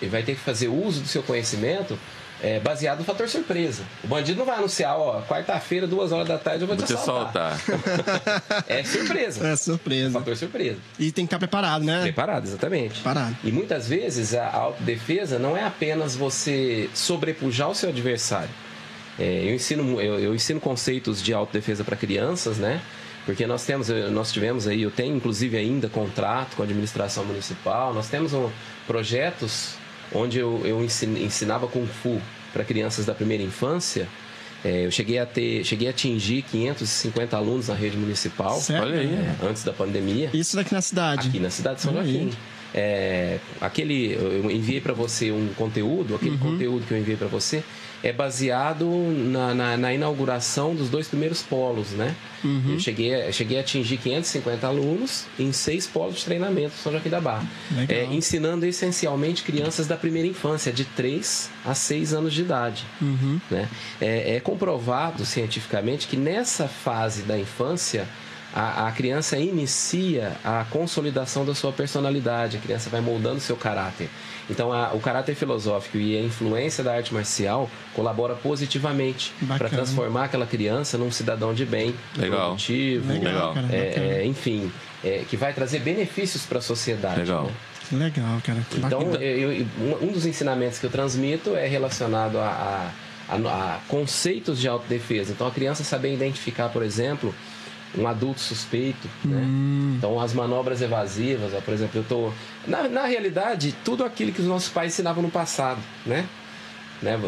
ele 0.00 0.10
vai 0.10 0.22
ter 0.22 0.34
que 0.36 0.40
fazer 0.40 0.68
uso 0.68 1.00
do 1.00 1.08
seu 1.08 1.22
conhecimento 1.24 1.98
é, 2.44 2.60
baseado 2.60 2.98
no 2.98 3.04
fator 3.06 3.26
surpresa. 3.26 3.82
O 4.04 4.06
bandido 4.06 4.38
não 4.38 4.44
vai 4.44 4.58
anunciar, 4.58 4.98
ó, 4.98 5.22
quarta-feira, 5.22 5.86
duas 5.86 6.12
horas 6.12 6.28
da 6.28 6.36
tarde, 6.36 6.62
eu 6.62 6.66
vou, 6.66 6.76
Vou 6.76 6.84
te 6.84 6.92
te 6.92 6.94
assaltar. 6.94 7.58
soltar. 7.58 8.64
É 8.68 8.84
surpresa. 8.84 9.46
É 9.46 9.56
surpresa. 9.56 10.18
Fator 10.18 10.36
surpresa. 10.36 10.78
E 10.98 11.10
tem 11.10 11.24
que 11.24 11.28
estar 11.28 11.38
preparado, 11.38 11.82
né? 11.84 12.02
Preparado, 12.02 12.44
exatamente. 12.44 12.94
Preparado. 12.94 13.34
E 13.42 13.50
muitas 13.50 13.88
vezes 13.88 14.34
a 14.34 14.50
autodefesa 14.52 15.38
não 15.38 15.56
é 15.56 15.64
apenas 15.64 16.14
você 16.14 16.90
sobrepujar 16.92 17.70
o 17.70 17.74
seu 17.74 17.88
adversário. 17.88 18.50
É, 19.18 19.44
eu, 19.44 19.54
ensino, 19.54 19.98
eu, 19.98 20.18
eu 20.20 20.34
ensino 20.34 20.60
conceitos 20.60 21.22
de 21.22 21.32
autodefesa 21.32 21.82
para 21.82 21.96
crianças, 21.96 22.58
né? 22.58 22.82
Porque 23.24 23.46
nós 23.46 23.64
temos, 23.64 23.88
nós 23.88 24.30
tivemos 24.30 24.66
aí, 24.66 24.82
eu 24.82 24.90
tenho 24.90 25.16
inclusive 25.16 25.56
ainda 25.56 25.88
contrato 25.88 26.56
com 26.56 26.62
a 26.62 26.66
administração 26.66 27.24
municipal, 27.24 27.94
nós 27.94 28.06
temos 28.08 28.34
um, 28.34 28.50
projetos 28.86 29.76
onde 30.14 30.38
eu, 30.38 30.62
eu 30.64 30.82
ensin- 30.84 31.22
ensinava 31.22 31.66
Kung 31.66 31.86
Fu 31.86 32.20
para 32.52 32.64
crianças 32.64 33.04
da 33.04 33.14
primeira 33.14 33.42
infância. 33.42 34.06
É, 34.64 34.86
eu 34.86 34.90
cheguei 34.90 35.18
a 35.18 35.26
ter, 35.26 35.62
cheguei 35.64 35.88
a 35.88 35.90
atingir 35.90 36.40
550 36.42 37.36
alunos 37.36 37.68
na 37.68 37.74
rede 37.74 37.98
municipal 37.98 38.58
Sério? 38.58 38.82
Olha 38.88 39.00
aí. 39.00 39.12
é, 39.12 39.46
antes 39.46 39.62
da 39.62 39.72
pandemia. 39.74 40.30
Isso 40.32 40.56
daqui 40.56 40.72
na 40.72 40.80
cidade. 40.80 41.28
Aqui 41.28 41.38
na 41.38 41.50
cidade 41.50 41.76
de 41.76 41.82
São. 41.82 41.92
Joaquim. 41.92 42.30
É, 42.72 43.38
aquele, 43.60 44.14
eu 44.14 44.50
enviei 44.50 44.80
para 44.80 44.92
você 44.94 45.30
um 45.30 45.48
conteúdo, 45.54 46.14
aquele 46.14 46.32
Uhum. 46.32 46.38
conteúdo 46.38 46.86
que 46.86 46.92
eu 46.94 46.98
enviei 46.98 47.16
para 47.16 47.28
você 47.28 47.62
é 48.04 48.12
baseado 48.12 48.86
na, 49.32 49.54
na, 49.54 49.76
na 49.78 49.94
inauguração 49.94 50.74
dos 50.74 50.90
dois 50.90 51.08
primeiros 51.08 51.42
polos, 51.42 51.90
né? 51.92 52.14
Uhum. 52.44 52.74
Eu 52.74 52.78
cheguei, 52.78 53.14
a- 53.14 53.32
cheguei 53.32 53.56
a 53.56 53.60
atingir 53.62 53.96
550 53.96 54.66
alunos 54.66 55.24
em 55.38 55.50
seis 55.52 55.86
polos 55.86 56.16
de 56.16 56.24
treinamento 56.26 56.74
São 56.82 56.92
Joaquim 56.92 57.08
da 57.08 57.20
Barra. 57.20 57.46
É, 57.88 58.04
ensinando 58.04 58.66
essencialmente 58.66 59.42
crianças 59.42 59.86
da 59.86 59.96
primeira 59.96 60.28
infância, 60.28 60.70
de 60.70 60.84
3 60.84 61.48
a 61.64 61.74
6 61.74 62.12
anos 62.12 62.34
de 62.34 62.42
idade. 62.42 62.84
Uhum. 63.00 63.40
Né? 63.50 63.68
É, 64.00 64.36
é 64.36 64.40
comprovado 64.40 65.24
cientificamente 65.24 66.06
que 66.06 66.16
nessa 66.18 66.68
fase 66.68 67.22
da 67.22 67.38
infância 67.38 68.06
a, 68.54 68.86
a 68.86 68.92
criança 68.92 69.36
inicia 69.36 70.36
a 70.44 70.64
consolidação 70.70 71.44
da 71.44 71.54
sua 71.54 71.72
personalidade, 71.72 72.56
a 72.56 72.60
criança 72.60 72.88
vai 72.88 73.00
moldando 73.00 73.40
seu 73.40 73.56
caráter. 73.56 74.08
Então 74.48 74.72
a- 74.72 74.92
o 74.92 75.00
caráter 75.00 75.34
filosófico 75.34 75.96
e 75.98 76.16
a 76.16 76.20
influência 76.20 76.84
da 76.84 76.94
arte 76.94 77.12
marcial 77.12 77.68
colabora 77.94 78.34
positivamente 78.34 79.32
para 79.48 79.68
transformar 79.68 80.24
aquela 80.24 80.46
criança 80.46 80.96
num 80.96 81.10
cidadão 81.10 81.52
de 81.52 81.64
bem, 81.64 81.94
Legal. 82.16 82.40
produtivo, 82.50 83.12
Legal. 83.12 83.54
cara, 83.54 83.68
é, 83.72 84.20
é, 84.22 84.26
enfim, 84.26 84.70
é, 85.02 85.24
que 85.28 85.36
vai 85.36 85.52
trazer 85.52 85.80
benefícios 85.80 86.44
para 86.46 86.58
a 86.58 86.62
sociedade. 86.62 87.20
Legal. 87.20 87.44
né? 87.90 88.04
Legal, 88.06 88.40
cara. 88.44 88.60
Que 88.70 88.78
Então, 88.78 89.02
eu- 89.14 89.52
eu- 89.52 89.66
um 89.80 90.08
um 90.08 90.12
dos 90.12 90.24
ensinamentos 90.26 90.78
que 90.78 90.86
eu 90.86 90.90
transmito 90.90 91.54
é 91.56 91.66
relacionado 91.66 92.38
a, 92.38 92.46
a- 93.28 93.34
a- 93.34 93.36
a 93.74 93.78
conceitos 93.88 94.58
de 94.60 94.68
autodefesa. 94.68 95.32
Então, 95.32 95.46
a 95.46 95.50
criança 95.50 95.84
saber 95.84 96.12
identificar, 96.14 96.68
por 96.70 96.82
exemplo, 96.82 97.34
um 97.96 98.06
adulto 98.06 98.40
suspeito, 98.40 99.08
né? 99.24 99.42
Hum. 99.44 99.94
Então, 99.98 100.20
as 100.20 100.32
manobras 100.32 100.82
evasivas, 100.82 101.52
ó, 101.54 101.60
por 101.60 101.72
exemplo, 101.72 102.00
eu 102.00 102.04
tô... 102.04 102.32
Na, 102.66 102.88
na 102.88 103.04
realidade, 103.04 103.74
tudo 103.84 104.04
aquilo 104.04 104.32
que 104.32 104.40
os 104.40 104.46
nossos 104.46 104.68
pais 104.68 104.92
ensinavam 104.92 105.22
no 105.22 105.30
passado, 105.30 105.80
né? 106.04 106.26
né? 107.00 107.18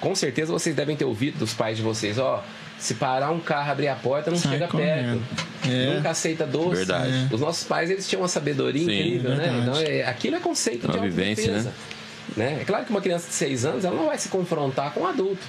Com 0.00 0.14
certeza 0.14 0.52
vocês 0.52 0.74
devem 0.74 0.96
ter 0.96 1.04
ouvido 1.04 1.38
dos 1.38 1.52
pais 1.54 1.76
de 1.76 1.82
vocês, 1.82 2.18
ó... 2.18 2.42
Se 2.78 2.94
parar 2.94 3.30
um 3.30 3.38
carro, 3.38 3.70
abrir 3.70 3.86
a 3.86 3.94
porta, 3.94 4.28
não 4.28 4.36
Sai 4.36 4.54
chega 4.54 4.66
perto. 4.66 5.22
É. 5.70 5.94
Nunca 5.94 6.10
aceita 6.10 6.44
doce. 6.44 6.78
Verdade. 6.78 7.28
Os 7.30 7.40
nossos 7.40 7.62
pais, 7.62 7.88
eles 7.88 8.08
tinham 8.08 8.22
uma 8.22 8.28
sabedoria 8.28 8.84
Sim. 8.84 8.98
incrível, 8.98 9.30
né? 9.36 9.36
Verdade. 9.36 9.60
Então, 9.60 9.80
é, 9.80 10.02
aquilo 10.04 10.34
é 10.34 10.40
conceito 10.40 10.88
Uma 10.88 10.94
de 10.94 10.98
vivência, 10.98 11.44
autodefesa. 11.44 11.74
né? 12.36 12.58
É 12.60 12.64
claro 12.64 12.84
que 12.84 12.90
uma 12.90 13.00
criança 13.00 13.28
de 13.28 13.34
6 13.34 13.64
anos, 13.66 13.84
ela 13.84 13.94
não 13.94 14.06
vai 14.06 14.18
se 14.18 14.28
confrontar 14.28 14.92
com 14.92 15.02
um 15.02 15.06
adulto. 15.06 15.46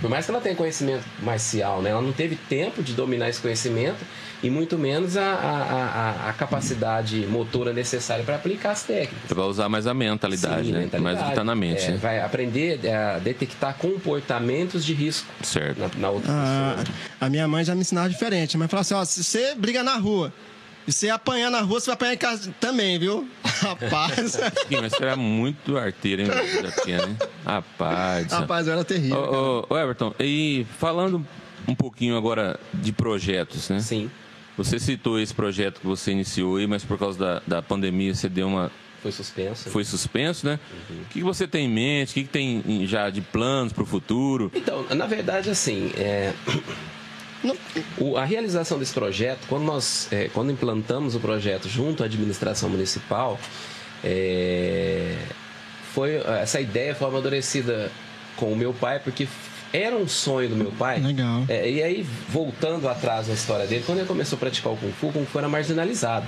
Por 0.00 0.10
mais 0.10 0.24
que 0.26 0.30
ela 0.30 0.40
tenha 0.40 0.54
conhecimento 0.54 1.04
marcial, 1.22 1.80
né? 1.82 1.90
Ela 1.90 2.02
não 2.02 2.12
teve 2.12 2.36
tempo 2.36 2.82
de 2.82 2.92
dominar 2.92 3.28
esse 3.30 3.40
conhecimento 3.40 4.04
e 4.42 4.50
muito 4.50 4.76
menos 4.78 5.16
a, 5.16 5.22
a, 5.22 6.24
a, 6.26 6.30
a 6.30 6.32
capacidade 6.34 7.26
motora 7.26 7.72
necessária 7.72 8.22
para 8.22 8.34
aplicar 8.36 8.72
as 8.72 8.82
técnicas. 8.82 9.28
Você 9.28 9.34
vai 9.34 9.46
usar 9.46 9.68
mais 9.70 9.86
a 9.86 9.94
mentalidade, 9.94 10.66
Sim, 10.66 10.72
né? 10.72 10.80
mentalidade. 10.80 11.02
Mais 11.16 11.26
o 11.26 11.30
que 11.30 11.34
tá 11.34 11.42
na 11.44 11.54
mente, 11.54 11.82
É, 11.84 11.90
né? 11.92 11.96
Vai 11.96 12.20
aprender 12.20 12.80
a 12.90 13.18
detectar 13.18 13.74
comportamentos 13.78 14.84
de 14.84 14.92
risco 14.92 15.26
Certo. 15.42 15.78
na, 15.78 15.88
na 15.96 16.10
outra 16.10 16.30
Ah, 16.30 16.74
pessoa. 16.78 16.96
a 17.20 17.28
minha 17.30 17.48
mãe 17.48 17.64
já 17.64 17.74
me 17.74 17.80
ensinava 17.80 18.08
diferente. 18.10 18.56
A 18.56 18.58
mãe 18.58 18.68
falava 18.68 18.82
assim: 18.82 18.94
ó, 18.94 19.04
se 19.04 19.24
você 19.24 19.54
briga 19.54 19.82
na 19.82 19.96
rua 19.96 20.30
e 20.86 20.92
você 20.92 21.08
apanhar 21.08 21.50
na 21.50 21.60
rua, 21.60 21.80
você 21.80 21.86
vai 21.86 21.94
apanhar 21.94 22.14
em 22.14 22.18
casa 22.18 22.54
também, 22.60 22.98
viu? 22.98 23.28
Rapaz, 23.44 24.36
Ih, 24.70 24.80
Mas 24.80 24.92
você 24.92 25.02
era 25.02 25.16
muito 25.16 25.76
arteiro, 25.76 26.22
hein? 26.22 26.28
Né? 26.28 27.16
Rapaz. 27.44 28.32
rapaz, 28.32 28.66
eu 28.66 28.72
era 28.74 28.84
terrível. 28.84 29.18
Ô, 29.18 29.66
ô, 29.70 29.74
ô, 29.74 29.78
Everton, 29.78 30.14
e 30.20 30.66
falando 30.78 31.26
um 31.66 31.74
pouquinho 31.74 32.16
agora 32.16 32.58
de 32.72 32.92
projetos, 32.92 33.68
né? 33.70 33.80
Sim, 33.80 34.10
Você 34.56 34.78
citou 34.78 35.18
esse 35.20 35.34
projeto 35.34 35.80
que 35.80 35.86
você 35.86 36.12
iniciou 36.12 36.56
aí, 36.56 36.66
mas 36.66 36.84
por 36.84 36.98
causa 36.98 37.18
da, 37.18 37.42
da 37.46 37.62
pandemia 37.62 38.14
você 38.14 38.28
deu 38.28 38.46
uma. 38.46 38.70
foi 39.02 39.10
suspenso. 39.12 39.68
foi 39.70 39.84
suspenso, 39.84 40.46
né? 40.46 40.58
O 40.90 41.04
que 41.10 41.22
você 41.22 41.46
tem 41.48 41.66
em 41.66 41.68
mente? 41.70 42.10
O 42.10 42.14
que 42.14 42.24
tem 42.24 42.62
em- 42.66 42.86
já 42.86 43.10
de 43.10 43.20
planos 43.20 43.72
para 43.72 43.82
o 43.82 43.86
futuro? 43.86 44.50
Então, 44.54 44.84
na 44.94 45.06
verdade, 45.06 45.50
assim, 45.50 45.90
é, 45.96 46.32
o- 47.98 48.16
a 48.16 48.24
realização 48.24 48.78
desse 48.78 48.92
projeto, 48.94 49.40
quando 49.48 49.64
nós 49.64 50.08
é, 50.10 50.28
quando 50.32 50.50
implantamos 50.52 51.14
o 51.14 51.20
projeto 51.20 51.68
junto 51.68 52.02
à 52.02 52.06
administração 52.06 52.68
municipal, 52.68 53.38
é, 54.04 55.16
foi 55.92 56.16
essa 56.40 56.60
ideia 56.60 56.94
foi 56.94 57.08
amadurecida 57.08 57.90
com 58.36 58.52
o 58.52 58.56
meu 58.56 58.72
pai, 58.72 58.98
porque 58.98 59.26
era 59.72 59.96
um 59.96 60.06
sonho 60.08 60.48
do 60.48 60.56
meu 60.56 60.70
pai. 60.72 61.00
Legal. 61.00 61.44
É, 61.48 61.68
e 61.68 61.82
aí, 61.82 62.06
voltando 62.28 62.88
atrás 62.88 63.28
na 63.28 63.34
história 63.34 63.66
dele, 63.66 63.82
quando 63.84 63.98
ele 63.98 64.06
começou 64.06 64.36
a 64.36 64.40
praticar 64.40 64.72
o 64.72 64.76
Kung 64.76 64.92
Fu, 64.92 65.08
o 65.08 65.12
Kung 65.12 65.26
Fu 65.26 65.38
era 65.38 65.48
marginalizado. 65.48 66.26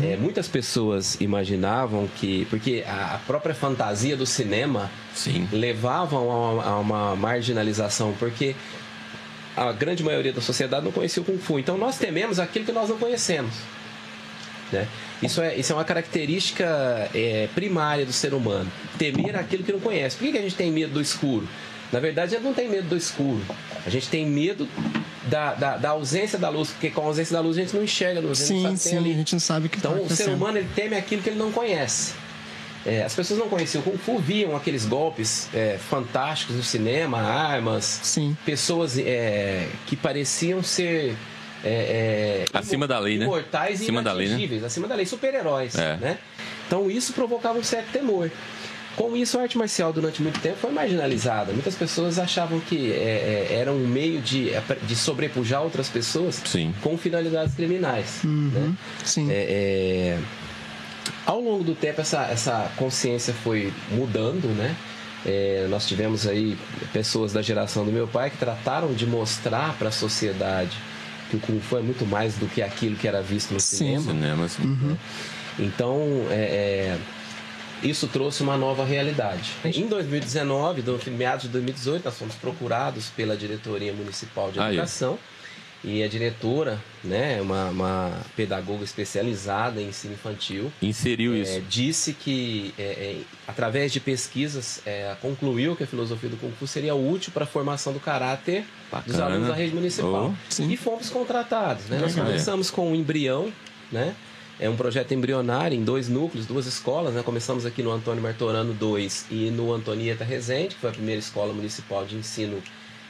É, 0.00 0.12
É, 0.12 0.16
muitas 0.16 0.46
pessoas 0.48 1.20
imaginavam 1.20 2.08
que. 2.16 2.46
Porque 2.48 2.84
a 2.86 3.14
a 3.14 3.18
própria 3.18 3.54
fantasia 3.54 4.16
do 4.16 4.24
cinema 4.24 4.90
Sim. 5.14 5.48
levavam 5.52 6.30
a 6.30 6.52
uma, 6.52 6.64
a 6.64 6.78
uma 6.78 7.16
marginalização, 7.16 8.14
porque 8.18 8.54
a 9.56 9.72
grande 9.72 10.02
maioria 10.02 10.32
da 10.32 10.40
sociedade 10.40 10.84
não 10.84 10.92
conhecia 10.92 11.22
o 11.22 11.26
Kung 11.26 11.38
Fu. 11.38 11.58
Então 11.58 11.76
nós 11.76 11.98
tememos 11.98 12.38
aquilo 12.38 12.64
que 12.64 12.72
nós 12.72 12.88
não 12.88 12.98
conhecemos. 12.98 13.54
Né? 14.72 14.86
Isso, 15.22 15.42
é, 15.42 15.56
isso 15.56 15.72
é 15.72 15.76
uma 15.76 15.84
característica 15.84 16.64
é, 17.14 17.48
primária 17.54 18.06
do 18.06 18.12
ser 18.12 18.32
humano. 18.32 18.70
Temer 18.96 19.36
aquilo 19.36 19.64
que 19.64 19.72
não 19.72 19.80
conhece. 19.80 20.16
Por 20.16 20.24
que, 20.24 20.32
que 20.32 20.38
a 20.38 20.42
gente 20.42 20.54
tem 20.54 20.70
medo 20.70 20.94
do 20.94 21.00
escuro? 21.00 21.46
Na 21.92 21.98
verdade, 21.98 22.34
a 22.34 22.38
gente 22.38 22.46
não 22.46 22.54
tem 22.54 22.68
medo 22.68 22.88
do 22.88 22.96
escuro. 22.96 23.42
A 23.84 23.90
gente 23.90 24.08
tem 24.08 24.24
medo 24.24 24.68
da, 25.28 25.54
da, 25.54 25.76
da 25.76 25.90
ausência 25.90 26.38
da 26.38 26.48
luz, 26.48 26.70
porque 26.70 26.90
com 26.90 27.02
a 27.02 27.04
ausência 27.04 27.34
da 27.34 27.40
luz 27.40 27.58
a 27.58 27.60
gente 27.62 27.74
não 27.74 27.82
enxerga 27.82 28.20
a 28.20 28.22
luz, 28.22 28.40
a 28.40 28.46
gente 28.46 28.78
sim, 28.78 28.90
sim, 28.90 28.96
a 28.98 29.00
gente 29.00 29.32
não 29.32 29.40
sabe 29.40 29.66
o 29.66 29.68
que 29.68 29.78
Então, 29.78 29.94
tá 29.94 30.00
o 30.00 30.08
ser 30.10 30.30
humano 30.30 30.58
ele 30.58 30.68
teme 30.74 30.96
aquilo 30.96 31.22
que 31.22 31.30
ele 31.30 31.38
não 31.38 31.50
conhece. 31.50 32.14
É, 32.84 33.02
as 33.02 33.14
pessoas 33.14 33.38
não 33.38 33.48
conheciam 33.48 33.82
o 33.82 33.84
Kung 33.84 33.98
Fu, 33.98 34.18
viam 34.18 34.56
aqueles 34.56 34.86
golpes 34.86 35.48
é, 35.52 35.78
fantásticos 35.78 36.56
no 36.56 36.62
cinema, 36.62 37.18
armas, 37.18 37.84
Sim. 37.84 38.36
pessoas 38.44 38.96
é, 38.98 39.68
que 39.86 39.96
pareciam 39.96 40.62
ser 40.62 41.14
é, 41.62 42.44
é, 42.52 42.58
Acima 42.58 42.86
da 42.86 42.98
lei, 42.98 43.18
né? 43.18 43.26
imortais 43.26 43.80
e 43.80 43.84
Acima 43.84 44.02
da 44.02 44.12
lei, 44.12 44.28
né? 44.28 44.66
acima 44.66 44.88
da 44.88 44.94
lei, 44.94 45.04
super-heróis. 45.04 45.74
É. 45.74 45.96
Né? 45.96 46.18
Então 46.66 46.90
isso 46.90 47.12
provocava 47.12 47.58
um 47.58 47.62
certo 47.62 47.90
temor. 47.92 48.30
Com 48.96 49.16
isso, 49.16 49.38
a 49.38 49.42
arte 49.42 49.56
marcial 49.56 49.92
durante 49.92 50.20
muito 50.20 50.40
tempo 50.40 50.56
foi 50.56 50.70
marginalizada. 50.72 51.52
Muitas 51.52 51.74
pessoas 51.74 52.18
achavam 52.18 52.60
que 52.60 52.92
é, 52.92 53.48
é, 53.50 53.56
era 53.58 53.72
um 53.72 53.86
meio 53.86 54.20
de, 54.20 54.50
de 54.82 54.96
sobrepujar 54.96 55.62
outras 55.62 55.88
pessoas 55.88 56.40
Sim. 56.44 56.74
com 56.82 56.98
finalidades 56.98 57.54
criminais. 57.54 58.20
Uhum. 58.24 58.50
Né? 58.52 58.74
Sim. 59.04 59.30
É, 59.30 59.34
é, 59.34 60.18
ao 61.26 61.40
longo 61.40 61.64
do 61.64 61.74
tempo, 61.74 62.00
essa, 62.00 62.22
essa 62.24 62.70
consciência 62.76 63.32
foi 63.32 63.72
mudando, 63.90 64.46
né? 64.48 64.74
É, 65.24 65.66
nós 65.68 65.86
tivemos 65.86 66.26
aí 66.26 66.56
pessoas 66.92 67.32
da 67.32 67.42
geração 67.42 67.84
do 67.84 67.92
meu 67.92 68.08
pai 68.08 68.30
que 68.30 68.38
trataram 68.38 68.92
de 68.94 69.06
mostrar 69.06 69.76
para 69.78 69.88
a 69.88 69.92
sociedade 69.92 70.78
que 71.30 71.36
o 71.36 71.40
Kung 71.40 71.60
Fu 71.60 71.76
é 71.76 71.82
muito 71.82 72.06
mais 72.06 72.34
do 72.36 72.46
que 72.46 72.62
aquilo 72.62 72.96
que 72.96 73.06
era 73.06 73.22
visto 73.22 73.52
no 73.52 73.60
Sim. 73.60 73.76
cinema. 73.76 74.02
Cinema, 74.02 74.44
assim. 74.46 74.62
Uhum. 74.62 74.96
Então, 75.58 76.26
é, 76.30 76.96
é, 76.96 76.98
isso 77.82 78.08
trouxe 78.08 78.42
uma 78.42 78.56
nova 78.56 78.84
realidade. 78.84 79.52
Em 79.64 79.86
2019, 79.86 80.82
do 80.82 81.00
meados 81.12 81.42
de 81.42 81.48
2018, 81.48 82.04
nós 82.04 82.18
fomos 82.18 82.34
procurados 82.34 83.08
pela 83.08 83.36
diretoria 83.36 83.92
municipal 83.92 84.50
de 84.50 84.58
Aí. 84.58 84.76
E 85.82 86.02
a 86.02 86.08
diretora, 86.08 86.78
né, 87.02 87.40
uma, 87.40 87.70
uma 87.70 88.20
pedagoga 88.36 88.84
especializada 88.84 89.80
em 89.80 89.88
ensino 89.88 90.12
infantil, 90.12 90.70
Inseriu 90.82 91.34
é, 91.34 91.38
isso. 91.38 91.60
disse 91.62 92.12
que, 92.12 92.74
é, 92.78 92.82
é, 92.82 93.20
através 93.48 93.90
de 93.90 93.98
pesquisas, 93.98 94.82
é, 94.84 95.14
concluiu 95.22 95.74
que 95.74 95.84
a 95.84 95.86
filosofia 95.86 96.28
do 96.28 96.36
Kung 96.36 96.52
Fu 96.52 96.66
seria 96.66 96.94
útil 96.94 97.32
para 97.32 97.44
a 97.44 97.46
formação 97.46 97.92
do 97.92 98.00
caráter 98.00 98.62
dos 98.62 99.16
Bacana. 99.16 99.24
alunos 99.24 99.48
da 99.48 99.54
rede 99.54 99.74
municipal. 99.74 100.34
Oh, 100.58 100.62
e 100.62 100.76
fomos 100.76 101.08
contratados. 101.08 101.86
Né? 101.86 101.98
Nós 101.98 102.14
começamos 102.14 102.70
com 102.70 102.92
o 102.92 102.94
embrião, 102.94 103.50
né? 103.90 104.14
É 104.58 104.68
um 104.68 104.76
projeto 104.76 105.14
embrionário 105.14 105.74
em 105.74 105.82
dois 105.82 106.06
núcleos, 106.06 106.44
duas 106.44 106.66
escolas. 106.66 107.14
Né? 107.14 107.22
Começamos 107.22 107.64
aqui 107.64 107.82
no 107.82 107.90
Antônio 107.90 108.22
Martorano 108.22 108.74
2 108.74 109.28
e 109.30 109.50
no 109.50 109.72
Antonieta 109.72 110.22
Rezende, 110.22 110.74
que 110.74 110.80
foi 110.82 110.90
a 110.90 110.92
primeira 110.92 111.18
escola 111.18 111.54
municipal 111.54 112.04
de 112.04 112.16
ensino 112.16 112.62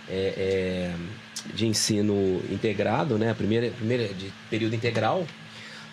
é, 0.09 0.35
é, 0.37 0.95
de 1.55 1.67
ensino 1.67 2.41
integrado, 2.51 3.17
né? 3.19 3.31
a 3.31 3.35
primeira, 3.35 3.71
primeira 3.71 4.09
de 4.15 4.33
período 4.51 4.75
integral. 4.75 5.27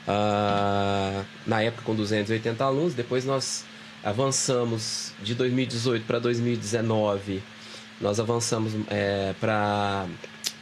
Ah, 0.07 1.23
na 1.45 1.61
época 1.61 1.83
com 1.83 1.93
280 1.95 2.63
alunos. 2.63 2.93
Depois 2.93 3.25
nós 3.25 3.65
avançamos 4.03 5.11
de 5.21 5.35
2018 5.35 6.05
para 6.05 6.19
2019. 6.19 7.41
Nós 7.99 8.19
avançamos 8.19 8.71
é, 8.89 9.33
para 9.39 10.05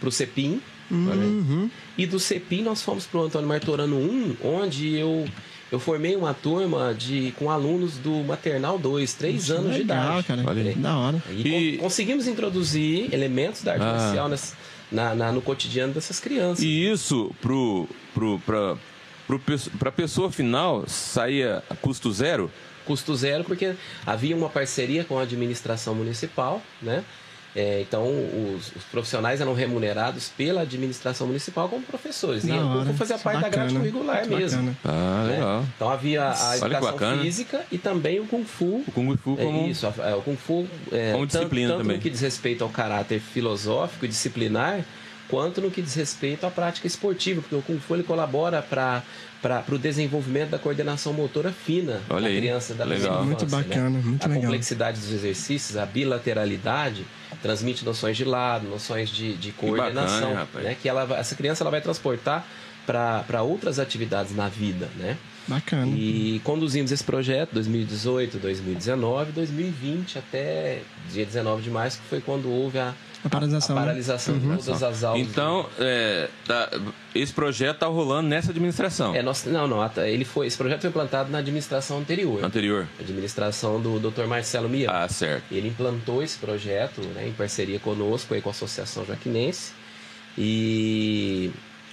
o 0.02 0.12
CEPIM. 0.12 0.62
Uhum. 0.90 1.70
E 1.98 2.06
do 2.06 2.20
CEPIM 2.20 2.64
nós 2.64 2.82
fomos 2.82 3.06
para 3.06 3.20
o 3.20 3.24
Antônio 3.24 3.48
Martorano 3.48 3.98
1, 3.98 4.38
onde 4.44 4.96
eu, 4.96 5.28
eu 5.72 5.80
formei 5.80 6.16
uma 6.16 6.34
turma 6.34 6.94
de, 6.94 7.34
com 7.38 7.50
alunos 7.52 7.98
do 7.98 8.24
Maternal 8.24 8.78
2, 8.80 9.14
3 9.14 9.52
anos 9.52 9.74
de 9.74 9.80
Legal, 9.80 10.06
idade. 10.20 10.28
cara. 10.28 10.44
Olha 10.48 10.62
aí. 10.70 10.76
Da 10.76 10.98
hora. 10.98 11.24
E, 11.32 11.48
E- 11.48 11.78
con- 11.78 11.84
conseguimos 11.84 12.28
introduzir 12.28 13.14
elementos 13.14 13.62
da 13.64 13.74
arte 13.74 13.84
Ah. 13.84 13.94
marcial 13.94 14.30
nas- 14.30 14.56
na, 14.92 15.16
na- 15.16 15.32
no 15.32 15.42
cotidiano 15.42 15.94
dessas 15.94 16.20
crianças. 16.20 16.64
E 16.64 16.90
isso 16.92 17.34
pro, 17.42 17.88
pro, 18.14 18.40
pra, 18.40 18.78
pro, 19.28 19.40
pra 19.80 19.92
pessoa 19.92 20.32
final 20.32 20.84
saía 20.88 21.64
a 21.70 21.76
custo 21.76 22.12
zero? 22.12 22.52
custo 22.86 23.16
zero, 23.16 23.44
porque 23.44 23.74
havia 24.06 24.36
uma 24.36 24.48
parceria 24.48 25.04
com 25.04 25.18
a 25.18 25.24
administração 25.24 25.96
municipal, 25.96 26.62
né? 26.82 27.04
É, 27.58 27.80
então, 27.80 28.04
os, 28.54 28.68
os 28.76 28.84
profissionais 28.92 29.40
eram 29.40 29.54
remunerados 29.54 30.28
pela 30.38 30.64
administração 30.64 31.26
municipal 31.26 31.70
como 31.70 31.82
professores. 31.84 32.44
E 32.44 32.48
Da 32.48 32.56
o 32.56 32.60
Kung 32.60 32.78
hora. 32.80 32.86
Fu 32.88 32.94
fazia 32.96 33.18
parte 33.18 33.42
da 33.42 33.48
grade 33.50 33.74
Bacana. 33.74 33.80
curricular 33.80 34.18
Muito 34.28 34.38
mesmo. 34.38 34.64
bacana. 34.64 34.78
Ah, 34.84 35.24
né? 35.26 35.34
legal. 35.36 35.66
Então, 35.76 35.90
havia 35.90 36.24
a 36.32 36.50
Olha 36.50 36.56
educação 36.58 36.92
bacana. 36.92 37.22
física 37.24 37.66
e 37.72 37.78
também 37.78 38.20
o 38.20 38.26
Kung 38.28 38.44
Fu. 38.44 38.84
O 38.86 38.92
Kung 38.92 39.16
Fu 39.16 39.38
como... 39.38 39.66
É 39.66 39.70
isso, 39.70 39.88
a- 39.88 39.94
é, 40.10 40.16
o 40.16 40.22
Kung 40.22 40.36
Fu 40.36 40.68
é, 40.92 41.14
Como 41.14 41.26
tanto- 41.26 41.28
disciplina 41.28 41.70
tanto, 41.70 41.78
também. 41.82 41.96
no 41.96 42.02
que 42.04 42.10
diz 42.10 42.20
respeito 42.20 42.62
ao 42.64 42.70
caráter 42.70 43.22
filosófico 43.22 44.04
e 44.04 44.08
disciplinar, 44.10 44.82
quanto 45.30 45.62
no 45.62 45.72
que 45.72 45.82
diz 45.82 45.94
respeito 45.96 46.46
à 46.46 46.52
prática 46.52 46.88
esportiva, 46.88 47.42
porque 47.42 47.56
o 47.56 47.62
Kung 47.62 47.80
Fu 47.80 47.96
ele 47.96 48.04
colabora 48.04 48.62
para 48.62 49.04
o 49.72 49.78
desenvolvimento 49.78 50.52
da 50.52 50.60
coordenação 50.60 51.14
motora 51.14 51.52
fina 51.52 52.02
Olha 52.10 52.22
da 52.24 52.28
aí, 52.28 52.38
criança 52.38 52.74
da 52.74 52.84
legal. 52.84 53.18
primeira 53.18 53.26
Muito 53.26 53.46
infância, 53.46 53.68
bacana, 53.68 53.90
né? 53.98 54.02
muito 54.04 54.24
a 54.24 54.28
legal. 54.28 54.44
complexidade 54.44 55.00
dos 55.00 55.12
exercícios, 55.12 55.78
a 55.78 55.86
bilateralidade, 55.86 57.06
transmite 57.42 57.84
noções 57.86 58.18
de 58.18 58.24
lado, 58.26 58.68
noções 58.68 59.10
de, 59.10 59.36
de 59.36 59.52
coordenação, 59.52 60.06
bacana, 60.20 60.30
hein, 60.30 60.36
rapaz? 60.36 60.66
né? 60.66 60.78
que 60.82 60.90
ela, 60.90 61.18
essa 61.18 61.36
criança 61.36 61.64
ela 61.64 61.72
vai 61.72 61.82
transportar 61.82 62.46
para 62.86 63.42
outras 63.42 63.80
atividades 63.80 64.36
na 64.36 64.48
vida, 64.48 64.88
né? 64.96 65.18
Bacana. 65.48 65.88
E 65.96 66.40
conduzimos 66.44 66.92
esse 66.92 67.04
projeto 67.04 67.52
2018, 67.54 68.38
2019, 68.38 69.32
2020 69.32 70.20
até 70.20 70.82
dia 71.12 71.26
19 71.26 71.62
de 71.64 71.70
março, 71.70 72.00
que 72.00 72.08
foi 72.08 72.22
quando 72.22 72.50
houve 72.50 72.78
a, 72.80 72.94
A 73.26 73.30
paralisação, 73.30 73.76
a 73.76 73.80
né? 73.80 73.86
paralisação 73.88 74.38
de 74.38 74.48
todas 74.48 74.84
as 74.84 75.04
aulas. 75.04 75.20
Então, 75.22 75.68
é, 75.80 76.30
tá- 76.46 76.70
esse 77.16 77.34
projeto 77.34 77.80
tá 77.80 77.88
rolando 77.88 78.30
nessa 78.30 78.52
administração 78.52 79.16
É, 79.16 79.24
nós, 79.24 79.44
não, 79.46 79.68
não, 79.68 79.80
ele 80.06 80.24
foi, 80.24 80.46
esse 80.48 80.56
projeto 80.56 80.82
foi 80.82 80.90
implantado 80.92 81.32
na 81.32 81.40
administração 81.40 81.98
anterior, 81.98 82.44
anterior. 82.46 82.88
a 83.00 83.02
administração 83.02 83.82
do 83.82 84.00
Dr. 84.00 84.26
Marcelo 84.28 84.70
Mia. 84.70 84.92
Ah, 84.92 85.08
certo. 85.10 85.44
Ele 85.52 85.68
implantou 85.70 86.22
esse 86.22 86.38
projeto 86.38 87.02
né, 87.16 87.28
em 87.28 87.32
parceria 87.32 87.80
conosco, 87.80 88.34
aí, 88.34 88.42
com 88.42 88.50
a 88.50 88.52
Associação 88.52 89.04
Jaquinense. 89.06 89.72
E 90.38 91.52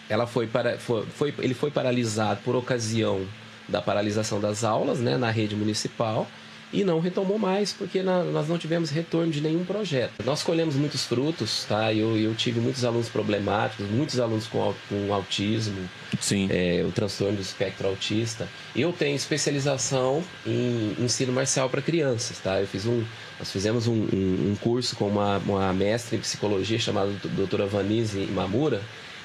ela 0.08 0.26
foi 0.26 0.46
para, 0.46 0.78
foi, 0.78 1.04
foi- 1.06 1.34
ele 1.38 1.54
foi 1.54 1.70
paralisado 1.70 2.40
por 2.44 2.54
ocasião 2.56 3.24
da 3.68 3.80
paralisação 3.80 4.40
das 4.40 4.64
aulas 4.64 4.98
né, 4.98 5.16
na 5.16 5.30
rede 5.30 5.54
municipal 5.56 6.26
e 6.72 6.84
não 6.84 7.00
retomou 7.00 7.38
mais 7.38 7.72
porque 7.72 8.02
na- 8.02 8.24
nós 8.24 8.48
não 8.48 8.56
tivemos 8.56 8.88
retorno 8.90 9.30
de 9.30 9.40
nenhum 9.40 9.64
projeto. 9.64 10.12
Nós 10.24 10.42
colhemos 10.42 10.74
muitos 10.74 11.04
frutos, 11.04 11.64
tá? 11.68 11.92
Eu, 11.92 12.16
eu 12.16 12.34
tive 12.34 12.60
muitos 12.60 12.84
alunos 12.84 13.08
problemáticos, 13.08 13.86
muitos 13.90 14.18
alunos 14.18 14.46
com, 14.46 14.72
com 14.88 15.12
autismo, 15.12 15.88
Sim. 16.20 16.48
é, 16.50 16.82
o 16.86 16.90
transtorno 16.90 17.36
do 17.36 17.42
espectro 17.42 17.86
autista. 17.88 18.48
Eu 18.74 18.92
tenho 18.92 19.14
especialização 19.16 20.22
em 20.46 20.96
ensino 20.98 21.32
marcial 21.32 21.68
para 21.68 21.82
crianças, 21.82 22.38
tá? 22.38 22.60
Eu 22.60 22.66
fiz 22.66 22.86
um, 22.86 23.04
nós 23.38 23.50
fizemos 23.50 23.86
um, 23.86 23.92
um- 23.94 24.52
um 24.52 24.56
curso 24.60 24.96
com 24.96 25.08
uma, 25.08 25.38
uma 25.38 25.72
mestre 25.72 26.16
em 26.16 26.20
psicologia 26.20 26.78
chamada 26.78 27.10
doutora 27.36 27.66
Vanise 27.66 28.20
Mamura, 28.32 28.80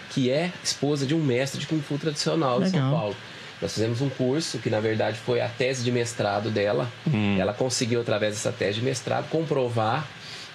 que 0.10 0.30
é 0.30 0.52
esposa 0.64 1.06
de 1.06 1.14
um 1.16 1.24
mestre 1.24 1.60
de 1.60 1.68
Kung 1.68 1.82
Fu 1.82 1.98
tradicional 1.98 2.62
de 2.62 2.70
São 2.72 2.80
Legal. 2.80 3.00
Paulo. 3.00 3.16
Nós 3.62 3.74
fizemos 3.74 4.02
um 4.02 4.10
curso 4.10 4.60
que, 4.60 4.70
na 4.70 4.80
verdade, 4.80 5.18
foi 5.26 5.42
a 5.42 5.48
tese 5.48 5.84
de 5.84 5.92
mestrado 5.92 6.50
dela. 6.50 6.92
Hum. 7.12 7.38
Ela 7.40 7.54
conseguiu, 7.54 8.02
através 8.02 8.34
dessa 8.36 8.52
tese 8.52 8.80
de 8.80 8.86
mestrado, 8.86 9.28
comprovar 9.30 10.08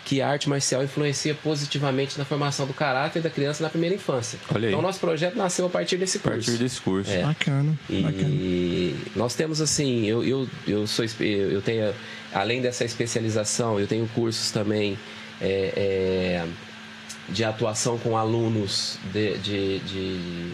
que 0.04 0.20
a 0.20 0.28
arte 0.28 0.48
marcial 0.48 0.82
influencia 0.82 1.32
positivamente 1.32 2.18
na 2.18 2.24
formação 2.24 2.66
do 2.66 2.74
caráter 2.74 3.22
da 3.22 3.30
criança 3.30 3.62
na 3.62 3.70
primeira 3.70 3.94
infância. 3.94 4.36
Olha 4.52 4.66
aí. 4.68 4.72
Então, 4.72 4.82
nosso 4.82 4.98
projeto 4.98 5.36
nasceu 5.36 5.66
a 5.66 5.68
partir 5.68 5.96
desse 5.96 6.18
A 6.18 6.20
curso. 6.20 6.36
partir 6.46 6.58
desse 6.62 6.80
curso. 6.80 7.10
É. 7.10 7.22
Bacana. 7.22 7.78
Bacana. 7.88 8.28
E 8.28 8.96
nós 9.14 9.34
temos 9.36 9.60
assim, 9.60 10.04
eu, 10.06 10.24
eu, 10.24 10.48
eu 10.66 10.86
sou 10.88 11.04
eu 11.20 11.62
tenho 11.62 11.94
além 12.34 12.60
dessa 12.60 12.84
especialização, 12.84 13.78
eu 13.78 13.86
tenho 13.86 14.08
cursos 14.08 14.50
também 14.50 14.98
é, 15.40 15.72
é, 15.76 16.46
de 17.28 17.44
atuação 17.44 17.96
com 17.98 18.16
alunos 18.16 18.98
de, 19.12 19.38
de- 19.38 19.78
de 19.80 20.52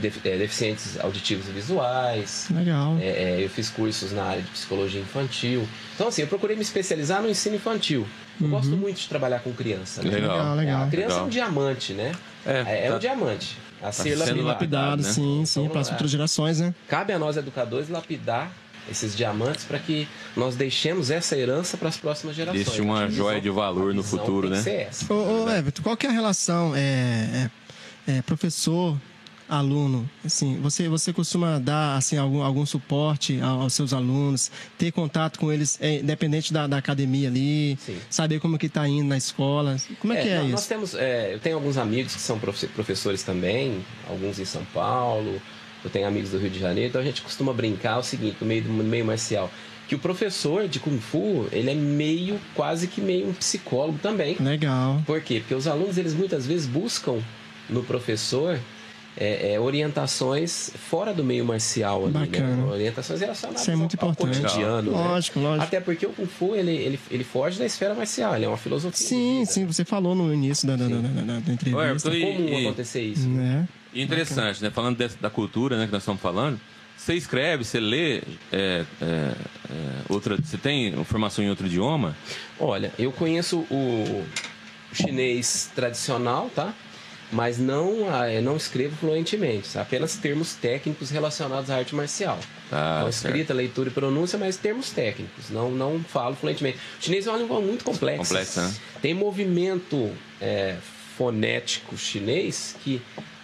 def- 0.00 0.24
é, 0.26 0.36
deficientes 0.36 0.98
auditivos 1.00 1.48
e 1.48 1.52
visuais. 1.52 2.46
Legal. 2.54 2.96
É, 3.00 3.06
é, 3.40 3.44
eu 3.44 3.48
fiz 3.48 3.68
cursos 3.70 4.12
na 4.12 4.24
área 4.24 4.42
de 4.42 4.50
psicologia 4.50 5.00
infantil. 5.00 5.66
Então, 5.94 6.08
assim, 6.08 6.22
eu 6.22 6.28
procurei 6.28 6.56
me 6.56 6.62
especializar 6.62 7.22
no 7.22 7.28
ensino 7.28 7.56
infantil. 7.56 8.06
Eu 8.40 8.48
gosto 8.48 8.70
muito 8.76 8.98
de 9.00 9.08
trabalhar 9.08 9.40
com 9.40 9.52
criança. 9.52 10.02
Né? 10.02 10.10
Legal. 10.10 10.54
Legal. 10.56 10.82
A 10.84 10.86
criança 10.88 11.08
Legal. 11.14 11.24
é 11.24 11.26
um 11.26 11.28
diamante, 11.28 11.92
né? 11.92 12.12
É, 12.46 12.86
É, 12.86 12.88
tá- 12.88 12.96
um 12.96 12.98
diamante. 12.98 13.56
A 13.82 13.92
ser 13.92 14.16
sendo 14.16 14.42
lapidado. 14.42 14.46
Lapidado, 14.46 15.02
né? 15.02 15.08
sim, 15.10 15.44
sim, 15.46 15.60
Então, 15.60 15.72
para 15.72 15.80
as 15.82 15.88
é. 15.88 15.90
futuras 15.92 16.10
gerações, 16.10 16.60
né? 16.60 16.74
Cabe 16.88 17.12
a 17.12 17.18
nós, 17.18 17.36
educadores, 17.36 17.88
lapidar 17.88 18.50
esses 18.90 19.14
diamantes 19.16 19.64
para 19.64 19.78
que 19.78 20.08
nós 20.36 20.56
deixemos 20.56 21.10
essa 21.10 21.36
herança 21.36 21.76
para 21.76 21.88
as 21.88 21.96
próximas 21.96 22.34
gerações. 22.34 22.64
Deixe 22.64 22.80
uma 22.80 23.08
joia 23.10 23.40
de 23.40 23.48
valor 23.50 23.94
no 23.94 24.02
futuro, 24.02 24.48
tem 24.48 24.56
né? 24.56 24.62
ser. 24.90 25.12
Ô, 25.12 25.44
ô 25.44 25.50
Everton, 25.50 25.82
qual 25.82 25.96
que 25.96 26.06
é 26.06 26.10
a 26.10 26.12
relação 26.12 26.74
é, 26.74 27.50
é, 28.08 28.12
é, 28.18 28.22
professor 28.22 28.96
aluno 29.50 30.08
assim 30.24 30.58
você 30.60 30.88
você 30.88 31.12
costuma 31.12 31.58
dar 31.58 31.96
assim 31.96 32.16
algum 32.16 32.40
algum 32.42 32.64
suporte 32.64 33.40
ao- 33.40 33.62
aos 33.62 33.74
seus 33.74 33.92
alunos 33.92 34.50
ter 34.78 34.92
contato 34.92 35.38
com 35.38 35.52
eles 35.52 35.76
é, 35.80 35.96
independente 35.98 36.52
da, 36.52 36.66
da 36.66 36.76
academia 36.78 37.28
ali 37.28 37.76
Sim. 37.84 37.98
saber 38.08 38.38
como 38.40 38.56
que 38.56 38.68
tá 38.68 38.86
indo 38.88 39.08
na 39.08 39.16
escola 39.16 39.76
como 39.98 40.12
é, 40.12 40.22
que 40.22 40.28
é 40.28 40.36
nó- 40.38 40.42
isso 40.44 40.52
Nós 40.52 40.66
temos, 40.66 40.94
é, 40.94 41.34
eu 41.34 41.40
tenho 41.40 41.56
alguns 41.56 41.76
amigos 41.76 42.14
que 42.14 42.20
são 42.20 42.38
profe- 42.38 42.68
professores 42.68 43.22
também, 43.22 43.84
alguns 44.08 44.38
em 44.38 44.44
São 44.44 44.64
Paulo, 44.72 45.40
eu 45.84 45.90
tenho 45.90 46.06
amigos 46.06 46.30
do 46.30 46.38
Rio 46.38 46.50
de 46.50 46.58
Janeiro, 46.60 46.88
então 46.90 47.00
a 47.00 47.04
gente 47.04 47.20
costuma 47.22 47.52
brincar 47.52 47.98
o 47.98 48.02
seguinte, 48.02 48.36
no 48.40 48.46
meio, 48.46 48.62
no 48.64 48.84
meio 48.84 49.04
marcial, 49.04 49.50
que 49.88 49.94
o 49.96 49.98
professor 49.98 50.68
de 50.68 50.78
Kung 50.78 50.98
Fu, 51.00 51.48
ele 51.50 51.70
é 51.70 51.74
meio, 51.74 52.38
quase 52.54 52.86
que 52.86 53.00
meio 53.00 53.28
um 53.28 53.32
psicólogo 53.32 53.98
também. 54.00 54.36
legal 54.38 55.02
Por 55.04 55.20
quê? 55.20 55.40
Porque 55.40 55.54
os 55.54 55.66
alunos, 55.66 55.98
eles 55.98 56.14
muitas 56.14 56.46
vezes 56.46 56.66
buscam 56.68 57.18
no 57.68 57.82
professor 57.82 58.58
é, 59.20 59.52
é, 59.52 59.60
orientações 59.60 60.70
fora 60.88 61.12
do 61.12 61.22
meio 61.22 61.44
marcial 61.44 62.04
ali, 62.04 62.12
Bacana. 62.14 62.56
né? 62.56 62.72
Orientações 62.72 63.20
relacionadas 63.20 63.60
Isso 63.60 63.70
é 63.70 63.76
muito 63.76 63.96
ao, 64.00 64.06
ao 64.06 64.12
importante. 64.12 64.40
cotidiano. 64.40 64.90
né? 64.92 64.98
Lógico, 64.98 65.38
lógico. 65.40 65.64
Até 65.64 65.78
porque 65.80 66.06
o 66.06 66.10
Kung 66.10 66.26
Fu, 66.26 66.54
ele, 66.56 66.70
ele, 66.72 66.98
ele 67.10 67.22
foge 67.24 67.58
da 67.58 67.66
esfera 67.66 67.94
marcial, 67.94 68.34
ele 68.34 68.46
é 68.46 68.48
uma 68.48 68.56
filosofia. 68.56 69.06
Sim, 69.06 69.44
sim, 69.44 69.66
você 69.66 69.84
falou 69.84 70.14
no 70.14 70.32
início 70.32 70.66
da, 70.66 70.74
da, 70.76 70.88
da, 70.88 70.96
da- 70.96 71.38
da 71.40 71.52
entrevista. 71.52 71.82
Everton, 71.86 72.08
É 72.10 72.14
e- 72.16 72.20
comum 72.36 72.48
e- 72.58 72.66
acontecer 72.66 73.02
isso. 73.02 73.28
Né? 73.28 73.68
E 73.92 74.02
interessante, 74.02 74.62
né? 74.62 74.70
Falando 74.70 74.96
dessa- 74.96 75.18
da 75.20 75.28
cultura, 75.28 75.76
né, 75.76 75.84
que 75.86 75.92
nós 75.92 76.00
estamos 76.02 76.22
falando, 76.22 76.58
você 76.96 77.14
escreve, 77.14 77.62
você 77.64 77.78
lê 77.80 78.18
é, 78.18 78.22
é, 78.52 78.84
é, 79.02 79.34
outra, 80.08 80.36
você 80.36 80.56
tem 80.56 80.92
formação 81.04 81.44
em 81.44 81.50
outro 81.50 81.66
idioma? 81.66 82.16
Olha, 82.58 82.92
eu 82.98 83.10
conheço 83.12 83.60
o 83.70 84.24
chinês 84.92 85.70
tradicional, 85.74 86.50
tá? 86.54 86.74
Mas 87.32 87.58
não, 87.58 88.06
ah, 88.12 88.28
eu 88.32 88.42
não 88.42 88.56
escrevo 88.56 88.96
fluentemente, 88.96 89.78
apenas 89.78 90.16
termos 90.16 90.54
técnicos 90.54 91.10
relacionados 91.10 91.70
à 91.70 91.76
arte 91.76 91.94
marcial. 91.94 92.38
Tá, 92.68 92.96
então, 93.00 93.12
certo. 93.12 93.26
escrita, 93.26 93.54
leitura 93.54 93.88
e 93.88 93.92
pronúncia, 93.92 94.36
mas 94.38 94.56
termos 94.56 94.90
técnicos. 94.90 95.48
Não, 95.50 95.70
não 95.70 96.00
falo 96.02 96.34
fluentemente. 96.34 96.78
O 97.00 97.04
chinês 97.04 97.26
é 97.26 97.30
uma 97.30 97.38
língua 97.38 97.60
muito 97.60 97.84
complexa. 97.84 98.24
Complexa, 98.24 98.62
né? 98.66 98.74
Tem 99.00 99.14
movimento 99.14 100.10
é, 100.40 100.76
fonético 101.16 101.96
chinês 101.96 102.74
que 102.82 103.00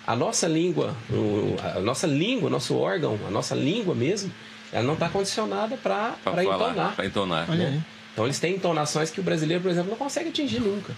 a 0.07 0.17
nossa 0.17 0.49
língua, 0.49 0.97
o- 1.11 1.57
a 1.77 1.81
nossa 1.81 2.07
língua, 2.07 2.49
nosso 2.51 2.77
órgão, 2.77 3.19
a 3.27 3.31
nossa 3.31 3.55
língua 3.55 3.95
mesmo, 3.95 4.33
ela 4.73 4.85
não 4.85 4.95
está 4.95 5.09
condicionada 5.09 5.77
para 5.77 6.17
entonar. 6.43 6.97
Pra 6.97 7.07
entonar. 7.07 7.49
Né? 7.49 7.83
Então 8.13 8.25
eles 8.25 8.39
têm 8.41 8.55
entonações 8.55 9.11
que 9.11 9.21
o 9.21 9.23
brasileiro, 9.23 9.63
por 9.63 9.71
exemplo, 9.71 9.91
não 9.91 9.97
consegue 9.99 10.31
atingir 10.31 10.61
nunca. 10.61 10.93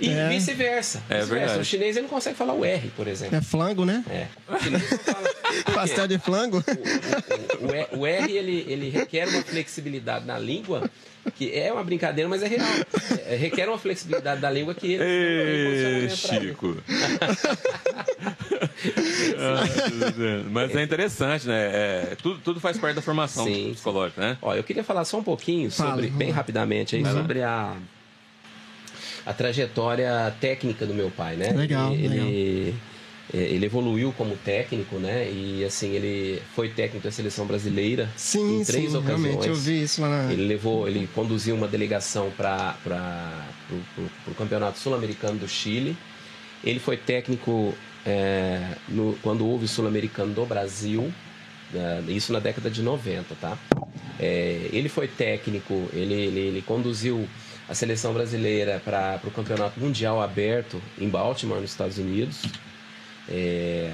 E 0.00 0.08
É. 0.10 0.28
vice-versa. 0.28 1.02
É 1.08 1.14
Vice-versa. 1.20 1.34
verdade. 1.34 1.60
O 1.60 1.64
chinês 1.64 1.96
ele 1.96 2.02
não 2.04 2.08
consegue 2.10 2.36
falar 2.36 2.52
o 2.54 2.64
R, 2.64 2.90
por 2.96 3.06
exemplo. 3.08 3.36
É 3.36 3.40
flango, 3.40 3.84
né? 3.84 4.04
É. 4.10 4.26
O 4.52 4.58
chinês 4.62 4.90
não 4.90 4.98
fala. 4.98 5.28
Pastel 5.74 6.06
de 6.08 6.18
flango. 6.18 6.62
O, 7.60 7.64
o- 7.66 7.68
o 7.70 7.74
R- 7.74 7.88
o 7.92 8.06
R 8.06 8.32
ele, 8.32 8.64
ele 8.68 8.88
requer 8.90 9.26
uma 9.28 9.42
flexibilidade 9.42 10.24
na 10.26 10.38
língua 10.38 10.88
que 11.34 11.52
é 11.54 11.70
uma 11.70 11.84
brincadeira, 11.84 12.26
mas 12.28 12.42
é 12.42 12.48
real. 12.48 12.66
É, 13.26 13.36
requer 13.36 13.68
uma 13.68 13.76
flexibilidade 13.76 14.40
da 14.40 14.50
língua 14.50 14.74
que 14.74 14.94
ele 14.94 15.04
Ê. 15.04 16.08
Chico. 16.08 16.76
Ah. 19.38 19.64
Mas 20.50 20.74
é 20.74 20.82
interessante, 20.82 21.46
né? 21.46 21.56
É, 21.72 22.16
tudo, 22.22 22.40
tudo 22.40 22.60
faz 22.60 22.78
parte 22.78 22.94
da 22.96 23.02
formação 23.02 23.44
Sim, 23.44 23.70
psicológica, 23.72 24.20
né? 24.20 24.38
Ó, 24.42 24.54
eu 24.54 24.62
queria 24.64 24.84
falar 24.84 25.04
só 25.04 25.18
um 25.18 25.22
pouquinho 25.22 25.70
Fala, 25.70 25.90
sobre, 25.90 26.06
vamos 26.06 26.18
bem 26.18 26.30
rapidamente 26.30 26.96
aí, 26.96 27.04
sobre 27.04 27.42
a, 27.42 27.74
a 29.28 29.34
trajetória 29.34 30.34
técnica 30.40 30.86
do 30.86 30.94
meu 30.94 31.10
pai, 31.10 31.36
né? 31.36 31.52
Legal, 31.52 31.92
ele, 31.92 32.08
legal. 32.08 32.26
Ele, 32.28 32.74
é, 33.34 33.36
ele 33.36 33.66
evoluiu 33.66 34.10
como 34.16 34.34
técnico, 34.36 34.96
né? 34.96 35.30
E 35.30 35.62
assim, 35.66 35.92
ele 35.92 36.40
foi 36.54 36.70
técnico 36.70 37.04
da 37.04 37.12
seleção 37.12 37.44
brasileira 37.46 38.08
Sim, 38.16 38.60
em 38.60 38.64
três 38.64 38.92
sim, 38.92 38.96
ocasiões. 38.96 39.22
realmente. 39.22 39.48
Eu 39.48 39.54
vi 39.54 39.82
isso 39.82 40.00
lá 40.00 40.08
na. 40.08 40.32
Ele 40.32 40.46
levou, 40.46 40.88
ele 40.88 41.06
conduziu 41.14 41.54
uma 41.54 41.68
delegação 41.68 42.30
para 42.30 42.74
o 44.28 44.34
campeonato 44.34 44.78
sul-americano 44.78 45.38
do 45.38 45.46
Chile. 45.48 45.94
Ele 46.64 46.78
foi 46.80 46.96
técnico 46.96 47.74
é, 48.06 48.62
no- 48.88 49.16
quando 49.22 49.46
houve 49.46 49.66
o 49.66 49.68
sul-americano 49.68 50.32
do 50.32 50.46
Brasil, 50.46 51.12
né, 51.72 52.02
isso 52.08 52.32
na 52.32 52.38
década 52.40 52.70
de 52.70 52.80
90, 52.82 53.34
tá? 53.38 53.58
É, 54.18 54.68
ele 54.72 54.88
foi 54.88 55.06
técnico, 55.06 55.88
ele, 55.92 56.14
ele, 56.14 56.40
ele 56.40 56.62
conduziu 56.62 57.28
a 57.68 57.74
seleção 57.74 58.14
brasileira 58.14 58.80
para 58.84 59.20
o 59.24 59.30
campeonato 59.30 59.78
mundial 59.78 60.22
aberto 60.22 60.80
em 60.98 61.08
Baltimore, 61.08 61.60
nos 61.60 61.70
Estados 61.70 61.98
Unidos. 61.98 62.42
É, 63.28 63.92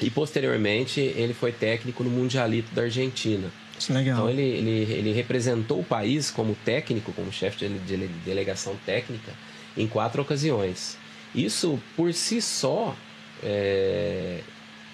e 0.00 0.10
posteriormente 0.10 1.00
ele 1.00 1.32
foi 1.32 1.52
técnico 1.52 2.02
no 2.02 2.10
Mundialito 2.10 2.74
da 2.74 2.82
Argentina. 2.82 3.50
Legal. 3.88 4.14
Então 4.14 4.30
ele, 4.30 4.42
ele, 4.42 4.92
ele 4.92 5.12
representou 5.12 5.80
o 5.80 5.84
país 5.84 6.30
como 6.30 6.56
técnico, 6.64 7.12
como 7.12 7.32
chefe 7.32 7.68
de, 7.68 7.78
de 7.78 7.96
delegação 8.24 8.76
técnica, 8.84 9.32
em 9.76 9.86
quatro 9.86 10.22
ocasiões. 10.22 10.96
Isso 11.34 11.80
por 11.96 12.12
si 12.12 12.42
só 12.42 12.96
é, 13.42 14.40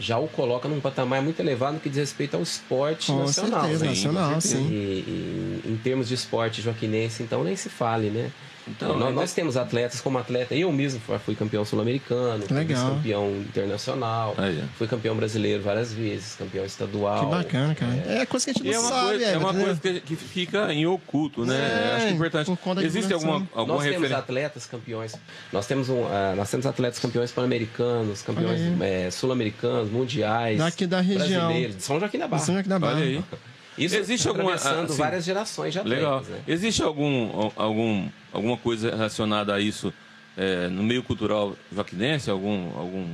já 0.00 0.18
o 0.18 0.28
coloca 0.28 0.68
num 0.68 0.80
patamar 0.80 1.20
muito 1.20 1.40
elevado 1.40 1.74
no 1.74 1.80
que 1.80 1.88
diz 1.88 1.98
respeito 1.98 2.36
ao 2.36 2.42
esporte 2.42 3.06
Com 3.08 3.18
nacional. 3.18 3.60
certeza, 3.62 3.84
né? 3.84 3.90
nacional, 3.90 4.32
com 4.32 4.38
E, 4.38 4.42
sim. 4.42 4.66
e 4.68 5.62
em 5.66 5.76
termos 5.76 6.06
de 6.08 6.14
esporte 6.14 6.62
joaquinense, 6.62 7.22
então 7.22 7.42
nem 7.42 7.56
se 7.56 7.68
fale, 7.68 8.10
né? 8.10 8.30
Então, 8.70 8.98
nós, 8.98 9.08
é- 9.10 9.12
nós 9.12 9.32
temos 9.32 9.56
atletas 9.56 10.00
como 10.00 10.18
atleta, 10.18 10.54
eu 10.54 10.70
mesmo 10.72 11.00
fui 11.24 11.34
campeão 11.34 11.64
sul-americano, 11.64 12.44
campeão 12.46 13.28
internacional, 13.38 14.34
Aí, 14.36 14.62
fui 14.76 14.86
campeão 14.86 15.14
brasileiro 15.16 15.62
várias 15.62 15.92
vezes, 15.92 16.34
campeão 16.36 16.64
estadual. 16.64 17.24
Que 17.30 17.34
bacana, 17.36 17.74
cara. 17.74 17.92
É, 18.06 18.26
coisa 18.26 18.44
que 18.46 18.50
a 18.50 18.54
gente 18.54 18.66
E 18.66 18.70
não 18.70 18.76
é 18.76 18.80
uma, 18.80 18.88
sabe, 18.88 19.06
coisa, 19.08 19.24
é 19.24 19.38
uma 19.38 19.50
Everton, 19.50 19.64
coisa 19.64 19.80
que, 19.80 20.00
que 20.00 20.16
fica 20.16 20.72
em 20.72 20.86
oculto, 20.86 21.44
né? 21.44 21.56
É, 21.56 21.94
Acho 21.96 22.06
que 22.06 22.12
é 22.12 22.14
importante. 22.14 22.50
Existe 22.84 23.12
alguma, 23.12 23.34
alguma 23.54 23.66
nós 23.76 23.82
temos 23.84 23.86
referência? 24.02 24.18
atletas 24.18 24.66
campeões. 24.66 25.14
Nós 25.52 25.66
temos, 25.66 25.88
um, 25.88 26.04
ah, 26.06 26.34
nós 26.36 26.50
temos 26.50 26.66
atletas 26.66 26.98
campeões 26.98 27.30
pan-americanos, 27.32 28.22
campeões 28.22 28.60
eh, 28.80 29.10
sul-americanos, 29.10 29.90
mundiais. 29.90 30.58
Daqui 30.58 30.86
da 30.86 31.00
região. 31.00 31.52
de 31.52 31.82
São 31.82 31.98
Joaquim 31.98 32.18
da 32.18 32.28
Barra. 32.28 32.42
São 32.42 32.54
Joaquim 32.54 32.68
da 32.68 32.78
Barra. 32.78 32.96
Olha 32.96 33.04
aí. 33.04 33.24
Isso 33.76 33.94
Existe 33.96 34.26
alguma- 34.26 34.54
atravessando 34.54 34.86
assim, 34.90 34.98
várias 34.98 35.24
gerações 35.24 35.72
de 35.72 35.78
atletas. 35.78 36.02
Legal. 36.04 36.20
Né? 36.22 36.38
Existe 36.48 36.82
algum, 36.82 37.50
algum, 37.56 38.08
alguma 38.32 38.56
coisa 38.56 38.90
relacionada 38.90 39.54
a 39.54 39.60
isso 39.60 39.92
é, 40.36 40.68
no 40.68 40.82
meio 40.82 41.02
cultural 41.02 41.56
joaquinense? 41.74 42.30
Algum, 42.30 42.76
algum, 42.78 43.06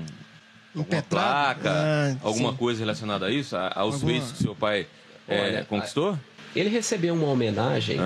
alguma 0.76 1.02
placa? 1.02 1.70
Ah, 1.70 2.16
alguma 2.22 2.50
sim. 2.50 2.56
coisa 2.56 2.80
relacionada 2.80 3.26
a 3.26 3.30
isso? 3.30 3.56
A- 3.56 3.72
aos 3.74 3.94
Alguma- 3.94 4.12
feitos 4.12 4.32
que 4.32 4.38
seu 4.42 4.54
pai 4.54 4.86
é, 5.28 5.40
Olha, 5.40 5.64
conquistou? 5.64 6.18
Ele 6.54 6.68
recebeu 6.68 7.14
uma 7.14 7.26
homenagem 7.28 7.98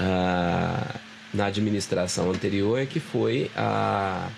ah, 0.00 0.94
na 1.32 1.46
administração 1.46 2.30
anterior, 2.30 2.84
que 2.86 3.00
foi 3.00 3.50
a. 3.56 4.28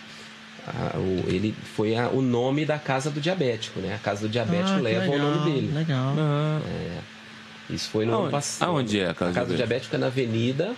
a- 0.67 0.97
o, 0.99 1.25
ele 1.29 1.55
foi 1.77 1.97
a- 1.97 2.09
o 2.09 2.21
nome 2.23 2.65
da 2.65 2.79
casa 2.79 3.11
do 3.11 3.21
diabético, 3.21 3.81
né? 3.81 3.95
A 3.95 3.99
casa 3.99 4.23
do 4.23 4.29
diabético 4.29 4.71
Ah, 4.79 4.81
leva 4.81 5.07
o 5.07 5.11
legal, 5.13 5.31
nome 5.31 5.51
dele. 5.53 5.73
Legal. 5.75 6.15
Ah, 6.19 6.61
Isso 7.71 7.91
foi 7.91 8.07
no 8.07 8.13
Aonde- 8.13 8.23
ano 8.25 8.33
passado. 8.33 8.69
aonde 8.69 8.99
é 9.01 9.11
a 9.11 9.15
casa 9.15 9.31
do 9.33 9.37
A 9.37 9.41
casa 9.41 9.53
do 9.53 9.57
diabético 9.57 9.95
é 9.95 9.99
na 9.99 10.07
avenida, 10.07 10.75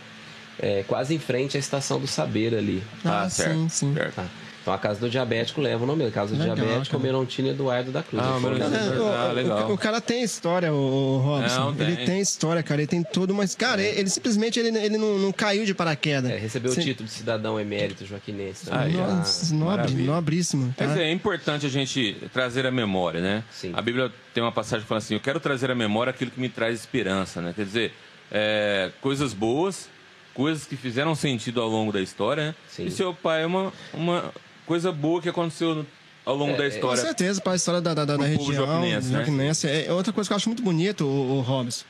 é, 0.58 0.84
quase 0.86 1.14
em 1.14 1.18
frente 1.18 1.56
à 1.56 1.60
estação 1.60 1.98
do 2.00 2.06
Saber 2.06 2.54
ali. 2.54 2.82
Ah, 3.04 3.22
Ah, 3.22 3.30
certo, 3.30 3.54
sim, 3.54 3.68
sim. 3.68 3.94
certo. 3.94 4.14
Tá? 4.16 4.26
Então 4.62 4.74
a 4.74 4.78
casa 4.78 5.00
do 5.00 5.08
diabético 5.08 5.58
leva 5.58 5.82
o 5.82 5.86
nome 5.86 6.00
dele. 6.00 6.10
Casa 6.10 6.34
do 6.34 6.38
Legal, 6.38 6.54
diabético, 6.54 6.90
cara. 6.98 7.02
Melontino 7.02 7.48
Eduardo 7.48 7.90
da 7.90 8.02
Cruz. 8.02 8.22
Ah, 8.22 8.36
Ele 8.36 8.62
É, 8.62 9.00
o- 9.00 9.06
Ah, 9.06 9.28
o- 9.30 9.32
legal. 9.32 9.72
O, 9.72 9.78
cara 9.78 10.02
tem 10.02 10.22
história, 10.22 10.70
o, 10.70 10.76
o 10.76 11.16
Robson. 11.18 11.60
Não, 11.60 11.74
tem. 11.74 11.86
Ele 11.86 12.04
tem 12.04 12.20
história, 12.20 12.62
cara. 12.62 12.82
Ele 12.82 12.86
tem 12.86 13.02
tudo, 13.02 13.34
mas, 13.34 13.54
cara, 13.54 13.80
ele 13.80 14.10
simplesmente 14.10 14.60
ele, 14.60 14.76
ele 14.76 14.98
não, 14.98 15.18
não 15.18 15.32
caiu 15.32 15.64
de 15.64 15.72
paraquedas. 15.72 16.30
é, 16.30 16.36
recebeu 16.36 16.72
Cê- 16.72 16.80
o 16.80 16.84
título 16.84 17.08
de 17.08 17.14
cidadão 17.14 17.58
emérito 17.58 18.04
joaquinense. 18.04 18.66
Ah, 18.70 18.86
é. 18.86 18.92
Nossa, 18.92 19.54
nobre, 19.54 19.76
Maravilha. 19.78 20.12
nobríssimo. 20.12 20.66
Tá? 20.76 20.84
Quer 20.84 20.88
dizer, 20.88 21.02
é 21.04 21.12
importante 21.12 21.64
a 21.64 21.70
gente 21.70 22.16
trazer 22.30 22.66
a 22.66 22.70
memória, 22.70 23.22
né? 23.22 23.42
Sim. 23.50 23.72
A 23.74 23.80
Bíblia 23.80 24.12
tem 24.34 24.42
uma 24.42 24.52
passagem 24.52 24.82
que 24.82 24.88
fala 24.88 24.98
assim: 24.98 25.14
Eu 25.14 25.20
quero 25.20 25.40
trazer 25.40 25.70
à 25.70 25.74
memória 25.74 26.10
aquilo 26.10 26.30
que 26.30 26.38
me 26.38 26.50
traz 26.50 26.78
esperança, 26.78 27.40
né? 27.40 27.54
Quer 27.56 27.64
dizer, 27.64 27.92
é, 28.30 28.90
coisas 29.00 29.32
boas, 29.32 29.88
coisas 30.34 30.64
que 30.64 30.76
fizeram 30.76 31.14
sentido 31.14 31.60
ao 31.60 31.68
longo 31.68 31.92
da 31.92 32.00
história, 32.00 32.46
né? 32.48 32.54
Sim. 32.68 32.86
E 32.86 32.90
seu 32.90 33.12
pai 33.14 33.42
é 33.42 33.46
uma, 33.46 33.72
uma 33.92 34.32
coisa 34.66 34.90
boa 34.92 35.20
que 35.20 35.28
aconteceu 35.28 35.74
no- 35.74 35.86
ao 36.24 36.36
longo 36.36 36.52
É, 36.52 36.56
da 36.56 36.64
é, 36.64 36.70
Com 36.70 36.74
história. 36.76 37.02
certeza, 37.02 37.40
para 37.40 37.52
a 37.52 37.56
história 37.56 37.80
da, 37.80 37.92
da, 37.94 38.04
da, 38.04 38.16
da 38.16 38.24
região. 38.24 38.52
joaquinense, 38.52 39.08
né? 39.08 39.18
joaquinense. 39.18 39.68
É 39.68 39.92
outra 39.92 40.12
coisa 40.12 40.28
que 40.28 40.32
eu 40.32 40.36
acho 40.36 40.48
muito 40.48 40.62
bonito, 40.62 41.04
o, 41.04 41.38
o 41.38 41.40
Robson. 41.40 41.84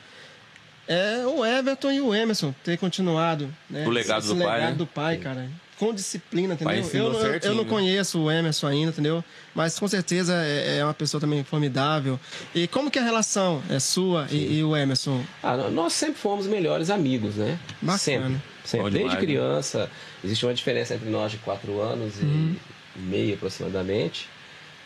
É 0.87 1.25
o 1.25 1.45
Everton 1.45 1.91
e 1.91 2.01
o 2.01 2.13
Emerson 2.13 2.53
ter 2.63 2.77
continuado. 2.77 3.53
Né? 3.69 3.85
O 3.85 3.89
legado 3.89 4.25
Esse 4.25 4.33
do 4.33 4.43
pai, 4.43 4.55
legado 4.59 4.71
né? 4.71 4.75
do 4.77 4.87
pai, 4.87 5.17
cara. 5.17 5.49
Com 5.81 5.93
disciplina, 5.95 6.53
entendeu? 6.53 6.75
Eu, 6.93 7.11
não- 7.13 7.19
eu, 7.25 7.39
eu 7.41 7.55
não 7.55 7.63
né? 7.63 7.69
conheço 7.69 8.19
o 8.21 8.31
Emerson 8.31 8.67
ainda, 8.67 8.91
entendeu? 8.91 9.23
Mas 9.55 9.79
com 9.79 9.87
certeza 9.87 10.33
é, 10.35 10.77
é 10.77 10.83
uma 10.83 10.93
pessoa 10.93 11.19
também 11.19 11.43
formidável. 11.43 12.19
E 12.53 12.67
como 12.67 12.91
que 12.91 12.99
é 12.99 13.01
a 13.01 13.05
relação 13.05 13.63
é 13.67 13.79
sua 13.79 14.27
e, 14.29 14.59
e 14.59 14.63
o 14.63 14.77
Emerson? 14.77 15.23
Ah, 15.41 15.57
nós 15.57 15.93
sempre 15.93 16.21
fomos 16.21 16.45
melhores 16.45 16.91
amigos, 16.91 17.35
né? 17.35 17.57
Bacana. 17.81 17.97
Sempre. 17.97 18.41
sempre. 18.63 18.83
Bom 18.83 18.89
Desde 18.91 18.99
demais, 19.09 19.13
né? 19.13 19.19
criança, 19.19 19.91
existe 20.23 20.45
uma 20.45 20.53
diferença 20.53 20.93
entre 20.93 21.09
nós 21.09 21.31
de 21.31 21.37
quatro 21.39 21.81
anos 21.81 22.13
e 22.21 22.55
meio 22.99 23.33
aproximadamente. 23.33 24.29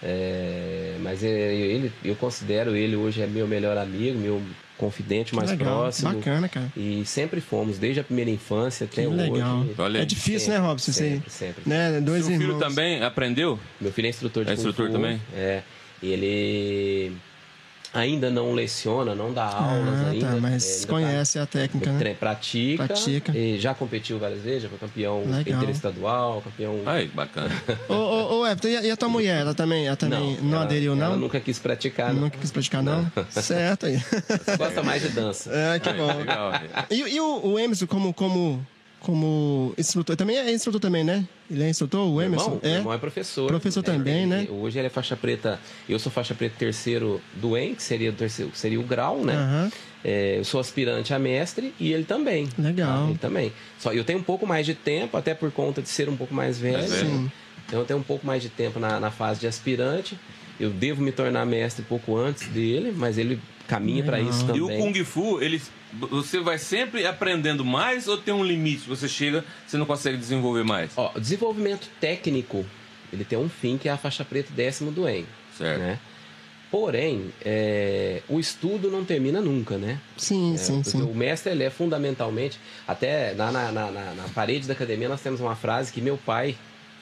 É, 0.02 0.98
mas 1.02 1.24
é, 1.24 1.30
ele, 1.56 1.92
eu 2.04 2.16
considero 2.16 2.76
ele 2.76 2.96
hoje 2.96 3.22
é 3.22 3.28
meu 3.28 3.48
melhor 3.48 3.78
amigo, 3.78 4.18
meu 4.18 4.42
confidente 4.78 5.34
mais 5.36 5.50
legal, 5.50 5.82
próximo. 5.82 6.14
bacana, 6.14 6.48
cara. 6.50 6.72
E 6.76 7.04
sempre 7.06 7.40
fomos, 7.42 7.78
desde 7.78 8.00
a 8.00 8.04
primeira 8.04 8.30
infância 8.32 8.86
até 8.86 9.02
Que 9.04 9.08
hoje. 9.08 9.18
legal. 9.32 9.66
Olha. 9.78 10.00
É 10.00 10.06
difícil, 10.06 10.40
Sempre, 10.40 10.60
né, 10.62 10.68
Robson? 10.68 10.92
Você, 10.92 11.10
sempre, 11.10 11.30
sempre. 11.32 11.64
Né? 11.66 12.02
Dois 12.02 12.26
Seu 12.26 12.38
filho 12.38 12.52
irmãos. 12.54 12.60
também 12.60 13.04
aprendeu? 13.04 13.60
Meu 13.80 13.92
filho 13.92 14.06
é 14.08 14.10
instrutor 14.10 14.44
de 14.46 14.52
É 14.52 14.56
Kung 14.56 14.60
instrutor 14.60 14.92
também? 14.92 15.22
É. 15.36 15.62
Ele 16.04 17.14
Ainda 17.96 18.30
não 18.30 18.52
leciona, 18.54 19.16
não 19.16 19.32
dá 19.34 19.46
aulas 19.46 20.02
Ah, 20.06 20.10
ainda. 20.10 20.28
tá, 20.28 20.36
é, 20.36 20.40
mas 20.42 20.76
ainda 20.76 20.88
conhece 20.88 21.40
a 21.40 21.46
técnica, 21.46 21.92
né? 21.94 22.14
pratica, 22.20 22.86
Pratica. 22.88 23.32
e 23.38 23.58
já 23.58 23.74
competiu 23.74 24.20
várias 24.20 24.42
vezes, 24.42 24.64
já 24.64 24.70
foi 24.70 24.78
campeão 24.78 25.24
Legal. 25.26 25.62
interestadual, 25.62 26.42
campeão. 26.42 26.82
Aí, 26.86 27.08
bacana. 27.08 27.50
Ô, 27.88 27.94
ô, 27.94 28.40
ô, 28.42 28.46
Everton, 28.46 28.68
e 28.68 28.78
a, 28.78 28.82
e 28.84 28.92
a 28.92 28.98
tua 28.98 29.08
mulher? 29.10 29.40
Ela 29.42 29.54
também, 29.54 29.88
ela 29.88 29.96
também 29.96 30.38
não, 30.42 30.56
ela- 30.58 30.64
aderiu, 30.66 30.96
não? 30.96 31.06
Ela 31.06 31.18
nunca 31.18 31.40
quis 31.40 31.58
praticar, 31.58 32.14
não. 32.14 32.22
Nunca 32.24 32.38
quis 32.38 32.52
praticar, 32.52 32.84
não? 32.84 33.10
Certo 33.32 33.86
aí. 33.86 33.98
Gosta 34.58 34.84
mais 34.84 35.02
de 35.02 35.10
dança. 35.10 35.50
É, 35.54 35.80
que 35.80 35.92
bom. 35.94 36.08
Legal. 36.18 36.52
E, 36.92 36.96
e 37.16 37.20
o, 37.22 37.48
o 37.54 37.58
Emerson, 37.60 37.88
como, 37.88 38.14
como, 38.14 38.66
como 39.06 39.74
instrutor, 39.78 40.16
também 40.16 40.38
é 40.38 40.52
instrutor 40.52 40.82
também, 40.82 41.04
né? 41.04 41.24
Ele 41.50 41.64
é 41.64 41.70
instrutor, 41.70 42.08
o 42.08 42.16
Meu 42.16 42.26
Emerson? 42.26 42.46
irmão, 42.46 42.60
meu 42.64 42.74
irmão 42.74 42.94
é 42.94 42.98
professor. 42.98 43.48
Professor 43.48 43.84
também, 43.84 44.24
ele- 44.24 44.26
né? 44.26 44.48
Hoje 44.50 44.80
ele 44.80 44.88
é 44.88 44.90
faixa 44.90 45.16
preta. 45.16 45.60
Eu 45.88 46.00
sou 46.00 46.12
faixa 46.12 46.34
preta 46.34 46.56
terceiro 46.58 47.22
do 47.36 47.56
EN, 47.56 47.76
que 47.76 47.84
seria, 47.84 48.10
o 48.10 48.14
terceiro, 48.14 48.52
seria 48.56 48.80
o 48.80 48.84
grau, 48.84 49.24
né? 49.24 49.34
Aham. 49.36 49.72
É, 50.04 50.38
eu 50.40 50.44
sou 50.44 50.60
aspirante 50.60 51.14
a 51.14 51.20
mestre 51.20 51.74
e 51.80 51.92
ele 51.94 52.04
também. 52.04 52.48
Legal. 52.58 53.04
tá? 53.06 53.10
Ele 53.10 53.18
também. 53.18 53.54
Só 53.80 53.92
eu 53.94 54.04
tenho 54.04 54.20
um 54.20 54.24
pouco 54.24 54.46
mais 54.46 54.66
de 54.66 54.74
tempo, 54.76 55.16
até 55.18 55.34
por 55.34 55.52
conta 55.52 55.82
de 55.82 55.90
ser 55.90 56.10
um 56.10 56.16
pouco 56.18 56.34
mais 56.34 56.58
velho. 56.60 57.32
Então 57.68 57.80
eu 57.80 57.86
tenho 57.86 58.00
um 58.00 58.04
pouco 58.04 58.26
mais 58.26 58.42
de 58.44 58.50
tempo 58.50 58.80
na, 58.80 59.00
na 59.00 59.10
fase 59.12 59.40
de 59.40 59.48
aspirante. 59.48 60.20
Eu 60.60 60.70
devo 60.70 61.02
me 61.02 61.12
tornar 61.12 61.46
mestre 61.46 61.84
pouco 61.84 62.18
antes 62.18 62.48
dele, 62.48 62.94
mas 62.96 63.18
ele 63.18 63.40
caminha 63.68 64.04
para 64.04 64.20
isso 64.20 64.44
E 64.44 64.48
também. 64.48 64.62
o 64.62 64.68
Kung 64.94 65.04
Fu, 65.04 65.42
ele, 65.42 65.62
você 65.94 66.40
vai 66.40 66.58
sempre 66.58 67.06
aprendendo 67.06 67.66
mais 67.66 68.08
ou 68.08 68.18
tem 68.18 68.34
um 68.34 68.44
limite? 68.44 68.88
Você 68.88 69.08
chega, 69.10 69.44
você 69.68 69.76
não 69.78 69.86
consegue 69.86 70.18
desenvolver 70.18 70.64
mais? 70.64 70.92
Ó, 70.96 71.12
o 71.16 71.20
desenvolvimento 71.20 71.90
técnico, 72.00 72.66
ele 73.12 73.26
tem 73.26 73.38
um 73.38 73.50
fim 73.50 73.78
que 73.78 73.90
é 73.90 73.92
a 73.92 73.98
faixa 73.98 74.24
preta 74.24 74.52
décimo 74.56 74.92
do 74.92 75.08
EN. 75.10 75.26
Certo. 75.58 75.80
Né? 75.80 76.00
Porém, 76.72 77.32
é, 77.44 78.22
o 78.28 78.40
estudo 78.40 78.90
não 78.92 79.06
termina 79.06 79.40
nunca, 79.40 79.78
né? 79.78 80.00
Sim, 80.18 80.56
É, 80.56 80.58
sim, 80.58 80.82
porque 80.82 80.90
sim. 80.98 81.02
O 81.04 81.14
mestre, 81.14 81.52
ele 81.52 81.64
é 81.64 81.70
fundamentalmente... 81.70 82.60
Até 82.88 83.34
na, 83.34 83.52
na, 83.52 83.72
na- 83.72 83.92
na 83.92 84.24
parede 84.34 84.68
da 84.68 84.74
academia 84.74 85.08
nós 85.08 85.22
temos 85.22 85.40
uma 85.40 85.56
frase 85.56 85.92
que 85.92 86.02
meu 86.02 86.18
pai 86.18 86.56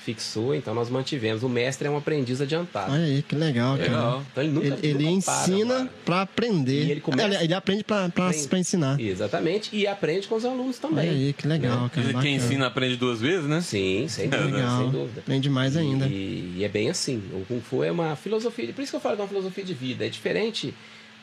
fixou, 0.03 0.53
então 0.53 0.73
nós 0.75 0.89
mantivemos. 0.89 1.43
O 1.43 1.49
mestre 1.49 1.88
é 1.88 1.91
um 1.91 1.97
aprendiz 1.97 2.41
adiantado. 2.41 2.91
Olha 2.91 3.03
aí, 3.03 3.23
que 3.23 3.35
legal, 3.35 3.77
cara. 3.77 3.89
Legal. 3.89 4.23
Então 4.31 4.43
ele 4.43 4.51
nunca 4.53 4.67
Ele, 4.67 4.77
ele 4.84 4.93
nunca 5.11 5.25
para, 5.25 5.41
ensina 5.41 5.73
cara. 5.75 5.89
pra 6.05 6.21
aprender. 6.21 6.84
E 6.85 6.91
ele 6.91 7.01
começa- 7.01 7.27
ele, 7.35 7.43
ele 7.45 7.53
aprende 7.53 7.84
pra 7.84 8.59
ensinar. 8.59 8.99
Exatamente, 8.99 9.69
e 9.75 9.88
aprende 9.88 10.27
com 10.27 10.35
os 10.35 10.45
alunos 10.45 10.77
também. 10.77 11.09
Olha 11.09 11.17
aí, 11.17 11.34
que 11.34 11.47
legal, 11.47 11.89
cara. 11.89 11.89
Dizem 11.89 12.03
que 12.05 12.21
quem 12.21 12.31
bacana. 12.34 12.35
ensina 12.51 12.67
aprende 12.67 12.95
duas 12.97 13.21
vezes, 13.21 13.45
né? 13.47 13.61
Sim, 13.61 14.05
sem 14.09 14.30
dúvida, 14.30 14.57
Legal. 14.57 14.81
sem 14.81 14.91
dúvida. 14.91 15.19
Aprende 15.21 15.49
mais 15.49 15.77
ainda. 15.77 16.05
E, 16.07 16.55
e 16.57 16.63
é 16.63 16.67
bem 16.67 16.89
assim. 16.89 17.21
O 17.34 17.45
Kung 17.47 17.61
Fu 17.61 17.84
é 17.84 17.91
uma 17.91 18.15
filosofia. 18.15 18.71
Por 18.73 18.81
isso 18.81 18.91
que 18.91 18.95
eu 18.97 19.01
falo 19.01 19.15
que 19.15 19.21
é 19.21 19.23
uma 19.23 19.30
filosofia 19.30 19.63
de 19.63 19.73
vida. 19.73 20.05
É 20.05 20.09
diferente 20.09 20.73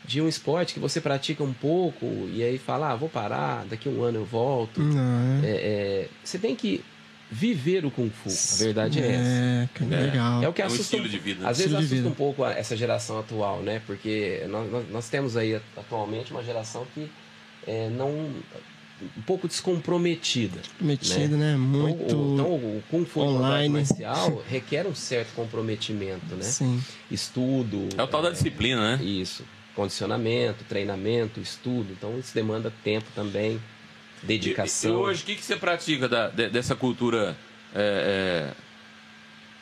de 0.05 0.20
um 0.20 0.27
esporte 0.28 0.73
que 0.74 0.81
você 0.81 1.01
pratica 1.01 1.44
um 1.44 1.52
pouco 1.52 2.07
e 2.35 2.43
aí 2.43 2.57
fala, 2.59 2.93
ah, 2.93 2.97
vou 2.97 3.09
parar, 3.09 3.65
daqui 3.69 3.89
a 3.89 3.93
um 3.93 4.02
ano 4.02 4.19
eu 4.19 4.24
volto. 4.24 4.81
Não, 4.81 5.43
é. 5.44 5.47
É, 5.47 5.51
é, 5.51 6.09
você 6.24 6.39
tem 6.39 6.57
que 6.57 6.82
viver 7.31 7.85
o 7.85 7.90
Kung 7.90 8.11
Fu. 8.11 8.28
A 8.28 8.59
verdade 8.65 9.01
é, 9.01 9.07
essa. 9.07 9.23
É, 9.23 9.69
cara, 9.74 9.94
É. 9.97 10.01
legal. 10.07 10.43
É 10.43 10.48
o 10.48 10.52
que 10.52 10.62
É 10.62 10.65
um 10.65 10.69
assusta. 10.69 10.98
vida. 10.98 11.48
Às 11.48 11.59
vezes 11.59 11.74
assusta 11.74 12.09
um 12.09 12.15
pouco 12.15 12.43
a- 12.44 12.52
essa 12.52 12.77
geração 12.77 13.19
atual, 13.19 13.61
né? 13.62 13.81
Porque 13.86 14.43
nós, 14.48 14.70
nós, 14.70 14.85
nós 14.90 15.09
temos 15.09 15.36
aí 15.36 15.55
atualmente 15.77 16.32
uma 16.32 16.43
geração 16.43 16.86
que 16.94 17.09
é, 17.66 17.89
não. 17.90 18.09
um 19.16 19.23
pouco 19.23 19.48
descomprometida. 19.48 20.61
Metido, 20.78 21.35
né? 21.36 21.52
Então, 21.55 21.59
Muito. 21.59 22.16
o, 22.16 22.35
então, 22.35 22.47
o 22.55 22.82
Kung 22.90 23.05
Fu 23.07 23.20
online. 23.20 23.69
marcial 23.73 24.43
requer 24.48 24.86
um 24.86 24.94
certo 24.94 25.32
comprometimento, 25.35 26.35
né? 26.35 26.43
Sim. 26.43 26.82
Estudo. 27.11 27.89
É 27.97 28.02
o 28.02 28.07
tal 28.07 28.20
da 28.23 28.31
disciplina, 28.31 28.97
né? 28.98 29.02
Isso. 29.05 29.43
Condicionamento, 29.74 30.65
treinamento, 30.69 31.40
estudo. 31.40 31.86
Então 31.93 32.19
isso 32.19 32.35
demanda 32.35 32.70
tempo 32.85 33.07
também, 33.15 33.59
dedicação. 34.23 34.91
e 34.91 34.95
hoje, 34.95 35.23
o 35.23 35.27
que, 35.27 35.37
que 35.37 35.43
você 35.45 35.57
pratica 35.57 36.09
da- 36.09 36.29
de- 36.29 36.49
dessa 36.49 36.75
cultura 36.75 37.37
é, 37.75 38.51
é, 38.53 38.55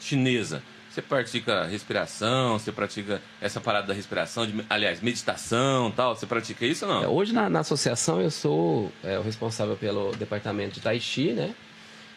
chinesa? 0.01 0.63
Você 0.91 1.03
pratica 1.03 1.65
respiração, 1.67 2.59
você 2.59 2.73
pratica 2.73 3.21
essa 3.41 3.61
parada 3.61 3.87
da 3.87 3.95
respiração, 3.95 4.47
de, 4.47 4.65
aliás, 4.69 5.01
meditação 5.01 5.93
tal, 5.93 6.17
você 6.17 6.27
pratica 6.27 6.65
isso 6.67 6.87
ou 6.87 6.91
É, 6.91 7.05
não? 7.05 7.15
Hoje 7.15 7.33
na, 7.33 7.49
na 7.49 7.61
associação 7.61 8.21
eu 8.21 8.31
sou 8.31 8.91
é, 9.05 9.17
o 9.19 9.23
responsável 9.23 9.77
pelo 9.77 10.11
departamento 10.17 10.75
de 10.75 10.81
Tai 10.81 10.99
Chi, 10.99 11.33
né? 11.33 11.55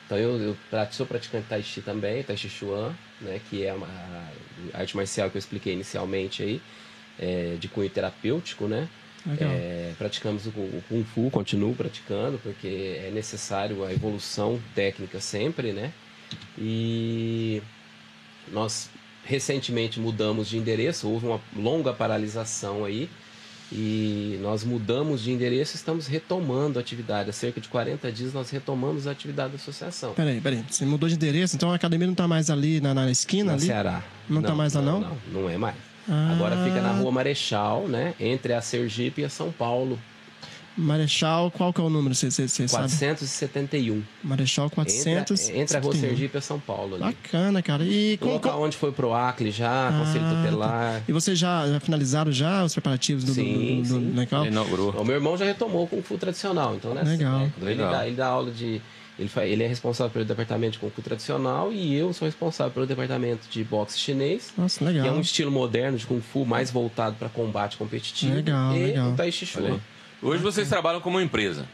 Então 0.06 0.18
eu, 0.18 0.40
eu 0.42 0.58
sou 0.92 1.06
praticante 1.06 1.44
de 1.44 1.50
Tai 1.50 1.62
Chi 1.62 1.82
também, 1.82 2.24
Tai 2.24 2.36
Chi 2.36 2.50
Chuan, 2.50 2.94
né? 3.20 3.40
Que 3.50 3.66
é 3.66 3.74
uma 3.74 3.88
a 4.74 4.80
arte 4.80 4.96
marcial 4.96 5.30
que 5.30 5.38
eu 5.38 5.40
expliquei 5.40 5.74
inicialmente 5.74 6.42
aí, 6.42 6.62
é, 7.20 7.58
de 7.60 7.68
cunho 7.68 7.90
terapêutico, 7.90 8.68
né? 8.68 8.88
É, 9.40 9.94
praticamos 9.98 10.46
o, 10.48 10.50
o 10.50 10.84
Kung 10.90 11.04
Fu, 11.04 11.30
continuo 11.30 11.76
praticando, 11.76 12.40
porque 12.42 13.00
é 13.06 13.12
necessário 13.14 13.84
a 13.84 13.94
evolução 13.94 14.60
técnica 14.74 15.20
sempre, 15.20 15.72
né? 15.74 15.92
E 16.58 17.62
nós 18.52 18.90
recentemente 19.24 20.00
mudamos 20.00 20.50
de 20.50 20.58
endereço, 20.58 21.08
houve 21.08 21.28
uma 21.28 21.40
longa 21.56 21.94
paralisação 21.94 22.84
aí, 22.84 23.10
e 23.72 24.38
nós 24.42 24.66
mudamos 24.66 25.22
de 25.22 25.32
endereço 25.32 25.76
e 25.76 25.78
estamos 25.78 26.08
retomando 26.08 26.78
a 26.78 26.82
atividade. 26.82 27.30
Há 27.30 27.34
cerca 27.34 27.62
de 27.62 27.70
40 27.70 28.12
dias 28.12 28.34
nós 28.34 28.50
retomamos 28.50 29.08
a 29.08 29.12
atividade 29.12 29.52
da 29.52 29.56
associação. 29.56 30.14
Peraí, 30.14 30.42
peraí. 30.42 30.66
Você 30.70 30.86
mudou 30.86 31.08
de 31.08 31.16
endereço, 31.16 31.56
então 31.56 31.72
a 31.72 31.76
academia 31.76 32.06
não 32.06 32.16
tá 32.16 32.28
mais 32.28 32.50
ali 32.50 32.82
na, 32.82 32.94
na 32.94 33.10
esquina 33.10 33.52
Na 33.52 33.54
ali? 33.54 33.66
Ceará. 33.66 34.04
Não 34.28 34.42
tá 34.42 34.54
mais 34.54 34.74
lá, 34.74 34.82
não? 34.82 35.00
Não, 35.00 35.18
não 35.32 35.50
é 35.50 35.58
mais. 35.58 35.91
Ah. 36.14 36.34
Agora 36.34 36.58
fica 36.66 36.82
na 36.82 36.92
rua 36.92 37.10
Marechal, 37.12 37.88
né? 37.88 38.14
Entre 38.20 38.52
a 38.54 38.62
Sergipe 38.62 39.22
e 39.22 39.26
a 39.26 39.30
São 39.30 39.50
Paulo. 39.52 39.98
Marechal, 40.78 41.52
qual 41.52 41.74
que 41.74 41.82
é 41.82 41.84
o 41.84 41.90
número? 41.90 42.16
Você, 42.16 42.32
você, 42.32 42.48
você 42.48 42.66
sabe? 42.68 42.84
471. 42.88 44.02
Marechal 44.24 44.66
Entre, 44.66 44.76
400. 44.76 45.50
a- 45.50 45.54
entre 45.58 45.78
a 45.78 45.80
rua 45.82 45.94
Sergipe 45.96 46.36
e 46.36 46.38
a 46.38 46.42
São 46.42 46.60
Paulo 46.60 46.96
ali. 46.96 47.04
Bacana, 47.04 47.62
cara. 47.62 47.84
E 47.84 48.18
com, 48.18 48.30
local 48.34 48.58
com... 48.58 48.64
onde 48.66 48.78
foi 48.78 48.92
pro 48.92 49.14
Acre 49.14 49.52
já, 49.52 49.90
Ah, 49.90 50.00
Conselho 50.00 50.24
tá. 50.24 50.42
Tutelar. 50.44 51.04
E 51.08 51.12
vocês 51.12 51.38
já, 51.38 51.68
já 51.68 51.80
finalizaram 51.82 52.32
já 52.32 52.64
os 52.64 52.74
preparativos 52.74 53.24
do, 53.26 53.34
Sim, 53.34 53.44
do, 53.44 53.82
do, 53.82 53.88
sim. 53.88 54.12
do 54.12 54.20
local? 54.22 54.42
Ele 54.46 54.52
inaugurou. 54.52 54.92
O 54.92 55.04
meu 55.06 55.16
irmão 55.16 55.38
já 55.38 55.44
retomou 55.46 55.84
o 55.84 55.88
Kung 55.88 56.02
Fu 56.02 56.18
tradicional, 56.18 56.74
então 56.76 56.94
né? 56.94 57.04
Legal. 57.04 57.42
é, 57.42 57.50
quando 57.58 57.68
Ele, 57.70 57.76
Legal. 57.76 57.92
dá, 57.92 58.08
ele 58.08 58.16
dá 58.16 58.28
aula 58.28 58.52
de. 58.52 58.82
Ele, 59.22 59.30
ele 59.52 59.64
é 59.64 59.68
responsável 59.68 60.12
pelo 60.12 60.26
departamento 60.26 60.74
de 60.74 60.80
Kung 60.80 60.90
Fu 60.90 61.02
tradicional 61.02 61.72
e 61.72 61.96
eu 61.96 62.12
sou 62.12 62.26
responsável 62.26 62.74
pelo 62.74 62.88
departamento 62.88 63.48
de 63.50 63.64
boxe 63.64 63.98
chinês. 64.00 64.52
Nossa, 64.58 64.80
Que 64.80 64.86
é 64.86 64.88
legal. 64.88 65.16
um 65.16 65.22
estilo 65.22 65.52
moderno 65.52 65.98
de 65.98 66.06
Kung 66.08 66.22
Fu 66.22 66.46
mais 66.46 66.72
voltado 66.72 67.16
para 67.18 67.30
combate 67.30 67.78
competitivo. 67.78 68.34
Legal, 68.36 68.76
e 68.76 68.86
legal. 68.88 69.12
o 69.12 69.16
Tai 69.16 69.32
Chi 69.32 69.46
Chuan. 69.46 69.80
Hoje 70.22 70.42
vocês 70.42 70.68
trabalham 70.68 71.00
como 71.02 71.18
uma 71.18 71.24
empresa. 71.24 71.66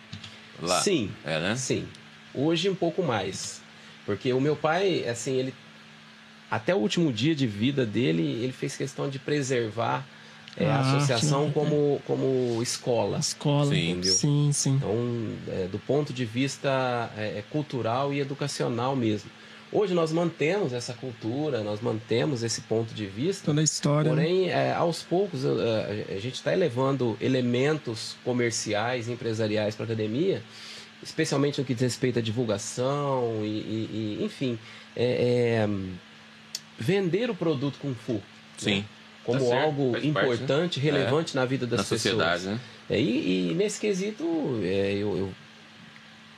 Lá. 0.61 0.81
Sim. 0.81 1.09
É, 1.25 1.39
né? 1.39 1.55
Sim. 1.55 1.87
Hoje 2.33 2.69
um 2.69 2.75
pouco 2.75 3.01
mais. 3.03 3.61
Porque 4.05 4.31
o 4.33 4.39
meu 4.41 4.55
pai, 4.55 5.07
assim, 5.07 5.35
ele. 5.37 5.53
Até 6.49 6.73
o 6.73 6.77
último 6.77 7.11
dia 7.11 7.35
de 7.35 7.45
vida 7.45 7.85
dele, 7.85 8.23
ele 8.41 8.53
fez 8.53 8.75
questão 8.77 9.09
de 9.09 9.19
preservar 9.19 10.05
é, 10.59 10.65
A 10.65 10.75
a 10.75 10.77
arte, 10.79 10.95
associação 10.97 11.45
né? 11.45 11.51
como, 11.53 12.01
como 12.05 12.61
escola. 12.63 13.19
Escola. 13.19 13.73
Sim. 13.73 14.01
Sim, 14.03 14.49
sim. 14.53 14.75
Então, 14.75 15.27
é, 15.49 15.67
do 15.67 15.79
ponto 15.79 16.11
de 16.13 16.25
vista 16.25 17.11
é, 17.17 17.39
é, 17.39 17.43
cultural 17.49 18.13
e 18.13 18.19
educacional 18.19 18.95
mesmo. 18.95 19.29
Hoje 19.71 19.93
nós 19.93 20.13
mantemos 20.13 20.71
essa 20.71 20.93
cultura, 20.93 21.61
nós 21.61 21.81
mantemos 21.81 22.41
esse 22.41 22.61
ponto 22.61 22.93
de 22.93 23.05
vista. 23.05 23.47
Toda 23.47 23.59
a 23.59 23.63
história. 23.63 24.13
né? 24.13 24.23
Porém, 24.23 24.49
é, 24.49 24.73
aos 24.73 25.03
poucos, 25.03 25.43
é, 25.43 26.05
a 26.15 26.19
gente 26.19 26.35
está 26.35 26.53
elevando 26.53 27.17
elementos 27.19 28.15
comerciais, 28.23 29.09
empresariais 29.09 29.75
para 29.75 29.83
a 29.83 29.87
academia, 29.87 30.41
especialmente 31.03 31.59
no 31.59 31.65
que 31.65 31.73
diz 31.73 31.83
respeito 31.83 32.17
à 32.17 32.21
divulgação 32.21 33.41
e, 33.43 33.45
e- 33.47 34.17
e, 34.21 34.23
enfim, 34.23 34.57
é, 34.95 35.65
é, 35.67 35.69
vender 36.79 37.29
o 37.29 37.35
produto 37.35 37.77
Kung 37.79 37.93
Fu. 37.93 38.21
Sim. 38.57 38.77
né? 38.77 38.85
Como 39.27 39.39
Tá 39.39 39.45
certo, 39.45 39.63
algo 39.65 39.91
faz 39.91 40.03
parte, 40.05 40.07
importante, 40.09 40.79
né? 40.79 40.85
relevante 40.85 41.35
na 41.35 41.43
vida 41.45 41.67
das 41.67 41.79
Na 41.79 41.83
sociedade, 41.83 42.43
pessoas. 42.45 42.55
né? 42.55 42.59
É, 42.89 42.99
e, 42.99 43.51
e 43.51 43.53
nesse 43.53 43.77
quesito, 43.79 44.23
é, 44.63 44.93
eu, 44.93 45.17
eu 45.17 45.33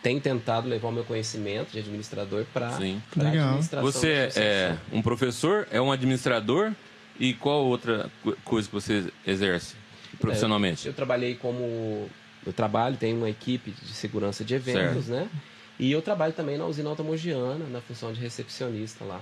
tenho 0.02 0.20
tentado 0.20 0.68
levar 0.68 0.88
o 0.88 0.92
meu 0.92 1.04
conhecimento 1.04 1.72
de 1.72 1.78
administrador 1.80 2.46
para 2.52 2.68
a 2.70 2.76
administração. 2.76 3.82
Você 4.02 4.30
é 4.36 4.76
um 4.92 5.02
professor, 5.04 5.68
é 5.72 5.80
um 5.80 5.92
administrador 5.92 6.74
e 7.20 7.34
qual 7.36 7.64
outra 7.66 8.10
co- 8.24 8.36
coisa 8.44 8.68
que 8.68 8.74
você 8.74 9.06
exerce 9.28 9.76
profissionalmente? 10.20 10.88
Eu 10.88 10.94
trabalhei 10.94 11.36
como. 11.36 12.10
Eu 12.46 12.54
trabalho, 12.54 12.96
tenho 12.98 13.18
uma 13.18 13.30
equipe 13.30 13.70
de 13.70 13.94
segurança 13.94 14.44
de 14.44 14.56
eventos, 14.56 15.10
né? 15.10 15.30
E 15.78 15.92
eu 15.92 16.02
trabalho 16.02 16.34
também 16.34 16.58
na 16.58 16.66
usina 16.66 16.90
automogiana, 16.90 17.66
na 17.70 17.82
função 17.82 18.12
de 18.12 18.20
recepcionista 18.20 19.06
lá. 19.06 19.22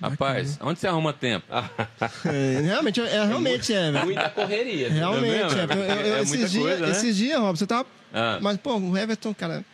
Rapaz, 0.00 0.58
onde 0.60 0.78
você 0.78 0.86
arruma 0.86 1.12
tempo? 1.12 1.46
É, 2.26 2.60
realmente, 2.62 3.00
é, 3.00 3.24
realmente 3.24 3.72
é, 3.72 3.90
velho. 3.90 4.04
Muita 4.04 4.28
correria. 4.30 4.90
Realmente, 4.90 5.54
É 5.54 5.60
é. 5.60 5.64
Eu- 5.64 6.06
eu- 6.06 6.16
É 6.16 6.22
esses 6.22 6.50
dias, 6.50 6.62
coisa, 6.64 6.86
né? 6.86 6.92
esses 6.92 7.16
dias, 7.16 7.38
Rob, 7.40 7.58
você 7.58 7.66
tava. 7.66 7.86
Ah. 8.12 8.38
Mas, 8.42 8.56
pô, 8.58 8.76
o 8.76 8.96
Everton, 8.96 9.34
cara. 9.34 9.64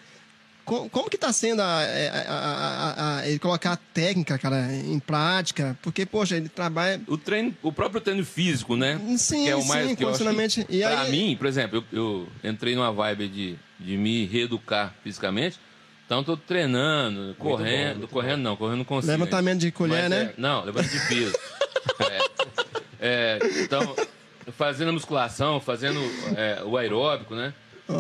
como, 0.64 0.88
como 0.88 1.10
que 1.10 1.18
tá 1.18 1.32
sendo 1.32 1.60
a, 1.60 1.80
a, 2.28 3.18
a, 3.18 3.28
ele 3.28 3.38
colocar 3.38 3.72
a 3.72 3.76
técnica, 3.76 4.38
cara, 4.38 4.72
em 4.72 4.98
prática? 5.00 5.76
Porque, 5.82 6.06
poxa, 6.06 6.36
ele 6.36 6.48
trabalha. 6.48 7.00
O 7.08 7.18
treino, 7.18 7.54
o 7.62 7.72
próprio 7.72 8.00
treino 8.00 8.24
físico, 8.24 8.76
né? 8.76 9.00
Sim, 9.18 9.44
que 9.44 9.50
é 9.50 9.56
o 9.56 9.64
mais 9.66 9.88
sim, 9.88 9.96
que 9.96 10.04
eu 10.04 10.08
acho 10.10 10.18
que, 10.18 10.24
condicionamento. 10.24 10.60
E 10.72 10.80
pra 10.82 11.00
aí- 11.02 11.10
mim, 11.10 11.36
por 11.36 11.46
exemplo, 11.46 11.84
eu, 11.92 12.26
eu 12.42 12.50
entrei 12.50 12.74
numa 12.76 12.92
vibe 12.92 13.28
de, 13.28 13.56
de 13.80 13.96
me 13.96 14.24
reeducar 14.26 14.94
fisicamente. 15.02 15.58
Então 16.12 16.22
tô 16.22 16.36
treinando, 16.36 17.34
correndo, 17.38 18.00
muito 18.00 18.10
correndo 18.10 18.42
não, 18.42 18.54
correndo 18.54 18.76
não 18.76 18.84
consigo. 18.84 19.12
Levantamento 19.12 19.60
de 19.60 19.72
colher, 19.72 20.02
Mas 20.02 20.10
né? 20.10 20.22
é- 20.24 20.34
não, 20.36 20.62
levantamento 20.62 20.92
de 21.00 21.08
peso. 21.08 21.34
É, 23.00 23.38
é, 23.38 23.38
então, 23.62 23.96
fazendo 24.56 24.90
a 24.90 24.92
musculação, 24.92 25.58
fazendo 25.58 25.98
é, 26.36 26.62
o 26.64 26.76
aeróbico, 26.76 27.34
né? 27.34 27.52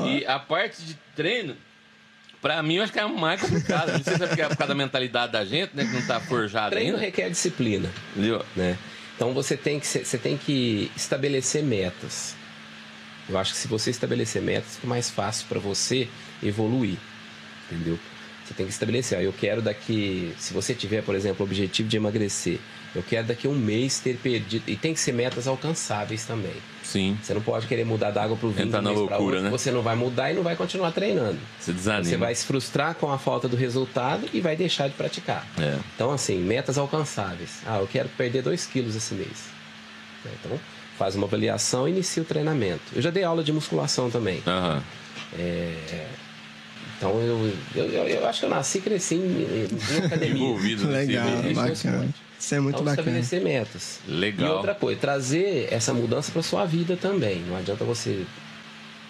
E 0.06 0.24
a 0.26 0.38
parte 0.38 0.82
de 0.82 0.94
treino, 1.16 1.56
pra 2.40 2.62
mim, 2.62 2.74
eu 2.76 2.82
acho 2.84 2.92
que 2.92 2.98
é 2.98 3.02
a 3.02 3.08
mais 3.08 3.40
complicada. 3.40 3.92
Não 3.94 4.04
sei 4.04 4.16
se 4.16 4.22
é 4.22 4.26
porque 4.26 4.42
é 4.42 4.48
por 4.48 4.56
causa 4.56 4.68
da 4.72 4.78
mentalidade 4.78 5.32
da 5.32 5.44
gente, 5.44 5.74
né? 5.74 5.84
Que 5.84 5.92
não 5.92 6.06
tá 6.06 6.20
forjada 6.20 6.70
Treino 6.70 6.92
ainda. 6.94 7.00
requer 7.04 7.30
disciplina. 7.30 7.90
Entendeu? 8.12 8.44
né? 8.54 8.78
Então 9.16 9.32
você 9.32 9.56
tem 9.56 9.80
que 9.80 9.86
você 9.86 10.18
tem 10.18 10.36
que 10.36 10.92
estabelecer 10.94 11.62
metas. 11.62 12.36
Eu 13.28 13.38
acho 13.38 13.52
que 13.52 13.58
se 13.58 13.66
você 13.68 13.90
estabelecer 13.90 14.40
metas, 14.42 14.76
fica 14.76 14.86
mais 14.86 15.10
fácil 15.10 15.46
para 15.48 15.58
você 15.58 16.08
evoluir, 16.42 16.98
entendeu? 17.72 17.98
Você 18.44 18.54
tem 18.54 18.66
que 18.66 18.72
estabelecer. 18.72 19.18
ah, 19.18 19.22
eu 19.22 19.32
quero 19.32 19.62
daqui, 19.62 20.34
se 20.38 20.52
você 20.52 20.74
tiver, 20.74 21.02
por 21.02 21.14
exemplo, 21.14 21.44
o 21.44 21.48
objetivo 21.48 21.88
de 21.88 21.96
emagrecer, 21.96 22.58
eu 22.94 23.02
quero 23.02 23.28
daqui 23.28 23.46
a 23.46 23.50
um 23.50 23.54
mês 23.54 24.00
ter 24.00 24.16
perdido 24.16 24.64
e 24.66 24.76
tem 24.76 24.92
que 24.92 25.00
ser 25.00 25.12
metas 25.12 25.46
alcançáveis 25.46 26.24
também. 26.26 26.52
Sim. 26.82 27.16
Você 27.22 27.32
não 27.32 27.40
pode 27.40 27.66
querer 27.66 27.84
mudar 27.86 28.10
da 28.10 28.22
água 28.22 28.36
para 28.36 28.46
o 28.48 28.50
vinho 28.50 28.66
Entrar 28.66 28.82
na 28.82 28.90
loucura, 28.90 29.18
outro, 29.20 29.40
né? 29.40 29.48
Você 29.50 29.70
não 29.70 29.80
vai 29.80 29.94
mudar 29.94 30.30
e 30.32 30.34
não 30.34 30.42
vai 30.42 30.56
continuar 30.56 30.90
treinando. 30.90 31.38
Você 31.58 31.72
desanima. 31.72 32.04
Você 32.04 32.16
vai 32.16 32.34
se 32.34 32.44
frustrar 32.44 32.94
com 32.96 33.10
a 33.10 33.16
falta 33.16 33.48
do 33.48 33.56
resultado 33.56 34.28
e 34.34 34.40
vai 34.40 34.56
deixar 34.56 34.88
de 34.88 34.94
praticar. 34.94 35.46
É. 35.58 35.78
Então, 35.94 36.10
assim, 36.10 36.38
metas 36.38 36.76
alcançáveis. 36.76 37.60
Ah, 37.64 37.78
eu 37.78 37.86
quero 37.86 38.08
perder 38.10 38.42
2 38.42 38.66
quilos 38.66 38.94
esse 38.96 39.14
mês. 39.14 39.46
Né, 40.24 40.32
Então, 40.44 40.60
faz 40.98 41.14
uma 41.14 41.26
avaliação 41.26 41.88
e 41.88 41.92
inicia 41.92 42.22
o 42.22 42.26
treinamento. 42.26 42.82
Eu 42.94 43.00
já 43.00 43.10
dei 43.10 43.22
aula 43.24 43.42
de 43.42 43.52
musculação 43.52 44.10
também. 44.10 44.42
Aham. 44.46 44.82
Então, 47.02 47.20
eu, 47.20 47.52
eu, 47.74 47.84
eu, 47.86 48.06
eu 48.06 48.28
acho 48.28 48.38
que 48.38 48.46
eu 48.46 48.50
nasci 48.50 48.78
e 48.78 48.80
cresci 48.80 49.16
em, 49.16 49.66
em 49.98 50.06
academia. 50.06 50.34
Envolvido 50.36 50.86
nesse 50.86 51.06
Legal, 51.06 51.26
é 51.26 51.52
bacana. 51.52 52.08
Isso 52.38 52.54
é 52.54 52.60
muito 52.60 52.76
então, 52.76 52.84
bacana. 52.84 53.18
estabelecer 53.18 53.42
metas. 53.42 53.98
Legal. 54.06 54.48
E 54.48 54.52
outra 54.52 54.72
coisa, 54.72 55.00
trazer 55.00 55.66
essa 55.72 55.92
mudança 55.92 56.30
para 56.30 56.42
sua 56.42 56.64
vida 56.64 56.96
também. 56.96 57.40
Não 57.40 57.56
adianta 57.56 57.84
você 57.84 58.24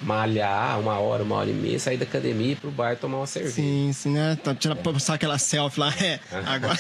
malhar 0.01 0.81
uma 0.81 0.99
hora, 0.99 1.23
uma 1.23 1.37
hora 1.37 1.51
e 1.51 1.53
meia, 1.53 1.79
sair 1.79 1.99
da 1.99 2.05
academia 2.05 2.49
e 2.49 2.53
ir 2.53 2.57
pro 2.57 2.71
bar 2.71 2.97
tomar 2.97 3.19
uma 3.19 3.27
cerveja. 3.27 3.57
Sim, 3.57 3.91
sim, 3.93 4.11
né? 4.13 4.39
Tá, 4.43 4.55
tira, 4.55 4.75
postar 4.75 5.15
aquela 5.15 5.37
selfie 5.37 5.81
lá. 5.81 5.93
É, 6.01 6.19
agora. 6.47 6.79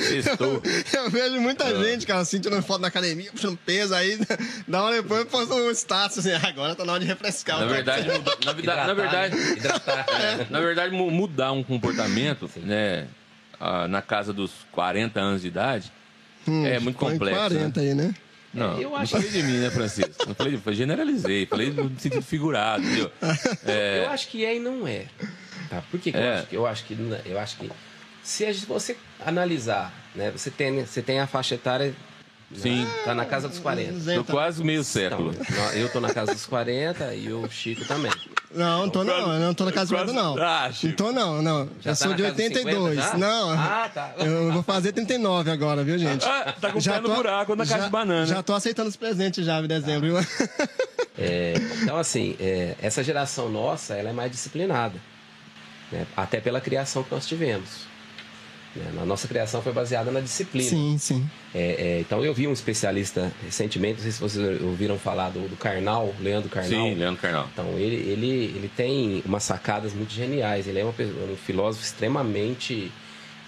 Sextou. 0.00 0.62
Eu 0.92 1.10
vejo 1.10 1.40
muita 1.40 1.74
gente, 1.84 2.06
cara, 2.06 2.20
assim, 2.20 2.40
tirando 2.40 2.62
foto 2.62 2.80
na 2.80 2.88
academia, 2.88 3.30
puxando 3.30 3.56
peso, 3.58 3.94
aí 3.94 4.18
dá 4.66 4.82
uma 4.82 4.92
depois 4.92 5.24
posta 5.26 5.54
um 5.54 5.70
status 5.70 6.18
assim, 6.18 6.32
agora 6.46 6.74
tá 6.74 6.84
na 6.84 6.92
hora 6.92 7.00
de 7.00 7.06
refrescar. 7.06 7.60
Na 7.60 7.66
o 7.66 7.68
verdade, 7.68 8.08
muda- 8.10 8.36
na, 8.44 8.52
Hidratar, 8.52 8.86
na 8.86 8.94
verdade, 8.94 9.36
né? 9.36 9.50
Hidratar. 9.52 10.06
é, 10.20 10.46
na 10.50 10.60
verdade, 10.60 10.94
mu- 10.94 11.10
mudar 11.10 11.52
um 11.52 11.62
comportamento, 11.62 12.50
né, 12.56 13.06
ah, 13.58 13.86
na 13.88 14.00
casa 14.02 14.32
dos 14.32 14.50
40 14.72 15.20
anos 15.20 15.42
de 15.42 15.48
idade, 15.48 15.92
é 16.64 16.78
muito 16.80 16.96
complexo. 16.96 17.38
40 17.38 17.80
né? 17.80 17.88
aí, 17.88 17.94
né? 17.94 18.14
Não, 18.52 18.80
Eu 18.80 18.90
não 18.90 18.96
acho- 18.96 19.12
falei 19.12 19.28
de 19.30 19.42
mim, 19.44 19.58
né, 19.58 19.70
Francisco? 19.70 20.26
Não 20.26 20.34
falei, 20.34 20.56
de- 20.56 20.72
generalizei, 20.74 21.46
falei 21.46 21.70
no 21.70 21.88
sentido 22.00 22.22
figurado, 22.22 22.82
entendeu? 22.84 23.12
Eu 24.04 24.10
acho 24.10 24.26
que 24.28 24.44
é 24.44 24.56
e 24.56 24.58
não 24.58 24.88
é. 24.88 25.04
Tá? 25.68 25.82
Por 25.88 26.00
que, 26.00 26.10
que 26.10 26.18
eu, 26.18 26.22
É. 26.22 26.34
acho 26.38 26.46
que, 26.48 26.56
eu 26.56 26.66
acho 26.66 26.84
que 26.84 26.94
não 26.96 27.14
é? 27.14 27.20
eu 27.26 27.38
acho 27.38 27.56
que 27.58 27.70
se 28.30 28.66
você 28.66 28.96
analisar, 29.24 29.92
né, 30.14 30.30
você 30.30 30.50
tem 30.50 30.84
você 30.84 31.02
tem 31.02 31.20
a 31.20 31.26
faixa 31.26 31.54
etária 31.54 31.94
Sim. 32.54 32.84
tá 33.04 33.14
na 33.14 33.24
casa 33.24 33.48
dos 33.48 33.60
40. 33.60 34.12
Tô 34.14 34.24
quase 34.24 34.64
meio 34.64 34.82
século. 34.82 35.32
Então, 35.40 35.72
eu 35.72 35.88
tô 35.88 36.00
na 36.00 36.12
casa 36.12 36.34
dos 36.34 36.44
40 36.46 37.14
e 37.14 37.32
o 37.32 37.48
Chico 37.48 37.84
também. 37.84 38.10
Não, 38.52 38.80
não 38.80 38.90
tô 38.90 39.04
não, 39.04 39.32
eu 39.34 39.38
não 39.38 39.54
tô 39.54 39.64
na 39.64 39.70
casa 39.70 39.86
de 39.86 39.94
Quase- 39.94 40.12
não. 40.12 40.36
Ah, 40.36 40.68
Chico. 40.72 40.88
Não 40.88 40.96
tô 40.96 41.12
não, 41.12 41.40
não. 41.42 41.68
Já 41.80 41.90
eu 41.92 41.94
tá 41.96 42.04
sou 42.06 42.12
de 42.14 42.22
casa 42.24 42.34
dos 42.34 42.42
82. 42.44 42.94
50 42.96 43.02
já? 43.12 43.18
Não. 43.18 43.50
Ah, 43.52 43.90
tá. 43.94 44.14
Eu 44.18 44.52
vou 44.52 44.62
fazer 44.64 44.90
39 44.92 45.48
agora, 45.48 45.84
viu, 45.84 45.96
gente? 45.96 46.24
Ah, 46.26 46.52
tá 46.60 46.72
com 46.72 46.80
o 46.80 46.82
pé 46.82 47.00
no 47.00 47.14
buraco 47.14 47.54
na 47.54 47.64
caixa 47.64 47.78
já- 47.78 47.84
de 47.84 47.90
banana. 47.90 48.26
Já 48.26 48.42
tô 48.42 48.52
aceitando 48.52 48.88
os 48.88 48.96
presentes 48.96 49.46
já 49.46 49.60
em 49.60 49.68
dezembro, 49.68 50.08
viu? 50.20 50.26
É, 51.16 51.54
então, 51.82 51.96
assim, 51.98 52.34
é, 52.40 52.74
essa 52.82 53.04
geração 53.04 53.48
nossa, 53.48 53.94
ela 53.94 54.10
é 54.10 54.12
mais 54.12 54.30
disciplinada. 54.30 54.94
né? 55.92 56.04
Até 56.16 56.40
pela 56.40 56.60
criação 56.60 57.04
que 57.04 57.14
nós 57.14 57.26
tivemos. 57.28 57.88
Né? 58.76 58.90
A 59.02 59.04
nossa 59.04 59.26
criação 59.26 59.60
foi 59.62 59.72
baseada 59.72 60.10
na 60.10 60.20
disciplina. 60.20 60.68
Sim, 60.68 60.96
sim. 60.98 61.28
É, 61.54 61.58
é, 61.96 62.00
então, 62.00 62.24
eu 62.24 62.32
vi 62.32 62.46
um 62.46 62.52
especialista 62.52 63.32
recentemente, 63.44 63.94
não 63.96 64.02
sei 64.02 64.12
se 64.12 64.20
vocês 64.20 64.62
ouviram 64.62 64.98
falar 64.98 65.30
do, 65.30 65.48
do 65.48 65.56
Karnal, 65.56 66.14
Leandro 66.20 66.48
Karnal. 66.48 66.70
Sim, 66.70 66.94
Leandro 66.94 67.20
Carnal. 67.20 67.48
Então, 67.52 67.66
ele, 67.78 67.96
ele, 67.96 68.28
ele 68.56 68.70
tem 68.76 69.22
umas 69.26 69.42
sacadas 69.42 69.92
muito 69.92 70.12
geniais. 70.12 70.66
Ele 70.68 70.78
é 70.78 70.84
uma 70.84 70.94
um 71.00 71.36
filósofo 71.36 71.84
extremamente 71.84 72.90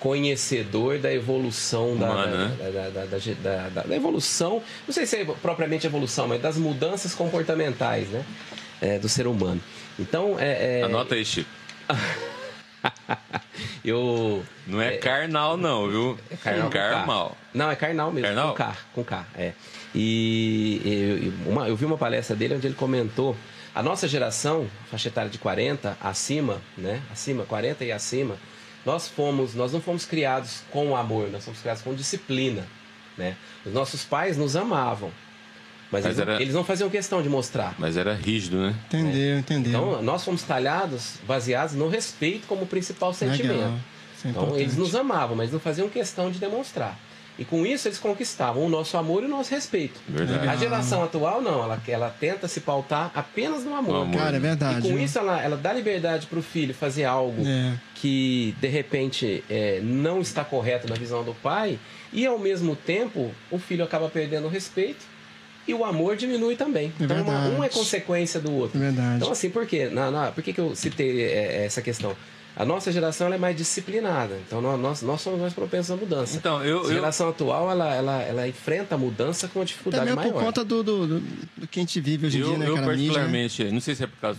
conhecedor 0.00 0.98
da 0.98 1.14
evolução 1.14 1.96
da, 1.96 2.06
Humana, 2.10 2.26
da, 2.26 2.36
né? 2.48 2.56
da, 2.58 2.70
da, 2.70 3.04
da- 3.06 3.18
da- 3.40 3.68
da- 3.68 3.82
da 3.82 3.94
evolução, 3.96 4.60
não 4.84 4.92
sei 4.92 5.06
se 5.06 5.14
é 5.16 5.24
propriamente 5.24 5.86
evolução, 5.86 6.26
mas 6.26 6.42
das 6.42 6.56
mudanças 6.56 7.14
comportamentais 7.14 8.08
né? 8.08 8.24
É, 8.80 8.98
do 8.98 9.08
ser 9.08 9.28
humano. 9.28 9.60
Então, 9.96 10.36
é, 10.40 10.80
é, 10.80 10.82
Anota 10.82 11.14
aí, 11.14 11.24
Chico. 11.24 11.48
eu 13.84 14.44
Não 14.66 14.80
é, 14.80 14.96
carnal, 14.96 15.56
não, 15.56 15.88
viu? 15.88 16.18
é 16.30 16.36
carnal. 16.36 16.70
Carmal. 16.70 17.36
Não, 17.54 17.70
é 17.70 17.76
carnal 17.76 18.10
mesmo. 18.12 18.26
Carnal? 18.28 18.48
Com 18.50 18.54
K, 18.56 18.76
com 18.94 19.04
K, 19.04 19.26
é. 19.36 19.52
E 19.94 20.80
eu, 20.84 21.18
eu- 21.28 21.52
uma- 21.52 21.68
eu 21.68 21.76
vi 21.76 21.84
uma 21.84 21.98
palestra 21.98 22.34
dele 22.34 22.54
onde 22.54 22.66
ele 22.66 22.74
comentou 22.74 23.36
a 23.74 23.82
nossa 23.82 24.06
geração, 24.06 24.68
faixa 24.90 25.08
etária 25.08 25.30
de 25.30 25.38
40 25.38 25.96
acima, 26.00 26.60
né? 26.76 27.00
Acima, 27.10 27.44
40 27.44 27.84
e 27.84 27.92
acima, 27.92 28.36
nós 28.84 29.08
fomos, 29.08 29.54
nós 29.54 29.72
não 29.72 29.80
fomos 29.80 30.04
criados 30.04 30.62
com 30.70 30.96
amor, 30.96 31.30
nós 31.30 31.44
fomos 31.44 31.60
criados 31.60 31.82
com 31.82 31.94
disciplina, 31.94 32.66
né? 33.16 33.36
Os 33.64 33.72
nossos 33.72 34.04
pais 34.04 34.36
nos 34.36 34.56
amavam, 34.56 35.10
mas, 35.92 36.04
Mas 36.04 36.06
eles, 36.06 36.16
não- 36.16 36.34
era- 36.34 36.42
eles 36.42 36.54
não 36.54 36.64
faziam 36.64 36.88
questão 36.90 37.22
de 37.22 37.28
mostrar. 37.28 37.74
Mas 37.78 37.96
era 37.96 38.14
rígido, 38.14 38.56
né? 38.58 38.74
Entendeu, 38.86 39.38
entendeu. 39.38 39.70
Então, 39.70 40.02
nós 40.02 40.24
fomos 40.24 40.42
talhados 40.42 41.16
baseados 41.28 41.74
no 41.74 41.88
respeito 41.88 42.46
como 42.48 42.66
principal 42.66 43.12
sentimento. 43.12 43.52
Legal. 43.58 43.72
É 44.24 44.28
Então, 44.28 44.42
importante. 44.42 44.62
eles 44.62 44.76
nos 44.76 44.94
amavam, 44.94 45.36
mas 45.36 45.52
não 45.52 45.60
faziam 45.60 45.88
questão 45.88 46.30
de 46.30 46.38
demonstrar. 46.38 46.98
E 47.38 47.46
com 47.46 47.64
isso, 47.66 47.88
eles 47.88 47.98
conquistavam 47.98 48.64
o 48.66 48.68
nosso 48.68 48.96
amor 48.98 49.22
e 49.22 49.26
o 49.26 49.28
nosso 49.28 49.50
respeito. 49.50 49.98
Verdade. 50.06 50.46
A 50.48 50.54
geração 50.54 51.02
atual, 51.02 51.40
não. 51.40 51.62
Ela, 51.64 51.80
ela 51.88 52.10
tenta 52.10 52.46
se 52.46 52.60
pautar 52.60 53.10
apenas 53.14 53.64
no 53.64 53.74
amor. 53.74 54.02
Amor. 54.02 54.16
Cara, 54.18 54.36
é 54.36 54.40
verdade. 54.40 54.78
E 54.80 54.82
com 54.82 54.96
viu? 54.96 55.04
isso, 55.04 55.18
ela, 55.18 55.42
ela 55.42 55.56
dá 55.56 55.72
liberdade 55.72 56.26
para 56.26 56.38
o 56.38 56.42
filho 56.42 56.74
fazer 56.74 57.04
algo 57.04 57.42
É. 57.46 57.72
que, 57.94 58.54
de 58.60 58.68
repente, 58.68 59.42
é, 59.48 59.80
não 59.82 60.20
está 60.20 60.44
correto 60.44 60.86
na 60.88 60.94
visão 60.94 61.24
do 61.24 61.32
pai. 61.34 61.78
E, 62.12 62.26
ao 62.26 62.38
mesmo 62.38 62.76
tempo, 62.76 63.32
o 63.50 63.58
filho 63.58 63.82
acaba 63.82 64.10
perdendo 64.10 64.46
o 64.46 64.50
respeito 64.50 65.04
e 65.66 65.74
o 65.74 65.84
amor 65.84 66.16
diminui 66.16 66.56
também. 66.56 66.92
É 67.00 67.04
então, 67.04 67.22
uma- 67.22 67.48
um 67.48 67.64
é 67.64 67.68
consequência 67.68 68.40
do 68.40 68.52
outro. 68.52 68.78
É 68.78 68.80
verdade. 68.80 69.16
Então, 69.16 69.30
assim, 69.32 69.50
por 69.50 69.66
quê? 69.66 69.88
Na, 69.88 70.10
na- 70.10 70.32
por 70.32 70.42
que, 70.42 70.52
que 70.52 70.60
eu 70.60 70.74
citei 70.74 71.22
é, 71.22 71.64
essa 71.64 71.80
questão? 71.82 72.16
A 72.54 72.66
nossa 72.66 72.92
geração 72.92 73.26
ela 73.28 73.36
é 73.36 73.38
mais 73.38 73.56
disciplinada. 73.56 74.38
Então, 74.46 74.60
nó- 74.60 74.76
nós, 74.76 75.00
nós 75.00 75.20
somos 75.22 75.40
mais 75.40 75.54
propensos 75.54 75.90
à 75.90 75.96
mudança. 75.96 76.36
Então, 76.36 76.62
eu- 76.62 76.80
a 76.80 76.82
eu- 76.84 76.92
geração 76.92 77.28
atual, 77.30 77.70
ela, 77.70 77.94
ela, 77.94 78.22
ela 78.22 78.48
enfrenta 78.48 78.94
a 78.94 78.98
mudança 78.98 79.48
com 79.48 79.60
uma 79.60 79.64
dificuldade 79.64 80.04
Também 80.04 80.16
maior. 80.24 80.32
por 80.34 80.42
conta 80.44 80.62
do, 80.64 80.82
do, 80.82 81.06
do, 81.06 81.20
do 81.56 81.66
que 81.66 81.80
a 81.80 81.82
gente 81.82 81.98
vive 82.00 82.26
hoje 82.26 82.38
em 82.38 82.40
eu, 82.42 82.48
dia, 82.48 82.58
né, 82.58 82.68
eu 82.68 82.76
né? 82.76 82.82
particularmente, 82.84 83.64
não 83.64 83.80
sei 83.80 83.94
se 83.94 84.04
é 84.04 84.06
por 84.06 84.18
causa 84.18 84.38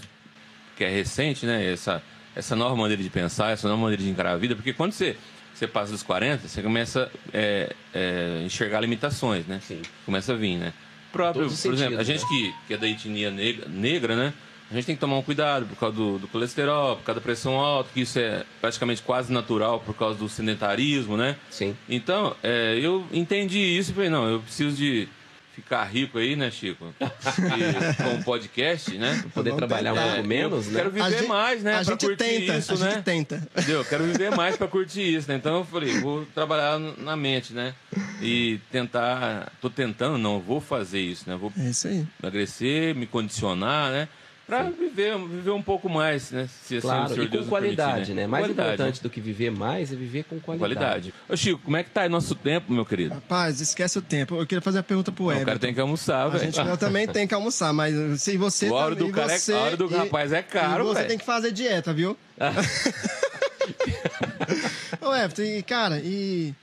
que 0.78 0.84
é 0.84 0.90
recente, 0.90 1.46
né? 1.48 1.72
Essa, 1.72 2.04
essa 2.36 2.56
nova 2.56 2.76
maneira 2.76 3.02
de 3.02 3.10
pensar, 3.10 3.52
essa 3.52 3.68
nova 3.68 3.82
maneira 3.82 4.04
de 4.04 4.10
encarar 4.10 4.34
a 4.34 4.38
vida, 4.38 4.56
porque 4.56 4.74
quando 4.74 4.92
você, 4.92 5.16
você 5.54 5.68
passa 5.68 5.92
dos 5.92 6.04
40, 6.04 6.48
você 6.48 6.62
começa 6.62 7.04
a 7.04 7.10
é, 7.34 7.72
é, 7.94 8.42
enxergar 8.46 8.80
limitações, 8.82 9.46
né? 9.48 9.60
Sim. 9.68 9.82
Começa 10.06 10.34
a 10.34 10.36
vir, 10.36 10.58
né? 10.58 10.72
Próprio, 11.14 11.46
por 11.46 11.74
exemplo, 11.74 11.74
a 12.00 12.04
sentidos, 12.04 12.08
gente 12.08 12.22
né? 12.22 12.28
que, 12.28 12.68
que 12.68 12.74
é 12.74 12.78
da 12.78 12.88
etnia 12.88 13.32
negra, 13.32 13.70
negra, 13.70 14.16
né? 14.16 14.34
A 14.72 14.74
gente 14.74 14.86
tem 14.88 14.96
que 14.96 15.00
tomar 15.00 15.18
um 15.18 15.22
cuidado 15.22 15.68
por 15.68 15.78
causa 15.78 15.96
do, 15.96 16.18
do 16.18 16.28
colesterol, 16.28 16.96
por 16.96 17.04
causa 17.04 17.20
da 17.20 17.24
pressão 17.24 17.60
alta, 17.60 17.92
que 17.94 18.02
isso 18.02 18.18
é 18.18 18.44
praticamente 18.60 19.04
quase 19.04 19.32
natural 19.32 19.80
por 19.80 19.94
causa 19.94 20.18
do 20.18 20.28
sedentarismo, 20.28 21.16
né? 21.16 21.36
Sim. 21.52 21.78
Então, 21.88 22.36
é, 22.42 22.80
eu 22.82 23.06
entendi 23.14 23.60
isso 23.60 23.92
e 23.92 23.94
falei, 23.94 24.10
não, 24.10 24.28
eu 24.28 24.40
preciso 24.40 24.76
de 24.76 25.08
ficar 25.56 25.84
rico 25.86 26.18
aí, 26.18 26.36
né, 26.36 26.50
Chico? 26.52 26.94
E, 27.00 28.04
com 28.04 28.16
o 28.20 28.24
podcast, 28.24 28.98
né? 28.98 29.24
Poder 29.34 29.56
trabalhar 29.56 29.94
um 29.94 29.98
pouco 29.98 30.16
É, 30.18 30.24
menos, 30.24 30.66
eu 30.68 30.72
né? 30.74 30.78
Quero 30.80 30.92
viver 30.92 31.18
gente- 31.20 31.28
mais, 31.28 31.64
né? 31.64 31.72
A 31.72 31.76
pra 31.76 31.84
gente 31.84 32.06
curtir 32.06 32.18
tenta, 32.18 32.58
isso, 32.58 32.74
a 32.74 32.78
né? 32.78 32.92
gente 32.92 33.04
tenta. 33.04 33.48
Entendeu? 33.56 33.80
Eu 33.80 33.86
quero 33.86 34.04
viver 34.04 34.32
mais 34.36 34.58
pra 34.58 34.68
curtir 34.68 35.02
isso, 35.16 35.30
né? 35.30 35.36
Então 35.36 35.58
eu 35.60 35.66
falei, 35.66 36.00
vou 36.00 36.26
trabalhar 36.34 36.80
na 36.80 37.16
mente, 37.16 37.54
né? 37.54 37.74
E 38.22 38.60
tentar. 38.72 39.52
Tô 39.62 39.70
tentando, 39.70 40.18
não, 40.18 40.40
vou 40.40 40.60
fazer 40.62 41.00
isso, 41.00 41.30
né? 41.30 41.36
Vou 41.36 41.52
É 41.58 41.70
isso 41.70 41.88
aí. 41.88 42.06
emagrecer, 42.22 42.96
me 42.96 43.06
condicionar, 43.06 43.92
né? 43.92 44.08
Para 44.46 44.64
viver, 44.64 45.18
viver 45.18 45.52
um 45.52 45.62
pouco 45.62 45.88
mais, 45.88 46.32
né? 46.32 46.50
Se, 46.64 46.82
claro, 46.82 47.24
e 47.24 47.30
com 47.30 47.46
qualidade, 47.46 47.92
permitir, 47.92 48.14
né? 48.14 48.24
né? 48.24 48.28
Mais 48.28 48.44
qualidade. 48.44 48.74
importante 48.74 49.02
do 49.02 49.10
que 49.10 49.22
viver 49.22 49.50
mais 49.50 49.92
é 49.92 49.96
viver 49.96 50.26
com 50.26 50.38
qualidade. 50.40 50.76
qualidade. 50.76 51.14
Ô 51.30 51.38
Chico, 51.38 51.62
como 51.64 51.78
é 51.78 51.84
que 51.84 51.90
tá 51.90 52.02
aí 52.02 52.10
nosso 52.10 52.36
tempo, 52.36 52.74
meu 52.74 52.86
querido? 52.86 53.16
Rapaz, 53.16 53.62
esquece 53.62 53.98
o 53.98 54.02
tempo. 54.02 54.36
Eu 54.36 54.46
queria 54.46 54.62
fazer 54.62 54.80
a 54.80 54.84
pergunta 54.84 55.14
pro 55.14 55.32
Everton. 55.32 55.44
O 55.44 55.46
cara 55.46 55.60
tem 55.60 55.74
que 55.74 55.80
almoçar, 55.80 56.28
velho. 56.28 56.70
Eu 56.70 56.78
também 56.78 57.08
tenho 57.08 57.28
que 57.28 57.34
almoçar, 57.34 57.72
mas 57.72 58.22
se 58.22 58.36
você... 58.36 58.68
A 58.68 58.74
hora 58.74 58.96
do, 58.96 59.10
cara 59.10 59.30
você, 59.30 59.54
é, 59.54 59.56
hora 59.56 59.78
do 59.78 59.88
rapaz 59.88 60.34
é 60.34 60.42
caro, 60.42 60.84
velho. 60.84 60.98
você 60.98 61.06
tem 61.06 61.18
que 61.18 61.26
fazer 61.26 61.54
dieta, 61.54 61.94
viu? 61.94 62.18
Ô, 65.02 65.16
Everton, 65.16 65.44
e, 65.44 65.64
cara, 65.64 66.02
e... 66.04 66.54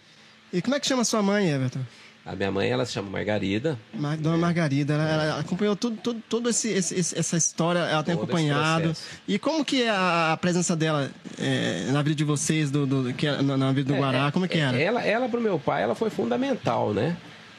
E 0.53 0.61
como 0.61 0.75
é 0.75 0.81
que 0.81 0.87
chama 0.87 1.05
sua 1.05 1.23
mãe, 1.23 1.49
Everton? 1.49 1.81
A 2.25 2.37
minha 2.37 2.51
mãe, 2.51 2.69
ela 2.69 2.85
se 2.85 2.93
chama 2.93 3.09
Margarida. 3.11 3.79
Mar 3.95 4.17
Dona 4.17 4.37
Margarida, 4.37 4.93
ela, 4.95 5.25
ela, 5.25 5.41
acompanhou 5.41 5.75
tudo, 5.75 5.97
tudo, 5.97 6.23
tudo 6.29 6.51
esse, 6.51 6.69
esse, 6.69 7.19
essa 7.19 7.37
história, 7.37 7.79
ela 7.81 8.03
tem 8.03 8.15
Todo 8.15 8.25
acompanhado. 8.25 8.93
E 9.27 9.39
como 9.39 9.65
que 9.65 9.85
é 9.85 9.91
a, 9.91 10.33
a 10.33 10.37
presença 10.37 10.77
dela 10.77 11.11
é, 11.39 11.91
na 11.91 12.03
vida 12.03 12.15
de 12.15 12.25
vocês, 12.25 12.71
do, 12.71 12.87
do 12.87 13.15
que 13.15 13.27
é, 13.27 13.41
na, 13.41 13.57
na, 13.57 13.73
vida 13.73 13.89
do 13.89 13.95
é, 13.95 13.99
Guará, 13.99 14.31
como 14.31 14.45
é 14.45 14.49
que 14.49 14.59
era? 14.59 14.79
Ela, 14.79 15.03
ela 15.03 15.29
pro 15.29 15.41
meu 15.41 15.59
pai, 15.59 15.83
ela 15.83 15.95
foi 15.95 16.11
fundamental, 16.11 16.93
né? 16.93 17.17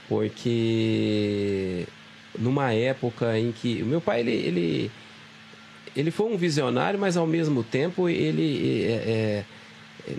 Porque 0.08 1.88
numa 2.38 2.72
época 2.72 3.38
em 3.40 3.52
que 3.52 3.82
o 3.82 3.86
meu 3.86 4.00
pai, 4.00 4.20
ele, 4.20 4.32
ele, 4.32 4.92
ele 5.96 6.12
foi 6.12 6.32
um 6.32 6.38
visionário, 6.38 7.00
mas 7.00 7.18
ao 7.18 7.26
mesmo 7.26 7.64
tempo 7.64 8.08
ele... 8.08 8.86
É, 8.86 8.92
é 8.92 9.46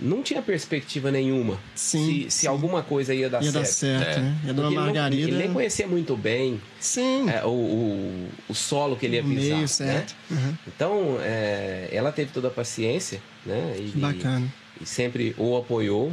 não 0.01 0.23
tinha 0.23 0.41
perspectiva 0.41 1.11
nenhuma 1.11 1.59
sim, 1.75 2.29
se, 2.29 2.31
se 2.31 2.47
alguma 2.47 2.81
coisa 2.81 3.13
ia 3.13 3.29
dar 3.29 3.43
ia 3.43 3.51
certo. 3.51 3.63
Dar 3.63 3.65
certo 3.65 4.19
é. 4.19 4.21
né? 4.21 4.37
E 4.45 4.49
a 4.49 4.53
dona 4.53 4.71
Margarida. 4.71 5.21
Ele, 5.21 5.31
ele, 5.31 5.37
nem 5.37 5.53
conhecia 5.53 5.87
muito 5.87 6.15
bem 6.15 6.61
sim. 6.79 7.29
É, 7.29 7.43
o, 7.43 7.49
o, 7.49 8.29
o, 8.49 8.55
solo 8.55 8.95
que 8.95 9.05
ele 9.05 9.17
ia 9.17 9.23
pisar. 9.23 9.55
Meio 9.55 9.67
certo. 9.67 10.15
Né? 10.29 10.37
Uhum. 10.37 10.57
Então, 10.67 11.17
é, 11.21 11.89
ela 11.91 12.11
teve 12.11 12.31
toda 12.31 12.47
a 12.47 12.51
paciência, 12.51 13.21
né? 13.45 13.75
E, 13.77 13.97
Bacana. 13.97 14.51
E, 14.79 14.83
e 14.83 14.85
sempre 14.85 15.35
o 15.37 15.57
apoiou. 15.57 16.11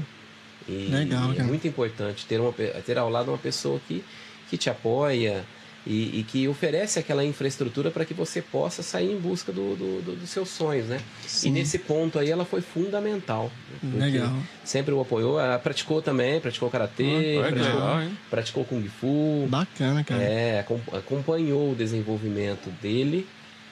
E, 0.68 0.88
Legal, 0.90 1.32
e 1.34 1.38
é 1.38 1.42
muito 1.42 1.66
importante 1.66 2.26
ter, 2.26 2.40
uma, 2.40 2.52
ter 2.52 2.98
ao 2.98 3.08
lado 3.10 3.30
uma 3.30 3.38
pessoa 3.38 3.80
que, 3.86 4.04
que 4.48 4.56
te 4.56 4.70
apoia, 4.70 5.44
e, 5.86 6.20
e, 6.20 6.24
que 6.24 6.46
oferece 6.46 6.98
aquela 6.98 7.24
infraestrutura 7.24 7.90
para 7.90 8.04
que 8.04 8.12
você 8.12 8.42
possa 8.42 8.82
sair 8.82 9.12
em 9.12 9.18
busca 9.18 9.50
do, 9.50 9.74
do, 9.74 10.02
do, 10.02 10.16
dos 10.16 10.28
seus 10.28 10.50
sonhos, 10.50 10.86
né? 10.86 11.00
Sim. 11.26 11.48
E 11.48 11.52
nesse 11.52 11.78
ponto 11.78 12.18
aí 12.18 12.30
ela 12.30 12.44
foi 12.44 12.60
fundamental. 12.60 13.50
Legal. 13.82 14.30
Sempre 14.62 14.92
o 14.92 15.00
apoiou, 15.00 15.40
ela 15.40 15.58
praticou 15.58 16.02
também, 16.02 16.38
praticou 16.38 16.68
karatê, 16.70 17.38
ah, 17.38 17.48
praticou, 17.48 17.72
legal, 17.72 18.02
praticou 18.28 18.64
kung 18.64 18.86
fu. 18.88 19.46
Bacana, 19.48 20.04
cara. 20.04 20.22
É, 20.22 20.64
acompanhou 20.92 21.72
o 21.72 21.74
desenvolvimento 21.74 22.68
dele, 22.82 23.26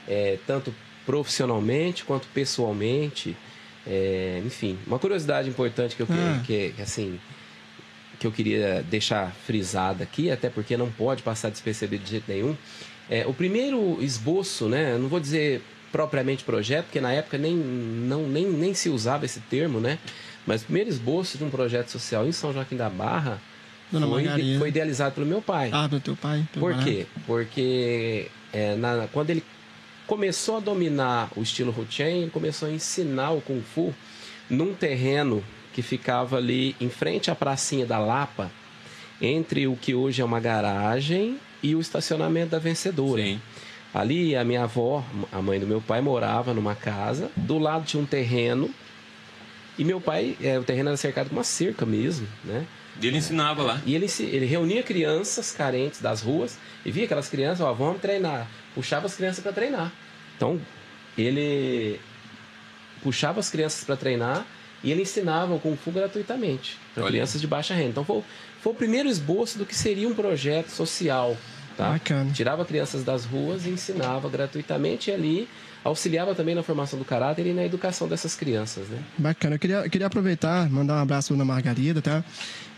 é, 0.07 0.39
tanto 0.47 0.75
profissionalmente 1.05 2.05
quanto 2.05 2.27
pessoalmente. 2.29 3.37
É, 3.87 4.43
enfim, 4.45 4.79
uma 4.87 4.99
curiosidade 4.99 5.49
importante 5.49 5.97
que 5.97 6.03
eu 6.03 6.09
ah. 6.11 6.43
que, 6.45 6.73
que 6.77 6.83
assim 6.83 7.19
que 8.19 8.27
eu 8.27 8.33
queria 8.33 8.85
deixar 8.91 9.33
frisada 9.47 10.03
aqui, 10.03 10.31
até 10.31 10.51
porque 10.51 10.77
não 10.77 10.91
pode 10.91 11.23
passar 11.23 11.51
despercebido 11.51 12.05
de 12.05 12.11
jeito 12.11 12.25
nenhum. 12.29 12.57
É, 13.09 13.27
o 13.27 13.33
primeiro 13.33 13.99
esboço, 14.03 14.69
né, 14.69 14.99
não 14.99 15.09
vou 15.09 15.21
dizer 15.21 15.63
propriamente 15.91 16.45
projeto, 16.45 16.87
porque 16.87 17.01
na 17.01 17.13
época 17.13 17.39
nem, 17.39 17.55
não, 17.55 18.29
nem, 18.29 18.47
nem 18.47 18.75
se 18.75 18.89
usava 18.89 19.25
esse 19.25 19.41
termo, 19.41 19.81
né? 19.81 19.99
Mas 20.47 20.63
o 20.63 20.65
primeiro 20.65 20.91
esboço 20.91 21.39
de 21.39 21.45
um 21.45 21.51
projeto 21.51 21.89
social 21.89 22.27
em 22.27 22.33
São 22.33 22.53
Joaquim 22.53 22.77
da 22.77 22.91
Barra 22.91 23.41
foi, 23.91 24.59
foi, 24.59 24.69
idealizado 24.69 25.15
pelo 25.15 25.27
meu 25.27 25.41
pai. 25.41 25.71
Ah, 25.73 25.89
pelo 25.89 26.01
teu 26.01 26.17
pai. 26.17 26.47
Por 26.53 26.75
quê? 26.79 27.07
Porque 27.27 28.29
é, 28.53 28.77
na, 28.77 29.09
quando 29.13 29.31
ele 29.31 29.43
começou 30.07 30.59
a 30.59 30.61
dominar 30.61 31.31
o 31.37 31.43
estilo 31.43 31.75
Chen, 31.89 32.23
ele 32.23 32.31
começou 32.31 32.69
a 32.69 32.73
ensinar 32.73 33.31
o 33.31 33.41
Kung 33.41 33.63
Fu 33.63 33.95
num 34.49 34.75
terreno 34.75 35.43
que 35.79 35.83
ficava 35.83 36.39
ali 36.39 36.75
em 36.81 36.91
frente 36.91 37.31
à 37.31 37.37
pracinha 37.37 37.87
da 37.87 38.01
Lapa, 38.01 38.51
entre 39.23 39.69
o 39.69 39.77
que 39.77 39.95
hoje 39.95 40.21
é 40.21 40.25
uma 40.25 40.41
garagem 40.41 41.39
e 41.63 41.73
o 41.77 41.81
estacionamento 41.81 42.51
da 42.51 42.59
Vencedora. 42.59 43.23
Sim. 43.23 43.41
Ali 43.95 44.35
a 44.35 44.43
minha 44.43 44.65
avó, 44.65 45.05
a 45.31 45.41
mãe 45.41 45.61
do 45.61 45.69
meu 45.69 45.81
pai, 45.81 46.01
morava 46.01 46.53
numa 46.53 46.75
casa, 46.75 47.31
do 47.37 47.59
lado 47.59 47.85
tinha 47.85 48.03
um 48.03 48.07
terreno, 48.07 48.75
e 49.79 49.85
meu 49.85 50.01
pai, 50.01 50.37
é, 50.43 50.59
o 50.59 50.65
terreno 50.65 50.89
era 50.89 50.97
cercado 50.97 51.29
com 51.29 51.37
uma 51.37 51.45
cerca 51.45 51.87
mesmo, 51.87 52.27
né? 52.43 52.67
E 53.01 53.07
ele 53.07 53.19
ensinava 53.19 53.63
lá. 53.63 53.81
E 53.87 53.95
ele, 53.95 54.07
ele 54.19 54.47
reunia 54.47 54.83
crianças 54.83 55.53
carentes 55.53 56.01
das 56.01 56.23
ruas 56.23 56.59
e 56.85 56.91
via 56.91 57.05
aquelas 57.05 57.29
crianças, 57.29 57.61
ó, 57.61 57.73
vamos 57.73 58.01
treinar. 58.01 58.49
Puxava 58.75 59.07
as 59.07 59.15
crianças 59.15 59.45
para 59.45 59.53
treinar. 59.53 59.93
Então, 60.37 60.61
ele 61.17 62.01
puxava 63.01 63.39
as 63.39 63.49
crianças 63.49 63.85
para 63.85 63.95
treinar 63.95 64.45
e 64.83 64.91
ele 64.93 65.03
ensinava 65.03 65.55
o 65.55 65.61
Kung 65.61 65.77
Fu 65.77 65.91
gratuitamente 65.91 66.79
para 66.95 67.07
crianças 67.07 67.41
de 67.41 67.47
baixa 67.47 67.75
renda. 67.75 67.91
Então 67.91 68.05
foi, 68.05 68.23
foi 68.61 68.73
o 68.73 68.75
primeiro 68.75 69.09
esboço 69.09 69.59
do 69.59 69.67
que 69.67 69.75
seria 69.75 70.09
um 70.09 70.15
projeto 70.15 70.69
social. 70.71 71.37
Tá? 71.77 71.91
Bacana. 71.91 72.31
Tirava 72.33 72.65
crianças 72.65 73.05
das 73.05 73.25
ruas 73.25 73.65
e 73.65 73.71
ensinava 73.71 74.29
gratuitamente 74.29 75.11
e 75.11 75.15
ali 75.15 75.49
auxiliava 75.85 76.35
também 76.35 76.55
na 76.55 76.63
formação 76.63 76.99
do 76.99 77.05
caráter 77.05 77.47
e 77.47 77.53
na 77.53 77.65
educação 77.65 78.09
dessas 78.09 78.35
crianças, 78.35 78.89
né? 78.89 78.99
Bacana. 79.17 79.55
Eu 79.55 79.59
queria, 79.59 79.77
eu 79.77 79.91
queria 79.91 80.07
aproveitar, 80.09 80.69
mandar 80.69 80.95
um 80.95 81.03
abraço 81.03 81.35
na 81.37 81.45
Margarida, 81.45 82.03
tá? 82.03 82.25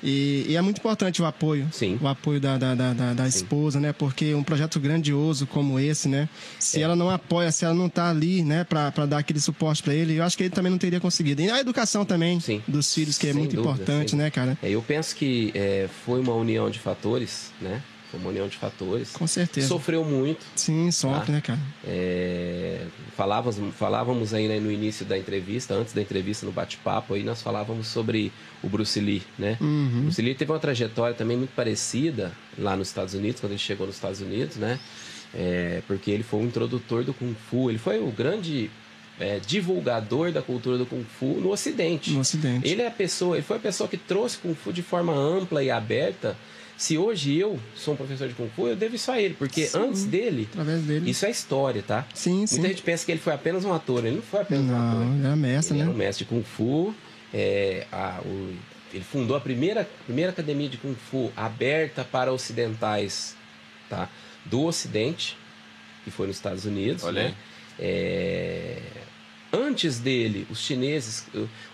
E, 0.03 0.47
e, 0.49 0.57
é 0.57 0.61
muito 0.61 0.79
importante 0.79 1.21
o 1.21 1.27
apoio. 1.27 1.69
Sim. 1.73 1.99
O 2.01 2.09
apoio 2.09 2.41
da, 2.41 2.57
da, 2.57 2.75
da, 2.75 3.15
da 3.15 3.29
esposa, 3.29 3.79
né? 3.79 3.93
Porque 3.93 4.35
um 4.35 4.43
projeto 4.43 4.81
grandioso 4.81 5.47
como 5.47 5.79
esse, 5.79 6.09
né? 6.09 6.29
Se 6.59 6.79
é. 6.79 6.83
ela 6.83 6.97
não 6.97 7.11
apoia, 7.11 7.53
se 7.53 7.65
ela 7.65 7.75
não 7.75 7.87
está 7.87 8.11
ali, 8.11 8.43
né? 8.43 8.65
Para 8.65 9.07
dar 9.07 9.19
aquele 9.19 9.41
suporte 9.41 9.83
para 9.83 9.95
ele, 9.95 10.17
eu 10.17 10.25
acho 10.25 10.37
que 10.37 10.45
ele 10.45 10.51
também 10.51 10.71
não 10.71 10.79
teria 10.79 11.01
conseguido. 11.01 11.43
E 11.43 11.51
a 11.51 11.61
educação 11.61 12.05
também 12.05 12.41
Sim. 12.41 12.63
dos 12.67 12.93
filhos, 12.95 13.19
que 13.19 13.29
é 13.29 13.33
muito 13.33 13.57
dúvida, 13.57 13.73
importante, 13.73 14.17
né, 14.17 14.31
cara? 14.31 14.57
É, 14.63 14.71
eu 14.71 14.83
penso 14.83 15.15
que 15.15 15.51
é, 15.55 15.89
foi 16.05 16.21
uma 16.21 16.35
união 16.35 16.71
de 16.71 16.79
fatores, 16.79 17.53
né? 17.61 17.83
Foi 18.11 18.19
uma 18.19 18.31
união 18.31 18.49
de 18.49 18.57
fatores. 18.57 19.13
Com 19.13 19.27
certeza. 19.27 19.69
Sofreu 19.69 20.05
muito. 20.05 20.45
Sim, 20.57 20.91
sofre, 20.91 21.27
tá? 21.27 21.33
né, 21.33 21.41
cara? 21.41 21.59
É, 21.87 22.85
falávamos, 23.17 23.75
falávamos 23.77 24.35
aí 24.35 24.49
né, 24.49 24.59
no 24.59 24.71
início 24.71 25.07
da 25.07 25.17
entrevista, 25.17 25.75
antes 25.75 25.93
da 25.93 26.03
entrevista, 26.03 26.45
no 26.45 26.51
bate-papo, 26.51 27.15
aí 27.15 27.23
nós 27.23 27.41
falávamos 27.41 27.87
sobre 27.87 28.33
o 28.63 28.69
Bruce 28.69 28.99
Lee, 28.99 29.23
né? 29.39 29.57
Uhum. 29.61 29.99
O 29.99 30.03
Bruce 30.03 30.21
Lee 30.21 30.35
teve 30.35 30.51
uma 30.51 30.59
trajetória 30.59 31.15
também 31.15 31.37
muito 31.37 31.55
parecida 31.55 32.33
lá 32.59 32.75
nos 32.75 32.89
Estados 32.89 33.15
Unidos, 33.15 33.41
quando 33.41 33.53
ele 33.53 33.61
chegou 33.61 33.87
nos 33.87 33.95
Estados 33.95 34.21
Unidos, 34.21 34.57
né? 34.57 34.81
É, 35.33 35.83
porque 35.87 36.11
ele 36.11 36.25
foi 36.25 36.41
o 36.41 36.45
introdutor 36.45 37.05
do 37.05 37.15
Kung 37.15 37.35
Fu, 37.49 37.71
ele 37.71 37.79
foi 37.79 38.01
o 38.01 38.11
grande 38.11 38.69
é, 39.21 39.39
divulgador 39.39 40.33
da 40.33 40.43
cultura 40.43 40.77
do 40.77 40.85
Kung 40.85 41.05
Fu 41.05 41.39
no 41.41 41.51
Ocidente. 41.53 42.11
No 42.11 42.21
Ocidente. 42.21 42.69
Ele 42.69 42.83
é 42.83 42.89
a 42.89 42.91
pessoa, 42.91 43.37
ele 43.37 43.45
foi 43.45 43.59
a 43.59 43.61
pessoa 43.61 43.89
que 43.89 43.97
trouxe 43.97 44.39
Kung 44.39 44.55
Fu 44.55 44.73
de 44.73 44.83
forma 44.83 45.15
ampla 45.15 45.63
e 45.63 45.71
aberta 45.71 46.37
se 46.81 46.97
hoje 46.97 47.37
eu 47.37 47.61
sou 47.77 47.93
um 47.93 47.97
professor 47.99 48.27
de 48.27 48.33
Kung 48.33 48.49
Fu, 48.57 48.67
eu 48.67 48.75
devo 48.75 48.95
isso 48.95 49.13
a 49.13 49.21
ele, 49.21 49.35
porque 49.35 49.67
sim, 49.67 49.77
antes 49.79 50.07
dele, 50.07 50.49
dele, 50.87 51.11
isso 51.11 51.27
é 51.27 51.31
história, 51.31 51.83
tá? 51.83 52.07
Sim, 52.15 52.47
sim. 52.47 52.55
Muita 52.55 52.69
gente 52.71 52.83
pensa 52.83 53.05
que 53.05 53.13
ele 53.13 53.21
foi 53.21 53.35
apenas 53.35 53.67
um 53.67 53.73
ator, 53.75 54.03
ele 54.03 54.17
não 54.17 54.23
foi 54.23 54.41
apenas 54.41 54.65
não, 54.65 54.75
um 54.75 54.89
ator. 54.89 55.05
Não, 55.05 55.15
ele 55.15 55.27
era 55.27 55.37
mestre, 55.37 55.75
ele 55.75 55.79
né? 55.81 55.85
Era 55.85 55.95
um 55.95 55.99
mestre 55.99 56.25
de 56.25 56.31
Kung 56.31 56.43
Fu, 56.43 56.95
é, 57.35 57.87
a, 57.93 58.23
o, 58.25 58.57
ele 58.95 59.05
fundou 59.05 59.37
a 59.37 59.41
primeira, 59.43 59.87
primeira 60.07 60.33
academia 60.33 60.71
de 60.71 60.79
Kung 60.79 60.95
Fu 60.95 61.31
aberta 61.37 62.03
para 62.03 62.33
ocidentais, 62.33 63.37
tá? 63.91 64.09
Do 64.47 64.65
Ocidente, 64.65 65.37
que 66.03 66.11
foi 66.11 66.29
nos 66.29 66.37
Estados 66.37 66.65
Unidos, 66.65 67.05
Olha 67.05 67.25
né? 67.25 67.35
É, 67.79 68.79
Antes 69.53 69.99
dele, 69.99 70.47
os 70.49 70.61
chineses, 70.61 71.27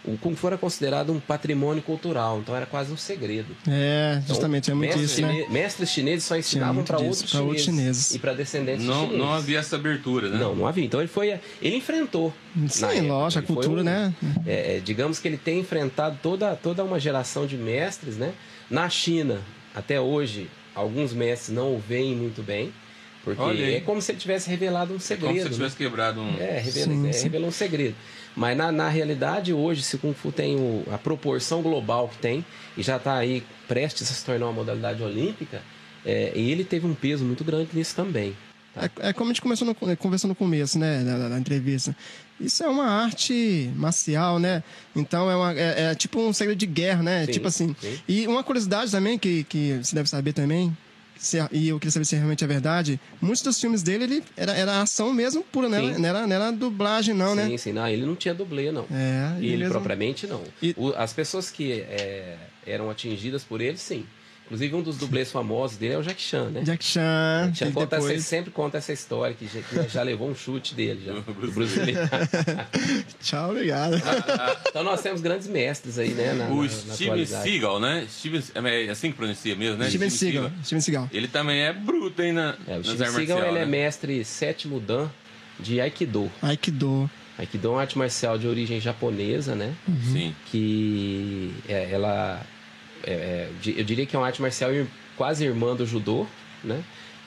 o 0.02 0.16
Kung 0.16 0.34
Fu 0.34 0.46
era 0.46 0.56
considerado 0.56 1.12
um 1.12 1.20
patrimônio 1.20 1.82
cultural, 1.82 2.38
então 2.38 2.56
era 2.56 2.64
quase 2.64 2.90
um 2.90 2.96
segredo. 2.96 3.54
É, 3.68 4.22
justamente, 4.26 4.70
então, 4.70 4.82
é 4.82 4.86
muito 4.86 4.98
isso, 4.98 5.20
né? 5.20 5.46
Mestres 5.50 5.90
chineses 5.90 6.24
só 6.24 6.38
ensinavam 6.38 6.82
para 6.84 6.98
outros, 6.98 7.34
outros, 7.34 7.62
chineses 7.62 8.14
e 8.14 8.18
para 8.18 8.32
descendentes 8.32 8.86
não, 8.86 9.02
chineses. 9.02 9.18
Não 9.18 9.32
havia 9.32 9.58
essa 9.58 9.76
abertura, 9.76 10.30
né? 10.30 10.38
Não, 10.38 10.54
não 10.56 10.66
havia. 10.66 10.86
Então 10.86 11.00
ele 11.00 11.08
foi, 11.08 11.38
ele 11.60 11.76
enfrentou. 11.76 12.32
Sim, 12.68 13.02
lógico, 13.02 13.44
a 13.44 13.46
cultura, 13.46 13.82
um, 13.82 13.84
né? 13.84 14.14
É, 14.46 14.76
é, 14.76 14.80
digamos 14.80 15.18
que 15.18 15.28
ele 15.28 15.36
tem 15.36 15.60
enfrentado 15.60 16.18
toda, 16.22 16.56
toda 16.56 16.82
uma 16.82 16.98
geração 16.98 17.46
de 17.46 17.58
mestres, 17.58 18.16
né? 18.16 18.32
Na 18.70 18.88
China, 18.88 19.42
até 19.74 20.00
hoje, 20.00 20.48
alguns 20.74 21.12
mestres 21.12 21.54
não 21.54 21.74
o 21.74 21.78
veem 21.78 22.16
muito 22.16 22.42
bem. 22.42 22.72
Porque 23.34 23.62
é 23.62 23.80
como 23.80 24.00
se 24.00 24.12
ele 24.12 24.20
tivesse 24.20 24.48
revelado 24.48 24.94
um 24.94 25.00
segredo. 25.00 25.24
É 25.24 25.28
como 25.30 25.40
se 25.40 25.46
ele 25.48 25.54
tivesse 25.54 25.82
né? 25.82 25.84
quebrado 25.84 26.20
um. 26.20 26.36
É, 26.38 26.60
revela, 26.60 26.86
sim, 26.86 27.08
é, 27.08 27.12
sim. 27.12 27.22
revelou 27.24 27.48
um 27.48 27.52
segredo. 27.52 27.96
Mas 28.36 28.56
na, 28.56 28.70
na 28.70 28.88
realidade, 28.88 29.52
hoje, 29.52 29.82
se 29.82 29.96
o 29.96 29.98
Kung 29.98 30.14
Fu 30.14 30.30
tem 30.30 30.54
o, 30.54 30.84
a 30.92 30.96
proporção 30.96 31.60
global 31.60 32.08
que 32.08 32.18
tem, 32.18 32.46
e 32.76 32.84
já 32.84 32.98
está 32.98 33.16
aí 33.16 33.42
prestes 33.66 34.08
a 34.08 34.14
se 34.14 34.24
tornar 34.24 34.46
uma 34.46 34.52
modalidade 34.52 35.02
olímpica, 35.02 35.60
é, 36.04 36.30
e 36.36 36.52
ele 36.52 36.62
teve 36.62 36.86
um 36.86 36.94
peso 36.94 37.24
muito 37.24 37.42
grande 37.42 37.70
nisso 37.72 37.96
também. 37.96 38.36
Tá? 38.72 38.84
É, 39.00 39.08
é, 39.08 39.12
como 39.12 39.30
a 39.30 39.32
gente 39.32 39.42
começou 39.42 39.66
no, 39.66 39.90
é, 39.90 39.96
conversou 39.96 40.28
no 40.28 40.34
começo, 40.36 40.78
né, 40.78 41.02
da, 41.02 41.28
da, 41.30 41.38
entrevista. 41.40 41.96
Isso 42.38 42.62
é 42.62 42.68
uma 42.68 42.86
arte 42.86 43.72
marcial, 43.74 44.38
né? 44.38 44.62
Então 44.94 45.28
é, 45.28 45.34
uma, 45.34 45.52
é, 45.52 45.90
é 45.90 45.94
tipo 45.96 46.20
um 46.20 46.32
segredo 46.32 46.58
de 46.58 46.66
guerra, 46.66 47.02
né? 47.02 47.26
Sim, 47.26 47.32
tipo 47.32 47.48
assim. 47.48 47.74
Sim. 47.80 47.98
E 48.06 48.28
uma 48.28 48.44
curiosidade 48.44 48.92
também 48.92 49.18
que, 49.18 49.42
que 49.44 49.80
você 49.82 49.96
deve 49.96 50.08
saber 50.08 50.32
também, 50.32 50.76
se- 51.26 51.38
e 51.52 51.68
eu 51.68 51.78
queria 51.78 51.92
saber 51.92 52.04
se 52.04 52.16
realmente 52.16 52.42
é 52.42 52.46
verdade, 52.46 53.00
muitos 53.20 53.42
dos 53.42 53.60
filmes 53.60 53.82
dele 53.82 54.04
ele 54.04 54.24
era, 54.36 54.52
era 54.52 54.82
ação 54.82 55.12
mesmo 55.12 55.42
pura, 55.42 55.68
né? 55.68 55.80
Sim. 55.80 56.00
Não 56.00 56.08
era, 56.08 56.26
não 56.26 56.36
era 56.36 56.50
dublagem, 56.52 57.14
não, 57.14 57.30
sim, 57.30 57.36
né? 57.50 57.56
sim, 57.58 57.72
não, 57.72 57.86
ele 57.88 58.06
não 58.06 58.14
tinha 58.16 58.34
dublê, 58.34 58.70
não. 58.72 58.86
É, 58.90 59.34
ele 59.38 59.48
ele 59.48 59.56
mesmo- 59.58 59.72
propriamente 59.72 60.26
não. 60.26 60.42
E- 60.62 60.74
O- 60.76 60.94
as 60.96 61.12
pessoas 61.12 61.50
que 61.50 61.72
é, 61.72 62.36
eram 62.66 62.88
atingidas 62.90 63.44
por 63.44 63.60
ele, 63.60 63.76
sim. 63.76 64.06
Inclusive, 64.46 64.74
um 64.76 64.82
dos 64.82 64.96
dublês 64.96 65.30
famosos 65.32 65.76
dele 65.76 65.94
é 65.94 65.98
o 65.98 66.02
Jack 66.02 66.22
Chan, 66.22 66.50
né? 66.50 66.60
Jack 66.62 66.84
Chan, 66.84 67.52
Chan 67.52 67.66
que 67.66 67.72
conta 67.72 67.96
essa- 67.96 68.06
depois... 68.06 68.24
sempre 68.26 68.50
conta 68.52 68.78
essa 68.78 68.92
história 68.92 69.34
que 69.34 69.46
já, 69.46 69.60
que 69.60 69.88
já 69.92 70.02
levou 70.04 70.30
um 70.30 70.34
chute 70.36 70.72
dele 70.74 71.02
já. 71.04 71.12
do 71.18 71.50
Bruce 71.52 71.78
Lee. 71.80 71.94
Tchau, 73.20 73.50
obrigado. 73.50 73.96
então 74.68 74.84
nós 74.84 75.02
temos 75.02 75.20
grandes 75.20 75.48
mestres 75.48 75.98
aí, 75.98 76.10
né? 76.10 76.32
Na, 76.32 76.46
O 76.46 76.62
na- 76.62 76.68
Steven. 76.68 77.26
Seagal, 77.26 77.80
né? 77.80 78.06
Steven, 78.08 78.40
é 78.64 78.88
assim 78.90 79.10
que 79.10 79.16
pronuncia 79.16 79.56
mesmo, 79.56 79.78
né? 79.78 79.88
Steven 79.88 80.10
Seagal, 80.10 80.50
Steven 80.64 80.80
Seagal. 80.80 81.10
Ele 81.12 81.28
também 81.28 81.62
é 81.62 81.72
bruto, 81.72 82.22
hein, 82.22 82.32
na, 82.32 82.56
É, 82.68 82.78
o 82.78 82.84
Steven 82.84 83.10
Seagal 83.10 83.38
ele 83.48 83.58
é 83.58 83.64
né? 83.64 83.66
mestre 83.66 84.24
sétimo 84.24 84.78
dan 84.80 85.10
de 85.58 85.80
Aikido. 85.80 86.30
Aikido. 86.40 87.10
Aikido 87.38 87.68
é 87.68 87.70
uma 87.72 87.80
arte 87.80 87.98
marcial 87.98 88.38
de 88.38 88.46
origem 88.46 88.80
japonesa, 88.80 89.54
né? 89.54 89.74
Sim. 90.12 90.34
que 90.46 91.52
é, 91.68 91.90
ela 91.90 92.40
é, 93.06 93.10
é, 93.12 93.50
eu 93.76 93.84
diria 93.84 94.04
que 94.04 94.16
é 94.16 94.18
uma 94.18 94.26
arte 94.26 94.42
marcial 94.42 94.70
quase 95.16 95.44
irmã 95.44 95.74
do 95.74 95.86
judô, 95.86 96.26
né? 96.62 96.82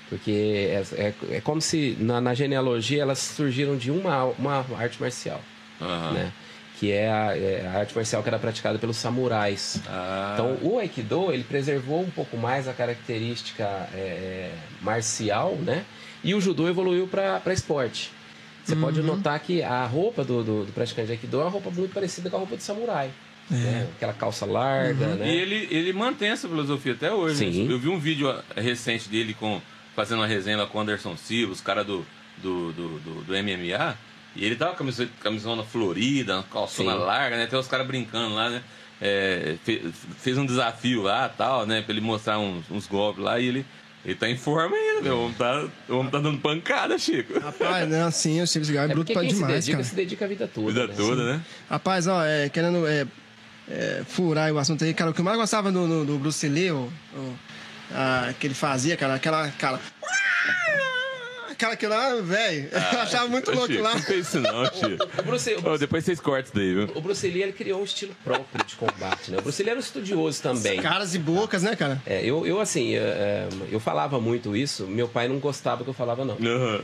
Porque 0.09 0.31
é, 0.31 0.83
é, 0.95 1.13
é 1.37 1.41
como 1.41 1.61
se 1.61 1.95
na, 1.99 2.19
na 2.19 2.33
genealogia 2.33 3.01
elas 3.01 3.19
surgiram 3.19 3.77
de 3.77 3.91
uma, 3.91 4.25
uma 4.25 4.65
arte 4.77 4.99
marcial, 4.99 5.41
Aham. 5.81 6.11
né? 6.11 6.33
Que 6.79 6.91
é 6.91 7.09
a, 7.11 7.37
é 7.37 7.67
a 7.67 7.79
arte 7.79 7.95
marcial 7.95 8.23
que 8.23 8.29
era 8.29 8.39
praticada 8.39 8.79
pelos 8.79 8.97
samurais. 8.97 9.81
Ah, 9.87 10.31
Então, 10.33 10.57
o 10.61 10.79
Aikido, 10.79 11.31
ele 11.31 11.43
preservou 11.43 12.01
um 12.01 12.09
pouco 12.09 12.37
mais 12.37 12.67
a 12.67 12.73
característica 12.73 13.63
é, 13.93 13.97
é, 13.97 14.51
marcial, 14.81 15.55
né? 15.55 15.85
E 16.23 16.33
o 16.33 16.41
judô 16.41 16.67
evoluiu 16.67 17.07
para 17.07 17.53
esporte. 17.53 18.11
Você 18.63 18.75
pode 18.75 19.01
notar 19.01 19.39
que 19.39 19.63
a 19.63 19.85
roupa 19.85 20.23
do, 20.23 20.43
do, 20.43 20.65
do 20.65 20.71
praticante 20.71 21.07
de 21.07 21.13
Aikido 21.13 21.39
é 21.39 21.43
uma 21.43 21.49
roupa 21.49 21.71
muito 21.71 21.93
parecida 21.93 22.29
com 22.29 22.35
a 22.35 22.39
roupa 22.39 22.55
do 22.55 22.61
samurai. 22.61 23.09
Né? 23.49 23.87
Aquela 23.95 24.13
calça 24.13 24.45
larga, 24.45 25.15
né? 25.15 25.27
E 25.27 25.37
ele, 25.37 25.67
ele 25.71 25.93
mantém 25.93 26.29
essa 26.29 26.47
filosofia 26.47 26.93
até 26.93 27.11
hoje. 27.11 27.45
né? 27.45 27.51
Sim. 27.51 27.69
Eu 27.71 27.79
vi 27.79 27.89
um 27.89 27.99
vídeo 27.99 28.29
ah, 28.29 28.43
recente 28.55 29.09
dele 29.09 29.33
com, 29.33 29.61
fazendo 29.95 30.19
uma 30.19 30.27
resenha 30.27 30.57
lá 30.57 30.65
com 30.65 30.77
o 30.77 30.81
Anderson 30.81 31.15
Silva, 31.17 31.53
os 31.53 31.61
caras 31.61 31.85
do, 31.85 32.05
do, 32.37 32.71
do, 32.73 32.99
do, 32.99 33.21
do 33.23 33.33
MMA. 33.33 33.97
E 34.35 34.45
ele 34.45 34.55
tava 34.55 34.71
com 34.71 34.77
camiseta, 34.79 35.11
camisona 35.21 35.63
florida, 35.63 36.35
uma 36.35 36.43
calçona 36.43 36.91
Sim. 36.93 36.99
larga, 36.99 37.37
né? 37.37 37.47
Tem 37.47 37.57
os 37.57 37.67
caras 37.67 37.87
brincando 37.87 38.35
lá, 38.35 38.49
né? 38.49 38.61
É, 39.01 39.55
fe- 39.63 39.81
fez 40.19 40.37
um 40.37 40.45
desafio 40.45 41.01
lá 41.01 41.27
tal, 41.29 41.65
né? 41.65 41.81
Pra 41.81 41.91
ele 41.93 42.01
mostrar 42.01 42.37
uns, 42.37 42.69
uns 42.69 42.85
golpes 42.85 43.23
lá 43.23 43.39
e 43.39 43.47
ele, 43.47 43.65
ele 44.05 44.13
tá 44.13 44.29
em 44.29 44.37
forma 44.37 44.75
ainda, 44.75 45.01
meu. 45.01 45.15
O 45.15 45.23
homem 45.23 45.33
tá, 45.35 45.67
o 45.89 45.95
homem 45.97 46.11
tá 46.11 46.19
dando 46.19 46.37
pancada, 46.37 46.97
Chico. 46.99 47.39
Rapaz, 47.39 47.89
não, 47.89 48.11
sim, 48.11 48.39
o 48.41 48.45
Steven 48.45 48.65
Seagal 48.65 48.83
é, 48.83 48.91
É 48.91 48.93
bruto 48.93 49.11
pra 49.13 49.21
quem 49.21 49.29
se 49.31 49.35
demais, 49.37 49.53
dedica, 49.55 49.77
cara. 49.77 49.83
se 49.89 49.95
dedica 49.95 50.25
a 50.25 50.27
vida 50.27 50.47
toda. 50.47 50.67
Vida 50.67 50.87
né? 50.87 50.93
toda, 50.95 51.33
né? 51.33 51.41
Rapaz, 51.69 52.07
ó, 52.07 52.23
é, 52.23 52.49
querendo 52.49 52.85
é, 52.87 53.07
é, 53.69 54.01
furar 54.07 54.51
o 54.51 54.57
assunto 54.57 54.83
aí, 54.83 54.93
cara, 54.93 55.11
o 55.11 55.13
que 55.13 55.21
eu 55.21 55.25
mais 55.25 55.37
gostava 55.37 55.71
do, 55.71 55.87
do, 55.87 56.05
do 56.05 56.17
Bruce 56.17 56.47
Lee, 56.47 56.71
o, 56.71 56.91
o- 57.15 57.35
a- 57.93 58.33
que 58.39 58.47
ele 58.47 58.53
fazia, 58.53 58.95
cara, 58.97 59.15
aquela. 59.15 59.45
Aquela, 59.45 59.79
aquela 61.51 61.75
que 61.75 61.87
lá, 61.87 62.15
velho, 62.21 62.69
eu 62.93 62.99
achava 63.01 63.27
muito 63.27 63.51
louco 63.51 63.73
lá. 63.81 63.93
Não 63.95 64.01
fez 64.01 64.27
isso 64.27 64.39
não, 64.39 64.63
Chico. 64.73 65.07
O 65.17 65.23
Bruce, 65.23 65.53
o 65.55 65.61
Bruce- 65.61 65.79
depois 65.79 66.05
vocês 66.05 66.19
cortam 66.19 66.51
daí, 66.55 66.73
viu? 66.73 66.91
o 66.95 67.01
Bruce 67.01 67.27
Lee 67.27 67.43
ele 67.43 67.51
criou 67.51 67.81
um 67.81 67.83
estilo 67.83 68.15
próprio 68.23 68.63
de 68.65 68.75
combate, 68.75 69.31
né? 69.31 69.37
O 69.39 69.41
Bruce 69.41 69.61
Lee 69.61 69.69
era 69.71 69.77
um 69.79 69.81
estudioso 69.83 70.41
também. 70.41 70.81
Caras 70.81 71.15
e 71.15 71.19
bocas, 71.19 71.63
né, 71.63 71.75
cara? 71.75 72.01
É, 72.05 72.23
eu, 72.23 72.45
eu, 72.47 72.61
assim, 72.61 72.95
é, 72.95 72.99
é, 72.99 73.49
eu 73.71 73.79
falava 73.79 74.19
muito 74.21 74.55
isso, 74.55 74.87
meu 74.87 75.07
pai 75.07 75.27
não 75.27 75.37
gostava 75.39 75.83
que 75.83 75.89
eu 75.89 75.93
falava, 75.93 76.23
não. 76.23 76.35
Aham. 76.35 76.81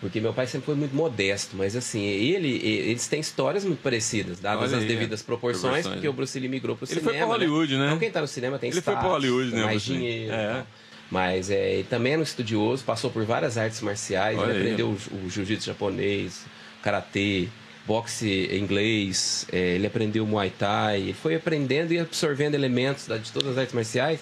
Porque 0.00 0.20
meu 0.20 0.32
pai 0.34 0.46
sempre 0.46 0.66
foi 0.66 0.74
muito 0.74 0.94
modesto, 0.94 1.56
mas 1.56 1.74
assim, 1.74 2.04
ele, 2.04 2.48
eles 2.66 3.08
têm 3.08 3.18
histórias 3.18 3.64
muito 3.64 3.80
parecidas, 3.82 4.38
dadas 4.38 4.68
Olha 4.70 4.76
as 4.76 4.82
aí, 4.82 4.88
devidas 4.88 5.22
é. 5.22 5.24
proporções, 5.24 5.62
Proporções, 5.62 5.94
porque 5.94 6.06
né? 6.06 6.10
o 6.10 6.12
Bruce 6.12 6.38
Lee 6.38 6.48
migrou 6.50 6.76
pro 6.76 6.84
Ele 6.84 7.00
cinema. 7.00 7.10
foi 7.10 7.18
pra 7.18 7.26
Hollywood, 7.26 7.76
né? 7.78 7.86
Então 7.86 7.98
quem 7.98 8.10
tá 8.10 8.20
no 8.20 8.28
cinema 8.28 8.58
tem 8.58 8.68
Ele 8.70 8.80
foi 8.82 8.92
status, 8.92 9.00
pra 9.00 9.10
Hollywood, 9.10 9.52
né, 9.54 9.64
mais 9.64 9.82
dinheiro. 9.82 10.32
É. 10.34 10.52
tal. 10.52 10.66
Mas 11.10 11.50
é, 11.50 11.74
ele 11.74 11.84
também 11.84 12.12
era 12.12 12.20
um 12.20 12.24
estudioso, 12.24 12.84
passou 12.84 13.10
por 13.10 13.24
várias 13.24 13.56
artes 13.56 13.80
marciais, 13.80 14.38
ele 14.38 14.50
aí. 14.52 14.58
aprendeu 14.58 14.88
o, 14.88 15.26
o 15.26 15.30
jiu-jitsu 15.30 15.66
japonês, 15.66 16.44
karatê, 16.82 17.48
boxe 17.86 18.50
inglês, 18.52 19.46
é, 19.50 19.76
ele 19.76 19.86
aprendeu 19.86 20.26
muay 20.26 20.50
thai, 20.50 21.00
ele 21.00 21.14
foi 21.14 21.36
aprendendo 21.36 21.92
e 21.92 21.98
absorvendo 21.98 22.54
elementos 22.54 23.06
da- 23.06 23.16
de 23.16 23.30
todas 23.32 23.52
as 23.52 23.58
artes 23.58 23.74
marciais 23.74 24.20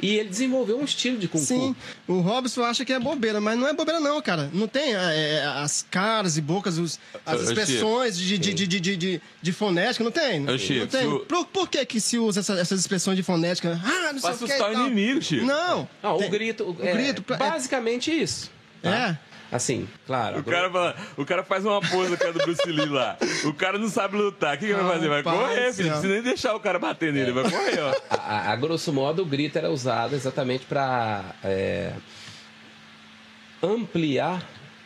e 0.00 0.16
ele 0.16 0.28
desenvolveu 0.28 0.78
um 0.78 0.84
estilo 0.84 1.16
de 1.18 1.26
kung 1.28 1.40
Sim, 1.40 1.74
fu. 2.06 2.12
o 2.12 2.20
Robson 2.20 2.62
acha 2.62 2.84
que 2.84 2.92
é 2.92 2.98
bobeira, 2.98 3.40
mas 3.40 3.58
não 3.58 3.66
é 3.66 3.72
bobeira 3.72 4.00
não, 4.00 4.20
cara. 4.20 4.50
Não 4.52 4.68
tem 4.68 4.94
é, 4.94 5.42
as 5.56 5.86
caras 5.90 6.36
e 6.36 6.40
bocas, 6.40 6.78
os- 6.78 6.98
as 7.24 7.40
expressões 7.42 8.16
de, 8.18 8.38
de, 8.38 8.52
de, 8.54 8.66
de, 8.66 8.80
de, 8.80 8.96
de, 8.96 9.20
de 9.42 9.52
fonética, 9.52 10.04
não 10.04 10.10
tem? 10.10 10.40
Não, 10.40 10.52
não 10.52 10.58
tem. 10.58 10.88
se 10.88 11.06
o- 11.06 11.20
Por, 11.20 11.46
por 11.46 11.68
que 11.68 11.84
que 11.86 12.00
se 12.00 12.18
usa 12.18 12.40
essa- 12.40 12.58
essas 12.58 12.80
expressões 12.80 13.16
de 13.16 13.22
fonética? 13.22 13.80
Ah, 13.84 14.12
não 14.12 14.20
sei 14.20 14.20
Pra 14.20 14.30
o 14.30 14.38
que 14.38 14.44
e 14.44 14.52
assustar 14.52 14.70
o 14.70 14.86
inimigo, 14.86 15.22
Chico. 15.22 15.44
Não. 15.46 15.88
Ah, 16.02 16.14
o 16.14 16.28
grito, 16.28 16.64
o 16.64 16.76
é, 16.86 16.92
grito, 16.92 17.22
pra- 17.22 17.36
é- 17.36 17.38
basicamente 17.38 18.10
isso. 18.10 18.50
tá? 18.82 19.18
É. 19.22 19.35
Assim, 19.52 19.86
claro. 20.06 20.40
O 20.40 20.44
cara, 20.44 20.70
fala, 20.70 20.96
o 21.16 21.24
cara 21.24 21.44
faz 21.44 21.64
uma 21.64 21.80
pose 21.80 22.14
é 22.14 22.32
do 22.32 22.38
Bruce 22.40 22.66
Lee 22.66 22.86
lá. 22.88 23.16
O 23.44 23.52
cara 23.54 23.78
não 23.78 23.88
sabe 23.88 24.16
lutar. 24.16 24.56
O 24.56 24.58
que, 24.58 24.66
que 24.66 24.72
ele 24.72 24.82
vai 24.82 24.92
fazer? 24.94 25.08
Vai 25.08 25.22
correr, 25.22 25.68
do 25.68 25.74
filho. 25.74 25.88
Não 25.88 25.92
precisa 26.00 26.14
nem 26.14 26.22
deixar 26.22 26.54
o 26.54 26.60
cara 26.60 26.78
bater 26.78 27.12
nele. 27.12 27.30
Vai 27.32 27.44
correr, 27.44 27.80
ó. 27.80 27.94
A, 28.10 28.16
a- 28.16 28.52
a 28.52 28.56
grosso 28.56 28.92
modo, 28.92 29.22
o 29.22 29.24
grito 29.26 29.56
era 29.56 29.70
usado 29.70 30.14
exatamente 30.16 30.64
para 30.66 31.24
ampliar 33.62 34.42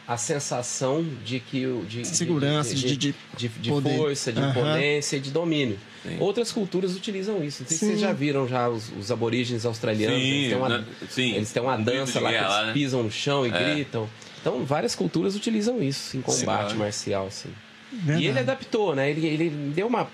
a 0.07 0.17
sensação 0.17 1.05
de 1.25 1.39
que 1.39 1.67
o 1.67 1.85
de, 1.87 2.05
Segurança, 2.05 2.75
de- 2.75 2.97
de 2.97 3.15
de, 3.37 3.49
de 3.49 3.69
poder. 3.71 3.97
força, 3.97 4.33
de 4.33 4.41
Aham. 4.41 4.51
imponência 4.51 5.17
e 5.17 5.21
de 5.21 5.31
domínio. 5.31 5.79
Outras 6.19 6.51
culturas 6.51 6.97
utilizam 6.97 7.45
isso. 7.45 7.63
Não 7.63 7.69
sei 7.69 7.77
se 7.79 7.85
vocês 7.87 7.99
Sim. 8.01 8.05
já 8.07 8.13
viram 8.13 8.49
já 8.49 8.69
os, 8.69 8.91
os 8.99 9.11
aborígenes 9.13 9.65
australianos. 9.67 10.19
Sim, 10.19 10.27
eles, 10.29 10.49
têm 10.49 10.59
uma? 10.59 10.85
Sim. 11.09 11.35
eles 11.35 11.53
têm 11.53 11.63
uma 11.63 11.77
Um 11.77 11.83
dança 11.85 12.19
lá 12.21 12.31
que 12.31 12.37
eles 12.37 12.49
lá, 12.49 12.67
né? 12.67 12.73
pisam 12.73 13.03
no 13.05 13.11
chão 13.11 13.47
e 13.47 13.51
É. 13.51 13.75
gritam. 13.75 14.09
Então, 14.41 14.65
várias 14.65 14.95
culturas 14.95 15.37
utilizam 15.37 15.83
isso 15.83 16.17
em 16.17 16.23
combate 16.23 16.73
Sim. 16.73 16.79
marcial, 16.79 17.31
sim. 17.31 17.51
Verdade. 17.93 18.25
E 18.25 18.27
ele 18.29 18.39
adaptou, 18.39 18.95
né? 18.95 19.11
Ele, 19.11 19.27
ele 19.27 19.51
deu 19.75 19.87
uma. 19.87 20.09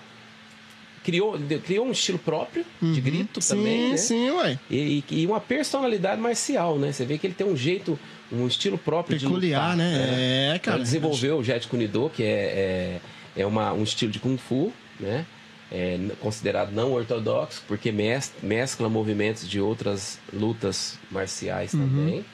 Criou, 1.05 1.39
criou 1.65 1.87
um 1.87 1.93
estilo 1.93 2.19
próprio 2.19 2.65
de 2.83 3.01
grito 3.01 3.41
Sim, 3.41 3.55
também, 3.57 3.91
né? 3.91 3.97
sim, 3.97 4.29
ué. 4.31 4.59
E, 4.69 5.05
e- 5.09 5.25
uma 5.27 5.41
personalidade 5.41 6.21
marcial, 6.21 6.77
né? 6.81 6.91
Você 6.91 7.05
vê 7.05 7.17
que 7.17 7.29
ele 7.29 7.35
tem 7.35 7.47
um 7.47 7.57
jeito, 7.57 7.97
um 8.33 8.45
estilo 8.49 8.77
próprio 8.77 9.17
Peculiar, 9.17 9.77
de 9.77 9.77
lutar, 9.77 9.77
né? 9.77 10.55
É, 10.55 10.59
cara. 10.59 10.79
Ele 10.79 10.85
desenvolveu 10.85 11.39
o 11.39 11.45
Jet 11.45 11.69
Kunido, 11.69 12.11
que 12.13 12.25
é, 12.25 12.99
é, 13.37 13.41
é 13.43 13.47
uma, 13.47 13.73
um 13.73 13.85
estilo 13.85 14.11
de 14.11 14.19
Kung 14.19 14.37
Fu, 14.37 14.73
né? 14.99 15.25
É 15.71 15.97
considerado 16.21 16.73
não 16.73 16.93
ortodoxo, 16.93 17.63
porque 17.69 17.93
mes- 17.93 18.33
mescla 18.43 18.89
movimentos 18.89 19.49
de 19.49 19.61
outras 19.61 20.19
lutas 20.33 20.99
marciais 21.09 21.73
Uhum. 21.73 21.81
também. 21.89 22.25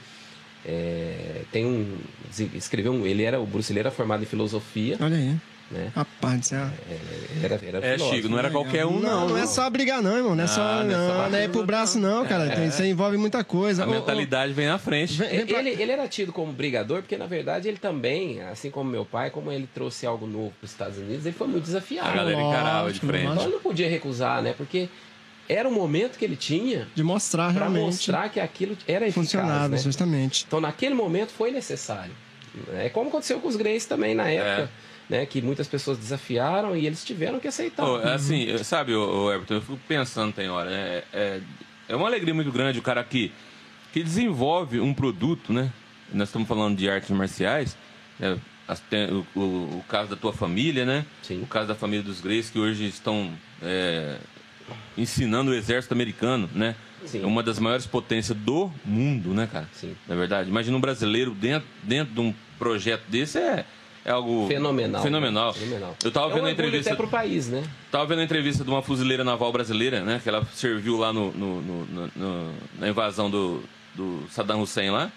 É, 0.65 1.43
tem 1.51 1.67
um. 1.67 1.97
Escreveu 2.55 2.93
um. 2.93 3.07
Ele 3.07 3.23
era. 3.25 3.41
O 3.41 3.47
Bruce 3.47 3.73
Lee 3.73 3.81
era 3.81 3.91
formado 3.91 4.23
em 4.23 4.27
filosofia, 4.27 4.97
Olha 5.01 5.17
aí. 5.17 5.35
né? 5.71 5.91
Rapaz 5.95 6.39
do 6.41 6.47
céu. 6.47 6.67
Era, 7.43 7.55
era 7.67 7.79
É, 7.79 7.93
filósofo. 7.95 8.15
Chico, 8.17 8.29
não 8.29 8.39
era 8.39 8.51
qualquer 8.51 8.87
um, 8.87 9.01
não. 9.01 9.21
Não, 9.23 9.29
não 9.31 9.39
é 9.39 9.47
só 9.47 9.69
brigar, 9.69 10.01
não, 10.01 10.17
irmão. 10.17 10.35
Não 10.37 10.45
é 10.45 10.47
só. 10.47 10.61
Ah, 10.63 10.85
não 10.85 10.91
é 10.91 10.95
só 11.09 11.15
Não, 11.25 11.31
não 11.31 11.39
é 11.39 11.43
nos 11.49 11.57
pro 11.57 11.67
braço, 11.67 11.99
não, 11.99 12.25
cara. 12.27 12.49
Tem- 12.55 12.69
Isso 12.69 12.83
envolve 12.85 13.17
muita 13.17 13.43
coisa. 13.43 13.83
A 13.85 13.87
Ô, 13.87 13.91
ô, 13.91 13.93
mentalidade 13.95 14.53
vem 14.53 14.67
na 14.69 14.79
frente. 14.79 15.15
Vem- 15.15 15.29
vem 15.31 15.47
pra- 15.47 15.59
Ele, 15.59 15.71
ele 15.83 15.91
era 15.93 16.07
tido 16.07 16.33
como 16.33 16.53
brigador 16.53 17.01
porque, 17.03 17.17
na 17.17 17.27
verdade, 17.27 17.67
ele 17.69 17.79
também, 17.79 18.41
assim 18.43 18.71
como 18.71 18.89
meu 18.91 19.05
pai, 19.05 19.31
como 19.31 19.51
ele 19.51 19.69
trouxe 19.75 20.07
algo 20.07 20.27
novo 20.27 20.53
para 20.61 20.65
os 20.67 20.71
Estados 20.71 20.99
Unidos, 20.99 21.27
ele 21.27 21.35
foi 21.35 21.49
muito 21.49 21.65
A 21.65 21.67
desafiado. 21.67 22.15
galera 22.17 22.41
encarava 22.41 22.93
de 22.93 23.01
frente. 23.01 23.25
Então 23.33 23.43
ele 23.45 23.53
não 23.55 23.61
podia 23.61 23.89
recusar, 23.89 24.41
né? 24.43 24.55
Porque 24.57 24.89
era 25.49 25.69
o 25.69 25.73
momento 25.73 26.19
que 26.19 26.25
ele 26.25 26.37
tinha 26.37 26.89
De 26.95 27.03
mostrar 27.03 27.53
para 27.53 27.61
realmente. 27.69 27.85
mostrar 27.85 28.29
que 28.29 28.41
aquilo 28.41 28.77
era 28.87 29.07
eficaz, 29.07 29.15
funcionava, 29.15 29.69
né? 29.69 29.79
justamente. 29.79 30.45
Então, 30.47 30.61
naquele 30.61 30.95
momento, 30.95 31.31
foi 31.33 31.51
necessário. 31.51 32.13
É 32.75 32.89
como 32.89 33.09
aconteceu 33.09 33.41
com 33.41 33.49
os 33.49 33.57
Greys 33.57 33.85
também 33.87 34.15
na 34.15 34.29
época, 34.29 34.71
né? 35.09 35.25
Que 35.27 35.41
muitas 35.43 35.67
pessoas 35.67 35.97
desafiaram 35.99 36.77
e 36.77 36.87
eles 36.87 37.03
tiveram 37.05 37.41
que 37.41 37.49
aceitar. 37.49 37.85
É 38.05 38.13
assim, 38.15 38.43
eu- 38.45 38.63
sabe, 38.63 38.95
ô, 38.95 39.33
Everton, 39.33 39.55
eu 39.55 39.61
fico 39.63 39.79
pensando, 39.89 40.33
tem 40.35 40.49
hora, 40.49 40.71
né? 40.71 41.03
É, 41.13 41.41
é 41.89 41.97
uma 41.97 42.07
alegria 42.07 42.35
muito 42.35 42.53
grande 42.53 42.79
o 42.79 42.83
cara 42.83 43.03
que, 43.03 43.33
que 43.93 44.03
desenvolve 44.03 44.81
um 44.81 44.93
produto, 44.95 45.53
né? 45.53 45.71
Nós 46.13 46.29
estamos 46.29 46.47
falando 46.47 46.77
de 46.77 46.89
artes 46.91 47.11
marciais, 47.11 47.77
né? 48.19 48.39
As- 48.69 48.81
tem 48.81 49.11
o, 49.11 49.27
o- 49.35 49.41
o 49.79 49.85
caso 49.89 50.11
da 50.11 50.17
tua 50.17 50.33
família, 50.33 50.85
né? 50.85 51.05
Sim. 51.23 51.41
O 51.43 51.47
caso 51.47 51.69
da 51.69 51.75
família 51.75 52.03
dos 52.05 52.21
Greys, 52.21 52.49
que 52.51 52.59
hoje 52.59 52.85
estão 52.87 53.33
é, 53.63 54.17
ensinando 54.97 55.51
o 55.51 55.55
exército 55.55 55.95
americano, 55.95 56.49
né? 56.55 56.75
Sim. 57.05 57.23
É 57.23 57.27
uma 57.27 57.43
das 57.43 57.59
maiores 57.59 57.85
potências 57.87 58.37
do 58.39 58.71
mundo, 58.85 59.35
né, 59.35 59.49
cara? 59.51 59.69
Sim. 59.73 59.97
Na 60.07 60.15
verdade, 60.15 60.49
imagina 60.49 60.77
um 60.77 60.81
brasileiro 60.81 61.33
dentro, 61.33 61.69
dentro 61.83 62.15
de 62.15 62.21
um 62.21 62.33
projeto 62.59 63.03
desse 63.09 63.39
é, 63.39 63.65
é 64.05 64.11
algo 64.13 64.47
Fenomenal. 64.47 65.03
Fenomenal. 65.03 65.53
né? 65.53 65.59
Fenomenal. 65.59 65.97
Eu 66.05 66.11
tava 66.13 66.31
é 66.31 66.35
vendo 66.37 66.47
a 66.47 66.51
entrevista. 66.53 66.95
pro 66.95 67.09
país, 67.09 67.49
né? 67.49 67.65
Tava 67.91 68.07
vendo 68.07 68.21
a 68.21 68.25
entrevista 68.25 68.63
de 68.63 68.71
uma 68.71 68.83
fuzileira 68.83 69.25
naval 69.25 69.51
brasileira, 69.53 70.01
né? 70.03 70.21
Que 70.23 70.29
ela 70.29 70.47
serviu 70.55 70.97
lá 70.97 71.13
no, 71.13 71.33
no- 71.33 71.61
no- 71.61 72.11
no- 72.15 72.55
na 72.79 72.89
invasão 72.89 73.29
do, 73.29 73.65
do 73.95 74.25
Saddam 74.31 74.61
Hussein 74.63 74.91
lá. 74.91 75.11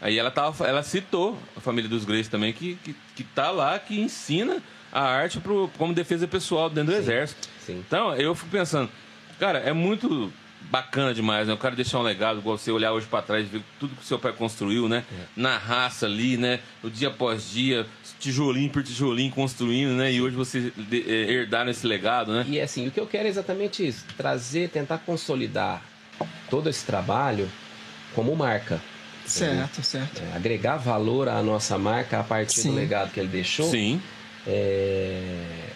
Aí 0.00 0.16
ela, 0.18 0.30
tava, 0.30 0.64
ela 0.66 0.82
citou 0.82 1.36
a 1.56 1.60
família 1.60 1.90
dos 1.90 2.04
Grace 2.04 2.30
também, 2.30 2.52
que, 2.52 2.76
que, 2.84 2.94
que 3.16 3.24
tá 3.24 3.50
lá, 3.50 3.78
que 3.78 4.00
ensina 4.00 4.62
a 4.92 5.02
arte 5.02 5.40
pro, 5.40 5.68
como 5.76 5.92
defesa 5.92 6.26
pessoal 6.26 6.70
dentro 6.70 6.92
do 6.92 6.96
Sim, 6.96 7.02
exército. 7.02 7.48
Sim. 7.68 7.84
Então, 7.86 8.14
eu 8.14 8.34
fico 8.34 8.50
pensando, 8.50 8.90
cara, 9.38 9.58
é 9.58 9.72
muito 9.72 10.32
bacana 10.70 11.14
demais, 11.14 11.46
né? 11.46 11.54
O 11.54 11.56
cara 11.56 11.76
deixar 11.76 11.98
um 11.98 12.02
legado, 12.02 12.40
igual 12.40 12.58
você 12.58 12.70
olhar 12.70 12.92
hoje 12.92 13.06
para 13.06 13.22
trás 13.22 13.46
e 13.46 13.48
ver 13.48 13.62
tudo 13.78 13.94
que 13.94 14.02
o 14.02 14.04
seu 14.04 14.18
pai 14.18 14.32
construiu, 14.32 14.88
né? 14.88 15.04
É. 15.12 15.24
Na 15.36 15.56
raça 15.56 16.06
ali, 16.06 16.36
né? 16.36 16.60
O 16.82 16.90
dia 16.90 17.08
após 17.08 17.50
dia, 17.50 17.86
tijolinho 18.18 18.70
por 18.70 18.82
tijolinho 18.82 19.30
construindo, 19.30 19.96
né? 19.96 20.12
E 20.12 20.20
hoje 20.20 20.36
você 20.36 20.72
eh, 20.92 21.32
herdar 21.32 21.68
esse 21.68 21.86
legado, 21.86 22.32
né? 22.32 22.44
E 22.48 22.60
assim, 22.60 22.88
o 22.88 22.90
que 22.90 23.00
eu 23.00 23.06
quero 23.06 23.26
é 23.26 23.30
exatamente 23.30 23.86
isso: 23.86 24.04
trazer, 24.16 24.68
tentar 24.68 24.98
consolidar 24.98 25.82
todo 26.50 26.68
esse 26.68 26.84
trabalho 26.84 27.48
como 28.14 28.34
marca. 28.34 28.80
Certo, 29.24 29.82
certo. 29.82 30.22
É, 30.22 30.36
agregar 30.36 30.78
valor 30.78 31.28
à 31.28 31.42
nossa 31.42 31.76
marca 31.76 32.18
a 32.18 32.24
partir 32.24 32.62
Sim. 32.62 32.70
do 32.70 32.76
legado 32.76 33.12
que 33.12 33.20
ele 33.20 33.28
deixou. 33.28 33.70
Sim. 33.70 34.00
é, 34.46 35.68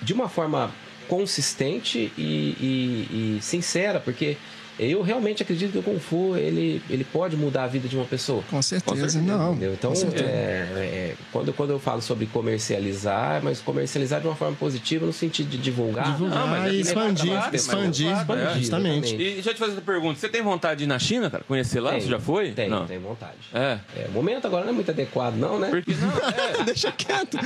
de 0.00 0.12
uma 0.12 0.28
forma 0.28 0.70
consistente 1.08 2.12
e, 2.16 2.56
e- 2.60 3.36
e 3.38 3.42
sincera, 3.42 4.00
porque 4.00 4.36
eu 4.78 5.02
realmente 5.02 5.42
acredito 5.42 5.72
que 5.72 5.78
o 5.78 5.82
Kung 5.82 5.98
Fu 5.98 6.36
ele, 6.36 6.82
ele 6.90 7.04
pode 7.04 7.36
mudar 7.36 7.64
a 7.64 7.66
vida 7.66 7.88
de 7.88 7.96
uma 7.96 8.04
pessoa. 8.04 8.42
Com 8.50 8.60
certeza. 8.62 8.96
certeza, 9.08 9.20
Não. 9.20 9.52
Entendeu? 9.52 9.72
Então, 9.72 9.90
com 9.90 9.96
certeza. 9.96 10.24
é, 10.24 10.28
é, 10.30 11.14
quando, 11.32 11.52
quando 11.52 11.70
eu 11.70 11.78
falo 11.78 12.02
sobre 12.02 12.26
comercializar, 12.26 13.40
mas 13.42 13.60
comercializar 13.60 14.20
de 14.20 14.26
uma 14.26 14.34
forma 14.36 14.56
positiva 14.56 15.06
no 15.06 15.12
sentido 15.12 15.48
de 15.48 15.58
divulgar. 15.58 16.12
Divulgar 16.12 16.38
Não, 16.40 16.46
mas 16.48 16.64
é- 16.64 16.72
e 16.74 16.78
é 16.78 16.80
expandir, 16.80 17.26
claro, 17.30 17.44
mas 17.44 17.52
é 17.52 17.56
expandir, 17.56 18.08
é, 18.10 18.54
justamente. 18.58 19.14
E 19.14 19.18
deixa 19.34 19.50
eu 19.50 19.54
te 19.54 19.60
fazer 19.60 19.72
essa 19.72 19.80
pergunta: 19.80 20.18
você 20.18 20.28
tem 20.28 20.42
vontade 20.42 20.78
de 20.78 20.84
ir 20.84 20.86
na 20.86 20.98
China, 20.98 21.30
cara? 21.30 21.44
Conhecer 21.46 21.80
lá? 21.80 21.90
Tenho, 21.90 22.02
Você 22.02 22.08
já 22.08 22.18
foi? 22.20 22.50
Tenho, 22.52 22.70
não. 22.70 22.86
tenho 22.86 23.00
vontade. 23.00 23.32
É. 23.52 23.78
É, 23.96 24.06
o 24.08 24.12
momento 24.12 24.46
agora 24.46 24.64
não 24.64 24.70
é 24.70 24.74
muito 24.74 24.90
adequado, 24.90 25.34
não, 25.36 25.58
né? 25.58 25.68
Porque 25.70 25.92
não, 25.94 26.10
é, 26.60 26.64
Deixa 26.64 26.90
quieto. 26.92 27.36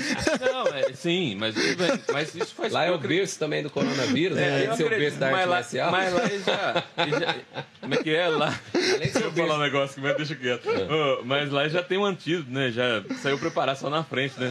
não, 0.40 0.66
é, 0.68 0.92
sim, 0.94 1.34
mas, 1.36 1.54
mas 2.12 2.34
isso 2.34 2.54
faz 2.54 2.72
Lá 2.72 2.84
é 2.84 2.90
o 2.90 2.98
berço 2.98 3.38
também 3.38 3.62
do 3.62 3.70
coronavírus, 3.70 4.36
É, 4.38 4.66
né? 4.68 4.76
Ser 4.76 4.84
o 4.86 4.88
berço 4.90 5.18
da 5.18 5.30
mas 5.30 5.40
arte 5.40 5.48
lá, 5.48 5.54
marcial. 5.56 5.90
Mas 5.90 6.12
lá 6.12 6.22
já, 6.46 6.84
já- 7.20 7.36
Como 7.80 7.94
é 7.94 8.02
que 8.02 8.10
é 8.14 8.28
lá? 8.28 8.58
Deixa 8.98 9.20
eu 9.20 9.32
falar 9.32 9.56
um 9.56 9.60
negócio, 9.60 10.02
mas 10.02 10.16
deixa 10.16 10.34
quieto. 10.34 10.68
Ô, 10.68 11.24
mas 11.24 11.50
lá 11.50 11.66
já 11.68 11.82
tem 11.82 11.96
um 11.96 12.04
antídoto, 12.04 12.50
né? 12.50 12.70
Já 12.70 13.02
saiu 13.22 13.38
preparar 13.38 13.76
só 13.76 13.88
na 13.88 14.04
frente, 14.04 14.38
né? 14.38 14.50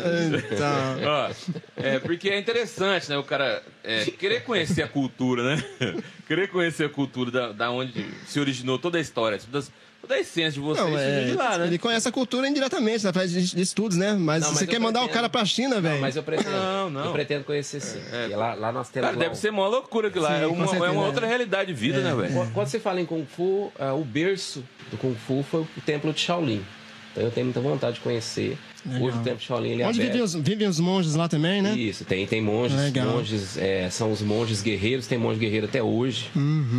Então. 0.51 0.97
Ó, 1.05 1.31
é, 1.75 1.99
porque 1.99 2.29
é 2.29 2.39
interessante, 2.39 3.09
né? 3.09 3.17
O 3.17 3.23
cara 3.23 3.61
é, 3.83 4.05
querer 4.05 4.41
conhecer 4.43 4.81
a 4.81 4.87
cultura, 4.87 5.43
né? 5.55 5.63
querer 6.27 6.47
conhecer 6.47 6.85
a 6.85 6.89
cultura 6.89 7.29
da, 7.29 7.51
da 7.51 7.69
onde 7.69 8.05
se 8.25 8.39
originou 8.39 8.79
toda 8.79 8.97
a 8.97 9.01
história, 9.01 9.37
toda, 9.37 9.65
toda 10.01 10.15
a 10.15 10.19
essência 10.19 10.51
de 10.51 10.59
vocês, 10.59 10.85
Não, 10.89 10.97
é, 10.97 11.23
de 11.25 11.33
lá, 11.33 11.57
né? 11.57 11.67
Ele 11.67 11.77
conhece 11.77 12.07
a 12.07 12.11
cultura 12.11 12.47
indiretamente, 12.47 13.07
através 13.07 13.31
de, 13.31 13.55
de 13.55 13.61
estudos, 13.61 13.97
né? 13.97 14.13
Mas 14.13 14.41
Não, 14.43 14.49
mas 14.49 14.57
você 14.59 14.63
eu 14.63 14.67
quer 14.69 14.79
mandar 14.79 14.99
o 14.99 15.03
pretendo. 15.03 15.13
cara 15.15 15.29
pra 15.29 15.45
China, 15.45 15.81
velho. 15.81 16.01
Mas 16.01 16.15
eu 16.15 16.23
pretendo. 16.23 16.51
Não, 16.51 16.89
não. 16.89 17.05
Eu 17.05 17.11
pretendo 17.13 17.43
conhecer 17.43 17.79
sim. 17.81 17.99
E 18.29 18.35
lá, 18.35 18.53
lá 18.53 18.71
nós 18.71 18.89
temos. 18.89 19.09
Cara, 19.09 19.19
deve 19.19 19.31
um- 19.31 19.35
ser 19.35 19.49
uma 19.49 19.67
loucura 19.67 20.09
que 20.09 20.19
lá. 20.19 20.37
Sim, 20.39 20.45
é, 20.45 20.47
com 20.47 20.53
uma, 20.55 20.65
é 20.65 20.67
certeza, 20.67 20.91
uma 20.91 21.03
é. 21.03 21.07
outra 21.07 21.27
realidade 21.27 21.73
de 21.73 21.79
vida, 21.79 21.99
né, 22.01 22.13
velho? 22.15 22.51
Quando 22.53 22.67
você 22.67 22.79
fala 22.79 23.01
em 23.01 23.05
Kung 23.05 23.25
Fu, 23.25 23.71
ah, 23.79 23.93
o 23.93 24.03
berço 24.03 24.63
do 24.91 24.97
Kung 24.97 25.15
Fu 25.15 25.43
foi 25.49 25.61
o 25.61 25.67
templo 25.85 26.13
de 26.13 26.19
Shaolin. 26.19 26.63
Então 27.11 27.23
eu 27.23 27.31
tenho 27.31 27.45
muita 27.45 27.59
vontade 27.59 27.95
de 27.95 28.01
conhecer. 28.01 28.57
Legal. 28.87 29.07
Hoje 29.07 29.17
o 29.17 29.21
templo 29.21 29.39
de 29.39 29.45
Shaolin 29.45 29.69
ele 29.71 29.81
é 29.83 29.87
Onde 29.87 29.99
vivem 30.01 30.21
os, 30.21 30.33
vivem 30.33 30.67
os 30.67 30.79
monges 30.79 31.15
lá 31.15 31.27
também, 31.27 31.61
né? 31.61 31.75
Isso, 31.75 32.05
tem, 32.05 32.25
tem 32.25 32.41
monges, 32.41 32.77
Legal. 32.79 33.07
monges 33.07 33.57
é, 33.57 33.89
são 33.89 34.11
os 34.11 34.21
monges 34.21 34.61
guerreiros, 34.61 35.07
tem 35.07 35.17
monge 35.17 35.39
guerreiro 35.39 35.65
até 35.65 35.83
hoje 35.83 36.29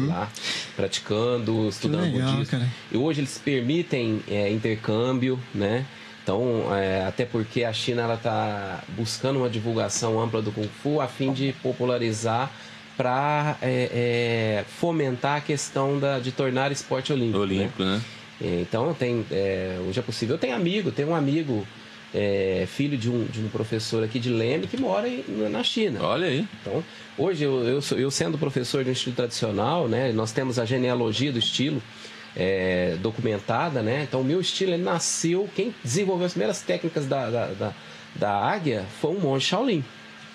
lá, 0.08 0.28
praticando, 0.76 1.68
estudando 1.68 2.04
Uhum. 2.04 2.12
legal, 2.12 2.30
budismo. 2.32 2.50
cara. 2.58 2.68
E 2.90 2.96
hoje 2.96 3.20
eles 3.20 3.38
permitem 3.42 4.20
é, 4.28 4.50
intercâmbio, 4.50 5.38
né? 5.54 5.84
Então, 6.22 6.66
é, 6.74 7.04
até 7.06 7.24
porque 7.24 7.64
a 7.64 7.72
China 7.72 8.02
ela 8.02 8.14
está 8.14 8.82
buscando 8.96 9.38
uma 9.38 9.48
divulgação 9.48 10.20
ampla 10.20 10.42
do 10.42 10.52
Kung 10.52 10.68
Fu 10.82 11.00
a 11.00 11.06
fim 11.08 11.32
de 11.32 11.54
popularizar 11.62 12.50
para 12.98 13.56
fomentar 14.78 15.36
a 15.38 15.40
questão 15.40 15.98
da, 15.98 16.18
de 16.18 16.32
tornar 16.32 16.70
esporte 16.72 17.12
olímpico. 17.12 17.38
né? 17.38 17.42
Olímpico, 17.44 17.82
né? 17.84 18.00
Então, 18.40 18.94
tem, 18.94 19.24
é, 19.32 19.78
hoje 19.88 19.98
é 19.98 20.02
possível. 20.02 20.34
Eu 20.36 20.38
tenho 20.38 20.54
amigo, 20.54 20.90
tenho 20.92 21.08
um 21.10 21.14
amigo, 21.14 21.66
é, 22.14 22.64
filho 22.66 22.96
de 22.96 23.10
um, 23.10 23.24
de 23.24 23.40
um 23.40 23.48
professor 23.48 24.02
aqui 24.02 24.18
de 24.18 24.30
Leme, 24.30 24.66
que 24.66 24.76
mora 24.80 25.08
em- 25.08 25.24
na 25.50 25.62
China. 25.62 26.00
Olha 26.02 26.26
aí. 26.26 26.46
Então, 26.62 26.82
hoje, 27.16 27.44
eu, 27.44 27.62
eu, 27.64 27.82
sou- 27.82 27.98
eu 27.98 28.10
sendo 28.10 28.38
professor 28.38 28.82
de 28.84 28.90
um 28.90 28.92
estilo 28.92 29.14
tradicional, 29.16 29.86
né, 29.88 30.12
nós 30.12 30.32
temos 30.32 30.58
a 30.58 30.64
genealogia 30.64 31.30
do 31.32 31.38
estilo 31.38 31.82
é, 32.36 32.96
documentada, 33.00 33.82
né? 33.82 34.04
Então, 34.08 34.20
o 34.20 34.24
meu 34.24 34.40
estilo, 34.40 34.72
ele 34.74 34.82
nasceu... 34.82 35.48
Quem 35.56 35.74
desenvolveu 35.82 36.26
as 36.26 36.32
primeiras 36.32 36.60
técnicas 36.62 37.06
da, 37.06 37.28
da, 37.30 37.46
da, 37.48 37.72
da 38.14 38.30
águia 38.32 38.84
foi 39.00 39.10
um 39.10 39.18
monge 39.18 39.46
Shaolin. 39.46 39.82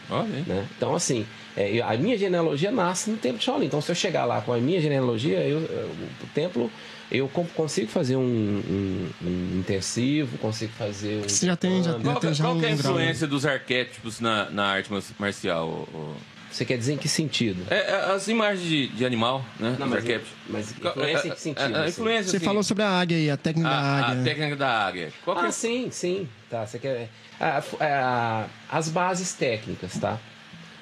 Olha 0.09 0.23
aí. 0.35 0.43
Né? 0.45 0.67
Então, 0.75 0.93
assim, 0.95 1.25
é, 1.55 1.79
a 1.81 1.95
minha 1.95 2.17
genealogia 2.17 2.71
nasce 2.71 3.09
no 3.09 3.15
templo 3.15 3.37
de 3.37 3.45
Shaolin. 3.45 3.67
Então, 3.67 3.79
se 3.79 3.89
eu 3.89 3.95
chegar 3.95 4.25
lá 4.25 4.41
com 4.41 4.51
a 4.51 4.57
minha 4.57 4.81
genealogia, 4.81 5.39
eu, 5.47 5.59
eu- 5.61 5.91
o 6.23 6.27
templo, 6.33 6.69
eu 7.13 7.27
consigo 7.29 7.87
fazer 7.87 8.15
um, 8.15 8.21
um- 8.21 9.09
um 9.23 9.59
intensivo, 9.59 10.37
consigo 10.39 10.73
fazer 10.73 11.19
um. 11.19 11.29
Você 11.29 11.45
já 11.45 11.55
tem- 11.55 11.83
já- 11.83 11.91
intercâmbio. 11.91 12.03
Qual, 12.03 12.15
que- 12.15 12.21
tem 12.27 12.33
já 12.33 12.43
qual 12.43 12.55
que 12.57 12.65
é 12.65 12.67
a 12.67 12.71
um 12.71 12.73
né? 12.75 12.79
influência 12.79 13.27
dos 13.27 13.45
arquétipos 13.45 14.19
na, 14.19 14.49
na 14.49 14.65
arte 14.65 14.91
mar- 14.91 15.03
marcial? 15.19 15.87
ô? 15.93 16.13
Você 16.51 16.65
quer 16.65 16.77
dizer 16.77 16.93
em 16.93 16.97
que 16.97 17.07
sentido? 17.09 17.63
É, 17.67 17.77
é, 17.77 17.95
as 18.13 18.27
imagens 18.27 18.67
de, 18.67 18.87
de 18.87 19.03
animal, 19.05 19.43
né? 19.59 19.75
Não, 19.79 19.87
mas, 19.87 19.99
arquétipos. 19.99 20.31
mas 20.47 20.71
Qual- 20.73 20.91
influência 20.93 21.27
em 21.27 21.31
a- 21.31 21.35
que 21.35 21.41
sentido? 21.41 21.75
A, 21.75 21.79
a 21.79 21.81
assim? 21.81 21.89
influência, 21.89 22.29
Você 22.31 22.37
assim, 22.37 22.45
falou 22.45 22.61
sobre 22.63 22.83
a 22.83 22.89
águia 22.89 23.17
aí, 23.17 23.29
a 23.31 23.37
técnica 23.37 23.69
da 23.69 23.75
a, 23.75 23.99
águia. 24.09 24.21
a 24.21 24.23
técnica 24.23 24.55
da 24.55 24.69
águia. 24.87 25.13
Qual 25.25 25.35
que 25.37 25.45
é? 25.45 25.47
Ah, 25.47 25.51
sim, 25.51 25.87
sim. 25.91 26.27
Tá, 26.51 26.65
você 26.67 26.77
quer. 26.77 27.09
ah, 27.39 27.63
ah, 27.79 28.47
as 28.69 28.87
bases 28.89 29.33
técnicas, 29.33 29.97
tá? 29.97 30.19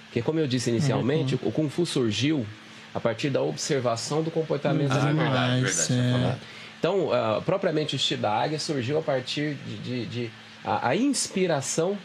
Porque, 0.08 0.22
como 0.22 0.40
eu 0.42 0.48
disse 0.48 0.70
inicialmente, 0.70 1.36
o 1.42 1.52
Kung 1.54 1.70
Fu 1.70 1.86
surgiu 1.86 2.46
a 2.94 3.00
partir 3.00 3.30
da 3.30 3.42
observação 3.42 4.22
do 4.22 4.30
comportamento 4.32 4.90
Dos 4.90 4.98
dos 4.98 5.06
animais. 5.06 5.36
animais, 5.36 5.88
verdade, 5.90 6.26
é. 6.26 6.36
Então, 6.80 7.10
ah, 7.14 7.42
propriamente 7.46 7.96
o 7.96 7.98
estilo 7.98 8.24
da 8.24 8.32
águia 8.34 8.60
surgiu 8.60 8.98
a 8.98 9.02
partir 9.02 9.56
de. 9.66 9.78
de- 9.78 10.06
de- 10.08 10.32
a, 10.64 10.90
a 10.90 10.96
inspiração 10.96 11.98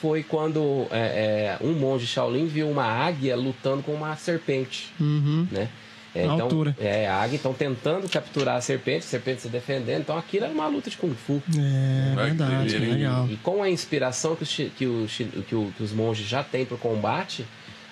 foi 0.00 0.22
quando 0.22 0.86
é, 0.90 1.56
é, 1.60 1.64
um 1.64 1.72
monge 1.72 2.06
Shaolin 2.06 2.46
viu 2.46 2.68
uma 2.68 2.84
águia 2.84 3.34
lutando 3.36 3.82
com 3.82 3.92
uma 3.92 4.14
serpente. 4.16 4.92
Uhum. 5.00 5.46
Né? 5.50 5.68
É, 6.14 6.22
A 6.22 6.24
então, 6.24 6.40
altura. 6.42 6.76
É, 6.80 7.08
a 7.08 7.16
águia 7.16 7.36
então 7.36 7.52
tentando 7.52 8.08
capturar 8.08 8.56
a 8.56 8.60
serpente, 8.60 8.98
a 9.00 9.02
serpente 9.08 9.42
se 9.42 9.48
defendendo. 9.48 10.00
Então 10.00 10.16
aquilo 10.16 10.44
era 10.44 10.52
uma 10.54 10.66
luta 10.66 10.88
de 10.90 10.96
Kung 10.96 11.14
Fu. 11.14 11.42
É 11.48 12.10
que 12.10 12.16
verdade, 12.16 12.76
hein? 12.76 12.80
legal. 12.94 13.28
E 13.30 13.36
com 13.36 13.62
a 13.62 13.68
inspiração 13.70 14.34
que, 14.36 14.42
os 14.44 14.52
que, 14.54 14.66
o 14.86 15.42
que 15.42 15.54
o- 15.54 15.72
que 15.76 15.82
os 15.82 15.92
monges 15.92 16.26
já 16.26 16.42
têm 16.42 16.64
para 16.64 16.74
o 16.74 16.78
combate, 16.78 17.44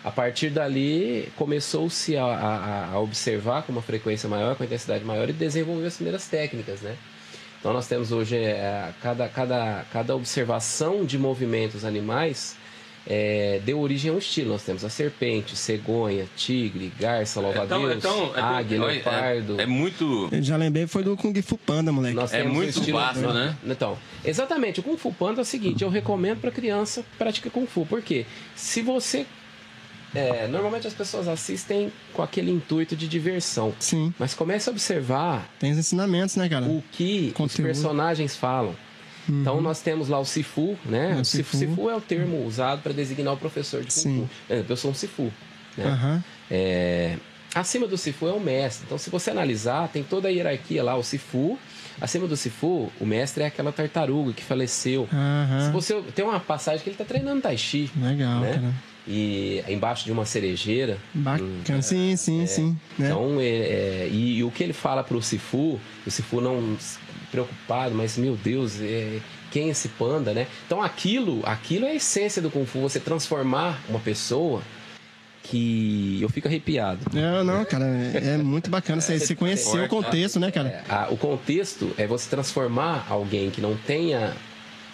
a 0.05 0.11
partir 0.11 0.51
dali 0.51 1.29
começou-se 1.37 2.17
a, 2.17 2.25
a- 2.25 2.91
a 2.93 3.01
observar 3.01 3.63
com 3.63 3.73
uma 3.73 3.83
frequência 3.83 4.29
maior, 4.29 4.55
com 4.55 4.63
uma 4.63 4.67
intensidade 4.67 5.03
maior 5.05 5.29
e 5.31 5.33
desenvolver 5.33 5.87
as 5.87 5.95
primeiras 5.97 6.27
técnicas, 6.29 6.81
né? 6.83 6.95
Então 7.59 7.73
nós 7.73 7.87
temos 7.89 8.13
hoje 8.13 8.37
é, 8.37 8.91
cada, 9.03 9.27
cada, 9.29 9.85
cada 9.91 10.15
observação 10.15 11.05
de 11.05 11.19
movimentos 11.19 11.83
animais 11.85 12.57
é, 13.07 13.61
deu 13.65 13.81
origem 13.81 14.11
a 14.11 14.15
um 14.15 14.19
estilo. 14.19 14.51
Nós 14.51 14.63
temos 14.63 14.85
a 14.85 14.91
serpente, 14.91 15.57
cegonha, 15.57 16.27
tigre, 16.37 16.93
garça, 17.01 17.41
louva-a-Deus, 17.41 18.05
águia, 18.37 18.83
olha, 18.83 18.93
leopardo. 18.93 19.59
É, 19.61 19.63
é 19.65 19.67
muito. 19.67 20.29
Eu 20.31 20.43
já 20.43 20.57
lembrei, 20.59 20.87
foi 20.87 21.03
do 21.03 21.17
Kung 21.17 21.35
Fu 21.43 21.57
Panda, 21.57 21.91
moleque. 21.91 22.15
Nós 22.15 22.33
É 22.35 22.43
muito 22.43 22.69
estilo- 22.79 22.99
vasto, 22.99 23.33
né? 23.33 23.57
Então, 23.65 23.97
exatamente. 24.23 24.81
O 24.81 24.83
Kung 24.83 24.97
Fu 24.99 25.11
Panda 25.13 25.41
é 25.41 25.43
o 25.43 25.45
seguinte: 25.47 25.83
eu 25.85 25.89
recomendo 25.91 26.41
para 26.41 26.51
criança 26.51 27.03
que 27.03 27.17
pratica 27.17 27.49
Kung 27.51 27.67
Fu. 27.67 27.87
Por 27.87 28.03
quê? 28.03 28.27
Se 28.55 28.83
você. 28.83 29.25
É, 30.15 30.47
normalmente 30.49 30.87
as 30.87 30.95
pessoas 30.95 31.27
assistem 31.29 31.93
com 32.13 32.23
aquele 32.23 32.51
intuito 32.51 32.95
de 32.97 33.09
diversão. 33.09 33.75
Sim, 33.81 34.13
Mas 34.19 34.35
comece 34.35 34.69
a 34.69 34.73
observar 34.73 35.49
tem 35.59 35.73
os 35.73 35.79
ensinamentos, 35.79 36.37
né, 36.37 36.49
cara? 36.49 36.65
o 36.67 36.83
que 36.93 37.29
os 37.29 37.33
Conteúdo. 37.35 37.67
personagens 37.67 38.37
falam. 38.37 38.75
Então 39.27 39.59
nós 39.61 39.81
temos 39.81 40.09
lá 40.09 40.19
o 40.19 40.25
Sifu, 40.25 40.77
né? 40.85 41.15
É, 41.17 41.21
o 41.21 41.25
Sifu. 41.25 41.57
Sifu. 41.57 41.89
É 41.89 41.97
o 41.97 42.01
termo 42.01 42.45
usado 42.47 42.83
para 42.83 42.93
designar 42.93 43.33
o 43.33 43.37
professor 43.39 43.81
de 43.81 43.87
Kung 43.87 44.01
Sim. 44.03 44.29
Fu. 44.47 44.53
Exemplo, 44.53 44.73
Eu 44.73 44.77
sou 44.77 44.91
um 44.91 44.95
Sifu. 44.95 45.33
Né? 45.79 45.85
Aham. 45.87 46.25
É, 46.51 47.17
acima 47.55 47.87
do 47.87 47.97
Sifu 47.97 48.29
é 48.29 48.33
o 48.33 48.39
mestre. 48.41 48.85
Então, 48.87 48.99
se 48.99 49.09
você 49.09 49.31
analisar, 49.31 49.89
tem 49.89 50.03
toda 50.03 50.29
a 50.29 50.31
hierarquia 50.31 50.85
lá. 50.85 50.95
O 50.95 51.03
Sifu, 51.03 51.59
acima 51.99 52.27
do 52.29 52.37
Sifu, 52.37 52.93
o 53.01 53.07
mestre 53.07 53.45
é 53.45 53.47
aquela 53.47 53.73
tartaruga 53.73 54.35
que 54.35 54.43
faleceu. 54.45 55.09
Se 55.09 55.17
Aham. 55.17 55.73
você 55.73 56.03
tem 56.15 56.23
uma 56.23 56.39
passagem 56.39 56.83
que 56.83 56.91
ele 56.91 56.95
está 56.95 57.05
treinando 57.07 57.41
Tai 57.41 57.57
Chi, 57.57 57.91
Legal, 57.97 58.41
né? 58.41 58.53
cara. 58.53 58.75
E 59.07 59.63
embaixo 59.69 60.05
de 60.05 60.13
uma 60.13 60.25
cerejeira. 60.25 60.99
Bacana. 61.13 61.83
Sim, 61.83 62.17
sim, 62.17 62.47
sim. 62.47 62.77
Né? 62.99 63.07
Então, 63.09 63.39
é, 63.41 63.45
é, 63.45 64.09
e, 64.11 64.39
e 64.39 64.45
o 64.45 64.51
que 64.51 64.63
ele 64.63 64.73
fala 64.73 65.03
para 65.05 65.17
o 65.17 65.23
Sifu, 65.23 65.79
o 66.07 66.11
Sifu 66.11 66.41
não 66.41 66.77
preocupado, 67.31 67.95
mas 67.95 68.17
meu 68.17 68.37
Deus, 68.37 68.81
é, 68.81 69.19
quem 69.51 69.69
é 69.69 69.71
esse 69.73 69.89
panda, 69.89 70.33
né? 70.33 70.47
Então, 70.67 70.83
aquilo, 70.83 71.43
aquilo 71.45 71.85
é 71.85 71.91
a 71.91 71.95
essência 71.95 72.41
do 72.41 72.51
Kung 72.51 72.65
Fu, 72.65 72.81
você 72.81 72.99
transformar 73.01 73.81
uma 73.89 73.99
pessoa 73.99 74.63
que 75.43 76.19
eu 76.23 76.29
fico 76.31 76.49
arrepiado. 76.49 77.01
Não, 77.13 77.45
não, 77.45 77.65
cara, 77.65 77.85
é 77.85 78.39
muito 78.39 78.71
bacana 78.71 79.01
você, 79.01 79.19
você 79.19 79.35
conhecer 79.35 79.83
o 79.83 79.89
contexto, 79.89 80.41
né, 80.41 80.51
cara? 80.51 80.69
É, 80.69 80.83
a- 80.89 81.09
o 81.11 81.17
contexto 81.19 81.93
é 81.99 82.07
você 82.07 82.29
transformar 82.31 83.07
alguém 83.11 83.51
que 83.51 83.61
não 83.61 83.77
tenha 83.77 84.33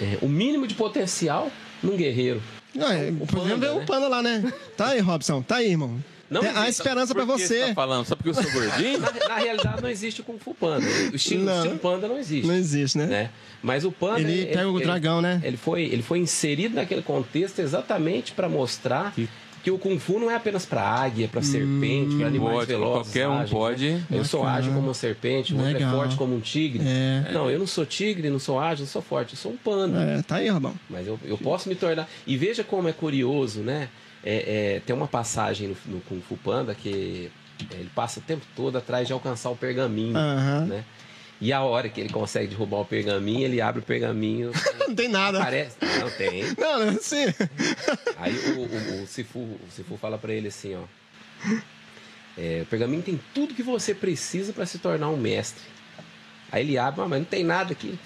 é, 0.01 0.19
o 0.21 0.29
mínimo 0.29 0.67
de 0.67 0.75
potencial 0.75 1.51
num 1.83 1.97
guerreiro. 1.97 2.43
Não, 2.75 2.91
é, 2.91 3.11
o 3.11 3.27
podemos 3.27 3.51
panda, 3.51 3.57
ver 3.57 3.73
o 3.73 3.79
né? 3.81 3.85
panda 3.87 4.09
lá, 4.09 4.23
né? 4.23 4.53
Tá 4.77 4.89
aí, 4.89 5.01
Robson, 5.01 5.43
tá 5.43 5.57
aí, 5.57 5.71
irmão. 5.71 6.03
Não 6.31 6.43
Tem 6.43 6.51
a 6.51 6.63
existe- 6.63 6.83
esperança 6.83 7.13
pra 7.13 7.27
Por 7.27 7.37
que 7.37 7.43
você. 7.47 7.67
tá 7.67 7.75
falando? 7.75 8.07
Só 8.07 8.15
porque 8.15 8.29
eu 8.31 8.35
sou 8.35 8.49
gordinho? 8.53 9.01
Na, 9.01 9.11
na 9.29 9.35
realidade, 9.39 9.83
não 9.83 9.89
existe 9.91 10.21
o 10.21 10.25
Kung 10.25 10.39
Fu 10.39 10.55
Panda. 10.55 10.87
O 11.13 11.17
estilo, 11.17 11.43
Não. 11.45 11.55
o 11.55 11.57
estilo 11.59 11.79
Panda 11.81 12.07
não 12.07 12.17
existe. 12.19 12.47
Não 12.47 12.55
existe, 12.55 12.97
né? 12.99 13.07
né? 13.07 13.31
Mas 13.61 13.85
o 13.85 13.91
Panda. 13.91 14.21
Ele 14.21 14.47
pega 14.47 14.69
o 14.71 14.79
dragão, 14.79 15.21
né? 15.21 15.41
Ele 15.43 15.57
foi, 15.57 15.83
ele 15.83 16.03
foi 16.03 16.21
inserido 16.21 16.77
naquele 16.77 17.03
contexto 17.03 17.59
exatamente 17.59 18.31
para 18.33 18.49
mostrar 18.49 19.13
que... 19.13 19.29
o 19.69 19.79
Kung 19.79 19.99
Fu 19.99 20.21
não 20.21 20.31
é 20.31 20.37
apenas 20.37 20.65
para 20.65 20.81
águia, 20.81 21.27
para 21.27 21.43
serpente, 21.43 22.17
para 22.17 22.29
animais 22.29 22.55
Pode, 22.55 22.67
velozes. 22.69 23.03
qualquer 23.03 23.29
um 23.29 23.33
ágeis, 23.33 23.51
pode. 23.51 23.91
né? 23.91 24.05
Eu 24.13 24.25
sou 24.25 24.47
ágil 24.47 24.73
como 24.73 24.87
uma 24.87 24.95
serpente, 24.95 25.53
o 25.53 25.59
outro 25.59 25.77
é 25.77 25.91
forte 25.91 26.17
como 26.17 26.37
um 26.37 26.41
tigre. 26.41 26.83
É. 26.87 27.33
Não, 27.33 27.51
eu 27.51 27.59
não 27.59 27.67
sou 27.67 27.85
tigre, 27.85 28.31
não 28.31 28.39
sou 28.39 28.61
ágil, 28.61 28.85
não 28.85 28.91
sou 28.91 29.03
forte, 29.03 29.33
eu 29.35 29.39
sou 29.39 29.53
um 29.53 29.57
panda. 29.57 30.01
É, 30.01 30.23
tá 30.23 30.37
aí, 30.37 30.49
Robão. 30.49 30.75
Mas 30.89 31.07
eu, 31.07 31.19
eu 31.25 31.37
posso 31.37 31.69
me 31.69 31.75
tornar. 31.75 32.09
E 32.27 32.37
veja 32.37 32.63
como 32.63 32.89
é 32.89 32.93
curioso, 32.93 33.61
né? 33.61 33.89
É, 34.23 34.77
é, 34.77 34.81
tem 34.81 34.95
uma 34.95 35.09
passagem 35.09 35.69
no, 35.69 35.77
no 35.95 36.01
Kung 36.03 36.21
Fu 36.21 36.37
Panda 36.37 36.75
que 36.75 37.31
é, 37.71 37.75
ele 37.75 37.91
passa 37.95 38.21
o 38.21 38.23
tempo 38.23 38.45
todo 38.55 38.77
atrás 38.79 39.07
de 39.07 39.13
alcançar 39.13 39.51
o 39.51 39.57
pergaminho, 39.57 40.15
né? 40.67 40.85
E 41.41 41.53
a 41.53 41.63
hora 41.63 41.89
que 41.89 42.01
ele 42.01 42.11
consegue 42.11 42.49
derrubar 42.49 42.81
o 42.81 42.85
pergaminho, 42.85 43.45
ele 43.47 43.61
abre 43.61 43.81
o 43.81 43.85
pergaminho. 43.85 44.51
Não 44.87 44.95
tem 44.95 45.09
nada. 45.09 45.39
Aparece. 45.41 45.77
Não 46.01 46.11
tem. 46.11 46.43
Não, 46.59 46.85
não, 46.93 47.01
sim. 47.01 47.25
Aí 48.19 48.35
o, 48.51 48.61
o, 48.61 49.03
o, 49.03 49.07
Sifu, 49.07 49.39
o 49.39 49.61
Sifu 49.71 49.97
fala 49.97 50.19
pra 50.19 50.33
ele 50.35 50.49
assim, 50.49 50.75
ó. 50.75 50.83
é, 52.37 52.61
o 52.63 52.67
pergaminho 52.67 53.03
tem 53.03 53.19
tudo 53.35 53.55
que 53.55 53.63
você 53.63 53.95
precisa 53.95 54.53
pra 54.53 54.67
se 54.67 54.79
tornar 54.79 55.09
um 55.09 55.17
mestre. 55.17 55.63
Aí 56.53 56.63
ele 56.65 56.77
abre, 56.77 57.01
"Ah, 57.01 57.09
mas 57.09 57.19
não 57.21 57.25
tem 57.25 57.45
nada 57.45 57.73
aqui. 57.73 57.99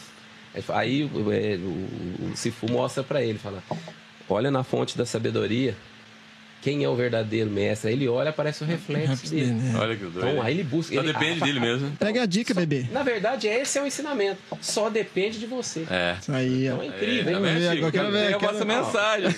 Aí, 0.54 0.64
Aí 0.68 1.04
o, 1.04 1.32
é, 1.32 1.56
o- 1.56 2.30
o 2.30 2.36
Sifu 2.36 2.70
mostra 2.70 3.02
pra 3.02 3.22
ele, 3.22 3.38
fala: 3.38 3.62
Olha 4.28 4.50
na 4.50 4.62
fonte 4.62 4.96
da 4.96 5.04
sabedoria, 5.06 5.74
quem 6.64 6.82
é 6.82 6.88
o 6.88 6.96
verdadeiro 6.96 7.50
mestre? 7.50 7.88
Aí 7.90 7.94
ele 7.94 8.08
olha, 8.08 8.30
aparece 8.30 8.64
o 8.64 8.66
reflexo 8.66 9.28
dele. 9.30 9.52
né? 9.52 9.74
Olha 9.78 9.94
que 9.94 10.02
doido. 10.04 10.26
Então 10.30 10.42
aí 10.42 10.54
ele 10.54 10.64
busca. 10.64 10.94
Só 10.94 11.00
ele- 11.02 11.12
depende 11.12 11.42
a- 11.42 11.44
dele 11.46 11.60
mesmo. 11.60 11.90
Pega 11.98 12.22
a 12.22 12.26
dica, 12.26 12.54
bebê. 12.54 12.86
Na 12.90 13.02
verdade, 13.02 13.46
esse 13.46 13.78
é 13.78 13.82
o 13.82 13.86
ensinamento. 13.86 14.38
Só 14.62 14.88
depende 14.88 15.38
de 15.38 15.44
você. 15.46 15.84
É. 15.90 16.16
Isso 16.18 16.32
aí, 16.32 16.66
Então 16.66 16.80
é 16.82 16.86
incrível, 16.86 17.28
hein? 17.28 17.34
tá 17.34 17.40
vendo, 17.40 17.58
ver 17.58 17.60
Chico? 17.60 17.76
agora, 17.76 17.92
quero 17.92 18.10
ver, 18.12 18.30
É 18.30 18.34
a 18.34 18.38
quero 18.38 18.58
ver. 18.58 18.64
mensagem. 18.64 19.34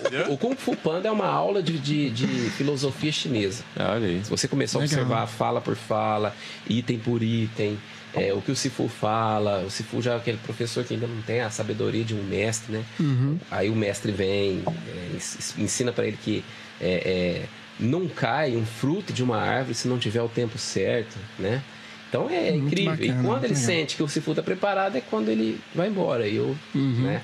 Entendeu? 0.00 0.32
O 0.32 0.38
Kung 0.38 0.56
Fu 0.56 0.74
Panda 0.74 1.08
é 1.08 1.12
uma 1.12 1.26
aula 1.26 1.62
de, 1.62 1.78
de, 1.78 2.08
de 2.10 2.26
filosofia 2.52 3.12
chinesa. 3.12 3.62
Olha 3.78 4.06
aí. 4.06 4.24
Se 4.24 4.30
você 4.30 4.48
começar 4.48 4.78
a 4.78 4.80
Legal. 4.80 5.00
observar 5.02 5.26
fala 5.26 5.60
por 5.60 5.76
fala, 5.76 6.34
item 6.68 6.98
por 6.98 7.22
item, 7.22 7.78
é, 8.14 8.32
o 8.32 8.40
que 8.40 8.50
o 8.50 8.56
Sifu 8.56 8.88
fala, 8.88 9.60
o 9.64 9.70
Sifu 9.70 10.02
já 10.02 10.14
é 10.14 10.16
aquele 10.16 10.38
professor 10.38 10.82
que 10.82 10.94
ainda 10.94 11.06
não 11.06 11.22
tem 11.22 11.42
a 11.42 11.50
sabedoria 11.50 12.02
de 12.02 12.14
um 12.14 12.22
mestre, 12.24 12.72
né? 12.72 12.82
Uhum. 12.98 13.38
Aí 13.50 13.68
o 13.70 13.76
mestre 13.76 14.10
vem, 14.10 14.62
é, 14.66 15.14
ens- 15.14 15.54
ensina 15.58 15.92
para 15.92 16.06
ele 16.06 16.18
que 16.20 16.42
é, 16.80 17.42
é, 17.44 17.46
não 17.78 18.08
cai 18.08 18.56
um 18.56 18.64
fruto 18.66 19.12
de 19.12 19.22
uma 19.22 19.38
árvore 19.38 19.74
se 19.74 19.88
não 19.88 19.98
tiver 19.98 20.22
o 20.22 20.28
tempo 20.28 20.58
certo, 20.58 21.16
né? 21.38 21.62
Então 22.08 22.28
é 22.28 22.50
Muito 22.52 22.66
incrível. 22.66 22.90
bacana, 22.96 23.22
e 23.22 23.24
quando 23.26 23.44
ele 23.44 23.54
legal. 23.54 23.66
sente 23.66 23.96
que 23.96 24.02
o 24.02 24.08
Sifu 24.08 24.30
está 24.32 24.42
preparado 24.42 24.96
é 24.96 25.00
quando 25.00 25.28
ele 25.28 25.60
vai 25.74 25.88
embora. 25.88 26.26
E 26.26 26.36
eu, 26.36 26.56
Uhum. 26.74 27.02
né? 27.02 27.22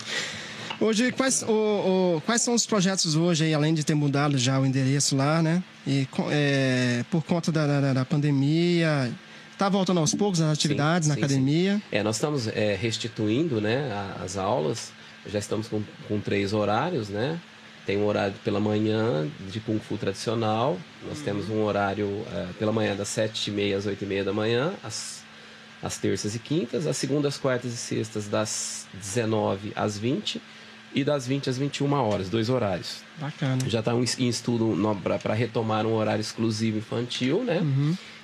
Hoje, 0.78 1.10
quais, 1.10 1.42
o, 1.42 1.48
o- 2.16 2.22
quais 2.26 2.42
são 2.42 2.54
os 2.54 2.66
projetos 2.66 3.16
hoje, 3.16 3.44
aí, 3.44 3.54
além 3.54 3.72
de 3.74 3.82
ter 3.82 3.94
mudado 3.94 4.36
já 4.36 4.60
o 4.60 4.66
endereço 4.66 5.16
lá, 5.16 5.42
né? 5.42 5.62
E 5.86 6.06
é, 6.30 7.02
por 7.10 7.24
conta 7.24 7.50
da, 7.50 7.66
da- 7.80 7.92
da 7.94 8.04
pandemia, 8.04 9.10
tá 9.58 9.68
voltando 9.70 10.00
aos 10.00 10.14
poucos 10.14 10.40
as 10.40 10.52
atividades 10.52 11.08
na 11.08 11.14
sim, 11.14 11.20
academia. 11.20 11.80
É, 11.90 12.02
nós 12.02 12.16
estamos 12.16 12.46
é, 12.48 12.76
restituindo 12.80 13.60
né, 13.60 13.90
as 14.22 14.36
aulas, 14.36 14.92
já 15.26 15.38
estamos 15.38 15.66
com, 15.66 15.82
com 16.06 16.20
três 16.20 16.52
horários, 16.52 17.08
né? 17.08 17.40
Tem 17.86 17.96
um 17.96 18.04
horário 18.06 18.34
pela 18.44 18.58
manhã 18.58 19.28
de 19.48 19.60
Kung 19.60 19.78
Fu 19.78 19.96
tradicional, 19.96 20.76
nós 21.08 21.20
temos 21.20 21.48
um 21.48 21.62
horário 21.62 22.24
é, 22.34 22.48
pela 22.58 22.72
manhã 22.72 22.96
das 22.96 23.08
7h30 23.08 23.76
às 23.76 23.86
8h30 23.86 24.24
da 24.24 24.32
manhã, 24.32 24.72
às, 24.82 25.22
às 25.80 25.96
terças 25.96 26.34
e 26.34 26.40
quintas, 26.40 26.84
às 26.86 26.96
segundas, 26.96 27.38
quartas 27.38 27.72
e 27.72 27.76
sextas 27.76 28.26
das 28.26 28.86
19 28.92 29.72
às 29.76 29.96
20 29.96 30.42
e 30.92 31.04
das 31.04 31.26
20 31.28 31.48
às 31.48 31.58
21 31.58 31.92
horas, 31.92 32.28
dois 32.28 32.48
horários. 32.48 33.02
Bacana. 33.20 33.58
Já 33.68 33.78
está 33.78 33.92
em 33.94 34.28
estudo 34.28 34.76
para 35.22 35.34
retomar 35.34 35.86
um 35.86 35.94
horário 35.94 36.20
exclusivo 36.20 36.78
infantil, 36.78 37.44
né? 37.44 37.60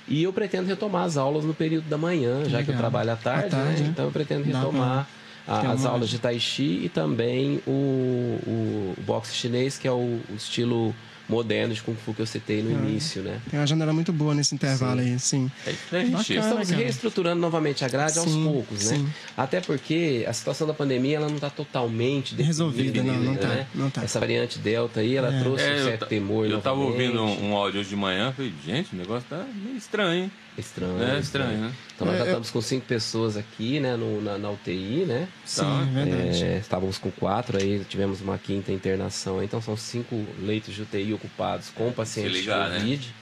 E 0.07 0.23
eu 0.23 0.33
pretendo 0.33 0.67
retomar 0.67 1.05
as 1.05 1.15
aulas 1.15 1.45
no 1.45 1.53
período 1.53 1.87
da 1.87 1.97
manhã, 1.97 2.43
já 2.45 2.61
que 2.61 2.69
eu 2.69 2.75
Legal. 2.75 2.77
trabalho 2.77 3.11
à 3.11 3.15
tarde, 3.15 3.47
À 3.47 3.49
tarde, 3.49 3.81
né? 3.81 3.87
né? 3.87 3.89
Então 3.93 4.05
eu 4.05 4.11
pretendo 4.11 4.43
retomar 4.43 5.07
a- 5.47 5.71
as 5.71 5.85
aulas 5.85 6.09
de 6.09 6.19
Tai 6.19 6.39
Chi 6.39 6.81
e 6.85 6.89
também 6.89 7.59
o, 7.67 7.71
o, 7.71 8.93
o 8.97 9.01
boxe 9.03 9.33
chinês, 9.35 9.77
que 9.77 9.87
é 9.87 9.91
o, 9.91 9.95
o 10.29 10.35
estilo 10.35 10.93
moderno 11.29 11.73
de 11.73 11.81
Kung 11.81 11.95
Fu 11.95 12.13
que 12.13 12.21
eu 12.21 12.25
citei 12.27 12.61
no 12.61 12.69
início, 12.69 13.21
né? 13.23 13.39
Tem 13.49 13.57
uma 13.57 13.65
janela 13.65 13.93
muito 13.93 14.11
boa 14.11 14.35
nesse 14.35 14.53
intervalo 14.53 14.99
aí, 14.99 15.17
sim. 15.17 15.49
É 15.65 15.71
diferente. 15.71 16.11
Bacana. 16.11 16.39
Estamos 16.39 16.69
cara. 16.69 16.81
reestruturando 16.83 17.39
novamente 17.41 17.85
a 17.85 17.87
grade 17.87 18.19
aos 18.19 18.29
Sim, 18.29 18.43
poucos, 18.43 18.91
né? 18.91 18.97
sim. 18.97 19.07
Até 19.37 19.61
porque 19.61 20.25
a 20.27 20.33
situação 20.33 20.67
da 20.67 20.73
pandemia 20.73 21.15
ela 21.17 21.27
não 21.27 21.35
está 21.35 21.49
totalmente 21.49 22.35
Resolvida, 22.35 23.01
não, 23.01 23.19
não 23.21 23.35
tá, 23.37 23.47
né? 23.47 23.67
não 23.73 23.89
tá. 23.89 24.03
Essa 24.03 24.19
variante 24.19 24.59
Delta 24.59 24.99
aí, 24.99 25.15
ela 25.15 25.33
É. 25.33 25.39
trouxe 25.39 25.63
É, 25.63 25.71
um 25.73 25.77
eu, 25.77 25.85
certo 25.85 26.05
temor 26.07 26.45
eu 26.45 26.61
tava 26.61 26.75
novamente. 26.77 27.07
ouvindo 27.15 27.23
um, 27.23 27.51
um 27.51 27.55
áudio 27.55 27.79
hoje 27.79 27.89
de 27.89 27.95
manhã, 27.95 28.33
falei, 28.35 28.53
gente, 28.65 28.93
o 28.93 28.97
negócio 28.97 29.25
tá 29.29 29.45
meio 29.63 29.77
estranho, 29.77 30.25
hein? 30.25 30.31
Estranho. 30.57 31.01
É 31.03 31.19
estranho, 31.19 31.57
né? 31.61 31.73
Então 31.95 32.05
nós 32.05 32.15
É, 32.15 32.19
já 32.19 32.23
eu- 32.25 32.29
estamos 32.29 32.51
com 32.51 32.61
cinco 32.61 32.85
pessoas 32.85 33.35
aqui, 33.35 33.79
né, 33.79 33.95
no- 33.95 34.21
na, 34.21 34.37
na 34.37 34.51
UTI, 34.51 35.05
né? 35.07 35.27
Sim, 35.45 35.61
Tá. 35.61 35.83
verdade. 35.93 36.43
É, 36.43 36.57
estávamos 36.57 36.97
com 36.97 37.09
quatro, 37.11 37.57
aí 37.57 37.83
tivemos 37.89 38.21
uma 38.21 38.37
quinta 38.37 38.71
internação, 38.71 39.41
então 39.43 39.61
são 39.61 39.75
cinco 39.75 40.23
leitos 40.39 40.73
de 40.75 40.81
UTI 40.83 41.13
ocupados 41.13 41.69
com 41.69 41.91
pacientes 41.91 42.33
ligar, 42.33 42.65
de 42.67 42.71
né? 42.73 42.79
Covid. 42.79 43.15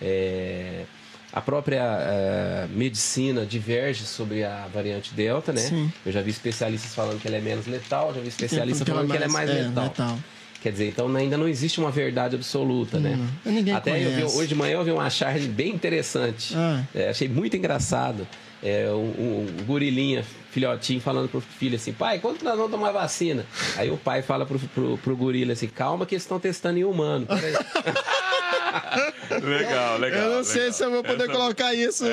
É, 0.00 0.84
a 1.32 1.40
própria 1.40 1.82
é, 1.82 2.66
medicina 2.70 3.44
diverge 3.44 4.04
sobre 4.04 4.44
a 4.44 4.66
variante 4.72 5.12
Delta, 5.14 5.52
né? 5.52 5.60
Sim. 5.60 5.92
Eu 6.04 6.12
já 6.12 6.22
vi 6.22 6.30
especialistas 6.30 6.94
falando 6.94 7.20
que 7.20 7.26
ela 7.28 7.36
é 7.36 7.40
menos 7.40 7.66
letal, 7.66 8.14
já 8.14 8.20
vi 8.20 8.28
especialistas 8.28 8.86
ela 8.86 8.96
falando 8.96 9.10
que 9.10 9.16
ela 9.16 9.26
é 9.26 9.28
mais 9.28 9.48
letal. 9.50 9.84
letal. 9.84 10.18
Quer 10.62 10.72
dizer, 10.72 10.88
então 10.88 11.14
ainda 11.14 11.36
não 11.36 11.46
existe 11.48 11.78
uma 11.78 11.90
verdade 11.90 12.34
absoluta, 12.34 12.98
né? 12.98 13.16
Não, 13.44 13.52
ninguém 13.52 13.72
Até 13.74 14.04
eu 14.04 14.10
vi, 14.10 14.24
hoje 14.24 14.48
de 14.48 14.54
manhã 14.56 14.74
eu 14.78 14.84
vi 14.84 14.90
uma 14.90 15.08
charge 15.08 15.46
bem 15.46 15.70
interessante. 15.70 16.52
Ah. 16.56 16.82
É, 16.94 17.08
achei 17.10 17.28
muito 17.28 17.56
engraçado. 17.56 18.26
É, 18.60 18.88
um, 18.90 18.94
um- 18.96 19.46
um 19.60 19.64
gorilinha, 19.64 20.24
filhotinho, 20.50 21.00
falando 21.00 21.28
pro 21.28 21.40
filho 21.40 21.76
assim, 21.76 21.92
pai, 21.92 22.18
quando 22.18 22.42
nós 22.42 22.56
vamos 22.56 22.72
tomar 22.72 22.90
vacina? 22.90 23.46
Aí 23.76 23.88
o 23.88 23.96
pai 23.96 24.20
fala 24.20 24.44
pro, 24.44 24.58
pro, 24.58 24.98
pro 24.98 25.16
gorila 25.16 25.52
assim, 25.52 25.68
calma 25.68 26.04
que 26.04 26.16
eles 26.16 26.24
estão 26.24 26.40
testando 26.40 26.76
em 26.76 26.82
humano. 26.84 27.24
peraí." 27.24 27.54
Legal, 29.42 29.98
legal. 29.98 30.20
Eu 30.22 30.36
não 30.36 30.44
sei 30.44 30.72
se 30.72 30.82
eu 30.84 30.90
vou 30.90 31.02
poder 31.02 31.24
Essa- 31.24 31.32
colocar 31.32 31.74
isso 31.74 32.04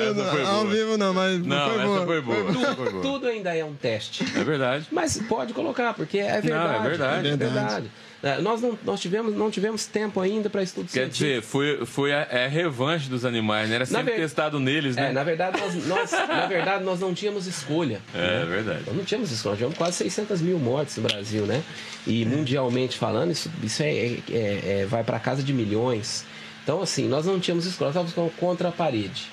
ao 0.46 0.66
vivo, 0.66 0.96
não, 0.96 1.12
mas 1.14 1.44
Não, 1.44 1.70
foi 1.70 1.82
boa. 1.84 2.06
foi 2.06 2.20
boa. 2.20 2.74
foi 2.74 2.90
boa. 2.92 3.02
Tudo 3.02 3.26
ainda 3.26 3.54
é 3.56 3.64
um 3.64 3.74
teste. 3.74 4.24
É 4.38 4.44
verdade. 4.44 4.86
Mas 4.92 5.18
pode 5.28 5.52
colocar, 5.52 5.94
porque 5.94 6.18
é 6.18 6.40
verdade. 6.40 6.88
verdade. 6.88 7.28
É 7.28 7.36
Verdade. 7.36 7.54
verdade. 7.54 7.86
É, 7.86 8.05
Nós, 8.42 8.60
não, 8.60 8.76
nós 8.84 9.00
tivemos, 9.00 9.34
não 9.36 9.50
tivemos 9.50 9.86
tempo 9.86 10.20
ainda 10.20 10.50
para 10.50 10.62
estudo 10.62 10.86
Quer 10.86 11.10
científico. 11.10 11.24
dizer, 11.28 11.42
foi, 11.42 11.86
foi 11.86 12.12
a, 12.12 12.26
é 12.30 12.46
a 12.46 12.48
revanche 12.48 13.08
dos 13.08 13.24
animais, 13.24 13.68
né? 13.68 13.76
Era 13.76 13.86
sempre 13.86 14.12
ver- 14.14 14.20
testado 14.20 14.58
neles, 14.58 14.96
né? 14.96 15.10
É, 15.10 15.12
na 15.12 15.22
verdade, 15.22 15.60
nós, 15.60 15.86
nós- 15.86 16.10
na 16.12 16.46
verdade, 16.46 16.82
nós 16.82 16.98
não 16.98 17.14
tínhamos 17.14 17.46
escolha. 17.46 18.00
É, 18.14 18.44
verdade. 18.44 18.82
Nós 18.86 18.96
não 18.96 19.04
tínhamos 19.04 19.30
escolha, 19.30 19.50
nós 19.52 19.58
tivemos 19.58 19.78
quase 19.78 19.96
600 19.98 20.40
mil 20.40 20.58
mortes 20.58 20.96
no 20.96 21.02
Brasil, 21.04 21.44
né? 21.46 21.62
E 22.06 22.24
mundialmente 22.24 22.96
falando, 22.98 23.30
isso, 23.30 23.50
isso 23.62 23.82
é, 23.82 23.90
é- 23.94 24.18
é- 24.30 24.80
é- 24.80 24.86
vai 24.86 25.04
para 25.04 25.18
casa 25.20 25.42
de 25.42 25.52
milhões. 25.52 26.24
Então, 26.64 26.80
assim, 26.82 27.06
nós 27.08 27.26
não 27.26 27.38
tínhamos 27.38 27.64
escolha, 27.66 27.92
nós 27.92 28.08
estávamos 28.08 28.34
contra 28.36 28.70
a 28.70 28.72
parede. 28.72 29.26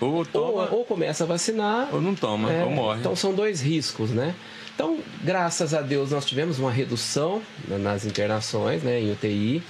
Ou 0.00 0.14
Ou, 0.14 0.24
toma, 0.24 0.62
ou, 0.70 0.78
ou 0.78 0.84
começa 0.84 1.24
a 1.24 1.26
vacinar, 1.26 1.88
não 1.92 2.14
toma, 2.14 2.52
é, 2.52 2.62
ou 2.64 2.70
morre. 2.70 3.00
Então 3.00 3.16
são 3.16 3.34
dois 3.34 3.60
riscos, 3.60 4.10
né? 4.10 4.32
Então, 4.78 4.96
graças 5.24 5.74
a 5.74 5.82
Deus, 5.82 6.12
nós 6.12 6.24
tivemos 6.24 6.60
uma 6.60 6.70
redução 6.70 7.42
na- 7.66 7.78
nas 7.78 8.04
internações, 8.06 8.80
né, 8.80 9.00
em 9.00 9.10
UTI. 9.10 9.60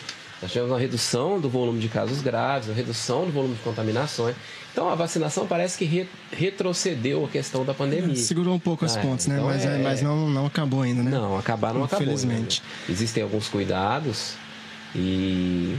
Nós 0.42 0.52
tivemos 0.52 0.70
uma 0.70 0.78
redução 0.78 1.40
do 1.40 1.48
volume 1.48 1.80
de 1.80 1.88
casos 1.88 2.20
graves, 2.20 2.68
uma 2.68 2.74
redução 2.74 3.24
do 3.24 3.32
volume 3.32 3.54
de 3.54 3.60
contaminações. 3.62 4.36
Então, 4.70 4.90
a 4.90 4.94
vacinação 4.94 5.46
parece 5.46 5.78
que 5.78 5.86
re- 5.86 6.06
retrocedeu 6.30 7.24
a 7.24 7.28
questão 7.30 7.64
da 7.64 7.72
pandemia. 7.72 8.14
Segurou 8.16 8.54
um 8.54 8.58
pouco 8.58 8.84
os 8.84 8.98
Ah, 8.98 9.00
pontos, 9.00 9.26
né? 9.26 9.36
então 9.36 9.46
Mas, 9.46 9.64
é- 9.64 9.78
mas 9.78 10.02
não, 10.02 10.28
não 10.28 10.44
acabou 10.44 10.82
ainda, 10.82 11.02
né? 11.02 11.10
Não, 11.10 11.38
acabar 11.38 11.72
não 11.72 11.84
acabou. 11.84 12.04
Infelizmente. 12.04 12.60
né? 12.62 12.92
Existem 12.92 13.22
alguns 13.22 13.48
cuidados 13.48 14.34
e, 14.94 15.74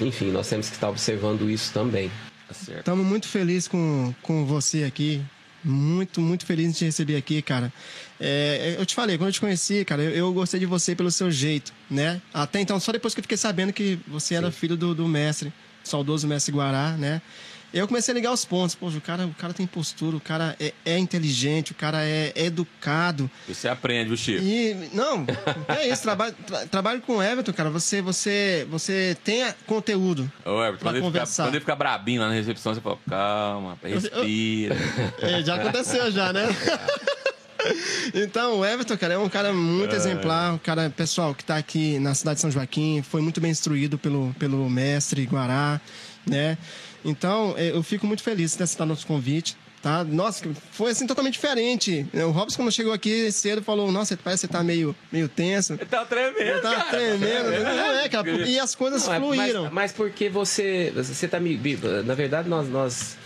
enfim, 0.00 0.30
nós 0.30 0.48
temos 0.48 0.68
que 0.70 0.76
estar 0.76 0.88
observando 0.88 1.50
isso 1.50 1.74
também. 1.74 2.10
Tá 2.48 2.54
certo. 2.54 2.78
Estamos 2.78 3.04
muito 3.04 3.28
felizes 3.28 3.68
com, 3.68 4.14
com 4.22 4.46
você 4.46 4.82
aqui, 4.84 5.22
Muito, 5.62 6.20
muito 6.20 6.46
feliz 6.46 6.72
de 6.72 6.78
te 6.78 6.84
receber 6.86 7.16
aqui, 7.16 7.42
cara. 7.42 7.72
É, 8.18 8.76
eu 8.78 8.86
te 8.86 8.94
falei, 8.94 9.18
quando 9.18 9.28
eu 9.28 9.32
te 9.32 9.40
conheci, 9.40 9.84
cara, 9.84 10.02
eu, 10.02 10.10
eu, 10.10 10.32
gostei 10.32 10.58
de 10.58 10.66
você 10.66 10.94
pelo 10.94 11.10
seu 11.10 11.30
jeito, 11.30 11.72
né? 11.90 12.20
Até 12.32 12.60
então, 12.60 12.80
só 12.80 12.92
depois 12.92 13.14
que 13.14 13.20
eu 13.20 13.22
fiquei 13.22 13.36
sabendo 13.36 13.72
que 13.72 13.98
você 14.06 14.34
era 14.34 14.50
filho 14.50 14.76
do, 14.76 14.94
do 14.94 15.06
mestre, 15.06 15.52
saudoso 15.84 16.26
mestre 16.26 16.52
Guará, 16.52 16.92
né? 16.92 17.20
Eu 17.72 17.86
comecei 17.86 18.12
a 18.12 18.14
ligar 18.14 18.32
os 18.32 18.44
pontos. 18.44 18.74
Pô, 18.74 18.88
o 18.88 19.00
cara, 19.00 19.26
o 19.26 19.34
cara 19.34 19.52
tem 19.52 19.66
postura, 19.66 20.16
o 20.16 20.20
cara 20.20 20.56
é, 20.58 20.72
é 20.84 20.98
inteligente, 20.98 21.72
o 21.72 21.74
cara 21.74 22.04
é, 22.04 22.32
é, 22.34 22.46
educado. 22.46 23.30
Você 23.46 23.68
aprende, 23.68 24.08
viu, 24.08 24.16
Chico? 24.16 24.42
E, 24.42 24.90
não, 24.92 25.24
é 25.68 25.88
isso. 25.88 26.02
Trabalho, 26.02 26.34
tra, 26.46 26.66
trabalho 26.66 27.00
com 27.00 27.18
o 27.18 27.22
Everton, 27.22 27.52
cara. 27.52 27.70
Você, 27.70 28.02
você, 28.02 28.66
você 28.68 29.16
tem 29.22 29.44
conteúdo. 29.66 30.30
Ô, 30.44 30.62
Everton, 30.64 30.84
quando, 30.84 31.00
conversar. 31.00 31.22
Ele 31.22 31.26
fica, 31.26 31.42
quando 31.44 31.54
ele 31.54 31.60
fica 31.60 31.76
brabinho 31.76 32.20
lá 32.20 32.28
na 32.28 32.34
recepção, 32.34 32.74
você 32.74 32.80
fala, 32.80 32.98
calma, 33.08 33.78
respira. 33.82 34.76
É, 35.20 35.42
já 35.42 35.54
aconteceu 35.54 36.10
já, 36.10 36.32
né? 36.32 36.48
Então, 38.14 38.60
o 38.60 38.64
Everton, 38.64 38.96
cara, 38.96 39.14
é 39.14 39.18
um 39.18 39.28
cara 39.28 39.52
muito 39.52 39.94
é. 39.94 39.96
exemplar. 39.96 40.54
Um 40.54 40.58
cara, 40.58 40.90
pessoal, 40.90 41.34
que 41.34 41.42
está 41.42 41.56
aqui 41.56 41.98
na 41.98 42.14
cidade 42.14 42.36
de 42.36 42.40
São 42.40 42.50
Joaquim, 42.50 43.02
foi 43.02 43.20
muito 43.20 43.40
bem 43.40 43.50
instruído 43.50 43.98
pelo, 43.98 44.34
pelo 44.38 44.68
mestre 44.68 45.24
Guará, 45.24 45.80
né? 46.26 46.56
Então, 47.04 47.54
é, 47.56 47.70
eu 47.70 47.82
fico 47.82 48.06
muito 48.06 48.22
feliz 48.22 48.52
de 48.52 48.58
ter 48.58 48.64
aceitado 48.64 48.88
nosso 48.88 49.06
convite. 49.06 49.56
Tá? 49.82 50.04
Nossa, 50.04 50.46
foi 50.72 50.90
assim 50.90 51.06
totalmente 51.06 51.34
diferente. 51.34 52.06
O 52.12 52.30
Robson, 52.30 52.58
quando 52.58 52.70
chegou 52.70 52.92
aqui 52.92 53.32
cedo, 53.32 53.62
falou: 53.62 53.90
Nossa, 53.90 54.14
parece 54.22 54.46
que 54.46 54.52
você 54.52 54.58
tá 54.58 54.62
meio, 54.62 54.94
meio 55.10 55.26
tenso. 55.26 55.72
Ele 55.72 55.86
tá 55.86 56.04
tremendo. 56.04 56.60
Tá 56.60 56.80
tremendo. 56.90 57.50
Não 57.64 57.92
é, 57.92 58.08
cara. 58.10 58.30
E 58.46 58.58
as 58.58 58.74
coisas 58.74 59.06
não, 59.06 59.16
fluíram. 59.16 59.62
Mas, 59.64 59.72
mas, 59.72 59.92
porque 59.92 60.28
você. 60.28 60.92
Você 60.94 61.26
tá 61.26 61.40
me. 61.40 61.58
Na 62.04 62.14
verdade, 62.14 62.46
nós, 62.46 62.68
nós 62.68 63.16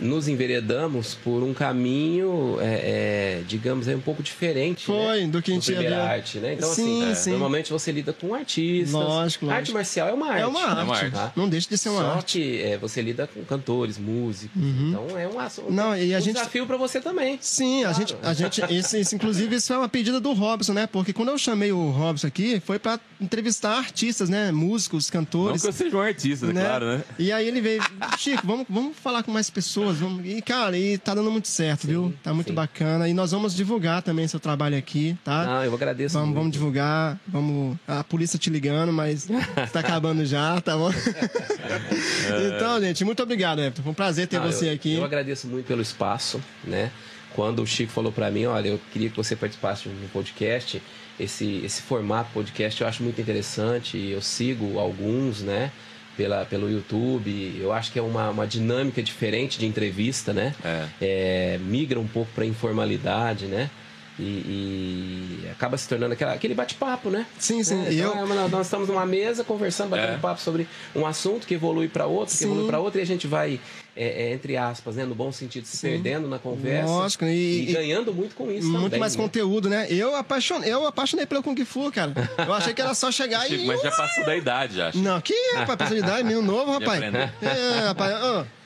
nos 0.00 0.28
enveredamos 0.28 1.14
por 1.14 1.42
um 1.42 1.54
caminho, 1.54 2.58
é, 2.60 2.66
é, 2.66 3.42
digamos, 3.46 3.88
é 3.88 3.96
um 3.96 4.00
pouco 4.00 4.22
diferente. 4.22 4.90
Né? 4.90 5.04
Foi, 5.04 5.20
né? 5.22 5.26
do 5.28 5.42
que 5.42 5.50
a 5.50 5.54
gente 5.54 5.72
ia 5.72 6.02
arte, 6.02 6.38
né? 6.38 6.54
Então, 6.54 6.72
sim, 6.72 7.04
assim, 7.10 7.14
sim. 7.14 7.30
normalmente 7.30 7.72
você 7.72 7.90
lida 7.90 8.12
com 8.12 8.34
artistas. 8.34 8.92
Lógico, 8.92 9.46
lógico. 9.46 9.50
Arte 9.50 9.72
marcial 9.72 10.08
é 10.08 10.12
uma 10.12 10.28
arte. 10.28 10.42
É 10.42 10.46
uma 10.46 10.60
arte. 10.60 10.80
É 10.80 10.84
uma 10.84 10.96
arte. 10.96 11.10
Tá? 11.12 11.32
Não 11.34 11.48
deixa 11.48 11.68
de 11.68 11.78
ser 11.78 11.88
uma 11.88 12.00
Só 12.00 12.12
arte. 12.12 12.38
que 12.38 12.62
é, 12.62 12.78
você 12.78 13.00
lida 13.00 13.26
com 13.26 13.44
cantores, 13.44 13.98
músicos. 13.98 14.60
Uhum. 14.60 14.88
Então 14.88 15.18
é 15.18 15.28
um, 15.28 15.38
assunto, 15.38 15.72
Não, 15.72 15.96
e 15.96 16.14
a 16.14 16.18
um 16.18 16.20
gente... 16.20 16.34
desafio 16.34 16.66
para 16.66 16.76
você 16.76 17.00
também. 17.00 17.38
Sim, 17.40 17.82
claro. 17.82 17.88
a 17.88 17.98
gente, 17.98 18.16
a 18.22 18.34
gente 18.34 18.74
isso, 18.74 18.96
isso, 18.96 19.14
inclusive, 19.14 19.56
isso 19.56 19.72
é 19.72 19.78
uma 19.78 19.88
pedida 19.88 20.20
do 20.20 20.32
Robson, 20.32 20.72
né? 20.72 20.86
Porque 20.86 21.12
quando 21.12 21.30
eu 21.30 21.38
chamei 21.38 21.72
o 21.72 21.90
Robson 21.90 22.26
aqui, 22.26 22.60
foi 22.60 22.78
para 22.78 23.00
entrevistar 23.20 23.78
artistas, 23.78 24.28
né? 24.28 24.52
Músicos, 24.52 25.10
cantores. 25.10 25.62
Não 25.62 25.72
que 25.72 25.76
eu 25.76 25.84
seja 25.84 25.96
um 25.96 26.00
artista, 26.00 26.46
né? 26.46 26.64
claro, 26.64 26.86
né? 26.86 27.04
E 27.18 27.32
aí 27.32 27.46
ele 27.46 27.60
veio, 27.60 27.82
Chico, 28.18 28.46
vamos, 28.46 28.66
vamos 28.68 28.96
falar 28.96 29.22
com 29.22 29.30
mais 29.30 29.48
pessoas. 29.50 29.85
Vamos... 29.92 30.26
E, 30.26 30.40
cara, 30.42 30.78
e 30.78 30.98
tá 30.98 31.14
dando 31.14 31.30
muito 31.30 31.48
certo, 31.48 31.82
sim, 31.82 31.88
viu? 31.88 32.14
Tá 32.22 32.32
muito 32.34 32.48
sim. 32.48 32.54
bacana. 32.54 33.08
E 33.08 33.14
nós 33.14 33.32
vamos 33.32 33.54
divulgar 33.54 34.02
também 34.02 34.26
seu 34.28 34.40
trabalho 34.40 34.76
aqui, 34.76 35.16
tá? 35.24 35.60
Ah, 35.60 35.66
eu 35.66 35.74
agradeço. 35.74 36.14
Vamos, 36.14 36.28
muito. 36.28 36.38
vamos 36.38 36.52
divulgar. 36.52 37.18
Vamos. 37.26 37.76
A 37.86 38.04
polícia 38.04 38.38
te 38.38 38.50
ligando, 38.50 38.92
mas 38.92 39.28
está 39.64 39.80
acabando 39.80 40.24
já, 40.24 40.60
tá 40.60 40.76
bom? 40.76 40.90
então, 42.56 42.80
gente, 42.80 43.04
muito 43.04 43.22
obrigado, 43.22 43.60
Everton. 43.60 43.82
Foi 43.82 43.92
um 43.92 43.94
prazer 43.94 44.26
ter 44.26 44.38
ah, 44.38 44.40
você 44.40 44.68
eu, 44.68 44.74
aqui. 44.74 44.94
Eu 44.94 45.04
agradeço 45.04 45.46
muito 45.46 45.66
pelo 45.66 45.82
espaço, 45.82 46.42
né? 46.64 46.90
Quando 47.34 47.62
o 47.62 47.66
Chico 47.66 47.92
falou 47.92 48.10
para 48.10 48.30
mim, 48.30 48.46
olha, 48.46 48.68
eu 48.68 48.80
queria 48.92 49.10
que 49.10 49.16
você 49.16 49.36
participasse 49.36 49.82
de 49.82 49.88
um 49.90 50.08
podcast, 50.08 50.82
esse, 51.20 51.60
esse 51.64 51.82
formato 51.82 52.30
podcast 52.32 52.80
eu 52.80 52.88
acho 52.88 53.02
muito 53.02 53.20
interessante. 53.20 53.98
Eu 53.98 54.22
sigo 54.22 54.78
alguns, 54.78 55.42
né? 55.42 55.70
Pela, 56.16 56.44
pelo 56.44 56.70
YouTube. 56.70 57.56
Eu 57.60 57.72
acho 57.72 57.92
que 57.92 57.98
é 57.98 58.02
uma, 58.02 58.30
uma 58.30 58.46
dinâmica 58.46 59.02
diferente 59.02 59.58
de 59.58 59.66
entrevista, 59.66 60.32
né? 60.32 60.54
É. 60.64 60.86
É, 61.00 61.58
migra 61.58 62.00
um 62.00 62.06
pouco 62.06 62.30
para 62.34 62.44
informalidade, 62.44 63.46
né? 63.46 63.70
E, 64.18 65.42
e, 65.44 65.48
acaba 65.50 65.76
se 65.76 65.86
tornando 65.86 66.14
aquela, 66.14 66.32
aquele 66.32 66.54
bate-papo, 66.54 67.10
né? 67.10 67.26
Sim, 67.38 67.62
sim. 67.62 67.84
É, 67.84 67.92
então, 67.92 68.18
eu... 68.18 68.44
É 68.44 68.48
nós 68.48 68.66
estamos 68.66 68.88
numa 68.88 69.04
mesa 69.04 69.44
conversando, 69.44 69.90
batendo 69.90 70.14
é. 70.14 70.18
papo 70.18 70.40
sobre 70.40 70.66
um 70.94 71.04
assunto 71.04 71.46
que 71.46 71.54
evolui 71.54 71.86
para 71.86 72.06
outro, 72.06 72.32
que 72.32 72.38
sim. 72.38 72.46
evolui 72.46 72.66
para 72.66 72.80
outro, 72.80 72.98
e 72.98 73.02
a 73.02 73.06
gente 73.06 73.26
vai, 73.26 73.60
é, 73.94 74.28
é, 74.28 74.32
entre 74.32 74.56
aspas, 74.56 74.96
né, 74.96 75.04
no 75.04 75.14
bom 75.14 75.30
sentido, 75.30 75.66
se 75.66 75.76
sim. 75.76 75.88
perdendo 75.88 76.28
na 76.28 76.38
conversa. 76.38 76.88
Lógico, 76.88 77.26
e, 77.26 77.68
e, 77.68 77.72
ganhando 77.74 78.14
muito 78.14 78.34
com 78.34 78.50
isso. 78.50 78.66
Muito 78.66 78.84
também, 78.84 79.00
mais 79.00 79.14
né? 79.14 79.22
conteúdo, 79.22 79.68
né? 79.68 79.86
Eu 79.90 80.16
apaixonei, 80.16 80.72
eu 80.72 80.86
apaixonei 80.86 81.26
pelo 81.26 81.42
Kung 81.42 81.62
Fu, 81.66 81.92
cara. 81.92 82.14
Eu 82.38 82.54
achei 82.54 82.72
que 82.72 82.80
era 82.80 82.94
só 82.94 83.12
chegar 83.12 83.50
e. 83.50 83.66
Mas 83.66 83.82
já 83.82 83.90
passou 83.90 84.24
da 84.24 84.34
idade, 84.34 84.80
acho. 84.80 84.98
Não, 84.98 85.20
que 85.20 85.34
rapaz, 85.56 85.76
passou 85.76 85.94
de 85.94 86.02
idade, 86.02 86.24
menino 86.24 86.40
novo, 86.42 86.72
rapaz. 86.78 87.02
É, 87.02 87.80
rapaz. 87.86 88.14
Oh. 88.24 88.65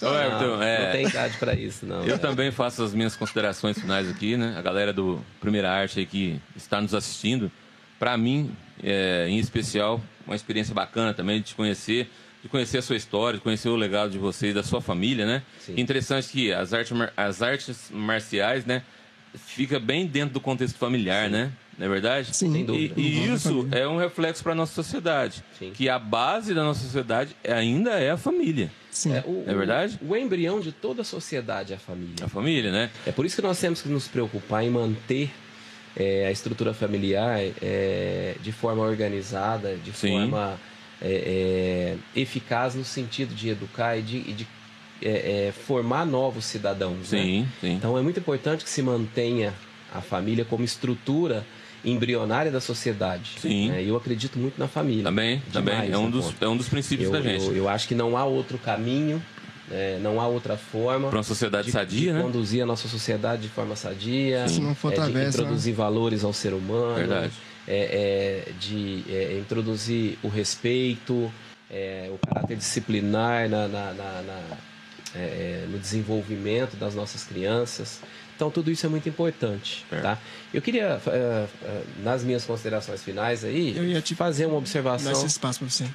Ô, 0.00 0.06
Everton, 0.06 0.62
é... 0.62 0.84
Não 0.84 0.92
tem 0.92 1.06
idade 1.06 1.36
para 1.38 1.54
isso, 1.54 1.84
não. 1.84 2.04
Eu 2.04 2.18
também 2.18 2.50
faço 2.50 2.82
as 2.82 2.94
minhas 2.94 3.16
considerações 3.16 3.78
finais 3.78 4.08
aqui, 4.08 4.36
né? 4.36 4.54
A 4.56 4.62
galera 4.62 4.92
do 4.92 5.20
Primeira 5.40 5.70
Arte 5.70 5.98
aí 5.98 6.06
que 6.06 6.40
está 6.56 6.80
nos 6.80 6.94
assistindo. 6.94 7.50
Para 7.98 8.16
mim, 8.16 8.54
é, 8.82 9.26
em 9.28 9.38
especial, 9.38 10.00
uma 10.26 10.36
experiência 10.36 10.74
bacana 10.74 11.12
também 11.12 11.38
de 11.38 11.46
te 11.46 11.54
conhecer, 11.54 12.08
de 12.42 12.48
conhecer 12.48 12.78
a 12.78 12.82
sua 12.82 12.96
história, 12.96 13.38
de 13.38 13.42
conhecer 13.42 13.68
o 13.68 13.76
legado 13.76 14.10
de 14.10 14.18
vocês, 14.18 14.54
da 14.54 14.62
sua 14.62 14.80
família, 14.80 15.26
né? 15.26 15.42
Sim. 15.58 15.74
interessante 15.76 16.28
que 16.28 16.52
as 16.52 16.72
artes, 16.72 16.92
as 17.16 17.42
artes 17.42 17.90
marciais, 17.90 18.64
né? 18.64 18.82
Fica 19.34 19.80
bem 19.80 20.06
dentro 20.06 20.34
do 20.34 20.40
contexto 20.40 20.78
familiar, 20.78 21.26
Sim. 21.26 21.32
né? 21.32 21.52
Não 21.78 21.86
é 21.86 21.88
verdade? 21.88 22.34
Sim. 22.34 22.52
Sem 22.52 22.64
dúvida. 22.64 22.94
E, 23.00 23.02
e 23.02 23.32
isso 23.32 23.68
é 23.70 23.86
um 23.86 23.96
reflexo 23.96 24.42
para 24.42 24.52
a 24.52 24.54
nossa 24.54 24.74
sociedade. 24.74 25.44
Sim. 25.58 25.70
Que 25.72 25.88
a 25.88 25.98
base 25.98 26.52
da 26.52 26.64
nossa 26.64 26.80
sociedade 26.80 27.36
ainda 27.48 27.92
é 27.92 28.10
a 28.10 28.16
família. 28.16 28.70
Sim. 28.90 29.14
É, 29.14 29.22
o, 29.24 29.44
é 29.46 29.54
verdade? 29.54 29.98
O, 30.02 30.12
o, 30.12 30.16
embrião 30.16 30.58
de 30.58 30.72
toda 30.72 31.02
a 31.02 31.04
sociedade 31.04 31.72
é 31.72 31.76
a 31.76 31.78
família. 31.78 32.24
A 32.24 32.28
família, 32.28 32.72
né? 32.72 32.90
É 33.06 33.12
por 33.12 33.24
isso 33.24 33.36
que 33.36 33.42
nós 33.42 33.60
temos 33.60 33.80
que 33.80 33.88
nos 33.88 34.08
preocupar 34.08 34.64
em 34.64 34.70
manter 34.70 35.30
é, 35.96 36.26
a 36.26 36.32
estrutura 36.32 36.74
familiar 36.74 37.38
é, 37.62 38.34
de 38.40 38.50
forma 38.50 38.82
organizada, 38.82 39.76
de 39.76 39.92
Sim. 39.92 40.10
forma 40.10 40.58
é, 41.00 41.96
é 42.14 42.20
eficaz 42.20 42.74
no 42.74 42.84
sentido 42.84 43.32
de 43.34 43.50
educar 43.50 43.96
e 43.96 44.02
de, 44.02 44.16
e 44.16 44.32
de 44.32 44.48
é, 45.00 45.46
é, 45.46 45.52
formar 45.52 46.04
novos 46.04 46.44
cidadãos. 46.44 47.12
Né? 47.12 47.22
Sim, 47.22 47.40
né? 47.42 47.48
sim. 47.60 47.72
Então 47.74 47.96
é 47.96 48.02
muito 48.02 48.18
importante 48.18 48.64
que 48.64 48.70
se 48.70 48.82
mantenha 48.82 49.54
a 49.94 50.00
família 50.00 50.44
como 50.44 50.64
estrutura 50.64 51.46
embrionária 51.84 52.50
da 52.50 52.60
sociedade. 52.60 53.36
Sim. 53.40 53.70
Né? 53.70 53.82
Eu 53.84 53.96
acredito 53.96 54.38
muito 54.38 54.58
na 54.58 54.68
família. 54.68 55.04
Também, 55.04 55.42
também. 55.52 55.90
É 55.90 55.98
um, 55.98 56.10
dos, 56.10 56.34
é 56.40 56.48
um 56.48 56.56
dos 56.56 56.68
princípios 56.68 57.06
eu, 57.06 57.12
da 57.12 57.20
gente. 57.20 57.46
Eu, 57.46 57.56
eu, 57.56 57.68
acho 57.68 57.86
que 57.86 57.94
não 57.94 58.16
há 58.16 58.24
outro 58.24 58.58
caminho, 58.58 59.22
é, 59.70 59.98
não 60.02 60.20
há 60.20 60.26
outra 60.26 60.56
forma. 60.56 61.08
Para 61.08 61.18
uma 61.18 61.22
sociedade 61.24 61.66
de, 61.66 61.72
sadia, 61.72 62.00
de 62.00 62.12
né? 62.12 62.22
conduzir 62.22 62.62
a 62.62 62.66
nossa 62.66 62.88
sociedade 62.88 63.42
de 63.42 63.48
forma 63.48 63.76
sadia. 63.76 64.48
Se 64.48 64.60
não 64.60 64.74
for 64.74 64.92
é, 64.92 64.94
através, 64.94 65.34
de 65.34 65.40
introduzir 65.40 65.72
né? 65.72 65.76
valores 65.76 66.24
ao 66.24 66.32
ser 66.32 66.52
humano. 66.52 66.94
Verdade. 66.94 67.32
É, 67.66 68.46
é 68.48 68.52
de 68.58 69.04
é, 69.10 69.38
introduzir 69.38 70.18
o 70.22 70.28
respeito, 70.28 71.30
é, 71.70 72.10
o 72.10 72.18
caráter 72.26 72.56
disciplinar 72.56 73.48
na, 73.48 73.68
na, 73.68 73.92
na, 73.92 74.22
na 74.22 74.40
no 75.70 75.78
desenvolvimento 75.78 76.76
das 76.76 76.94
nossas 76.94 77.24
crianças. 77.24 78.00
Então 78.38 78.52
tudo 78.52 78.70
isso 78.70 78.86
é 78.86 78.88
muito 78.88 79.08
importante, 79.08 79.84
é. 79.90 79.96
tá? 80.00 80.16
Eu 80.54 80.62
queria, 80.62 81.00
uh, 81.04 81.44
uh, 81.44 82.04
nas 82.04 82.22
minhas 82.22 82.44
considerações 82.44 83.02
finais 83.02 83.44
aí, 83.44 83.76
eu 83.76 83.82
ia 83.82 84.00
te 84.00 84.14
fazer 84.14 84.46
uma 84.46 84.56
observação. 84.56 85.10
Dar 85.10 85.18
esse 85.18 85.26
espaço 85.26 85.58
para 85.58 85.68
você. 85.68 85.88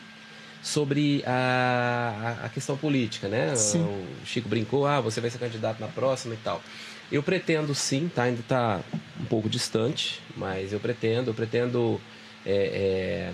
Sobre 0.61 1.23
a, 1.25 2.39
a, 2.43 2.49
questão 2.49 2.75
política, 2.75 3.29
né? 3.29 3.55
Sim. 3.55 3.81
O 3.81 4.25
Chico 4.25 4.49
brincou, 4.49 4.85
ah, 4.85 4.99
você 4.99 5.21
vai 5.21 5.29
ser 5.29 5.37
candidato 5.37 5.79
na 5.79 5.87
próxima 5.87 6.33
e 6.33 6.37
tal. 6.37 6.61
Eu 7.09 7.23
pretendo 7.23 7.73
sim, 7.73 8.11
tá? 8.13 8.23
Ainda 8.23 8.41
está 8.41 8.81
um 9.21 9.25
pouco 9.25 9.47
distante, 9.47 10.21
mas 10.35 10.73
eu 10.73 10.81
pretendo, 10.81 11.29
eu 11.29 11.33
pretendo 11.33 12.01
é, 12.45 13.31
é, 13.31 13.33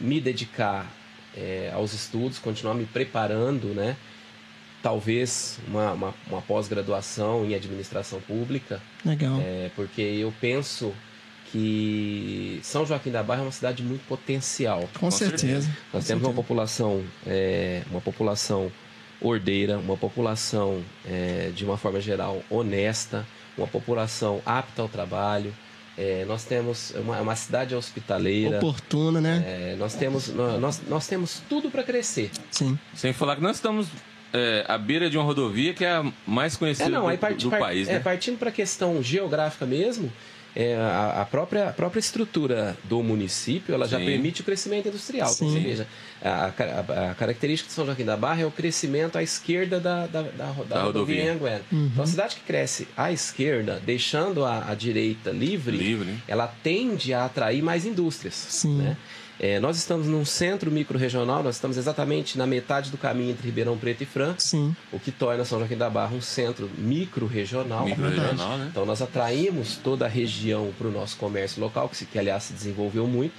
me 0.00 0.20
dedicar 0.20 0.88
é, 1.36 1.72
aos 1.74 1.92
estudos, 1.92 2.38
continuar 2.38 2.74
me 2.74 2.86
preparando, 2.86 3.74
né? 3.74 3.96
Talvez 4.82 5.58
uma, 5.68 5.92
uma, 5.92 6.14
uma 6.26 6.42
pós-graduação 6.42 7.44
em 7.44 7.54
administração 7.54 8.20
pública. 8.20 8.80
Legal. 9.04 9.38
É, 9.40 9.70
porque 9.76 10.02
eu 10.02 10.32
penso 10.40 10.92
que 11.52 12.58
São 12.62 12.84
Joaquim 12.84 13.10
da 13.10 13.22
Barra 13.22 13.40
é 13.40 13.44
uma 13.44 13.52
cidade 13.52 13.82
muito 13.82 14.06
potencial. 14.06 14.88
Com, 14.94 15.00
Com 15.00 15.10
certeza. 15.10 15.68
Nós 15.68 15.68
Com 15.68 15.90
temos 15.90 16.06
certeza. 16.06 16.26
uma 16.26 16.34
população, 16.34 17.04
é, 17.26 17.82
uma 17.90 18.00
população 18.00 18.72
ordeira, 19.20 19.78
uma 19.78 19.96
população 19.96 20.82
é, 21.06 21.52
de 21.54 21.64
uma 21.64 21.76
forma 21.76 22.00
geral 22.00 22.42
honesta, 22.50 23.26
uma 23.56 23.68
população 23.68 24.42
apta 24.44 24.82
ao 24.82 24.88
trabalho. 24.88 25.54
É, 25.96 26.24
nós 26.26 26.44
temos 26.44 26.90
uma, 26.92 27.20
uma, 27.20 27.36
cidade 27.36 27.74
hospitaleira. 27.74 28.56
Oportuna, 28.56 29.20
né? 29.20 29.44
É, 29.46 29.76
nós, 29.76 29.94
temos, 29.94 30.28
nós, 30.28 30.80
nós 30.88 31.06
temos 31.06 31.42
tudo 31.50 31.70
para 31.70 31.82
crescer. 31.82 32.30
Sim. 32.50 32.78
Sem 32.94 33.12
falar 33.12 33.36
que 33.36 33.42
nós 33.42 33.56
estamos 33.56 33.88
é, 34.32 34.64
à 34.68 34.78
beira 34.78 35.08
de 35.10 35.16
uma 35.18 35.24
rodovia 35.24 35.74
que 35.74 35.84
é 35.84 35.90
a 35.92 36.04
mais 36.26 36.56
conhecida 36.56 36.88
É, 36.88 36.92
não, 36.92 37.10
do, 37.10 37.18
part- 37.18 37.36
do 37.42 37.50
part- 37.50 37.62
país, 37.62 37.88
é, 37.88 37.94
né? 37.94 38.00
partindo 38.00 38.38
para 38.38 38.48
a 38.48 38.52
questão 38.52 39.02
geográfica 39.02 39.66
mesmo, 39.66 40.12
é, 40.54 40.74
a, 40.76 41.22
a 41.22 41.24
própria, 41.24 41.68
a 41.68 41.72
própria 41.72 42.00
estrutura 42.00 42.76
do 42.84 43.02
município 43.02 43.74
ela 43.74 43.88
já 43.88 43.98
Sim. 43.98 44.04
permite 44.06 44.40
o 44.42 44.44
crescimento 44.44 44.88
industrial. 44.88 45.30
Então, 45.34 45.48
Sim. 45.48 45.56
Ou 45.56 45.62
seja, 45.62 45.86
a, 46.24 46.46
a- 47.06 47.10
a 47.10 47.14
característica 47.14 47.68
de 47.68 47.74
São 47.74 47.84
Joaquim 47.84 48.04
da 48.04 48.16
Barra 48.16 48.42
é 48.42 48.46
o 48.46 48.50
crescimento 48.50 49.16
à 49.18 49.22
esquerda 49.22 49.80
da, 49.80 50.06
da, 50.06 50.22
da, 50.22 50.28
da 50.28 50.30
Da 50.44 50.52
rodovia 50.52 50.82
rodovia. 50.82 51.24
Anhanguera. 51.32 51.62
Então, 51.72 52.04
a 52.04 52.06
cidade 52.06 52.36
que 52.36 52.42
cresce 52.42 52.86
à 52.96 53.10
esquerda, 53.12 53.80
deixando 53.84 54.44
a, 54.44 54.70
a 54.70 54.74
direita 54.74 55.30
livre, 55.30 55.76
Livre. 55.76 56.14
ela 56.28 56.46
tende 56.62 57.12
a 57.12 57.24
atrair 57.24 57.62
mais 57.62 57.84
indústrias. 57.86 58.34
Sim. 58.34 58.76
né? 58.78 58.96
É, 59.40 59.58
nós 59.58 59.76
estamos 59.76 60.06
num 60.06 60.24
centro 60.24 60.70
micro-regional, 60.70 61.42
nós 61.42 61.56
estamos 61.56 61.76
exatamente 61.76 62.38
na 62.38 62.46
metade 62.46 62.90
do 62.90 62.98
caminho 62.98 63.30
entre 63.32 63.44
Ribeirão 63.46 63.76
Preto 63.76 64.02
e 64.02 64.06
Franca 64.06 64.38
Sim. 64.38 64.76
o 64.92 65.00
que 65.00 65.10
torna 65.10 65.44
São 65.44 65.58
Joaquim 65.58 65.76
da 65.76 65.90
Barra 65.90 66.14
um 66.14 66.20
centro 66.20 66.70
micro-regional. 66.78 67.84
Micro-regional, 67.84 68.58
né? 68.58 68.68
Então 68.70 68.86
nós 68.86 69.02
atraímos 69.02 69.76
toda 69.82 70.04
a 70.04 70.08
região 70.08 70.70
para 70.78 70.86
o 70.86 70.92
nosso 70.92 71.16
comércio 71.16 71.60
local, 71.60 71.88
que, 71.88 72.04
que 72.04 72.18
aliás 72.18 72.44
se 72.44 72.52
desenvolveu 72.52 73.06
muito. 73.08 73.34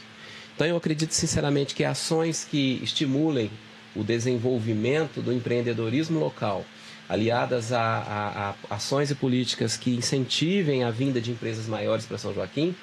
Então 0.56 0.68
eu 0.68 0.78
acredito 0.78 1.12
sinceramente 1.14 1.74
que 1.74 1.84
ações 1.84 2.48
que 2.50 2.80
estimulem 2.84 3.50
o 3.96 4.04
desenvolvimento 4.04 5.22
do 5.22 5.32
empreendedorismo 5.34 6.20
local, 6.20 6.66
aliadas 7.10 7.72
a, 7.72 7.80
a- 7.82 8.56
a 8.70 8.76
ações 8.76 9.12
e 9.12 9.16
políticas 9.16 9.78
que 9.78 9.92
incentivem 9.96 10.84
a 10.84 10.90
vinda 10.92 11.20
de 11.22 11.32
empresas 11.32 11.68
maiores 11.68 12.06
para 12.06 12.18
São 12.18 12.34
Joaquim, 12.34 12.74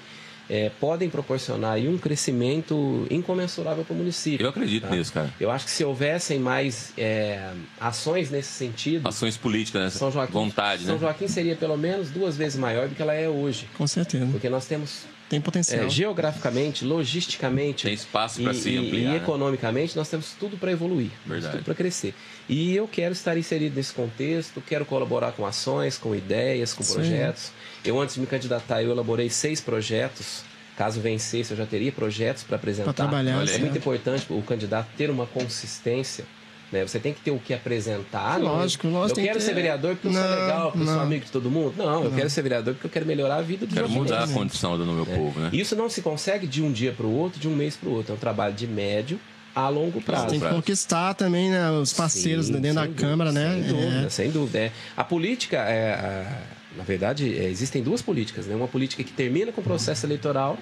eh, 0.49 0.71
podem 0.81 1.09
proporcionar 1.09 1.73
aí 1.75 1.89
um 1.89 1.97
crescimento 1.97 3.07
incomensurável 3.11 3.85
para 3.85 3.95
o 3.95 3.97
município. 3.97 4.45
Eu 4.45 4.51
acredito 4.51 4.83
tá? 4.89 4.91
nisso, 4.95 5.13
cara. 5.13 5.33
Eu 5.41 5.51
acho 5.51 5.65
que 5.65 5.71
se 5.71 5.85
houvessem 5.85 6.39
mais 6.41 6.93
eh, 6.99 7.53
ações 7.81 8.31
nesse 8.31 8.51
sentido, 8.53 9.09
Ações 9.09 9.37
políticas, 9.37 9.83
né? 9.83 9.91
São 9.91 10.11
Joaquim, 10.11 10.33
Vontade, 10.33 10.85
São 10.85 10.95
né? 10.95 11.01
Joaquim 11.01 11.29
seria 11.29 11.55
pelo 11.57 11.77
menos 11.77 12.11
duas 12.11 12.37
vezes 12.37 12.59
maior 12.59 12.89
do 12.89 12.95
que 12.97 13.03
ela 13.03 13.15
é 13.15 13.29
hoje. 13.29 13.69
Com 13.77 13.87
certeza. 13.87 14.27
Porque 14.27 14.49
nós 14.49 14.67
temos, 14.67 15.05
Tem 15.31 15.41
potencial. 15.41 15.85
é, 15.87 15.89
geograficamente, 15.89 16.85
logisticamente 16.85 17.85
Tem 17.85 17.95
espaço 17.95 18.43
para 18.43 18.53
se 18.53 18.69
e- 18.71 18.77
ampliar. 18.77 19.01
e 19.01 19.05
né? 19.13 19.17
economicamente, 19.17 19.97
nós 19.97 20.09
temos 20.09 20.33
tudo 20.39 20.57
para 20.59 20.73
evoluir, 20.73 21.11
Verdade. 21.25 21.53
tudo 21.55 21.65
para 21.65 21.75
crescer. 21.75 22.15
E 22.49 22.75
eu 22.75 22.89
quero 22.89 23.13
estar 23.13 23.37
inserido 23.39 23.77
nesse 23.77 23.93
contexto, 23.95 24.61
quero 24.61 24.85
colaborar 24.85 25.31
com 25.33 25.47
ações, 25.47 25.97
com 25.97 26.15
ideias, 26.17 26.75
com 26.75 26.83
Sim. 26.83 26.95
projetos. 26.95 27.53
Eu, 27.85 27.99
antes 28.01 28.17
de 28.17 28.21
me 28.21 28.27
candidatar, 28.27 28.83
eu 28.83 28.91
elaborei 28.91 29.31
seis 29.31 29.61
projetos. 29.61 30.43
Caso 30.77 31.01
vencesse, 31.01 31.53
eu 31.53 31.57
já 31.57 31.67
teria 31.67 31.93
projetos 31.93 32.43
para 32.43 32.57
apresentar. 32.57 32.93
Pra 32.93 33.07
trabalhar, 33.07 33.43
é 33.43 33.47
certo. 33.47 33.61
muito 33.61 33.79
importante 33.79 34.27
o 34.31 34.43
candidato 34.43 34.89
ter 34.97 35.11
uma 35.11 35.27
consistência. 35.27 36.25
Né? 36.73 36.87
Você 36.87 36.99
tem 37.01 37.13
que 37.13 37.21
ter 37.21 37.31
o 37.33 37.39
que 37.39 37.53
apresentar. 37.53 38.39
não- 38.39 38.47
Lógico, 38.47 38.87
lógico, 38.89 39.19
Eu 39.19 39.25
quero 39.25 39.39
que 39.39 39.45
ser 39.45 39.55
vereador 39.55 39.95
porque 39.97 40.07
eu 40.09 40.13
sou 40.13 40.23
Não, 40.23 40.31
legal, 40.31 40.67
porque 40.71 40.83
eu 40.83 40.87
sou 40.87 40.95
não. 40.97 41.03
amigo 41.03 41.25
de 41.25 41.31
todo 41.33 41.51
mundo. 41.51 41.75
Não, 41.77 42.05
eu 42.05 42.11
quero 42.13 42.31
ser 42.31 42.43
vereador 42.43 42.75
porque 42.75 42.87
eu 42.87 42.91
quero 42.91 43.07
melhorar 43.07 43.37
a 43.37 43.43
vida 43.43 43.67
dos 43.67 43.75
Quero 43.75 43.89
mudar 43.89 44.23
a 44.25 44.29
condição 44.29 44.79
do 44.79 44.87
meu 44.87 45.05
povo, 45.07 45.41
né? 45.41 45.51
Isso 45.53 45.75
não 45.75 45.89
se 45.91 46.01
consegue 46.01 46.47
de 46.47 46.63
um 46.63 46.71
dia 46.71 46.93
para 46.93 47.07
o 47.07 47.13
outro, 47.13 47.41
de 47.41 47.49
um 47.49 47.57
mês 47.57 47.77
para 47.77 47.89
o 47.89 47.93
outro. 47.93 48.13
É 48.13 48.17
um 48.17 48.19
trabalho 48.19 48.55
de 48.55 48.67
médio 48.69 49.19
a 49.53 49.69
longo 49.69 50.01
prazo. 50.01 50.29
Tem 50.29 50.39
que 50.39 50.49
conquistar 50.49 51.13
também 51.15 51.51
né, 51.51 51.71
os 51.73 51.93
parceiros 51.93 52.47
Sim, 52.47 52.53
dentro 52.61 52.75
da 52.77 52.85
sem 52.85 52.93
Câmara, 52.95 53.33
dúvida, 53.33 53.49
né? 53.57 53.63
Sem 53.65 53.73
dúvida, 53.75 54.07
É. 54.07 54.09
sem 54.11 54.31
dúvida. 54.31 54.59
É. 54.61 54.73
A 54.97 55.03
política, 55.03 55.57
é, 55.57 55.93
a- 55.95 56.43
na 56.77 56.85
verdade, 56.85 57.37
é, 57.37 57.45
existem 57.49 57.83
duas 57.83 58.01
políticas. 58.01 58.47
Né? 58.47 58.55
Uma 58.55 58.69
política 58.69 59.03
que 59.03 59.11
termina 59.13 59.51
com 59.51 59.61
o 59.61 59.65
processo 59.65 60.07
eleitoral 60.07 60.57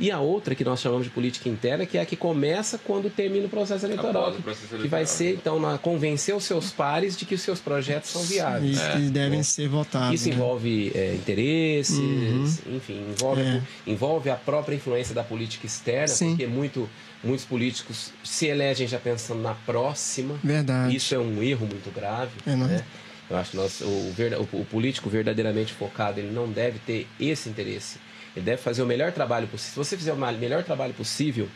e 0.00 0.10
a 0.10 0.20
outra 0.20 0.54
que 0.54 0.62
nós 0.64 0.80
chamamos 0.80 1.04
de 1.06 1.10
política 1.10 1.48
interna, 1.48 1.84
que 1.84 1.98
é 1.98 2.00
a 2.00 2.06
que 2.06 2.14
começa 2.16 2.78
quando 2.78 3.10
termina 3.10 3.46
o 3.46 3.48
processo 3.48 3.84
eleitoral. 3.86 4.22
Após 4.28 4.38
o 4.38 4.42
processo 4.42 4.66
Que 4.68 4.88
vai 4.88 5.00
eleitoral. 5.02 5.06
ser, 5.06 5.34
então, 5.34 5.60
na, 5.60 5.76
convencer 5.78 6.34
os 6.36 6.44
seus 6.44 6.70
pares 6.70 7.16
de 7.16 7.24
que 7.24 7.34
os 7.34 7.40
seus 7.40 7.58
projetos 7.60 8.10
são 8.10 8.22
viáveis. 8.22 8.78
E 8.78 8.92
que 8.92 8.98
devem 9.10 9.42
ser 9.42 9.68
votados. 9.68 10.14
Isso 10.20 10.28
né? 10.28 10.34
envolve 10.36 10.92
é, 10.94 11.14
interesses, 11.14 12.62
enfim, 12.66 13.04
envolve, 13.10 13.40
É. 13.42 13.62
envolve 13.86 14.30
a 14.30 14.36
própria 14.36 14.74
influência 14.76 15.14
da 15.14 15.22
política 15.24 15.66
externa, 15.66 16.08
Sim. 16.08 16.30
porque 16.30 16.46
muito, 16.46 16.88
muitos 17.22 17.44
políticos 17.44 18.12
se 18.24 18.46
elegem 18.46 18.86
já 18.86 18.98
pensando 18.98 19.42
na 19.42 19.54
próxima. 19.54 20.38
Verdade. 20.42 20.94
Isso 20.94 21.14
é 21.14 21.18
um 21.18 21.42
erro 21.42 21.66
muito 21.66 21.92
grave. 21.94 22.32
É, 22.46 22.54
não 22.54 22.66
é? 22.66 22.68
né? 22.70 22.84
Eu 23.30 23.36
acho 23.36 23.50
que 23.50 23.56
nós, 23.58 23.80
o, 23.82 23.84
o- 23.84 24.60
o 24.60 24.64
político 24.64 25.10
verdadeiramente 25.10 25.72
focado, 25.74 26.18
ele 26.18 26.30
não 26.32 26.48
deve 26.48 26.78
ter 26.78 27.06
esse 27.20 27.48
interesse. 27.48 27.98
Ele 28.38 28.44
deve 28.44 28.62
fazer 28.62 28.82
o 28.82 28.86
melhor 28.86 29.12
trabalho 29.12 29.46
possível. 29.46 29.72
Se 29.84 29.90
você 29.90 29.96
fizer 29.96 30.12
o 30.12 30.16
melhor 30.16 30.62
trabalho 30.64 30.94
possível 30.94 31.48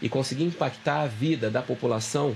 e 0.00 0.08
conseguir 0.08 0.44
impactar 0.44 1.02
a 1.02 1.06
vida 1.06 1.50
da 1.50 1.60
população 1.62 2.34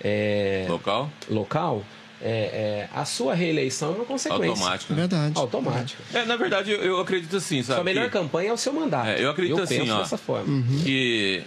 é, 0.00 0.66
Local, 0.68 1.10
local, 1.30 1.84
é, 2.20 2.28
é, 2.28 2.88
a 2.94 3.04
sua 3.04 3.34
reeleição 3.34 3.92
é 3.92 3.96
uma 3.96 4.04
consequência. 4.04 4.48
automático. 4.50 4.92
né? 4.92 5.00
Verdade. 5.00 5.38
Automática. 5.38 6.02
É, 6.12 6.24
na 6.24 6.36
verdade, 6.36 6.70
eu, 6.70 6.82
eu 6.82 7.00
acredito 7.00 7.36
assim, 7.36 7.62
sabe? 7.62 7.76
Sua 7.76 7.84
melhor 7.84 8.06
que- 8.06 8.10
campanha 8.12 8.50
é 8.50 8.52
o 8.52 8.56
seu 8.56 8.72
mandato. 8.72 9.08
É, 9.08 9.22
eu 9.22 9.30
acredito 9.30 9.60
assim, 9.60 9.78
penso 9.80 9.92
ó. 9.94 9.98
dessa 9.98 10.18
forma. 10.18 10.46
Uhum. 10.52 10.80
que 10.84 11.42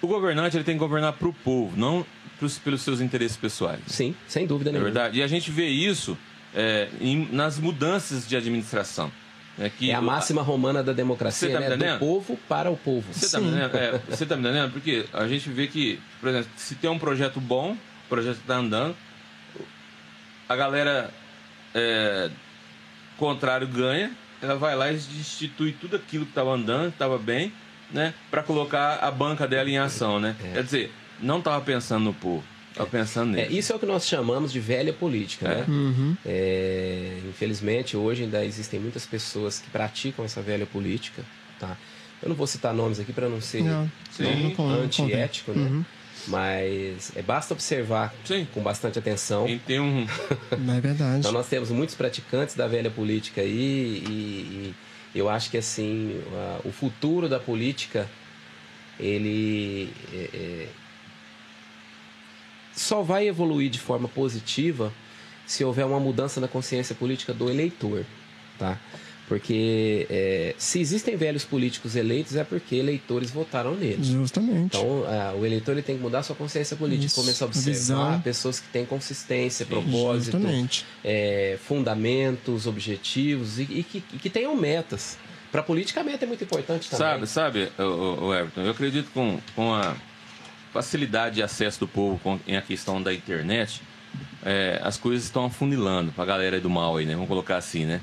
o 0.00 0.06
governante 0.06 0.56
ele 0.56 0.64
tem 0.64 0.74
que 0.74 0.78
governar 0.78 1.12
para 1.14 1.28
o 1.28 1.32
povo, 1.32 1.76
não 1.76 2.04
pros, 2.38 2.58
pelos 2.58 2.82
seus 2.82 3.00
interesses 3.00 3.36
pessoais. 3.36 3.80
Sim, 3.86 4.14
sem 4.28 4.46
dúvida 4.46 4.70
É 4.70 4.72
nenhuma. 4.72 4.90
verdade. 4.90 5.18
E 5.18 5.22
a 5.22 5.26
gente 5.26 5.50
vê 5.50 5.66
isso 5.66 6.16
é, 6.54 6.88
em- 7.00 7.28
nas 7.32 7.58
mudanças 7.58 8.26
de 8.28 8.36
administração. 8.36 9.10
Né, 9.56 9.70
que 9.76 9.90
É 9.90 9.94
a 9.94 10.00
máxima 10.00 10.42
romana 10.42 10.82
da 10.82 10.92
democracia, 10.92 11.52
tá 11.52 11.76
né? 11.76 11.94
Do 11.94 11.98
povo 11.98 12.38
para 12.48 12.70
o 12.70 12.76
povo. 12.76 13.12
Você 13.12 13.30
tá, 13.30 13.38
Sim. 13.38 13.50
me 13.50 13.50
entendendo? 13.52 13.76
É, 13.76 14.26
tá 14.26 14.36
me 14.36 14.42
entendendo? 14.42 14.72
Porque 14.72 15.06
a 15.12 15.26
gente 15.28 15.48
vê 15.50 15.66
que, 15.66 16.00
por 16.20 16.28
exemplo, 16.28 16.48
se 16.56 16.74
tem 16.74 16.90
um 16.90 16.98
projeto 16.98 17.40
bom, 17.40 17.72
o 17.72 18.08
projeto 18.08 18.38
está 18.38 18.56
andando, 18.56 18.96
a 20.48 20.56
galera 20.56 21.10
é, 21.74 22.30
contrário 23.16 23.66
ganha, 23.66 24.10
ela 24.42 24.56
vai 24.56 24.76
lá 24.76 24.90
e 24.90 24.96
destitui 24.96 25.72
tudo 25.72 25.96
aquilo 25.96 26.24
que 26.24 26.32
estava 26.32 26.52
andando, 26.52 26.88
que 26.88 26.96
estava 26.96 27.18
bem, 27.18 27.52
né, 27.90 28.12
para 28.30 28.42
colocar 28.42 28.98
a 29.00 29.10
banca 29.10 29.46
dela 29.46 29.70
em 29.70 29.78
ação, 29.78 30.18
né? 30.18 30.34
Quer 30.40 30.64
dizer, 30.64 30.92
não 31.20 31.38
estava 31.38 31.60
pensando 31.64 32.04
no 32.04 32.14
povo, 32.14 32.44
estava 32.74 32.90
pensando 32.90 33.32
É, 33.38 33.42
nele. 33.42 33.58
isso 33.58 33.72
é 33.72 33.76
o 33.76 33.78
que 33.78 33.86
nós 33.86 34.06
chamamos 34.06 34.52
de 34.52 34.60
velha 34.60 34.92
política, 34.92 35.46
É. 35.48 35.54
né? 35.60 35.64
Uhum. 35.68 36.16
É, 36.26 37.20
infelizmente, 37.28 37.96
hoje 37.96 38.24
ainda 38.24 38.44
existem 38.44 38.80
muitas 38.80 39.06
pessoas 39.06 39.58
que 39.60 39.70
praticam 39.70 40.24
essa 40.24 40.42
velha 40.42 40.66
política, 40.66 41.22
tá? 41.58 41.76
Eu 42.22 42.28
não 42.28 42.36
vou 42.36 42.46
citar 42.46 42.72
nomes 42.74 42.98
aqui 42.98 43.12
para 43.12 43.28
não 43.28 43.40
ser 43.40 43.62
Não, 43.62 43.90
Sim. 44.10 44.42
não, 44.44 44.50
convém. 44.52 44.82
antiético, 44.84 45.52
né? 45.52 45.68
Uhum. 45.70 45.84
Mas 46.26 47.12
é, 47.14 47.20
basta 47.20 47.52
observar 47.52 48.14
Sim. 48.24 48.46
com 48.54 48.62
bastante 48.62 48.98
atenção. 48.98 49.44
Quem 49.46 49.58
tem 49.58 49.78
um. 49.80 50.06
É 50.52 50.80
verdade. 50.80 51.18
Então 51.18 51.32
nós 51.32 51.46
temos 51.48 51.70
muitos 51.70 51.94
praticantes 51.94 52.54
da 52.54 52.66
velha 52.66 52.90
política 52.90 53.42
aí 53.42 54.02
e, 54.08 54.74
e 55.14 55.18
eu 55.18 55.28
acho 55.28 55.50
que 55.50 55.58
assim 55.58 56.18
a- 56.32 56.60
o 56.64 56.72
futuro 56.72 57.28
da 57.28 57.38
política 57.38 58.08
ele 58.98 59.90
é, 60.12 60.28
é, 60.32 60.68
só 62.74 63.02
vai 63.02 63.28
evoluir 63.28 63.70
de 63.70 63.78
forma 63.78 64.08
positiva 64.08 64.92
se 65.46 65.62
houver 65.64 65.84
uma 65.86 66.00
mudança 66.00 66.40
na 66.40 66.48
consciência 66.48 66.94
política 66.94 67.32
do 67.34 67.50
eleitor, 67.50 68.04
tá? 68.58 68.78
Porque 69.26 70.06
é, 70.10 70.54
se 70.58 70.78
existem 70.80 71.16
velhos 71.16 71.44
políticos 71.44 71.96
eleitos 71.96 72.36
é 72.36 72.44
porque 72.44 72.76
eleitores 72.76 73.30
votaram 73.30 73.74
neles. 73.74 74.06
Justamente. 74.08 74.76
Então, 74.76 75.04
ah, 75.06 75.34
o 75.34 75.46
eleitor 75.46 75.72
ele 75.72 75.80
tem 75.82 75.96
que 75.96 76.02
mudar 76.02 76.22
sua 76.22 76.36
consciência 76.36 76.76
política, 76.76 77.06
Isso, 77.06 77.14
começar 77.20 77.46
a 77.46 77.48
observar 77.48 77.72
visão. 77.72 78.20
pessoas 78.20 78.60
que 78.60 78.68
têm 78.68 78.84
consistência, 78.84 79.64
propósito, 79.64 80.36
é, 81.02 81.58
fundamentos, 81.66 82.66
objetivos 82.66 83.58
e, 83.58 83.62
e 83.62 83.82
que, 83.82 84.04
e 84.12 84.18
que 84.18 84.28
tenham 84.28 84.54
metas. 84.54 85.16
Para 85.50 85.60
a 85.62 85.64
política, 85.64 86.00
a 86.00 86.04
meta 86.04 86.24
é 86.24 86.28
muito 86.28 86.44
importante 86.44 86.90
também. 86.90 87.26
Sabe, 87.26 87.26
sabe, 87.26 87.68
o- 87.82 88.26
o 88.26 88.34
Everton, 88.34 88.60
eu 88.62 88.70
acredito 88.72 89.08
com, 89.14 89.38
com 89.54 89.72
a 89.72 89.96
facilidade 90.74 91.36
de 91.36 91.42
acesso 91.42 91.78
do 91.78 91.86
povo 91.86 92.40
em 92.48 92.56
a 92.56 92.60
questão 92.60 93.00
da 93.00 93.14
internet, 93.14 93.80
é, 94.44 94.80
as 94.82 94.96
coisas 94.98 95.22
estão 95.22 95.44
afunilando 95.44 96.10
para 96.10 96.24
a 96.24 96.26
galera 96.26 96.60
do 96.60 96.68
mal 96.68 96.96
aí, 96.96 97.06
né? 97.06 97.14
Vamos 97.14 97.28
colocar 97.28 97.56
assim, 97.56 97.86
né? 97.86 98.00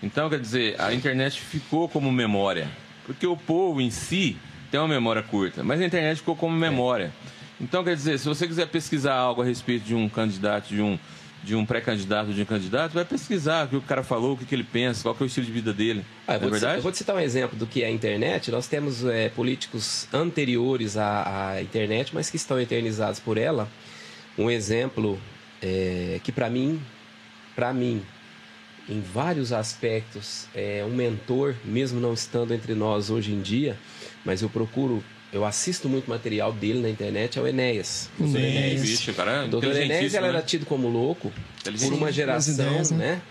Então, 0.00 0.30
quer 0.30 0.38
dizer, 0.38 0.80
a 0.80 0.94
internet 0.94 1.40
ficou 1.40 1.88
como 1.88 2.12
memória, 2.12 2.68
porque 3.04 3.26
o 3.26 3.36
povo 3.36 3.80
em 3.80 3.90
si 3.90 4.36
tem 4.70 4.78
uma 4.78 4.86
memória 4.86 5.24
curta, 5.24 5.64
mas 5.64 5.80
a 5.80 5.84
internet 5.84 6.18
ficou 6.18 6.36
como 6.36 6.56
memória. 6.56 7.12
Então, 7.60 7.82
quer 7.82 7.96
dizer, 7.96 8.16
se 8.20 8.28
você 8.28 8.46
quiser 8.46 8.68
pesquisar 8.68 9.14
algo 9.14 9.42
a 9.42 9.44
respeito 9.44 9.84
de 9.84 9.94
um 9.94 10.08
candidato, 10.08 10.68
de 10.68 10.80
um, 10.80 10.96
de 11.44 11.54
um 11.54 11.66
pré-candidato, 11.66 12.32
de 12.32 12.40
um 12.40 12.44
candidato, 12.44 12.92
vai 12.92 13.04
pesquisar 13.04 13.66
o 13.66 13.68
que 13.68 13.76
o 13.76 13.82
cara 13.82 14.02
falou, 14.02 14.32
o 14.32 14.36
que, 14.36 14.46
que 14.46 14.54
ele 14.54 14.64
pensa, 14.64 15.02
qual 15.02 15.14
que 15.14 15.22
é 15.22 15.24
o 15.24 15.26
estilo 15.26 15.44
de 15.44 15.52
vida 15.52 15.72
dele. 15.74 16.04
Ah, 16.26 16.34
eu, 16.36 16.40
não 16.40 16.48
vou 16.48 16.48
é 16.48 16.50
te, 16.50 16.60
verdade? 16.60 16.78
eu 16.78 16.82
vou 16.82 16.92
te 16.92 16.98
citar 16.98 17.14
um 17.14 17.20
exemplo 17.20 17.58
do 17.58 17.66
que 17.66 17.82
é 17.82 17.86
a 17.86 17.90
internet. 17.90 18.50
Nós 18.50 18.66
temos 18.66 19.04
é, 19.04 19.28
políticos 19.28 20.08
anteriores 20.12 20.96
à, 20.96 21.50
à 21.50 21.62
internet, 21.62 22.14
mas 22.14 22.30
que 22.30 22.36
estão 22.36 22.58
eternizados 22.58 23.20
por 23.20 23.36
ela. 23.36 23.68
Um 24.38 24.50
exemplo 24.50 25.20
é, 25.62 26.18
que 26.24 26.32
para 26.32 26.48
mim, 26.48 26.80
para 27.54 27.74
mim, 27.74 28.02
em 28.88 29.00
vários 29.00 29.52
aspectos, 29.52 30.46
é 30.54 30.82
um 30.86 30.94
mentor, 30.94 31.54
mesmo 31.64 32.00
não 32.00 32.14
estando 32.14 32.54
entre 32.54 32.74
nós 32.74 33.10
hoje 33.10 33.32
em 33.32 33.40
dia, 33.40 33.76
mas 34.24 34.40
eu 34.40 34.48
procuro 34.48 35.04
eu 35.34 35.44
assisto 35.44 35.88
muito 35.88 36.08
material 36.08 36.52
dele 36.52 36.80
na 36.80 36.88
internet, 36.88 37.38
é 37.38 37.42
o 37.42 37.46
Enéas. 37.46 38.08
O 38.18 38.26
Sim, 38.26 38.38
Enéas. 38.38 38.80
vixe, 38.82 39.12
cara. 39.12 39.44
O 39.44 39.48
doutor 39.48 39.74
Enéas 39.76 40.14
ela 40.14 40.28
né? 40.28 40.34
era 40.38 40.42
tido 40.42 40.64
como 40.64 40.88
louco 40.88 41.32
por 41.62 41.92
uma 41.92 42.12
geração, 42.12 42.54
ideias, 42.54 42.90
né? 42.92 42.96
né? 43.16 43.22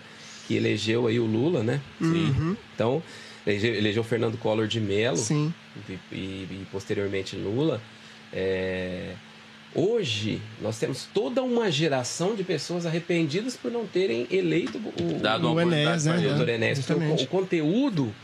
Que 0.46 0.54
elegeu 0.54 1.06
aí 1.06 1.18
o 1.18 1.24
Lula, 1.24 1.62
né? 1.62 1.80
Uhum. 2.00 2.54
Então, 2.74 3.02
elegeu, 3.46 3.74
elegeu 3.74 4.02
o 4.02 4.04
Fernando 4.04 4.36
Collor 4.36 4.66
de 4.68 4.78
Mello 4.80 5.16
Sim. 5.16 5.52
e, 5.88 5.92
e- 6.14 6.16
e 6.50 6.66
posteriormente 6.70 7.34
Lula. 7.36 7.80
É, 8.32 9.14
Hoje, 9.76 10.40
nós 10.62 10.78
temos 10.78 11.08
toda 11.12 11.42
uma 11.42 11.68
geração 11.68 12.36
de 12.36 12.44
pessoas 12.44 12.86
arrependidas 12.86 13.56
por 13.56 13.72
não 13.72 13.84
terem 13.84 14.24
eleito 14.30 14.78
o, 14.78 15.18
Dado 15.20 15.48
O 15.48 15.52
uma 15.52 15.62
Enéas, 15.62 16.04
né? 16.04 16.16
o 16.16 16.20
doutor 16.20 16.48
Enéas. 16.48 16.78
Porque 16.78 16.92
o, 17.04 17.14
o 17.14 17.26
conteúdo 17.26 18.14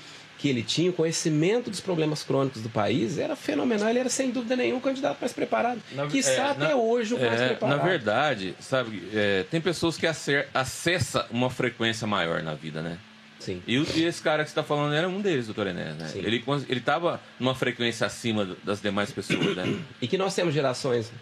que 0.41 0.49
ele 0.49 0.63
tinha, 0.63 0.89
o 0.89 0.93
conhecimento 0.95 1.69
dos 1.69 1.81
problemas 1.81 2.23
crônicos 2.23 2.63
do 2.63 2.71
país, 2.71 3.19
era 3.19 3.37
fenomenal. 3.37 3.91
Ele 3.91 3.99
era, 3.99 4.09
sem 4.09 4.31
dúvida 4.31 4.57
nenhuma, 4.57 4.79
o 4.79 4.83
candidato 4.83 5.19
mais 5.21 5.33
preparado. 5.35 5.83
Na- 5.93 6.07
Quiçá 6.07 6.31
é, 6.33 6.51
até 6.51 6.69
na- 6.69 6.77
hoje 6.77 7.13
o 7.15 7.19
mais 7.21 7.39
É, 7.41 7.49
preparado. 7.49 7.77
na 7.79 7.85
verdade, 7.85 8.55
sabe, 8.59 9.03
é, 9.13 9.45
tem 9.51 9.61
pessoas 9.61 9.99
que 9.99 10.07
acer- 10.07 10.49
acessa 10.55 11.27
uma 11.31 11.51
frequência 11.51 12.07
maior 12.07 12.43
na 12.43 12.55
vida, 12.55 12.81
né? 12.81 12.97
Sim. 13.39 13.63
E, 13.67 13.75
e 13.77 14.05
esse 14.05 14.23
cara 14.23 14.43
que 14.43 14.49
você 14.49 14.53
está 14.53 14.63
falando 14.63 14.95
era 14.95 15.07
um 15.09 15.21
deles, 15.21 15.45
doutor 15.47 15.67
Enéas, 15.67 15.97
né? 15.97 16.09
Sim. 16.09 16.21
Ele, 16.21 16.39
cons- 16.41 16.65
ele 16.69 16.81
tava 16.81 17.21
numa 17.39 17.55
frequência 17.55 18.07
acima 18.07 18.57
das 18.65 18.81
demais 18.81 19.11
pessoas, 19.13 19.55
né? 19.57 19.79
E 20.01 20.09
que 20.09 20.17
nós 20.17 20.35
temos 20.35 20.55
gerações, 20.55 21.13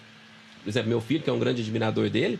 por 0.62 0.68
exemplo, 0.70 0.88
meu 0.90 1.00
filho, 1.00 1.22
que 1.24 1.30
é 1.30 1.32
um 1.32 1.38
grande 1.40 1.60
admirador 1.62 2.08
dele, 2.08 2.38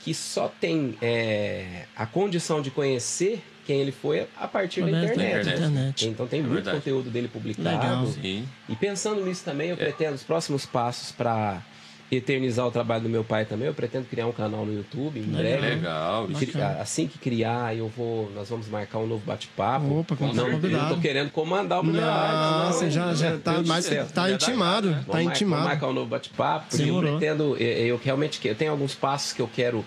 que 0.00 0.14
só 0.14 0.48
tem 0.60 0.96
é, 1.02 1.84
a 1.94 2.06
condição 2.06 2.62
de 2.62 2.70
conhecer 2.70 3.42
quem 3.68 3.80
ele 3.80 3.92
foi 3.92 4.26
a 4.36 4.48
partir 4.48 4.80
da 4.80 4.86
Através 4.86 5.16
da 5.16 5.22
internet. 5.24 5.54
internet. 5.54 6.08
Então 6.08 6.26
tem 6.26 6.40
É 6.40 6.42
muito 6.42 6.54
verdade. 6.54 6.78
conteúdo 6.78 7.10
dele 7.10 7.28
publicado. 7.28 7.68
Legal. 7.68 8.06
Sim. 8.06 8.48
E 8.68 8.74
pensando 8.74 9.22
nisso 9.24 9.44
também, 9.44 9.68
eu 9.68 9.76
pretendo 9.76 10.14
os 10.14 10.22
próximos 10.24 10.64
passos 10.66 11.12
para 11.12 11.62
eternizar 12.10 12.66
o 12.66 12.70
trabalho 12.70 13.02
do 13.02 13.08
meu 13.10 13.22
pai 13.22 13.44
também. 13.44 13.66
Eu 13.68 13.74
pretendo 13.74 14.06
criar 14.06 14.26
um 14.26 14.32
canal 14.32 14.64
no 14.64 14.72
YouTube 14.72 15.20
em 15.20 15.24
breve. 15.24 15.60
Legal. 15.74 16.26
Bacana. 16.26 16.80
Assim 16.80 17.06
que 17.06 17.18
criar, 17.18 17.76
eu 17.76 17.88
vou, 17.94 18.32
nós 18.34 18.48
vamos 18.48 18.66
marcar 18.68 18.96
um 19.00 19.06
novo 19.06 19.22
bate-papo. 19.26 19.98
Opa, 20.00 20.16
com 20.16 20.32
não, 20.32 20.48
não 20.58 20.88
tô 20.88 20.96
querendo 21.02 21.30
comandar 21.30 21.80
o 21.80 21.82
primeiro 21.82 22.06
Não, 22.06 22.72
você 22.72 22.90
já, 22.90 23.12
já 23.12 23.36
tá, 23.36 23.60
Deus 23.60 23.84
céu. 23.84 24.06
tá 24.06 24.30
intimado. 24.30 24.88
né? 24.90 24.96
Tá 24.96 25.00
Vamos 25.02 25.06
mar- 25.12 25.16
Vamos 25.22 25.32
intimado. 25.32 25.64
marcar 25.64 25.86
um 25.88 25.92
novo 25.92 26.06
bate-papo, 26.08 26.66
porque 26.70 26.88
eu 26.88 26.98
pretendo, 27.00 27.56
eu, 27.58 27.86
eu 27.88 28.00
realmente 28.02 28.40
que- 28.40 28.48
eu 28.48 28.54
tenho 28.54 28.70
alguns 28.70 28.94
passos 28.94 29.34
que 29.34 29.42
eu 29.42 29.50
quero 29.54 29.84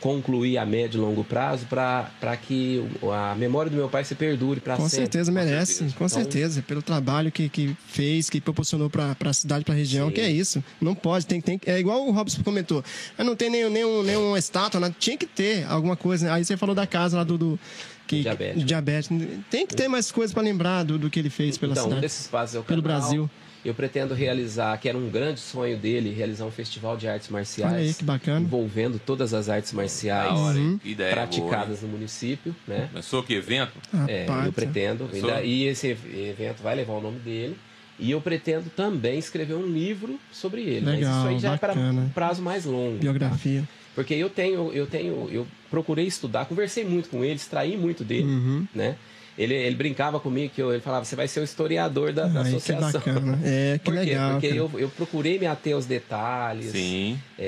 concluir 0.00 0.56
a 0.58 0.64
médio 0.64 0.98
e 0.98 1.00
longo 1.00 1.22
prazo 1.22 1.66
para 1.66 2.36
que 2.40 2.82
a 3.12 3.34
memória 3.34 3.70
do 3.70 3.76
meu 3.76 3.88
pai 3.88 4.04
se 4.04 4.14
perdure 4.14 4.60
para 4.60 4.76
Com 4.76 4.84
sempre. 4.88 4.96
certeza 5.04 5.30
merece, 5.30 5.74
certeza. 5.74 5.96
com 5.96 6.04
Então- 6.06 6.08
certeza. 6.22 6.62
Pelo 6.62 6.82
trabalho 6.82 7.30
que, 7.30 7.48
que 7.48 7.76
fez, 7.86 8.30
que 8.30 8.40
proporcionou 8.40 8.88
para 8.88 9.14
a 9.24 9.32
cidade, 9.32 9.64
para 9.64 9.74
a 9.74 9.76
região, 9.76 10.08
Sim. 10.08 10.14
que 10.14 10.20
é 10.20 10.30
isso. 10.30 10.64
Não 10.80 10.94
pode, 10.94 11.26
tem, 11.26 11.40
tem 11.40 11.60
É 11.66 11.78
igual 11.78 12.06
o 12.06 12.10
Robson 12.12 12.42
comentou. 12.42 12.82
Mas 13.16 13.26
não 13.26 13.36
tem 13.36 13.50
nenhum, 13.50 13.70
nenhum, 13.70 14.02
nenhuma 14.02 14.38
estátua, 14.38 14.80
né? 14.80 14.94
tinha 14.98 15.16
que 15.16 15.26
ter 15.26 15.64
alguma 15.68 15.96
coisa. 15.96 16.26
né? 16.26 16.32
Aí 16.32 16.44
você 16.44 16.56
falou 16.56 16.74
da 16.74 16.86
casa 16.86 17.16
lá 17.18 17.24
do. 17.24 17.36
do 17.36 17.58
que, 18.06 18.22
Diabetes. 18.22 18.64
diabetes. 18.64 19.08
Tem 19.50 19.64
que 19.66 19.76
ter 19.76 19.86
mais 19.86 20.10
coisas 20.10 20.34
para 20.34 20.42
lembrar 20.42 20.82
do, 20.82 20.98
do 20.98 21.08
que 21.08 21.20
ele 21.20 21.30
fez 21.30 21.56
pela 21.56 21.72
então, 21.72 21.84
um 21.84 21.88
cidade. 21.88 22.00
desses 22.02 22.26
passos 22.26 22.56
é 22.56 22.58
o 22.58 22.64
Pelo 22.64 22.82
canal. 22.82 23.00
Brasil. 23.00 23.30
Eu 23.64 23.74
pretendo 23.74 24.14
realizar, 24.14 24.76
que 24.78 24.88
era 24.88 24.96
um 24.96 25.10
grande 25.10 25.38
sonho 25.40 25.76
dele, 25.76 26.10
realizar 26.14 26.46
um 26.46 26.50
festival 26.50 26.96
de 26.96 27.06
artes 27.06 27.28
marciais. 27.28 27.72
Olha 27.74 27.82
aí, 27.82 27.92
que 27.94 28.04
bacana. 28.04 28.40
Envolvendo 28.40 28.98
todas 28.98 29.34
as 29.34 29.48
artes 29.50 29.72
marciais 29.72 30.32
hora, 30.38 30.58
Uhum. 30.58 30.78
praticadas 31.10 31.82
no 31.82 31.88
município, 31.88 32.54
né? 32.66 32.76
boa. 32.76 32.88
Pensou 32.94 33.22
que 33.22 33.34
evento? 33.34 33.72
É, 34.08 34.22
Rapaz, 34.26 34.46
eu 34.46 34.52
pretendo. 34.52 35.04
Pensou? 35.10 35.28
ainda- 35.30 35.42
e 35.42 35.64
esse 35.64 35.88
evento 35.88 36.62
vai 36.62 36.74
levar 36.74 36.94
o 36.94 37.00
nome 37.02 37.18
dele. 37.18 37.56
E 37.98 38.10
eu 38.10 38.20
pretendo 38.22 38.70
também 38.70 39.18
escrever 39.18 39.52
um 39.54 39.66
livro 39.66 40.18
sobre 40.32 40.62
ele. 40.62 40.86
Mas 40.86 40.94
Legal, 40.94 41.18
isso 41.18 41.28
aí 41.28 41.38
já 41.38 41.52
é 41.52 41.56
para 41.58 41.74
bacana. 41.74 42.00
um 42.00 42.08
prazo 42.08 42.40
mais 42.40 42.64
longo. 42.64 42.94
tá? 42.94 43.00
biografia. 43.02 43.68
Porque 43.94 44.14
eu 44.14 44.30
tenho, 44.30 44.72
eu 44.72 44.86
tenho, 44.86 45.28
eu 45.30 45.46
procurei 45.68 46.06
estudar, 46.06 46.46
conversei 46.46 46.82
muito 46.84 47.10
com 47.10 47.22
ele, 47.22 47.34
extraí 47.34 47.76
muito 47.76 48.02
dele, 48.02 48.24
Uhum. 48.26 48.66
né? 48.74 48.96
Ele, 49.38 49.54
ele 49.54 49.74
brincava 49.76 50.20
comigo 50.20 50.52
que 50.54 50.60
eu, 50.60 50.70
ele 50.72 50.80
falava, 50.82 51.04
você 51.04 51.16
vai 51.16 51.26
ser 51.26 51.40
o 51.40 51.44
historiador 51.44 52.12
da, 52.12 52.26
da 52.26 52.42
que 52.42 52.48
associação. 52.48 52.92
bacana. 52.92 53.38
É, 53.44 53.78
que 53.78 53.84
Por 53.84 53.94
quê? 53.94 54.00
legal. 54.00 54.30
Porque 54.32 54.46
eu, 54.48 54.70
eu 54.74 54.88
procurei 54.90 55.38
me 55.38 55.46
ater 55.46 55.74
aos 55.74 55.86
detalhes. 55.86 56.72
Sim. 56.72 57.18
É, 57.38 57.44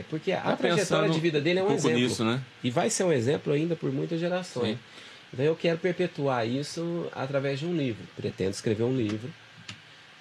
é, 0.00 0.04
porque 0.08 0.30
a 0.32 0.40
Tá 0.40 0.56
trajetória 0.56 1.10
de 1.10 1.18
vida 1.20 1.40
dele 1.40 1.58
é 1.58 1.62
um, 1.62 1.68
um 1.68 1.74
exemplo. 1.74 1.98
nisso, 1.98 2.24
né? 2.24 2.40
E 2.62 2.70
vai 2.70 2.88
ser 2.90 3.04
um 3.04 3.12
exemplo 3.12 3.52
ainda 3.52 3.74
por 3.74 3.90
muitas 3.92 4.20
gerações. 4.20 4.74
Sim. 4.74 4.78
Então 5.32 5.44
eu 5.46 5.56
quero 5.56 5.78
perpetuar 5.78 6.46
isso 6.46 7.06
através 7.12 7.58
de 7.58 7.66
um 7.66 7.74
livro. 7.74 8.02
Pretendo 8.16 8.50
escrever 8.50 8.84
um 8.84 8.94
livro. 8.94 9.30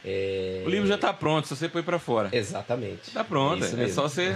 É, 0.03 0.64
O 0.65 0.69
livro 0.69 0.88
já 0.88 0.98
tá 0.98 1.14
pronto, 1.14 1.48
só 1.48 1.56
você 1.56 1.69
põe 1.69 1.84
pra 1.84 1.99
fora. 1.99 2.30
Exatamente. 2.32 3.11
Tá 3.14 3.23
pronto, 3.23 3.64
é 3.64 3.69
mesmo. 3.72 3.94
só 3.94 4.03
você 4.10 4.36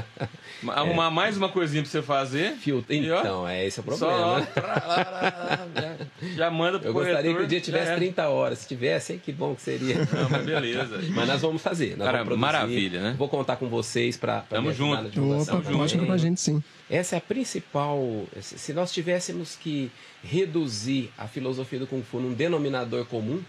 arrumar 0.68 1.10
mais 1.10 1.36
uma 1.36 1.48
coisinha 1.48 1.82
pra 1.82 1.90
você 1.90 2.00
fazer. 2.02 2.56
Ó, 2.66 2.80
Então, 2.92 3.46
é 3.48 3.66
esse 3.66 3.80
é 3.80 3.82
o 3.86 3.96
Só 3.96 4.06
problema. 4.06 4.26
lá, 4.26 4.48
lá, 4.56 5.68
já, 5.74 5.96
já 6.36 6.50
manda 6.50 6.78
pro 6.78 6.88
Eu 6.88 6.92
gostaria 6.94 7.16
que 7.18 7.22
corretor, 7.28 7.44
o 7.44 7.46
dia 7.46 7.60
tivesse 7.60 7.88
era. 7.88 7.96
30 7.96 8.28
horas. 8.28 8.58
Se 8.60 8.68
tivesse, 8.68 9.12
hein, 9.12 9.20
que 9.22 9.30
bom 9.32 9.54
que 9.54 9.60
seria. 9.62 9.96
Não, 9.96 10.30
mas 10.30 10.44
beleza. 10.46 10.98
Mas 11.14 11.28
nós 11.28 11.40
vamos 11.42 11.60
fazer. 11.62 11.96
Nós 11.96 12.06
Cara, 12.06 12.24
vamos 12.24 12.38
maravilha, 12.38 13.00
né? 13.00 13.14
Vou 13.18 13.28
contar 13.28 13.56
com 13.56 13.68
vocês 13.68 14.16
para 14.16 14.40
Tamo 14.40 14.72
junto. 14.72 15.02
Opa, 15.08 15.44
Tamo 15.44 15.62
pode 15.62 15.70
junto. 15.70 15.92
contar 15.98 16.06
com 16.06 16.12
a 16.12 16.16
gente 16.16 16.40
sim. 16.40 16.62
Essa 16.88 17.16
é 17.16 17.18
a 17.18 17.20
principal. 17.20 18.24
Se 18.40 18.58
se 18.58 18.72
nós 18.72 18.90
tivéssemos 18.92 19.54
que 19.56 19.90
reduzir 20.22 21.10
a 21.18 21.26
filosofia 21.26 21.78
do 21.78 21.86
Kung 21.86 22.02
Fu 22.02 22.18
num 22.20 22.32
denominador 22.32 23.04
comum, 23.04 23.42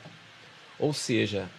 ou 0.80 0.94
seja, 0.94 1.50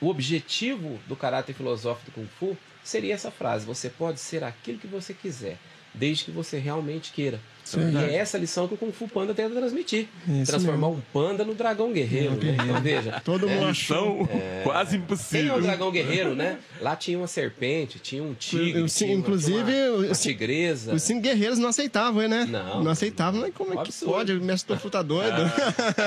o 0.00 0.08
objetivo 0.08 1.00
do 1.06 1.16
caráter 1.16 1.54
filosófico 1.54 2.10
do 2.10 2.14
Kung 2.14 2.28
Fu 2.38 2.56
seria 2.82 3.14
essa 3.14 3.30
frase: 3.30 3.64
você 3.64 3.88
pode 3.88 4.20
ser 4.20 4.44
aquilo 4.44 4.78
que 4.78 4.86
você 4.86 5.14
quiser, 5.14 5.58
desde 5.92 6.24
que 6.24 6.30
você 6.30 6.58
realmente 6.58 7.12
queira. 7.12 7.40
Isso 7.64 7.80
E 7.80 7.96
aí. 7.96 8.14
é 8.14 8.16
essa 8.16 8.36
lição 8.36 8.68
que 8.68 8.74
o 8.74 8.76
Kung 8.76 8.92
Fu 8.92 9.08
Panda 9.08 9.32
tenta 9.32 9.54
transmitir. 9.54 10.06
Isso 10.28 10.50
transformar 10.52 10.88
mesmo. 10.88 11.02
um 11.02 11.12
panda 11.12 11.44
no 11.44 11.54
dragão 11.54 11.92
guerreiro. 11.92 12.32
né? 12.32 12.56
Então 12.62 12.80
veja. 12.82 13.22
Todo 13.24 13.48
mundo 13.48 13.66
achou. 13.66 14.18
Missão 14.20 14.28
quase 14.62 14.90
Quem 14.90 14.98
é 14.98 15.00
o 15.00 15.04
impossível. 15.04 15.60
dragão 15.62 15.90
guerreiro, 15.90 16.34
né? 16.34 16.58
Lá 16.80 16.94
tinha 16.94 17.16
uma 17.16 17.26
serpente, 17.26 17.98
tinha 17.98 18.22
um 18.22 18.34
tigre, 18.34 18.78
Eu- 18.80 18.88
sim, 18.88 19.06
tinha 19.06 19.16
inclusive, 19.16 19.64
tinha 19.72 19.92
uma, 19.92 20.06
uma 20.06 20.14
tigresa. 20.14 20.94
Os 20.94 21.02
cinco 21.02 21.22
guerreiros 21.22 21.58
não 21.58 21.68
aceitavam, 21.70 22.28
né? 22.28 22.44
Não. 22.48 22.84
Não 22.84 22.90
aceitavam. 22.90 23.40
Mas 23.40 23.54
como 23.54 23.70
é 23.72 23.76
que 23.76 23.80
Absurdo. 23.82 24.12
pode? 24.12 24.32
O 24.32 24.40
mestre 24.42 24.74
Tofu 24.74 24.90
tá 24.90 25.00
doido. 25.02 25.34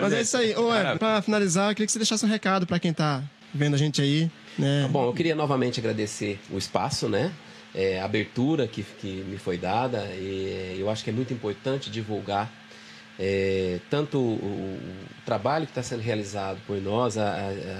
Mas 0.00 0.12
é 0.12 0.20
isso 0.22 0.36
aí. 0.36 0.50
Ed, 0.50 0.98
pra 0.98 1.22
finalizar, 1.22 1.70
eu 1.70 1.74
queria 1.74 1.86
que 1.86 1.92
você 1.92 1.98
deixasse 1.98 2.24
um 2.24 2.28
recado 2.28 2.66
pra 2.66 2.78
quem 2.78 2.92
tá 2.92 3.22
vendo 3.52 3.74
a 3.74 3.78
gente 3.78 4.02
aí. 4.02 4.30
Né? 4.58 4.88
Bom, 4.90 5.06
eu 5.06 5.12
queria 5.12 5.34
novamente 5.34 5.80
agradecer 5.80 6.38
o 6.50 6.56
espaço, 6.58 7.08
né? 7.08 7.32
É, 7.74 8.00
abertura 8.00 8.68
que, 8.68 8.82
que 8.84 9.24
me 9.28 9.36
foi 9.36 9.58
dada. 9.58 10.04
E 10.14 10.76
eu 10.78 10.88
acho 10.88 11.02
que 11.02 11.10
é 11.10 11.12
muito 11.12 11.32
importante 11.34 11.90
divulgar 11.90 12.50
é, 13.18 13.78
tanto 13.90 14.18
o, 14.18 14.78
o 14.78 14.78
trabalho 15.24 15.66
que 15.66 15.72
está 15.72 15.82
sendo 15.82 16.00
realizado 16.00 16.58
por 16.66 16.80
nós, 16.80 17.16
a, 17.18 17.34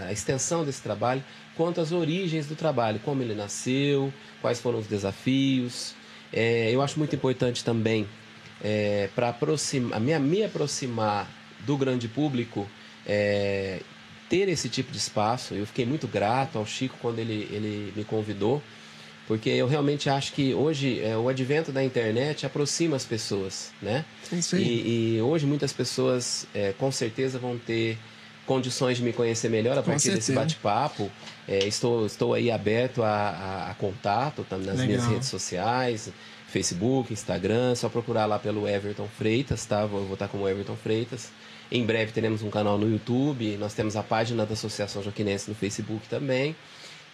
a- 0.09 0.13
extensão 0.13 0.65
desse 0.65 0.83
trabalho, 0.83 1.23
quanto 1.57 1.81
as 1.81 1.93
origens 1.93 2.47
do 2.47 2.55
trabalho, 2.57 3.01
como 3.05 3.23
ele 3.23 3.35
nasceu, 3.35 4.13
quais 4.41 4.61
foram 4.61 4.79
os 4.79 4.87
desafios. 4.87 5.95
É, 6.33 6.71
eu 6.73 6.83
acho 6.83 6.99
muito 6.99 7.15
importante 7.15 7.65
também 7.65 8.07
para 9.15 9.29
aproximar, 9.29 10.01
me, 10.01 10.19
me 10.19 10.43
aproximar 10.43 11.29
do 11.61 11.77
grande 11.77 12.09
público, 12.09 12.69
é, 13.07 13.81
ter 14.29 14.49
esse 14.49 14.69
tipo 14.69 14.91
de 14.91 14.99
espaço. 14.99 15.55
Eu 15.55 15.67
fiquei 15.67 15.85
muito 15.85 16.07
grato 16.09 16.59
ao 16.59 16.65
Chico 16.67 16.97
quando 17.01 17.19
ele, 17.19 17.47
ele 17.53 17.93
me 17.95 18.05
convidou, 18.05 18.63
porque 19.27 19.49
eu 19.51 19.67
realmente 19.67 20.09
acho 20.11 20.33
que 20.33 20.53
hoje 20.55 21.01
é, 21.03 21.17
o 21.17 21.29
advento 21.29 21.73
da 21.73 21.83
internet 21.83 22.45
aproxima 22.47 22.97
as 22.97 23.05
pessoas, 23.05 23.71
né? 23.81 24.05
É 24.33 24.37
isso 24.37 24.57
aí. 24.57 24.63
E, 24.63 25.17
e 25.17 25.21
hoje 25.23 25.47
muitas 25.47 25.73
pessoas 25.73 26.47
é, 26.55 26.73
com 26.79 26.91
certeza 26.93 27.39
vão 27.39 27.57
ter 27.59 27.97
condições 28.47 28.99
de 28.99 29.03
me 29.03 29.13
conhecer 29.13 29.49
melhor 29.49 29.79
a 29.79 29.83
Com 29.83 29.91
partir 29.91 30.11
desse 30.11 30.27
certeza. 30.27 30.41
bate-papo. 30.41 31.11
É, 31.49 31.65
estou, 31.67 32.05
estou 32.05 32.35
aí 32.35 32.51
aberto 32.51 33.03
a, 33.03 33.09
a- 33.09 33.71
a 33.71 33.75
contato 33.75 34.45
tam- 34.49 34.59
nas 34.59 34.77
minhas 34.81 35.01
Legal. 35.03 35.11
redes 35.13 35.29
sociais, 35.29 36.11
Facebook, 36.49 37.13
Instagram, 37.13 37.75
só 37.75 37.89
procurar 37.89 38.27
lá 38.27 38.39
pelo 38.39 38.69
Everton 38.69 39.09
Freitas, 39.19 39.65
tá? 39.65 39.87
Vou, 39.87 40.03
vou 40.05 40.13
estar 40.15 40.29
como 40.29 40.47
Everton 40.49 40.77
Freitas. 40.77 41.31
Em 41.73 41.85
breve 41.85 42.13
teremos 42.13 42.43
um 42.43 42.51
canal 42.51 42.77
no 42.79 42.89
YouTube, 42.89 43.57
nós 43.59 43.73
temos 43.75 43.97
a 43.97 44.03
página 44.03 44.45
da 44.45 44.53
Associação 44.53 45.03
Joquinense 45.03 45.49
no 45.49 45.55
Facebook 45.57 46.07
também. 46.09 46.55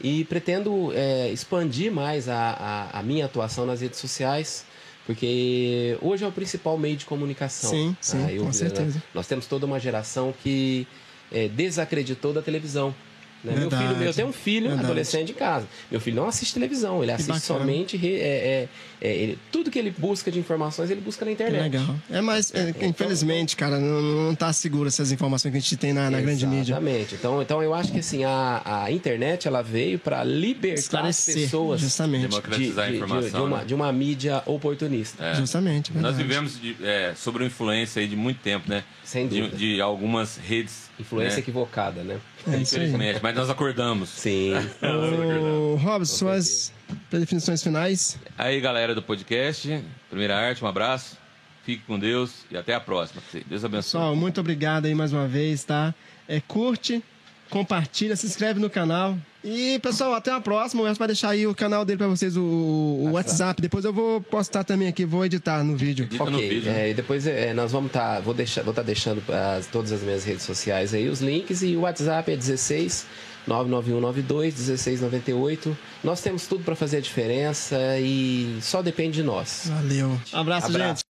E 0.03 0.25
pretendo 0.25 0.93
é, 0.95 1.31
expandir 1.31 1.93
mais 1.93 2.29
a, 2.29 2.89
a, 2.93 2.99
a 3.01 3.03
minha 3.03 3.27
atuação 3.27 3.67
nas 3.67 3.81
redes 3.81 3.99
sociais, 3.99 4.65
porque 5.07 5.99
hoje 6.01 6.25
é 6.25 6.27
o 6.27 6.33
principal 6.33 6.79
meio 6.79 6.97
de 6.97 7.05
comunicação. 7.05 7.71
Sim, 7.71 7.97
sim, 8.01 8.27
eu- 8.31 8.45
com 8.45 8.53
certeza. 8.53 9.03
Nós 9.15 9.27
temos 9.27 9.47
toda 9.47 9.67
uma 9.67 9.79
geração 9.81 10.33
que 10.43 10.87
é, 11.33 11.49
desacreditou 11.49 12.33
da 12.33 12.41
televisão. 12.43 12.95
Né? 13.43 13.55
Meu 13.57 13.71
filho, 13.71 14.03
eu 14.03 14.15
tenho 14.15 14.29
um 14.29 14.33
filho 14.33 14.69
Verdade. 14.69 14.87
adolescente 14.87 15.33
em 15.33 15.35
casa. 15.35 15.67
Meu 15.91 16.01
filho 16.01 16.17
não 16.17 16.29
assiste 16.29 16.55
televisão, 16.55 17.03
ele 17.03 17.13
assiste 17.13 17.41
somente 17.41 17.97
é, 17.97 18.19
é, 18.19 18.69
é, 19.01 19.17
ele, 19.17 19.39
tudo 19.51 19.71
que 19.71 19.79
ele 19.79 19.91
busca 19.91 20.31
de 20.31 20.39
informações 20.39 20.91
ele 20.91 21.01
busca 21.01 21.25
na 21.25 21.33
internet. 21.33 21.71
Que 21.71 21.79
legal. 21.79 21.97
É 22.11 22.21
mais, 22.21 22.55
é, 22.55 22.71
então, 22.71 22.89
infelizmente, 22.89 23.57
cara, 23.57 23.79
não, 23.79 24.03
não 24.03 24.35
tá 24.35 24.53
seguro 24.53 24.89
essas 24.89 25.11
informações 25.11 25.53
que 25.53 25.59
a 25.59 25.61
gente 25.61 25.77
tem 25.77 25.93
na, 25.93 26.11
na 26.11 26.21
grande 26.21 26.47
mídia. 26.47 26.73
Exatamente. 26.75 27.15
Então, 27.15 27.41
então 27.41 27.63
eu 27.63 27.73
acho 27.73 27.91
que 27.93 27.99
assim 27.99 28.25
a, 28.25 28.63
a 28.65 28.93
internet 28.93 29.49
ela 29.49 29.63
veio 29.63 29.99
para 29.99 30.23
libertar 30.23 30.81
Esclarecer, 30.81 31.35
as 31.35 31.41
pessoas, 31.43 31.81
justamente, 31.81 32.29
democratizar 32.29 32.87
de, 32.89 32.93
a 32.93 32.97
informação, 32.97 33.23
de, 33.23 33.31
de, 33.31 33.43
uma, 33.43 33.59
né? 33.59 33.65
de 33.65 33.75
uma 33.75 33.93
mídia 33.93 34.43
oportunista. 34.45 35.25
É. 35.25 35.35
Justamente. 35.35 35.93
Verdade. 35.93 36.15
Nós 36.15 36.23
vivemos 36.23 36.61
de, 36.61 36.77
é, 36.83 37.15
sobre 37.17 37.45
influência 37.45 38.01
aí 38.01 38.09
de 38.09 38.17
muito 38.17 38.41
tempo, 38.41 38.69
né? 38.69 38.85
Sem 39.03 39.27
dúvida. 39.27 39.57
De, 39.57 39.75
de 39.75 39.81
algumas 39.81 40.37
redes. 40.37 40.90
Influência 41.01 41.37
né? 41.37 41.41
equivocada, 41.41 42.03
né? 42.03 42.21
É 42.47 42.57
Infelizmente, 42.57 43.21
mas 43.23 43.35
nós 43.35 43.49
acordamos. 43.51 44.09
Sim. 44.11 44.53
Ô, 45.73 45.77
Robson, 45.77 46.17
suas 46.17 46.73
definições 47.11 47.63
finais. 47.63 48.19
Aí, 48.37 48.61
galera 48.61 48.95
do 48.95 49.03
podcast, 49.03 49.83
Primeira 50.09 50.37
Arte, 50.37 50.65
um 50.65 50.69
abraço. 50.69 51.19
Fique 51.65 51.83
com 51.85 51.99
Deus 51.99 52.45
e 52.51 52.57
até 52.57 52.75
a 52.75 52.81
próxima. 52.81 53.23
Deus 53.47 53.65
abençoe. 53.65 54.01
Pessoal, 54.01 54.17
muito 54.17 54.41
obrigado 54.41 54.87
aí 54.87 54.95
mais 54.95 55.13
uma 55.13 55.29
vez, 55.29 55.63
tá? 55.65 55.95
É, 56.27 56.41
curte, 56.41 57.03
compartilha, 57.51 58.17
se 58.17 58.27
inscreve 58.27 58.61
no 58.61 58.71
canal. 58.71 59.19
E, 59.43 59.79
pessoal, 59.81 60.15
até 60.15 60.31
a 60.31 60.41
próxima. 60.41 60.83
O 60.83 60.87
Elcio 60.87 60.99
vai 60.99 61.09
deixar 61.09 61.31
aí 61.31 61.47
o 61.47 61.55
canal 61.55 61.85
dele 61.85 61.99
para 61.99 62.07
vocês, 62.07 62.37
o, 62.37 62.41
o 62.43 63.11
WhatsApp. 63.13 63.61
Depois 63.61 63.85
eu 63.85 63.93
vou 63.93 64.21
postar 64.21 64.65
também 64.65 64.87
aqui, 64.87 65.05
vou 65.05 65.25
editar 65.25 65.65
no 65.65 65.77
vídeo. 65.77 66.05
Edita 66.05 66.23
ok, 66.23 66.33
no 66.33 66.39
vídeo. 66.39 66.71
É, 66.71 66.91
e 66.91 66.95
depois 66.95 67.27
é, 67.27 67.53
nós 67.53 67.73
vamos 67.73 67.89
estar, 67.89 68.17
tá, 68.17 68.21
vou 68.21 68.33
deixar, 68.33 68.63
vou 68.63 68.71
estar 68.71 68.83
tá 68.83 68.87
deixando 68.87 69.23
as, 69.33 69.67
todas 69.67 69.93
as 69.93 70.03
minhas 70.03 70.25
redes 70.25 70.45
sociais 70.45 70.95
aí, 70.95 71.09
os 71.09 71.21
links 71.21 71.63
e 71.63 71.75
o 71.77 71.81
WhatsApp 71.81 72.31
é 72.31 72.37
16 72.37 73.07
99192 73.47 74.55
1698. 74.55 75.77
Nós 76.05 76.21
temos 76.21 76.47
tudo 76.47 76.63
para 76.63 76.77
fazer 76.77 76.99
a 76.99 77.01
diferença 77.01 77.77
e 77.99 78.59
só 78.61 78.83
depende 78.83 79.17
de 79.17 79.23
nós. 79.23 79.65
Valeu. 79.67 80.21
Abraço, 80.33 80.67
Abraço. 80.67 81.01
gente. 81.01 81.10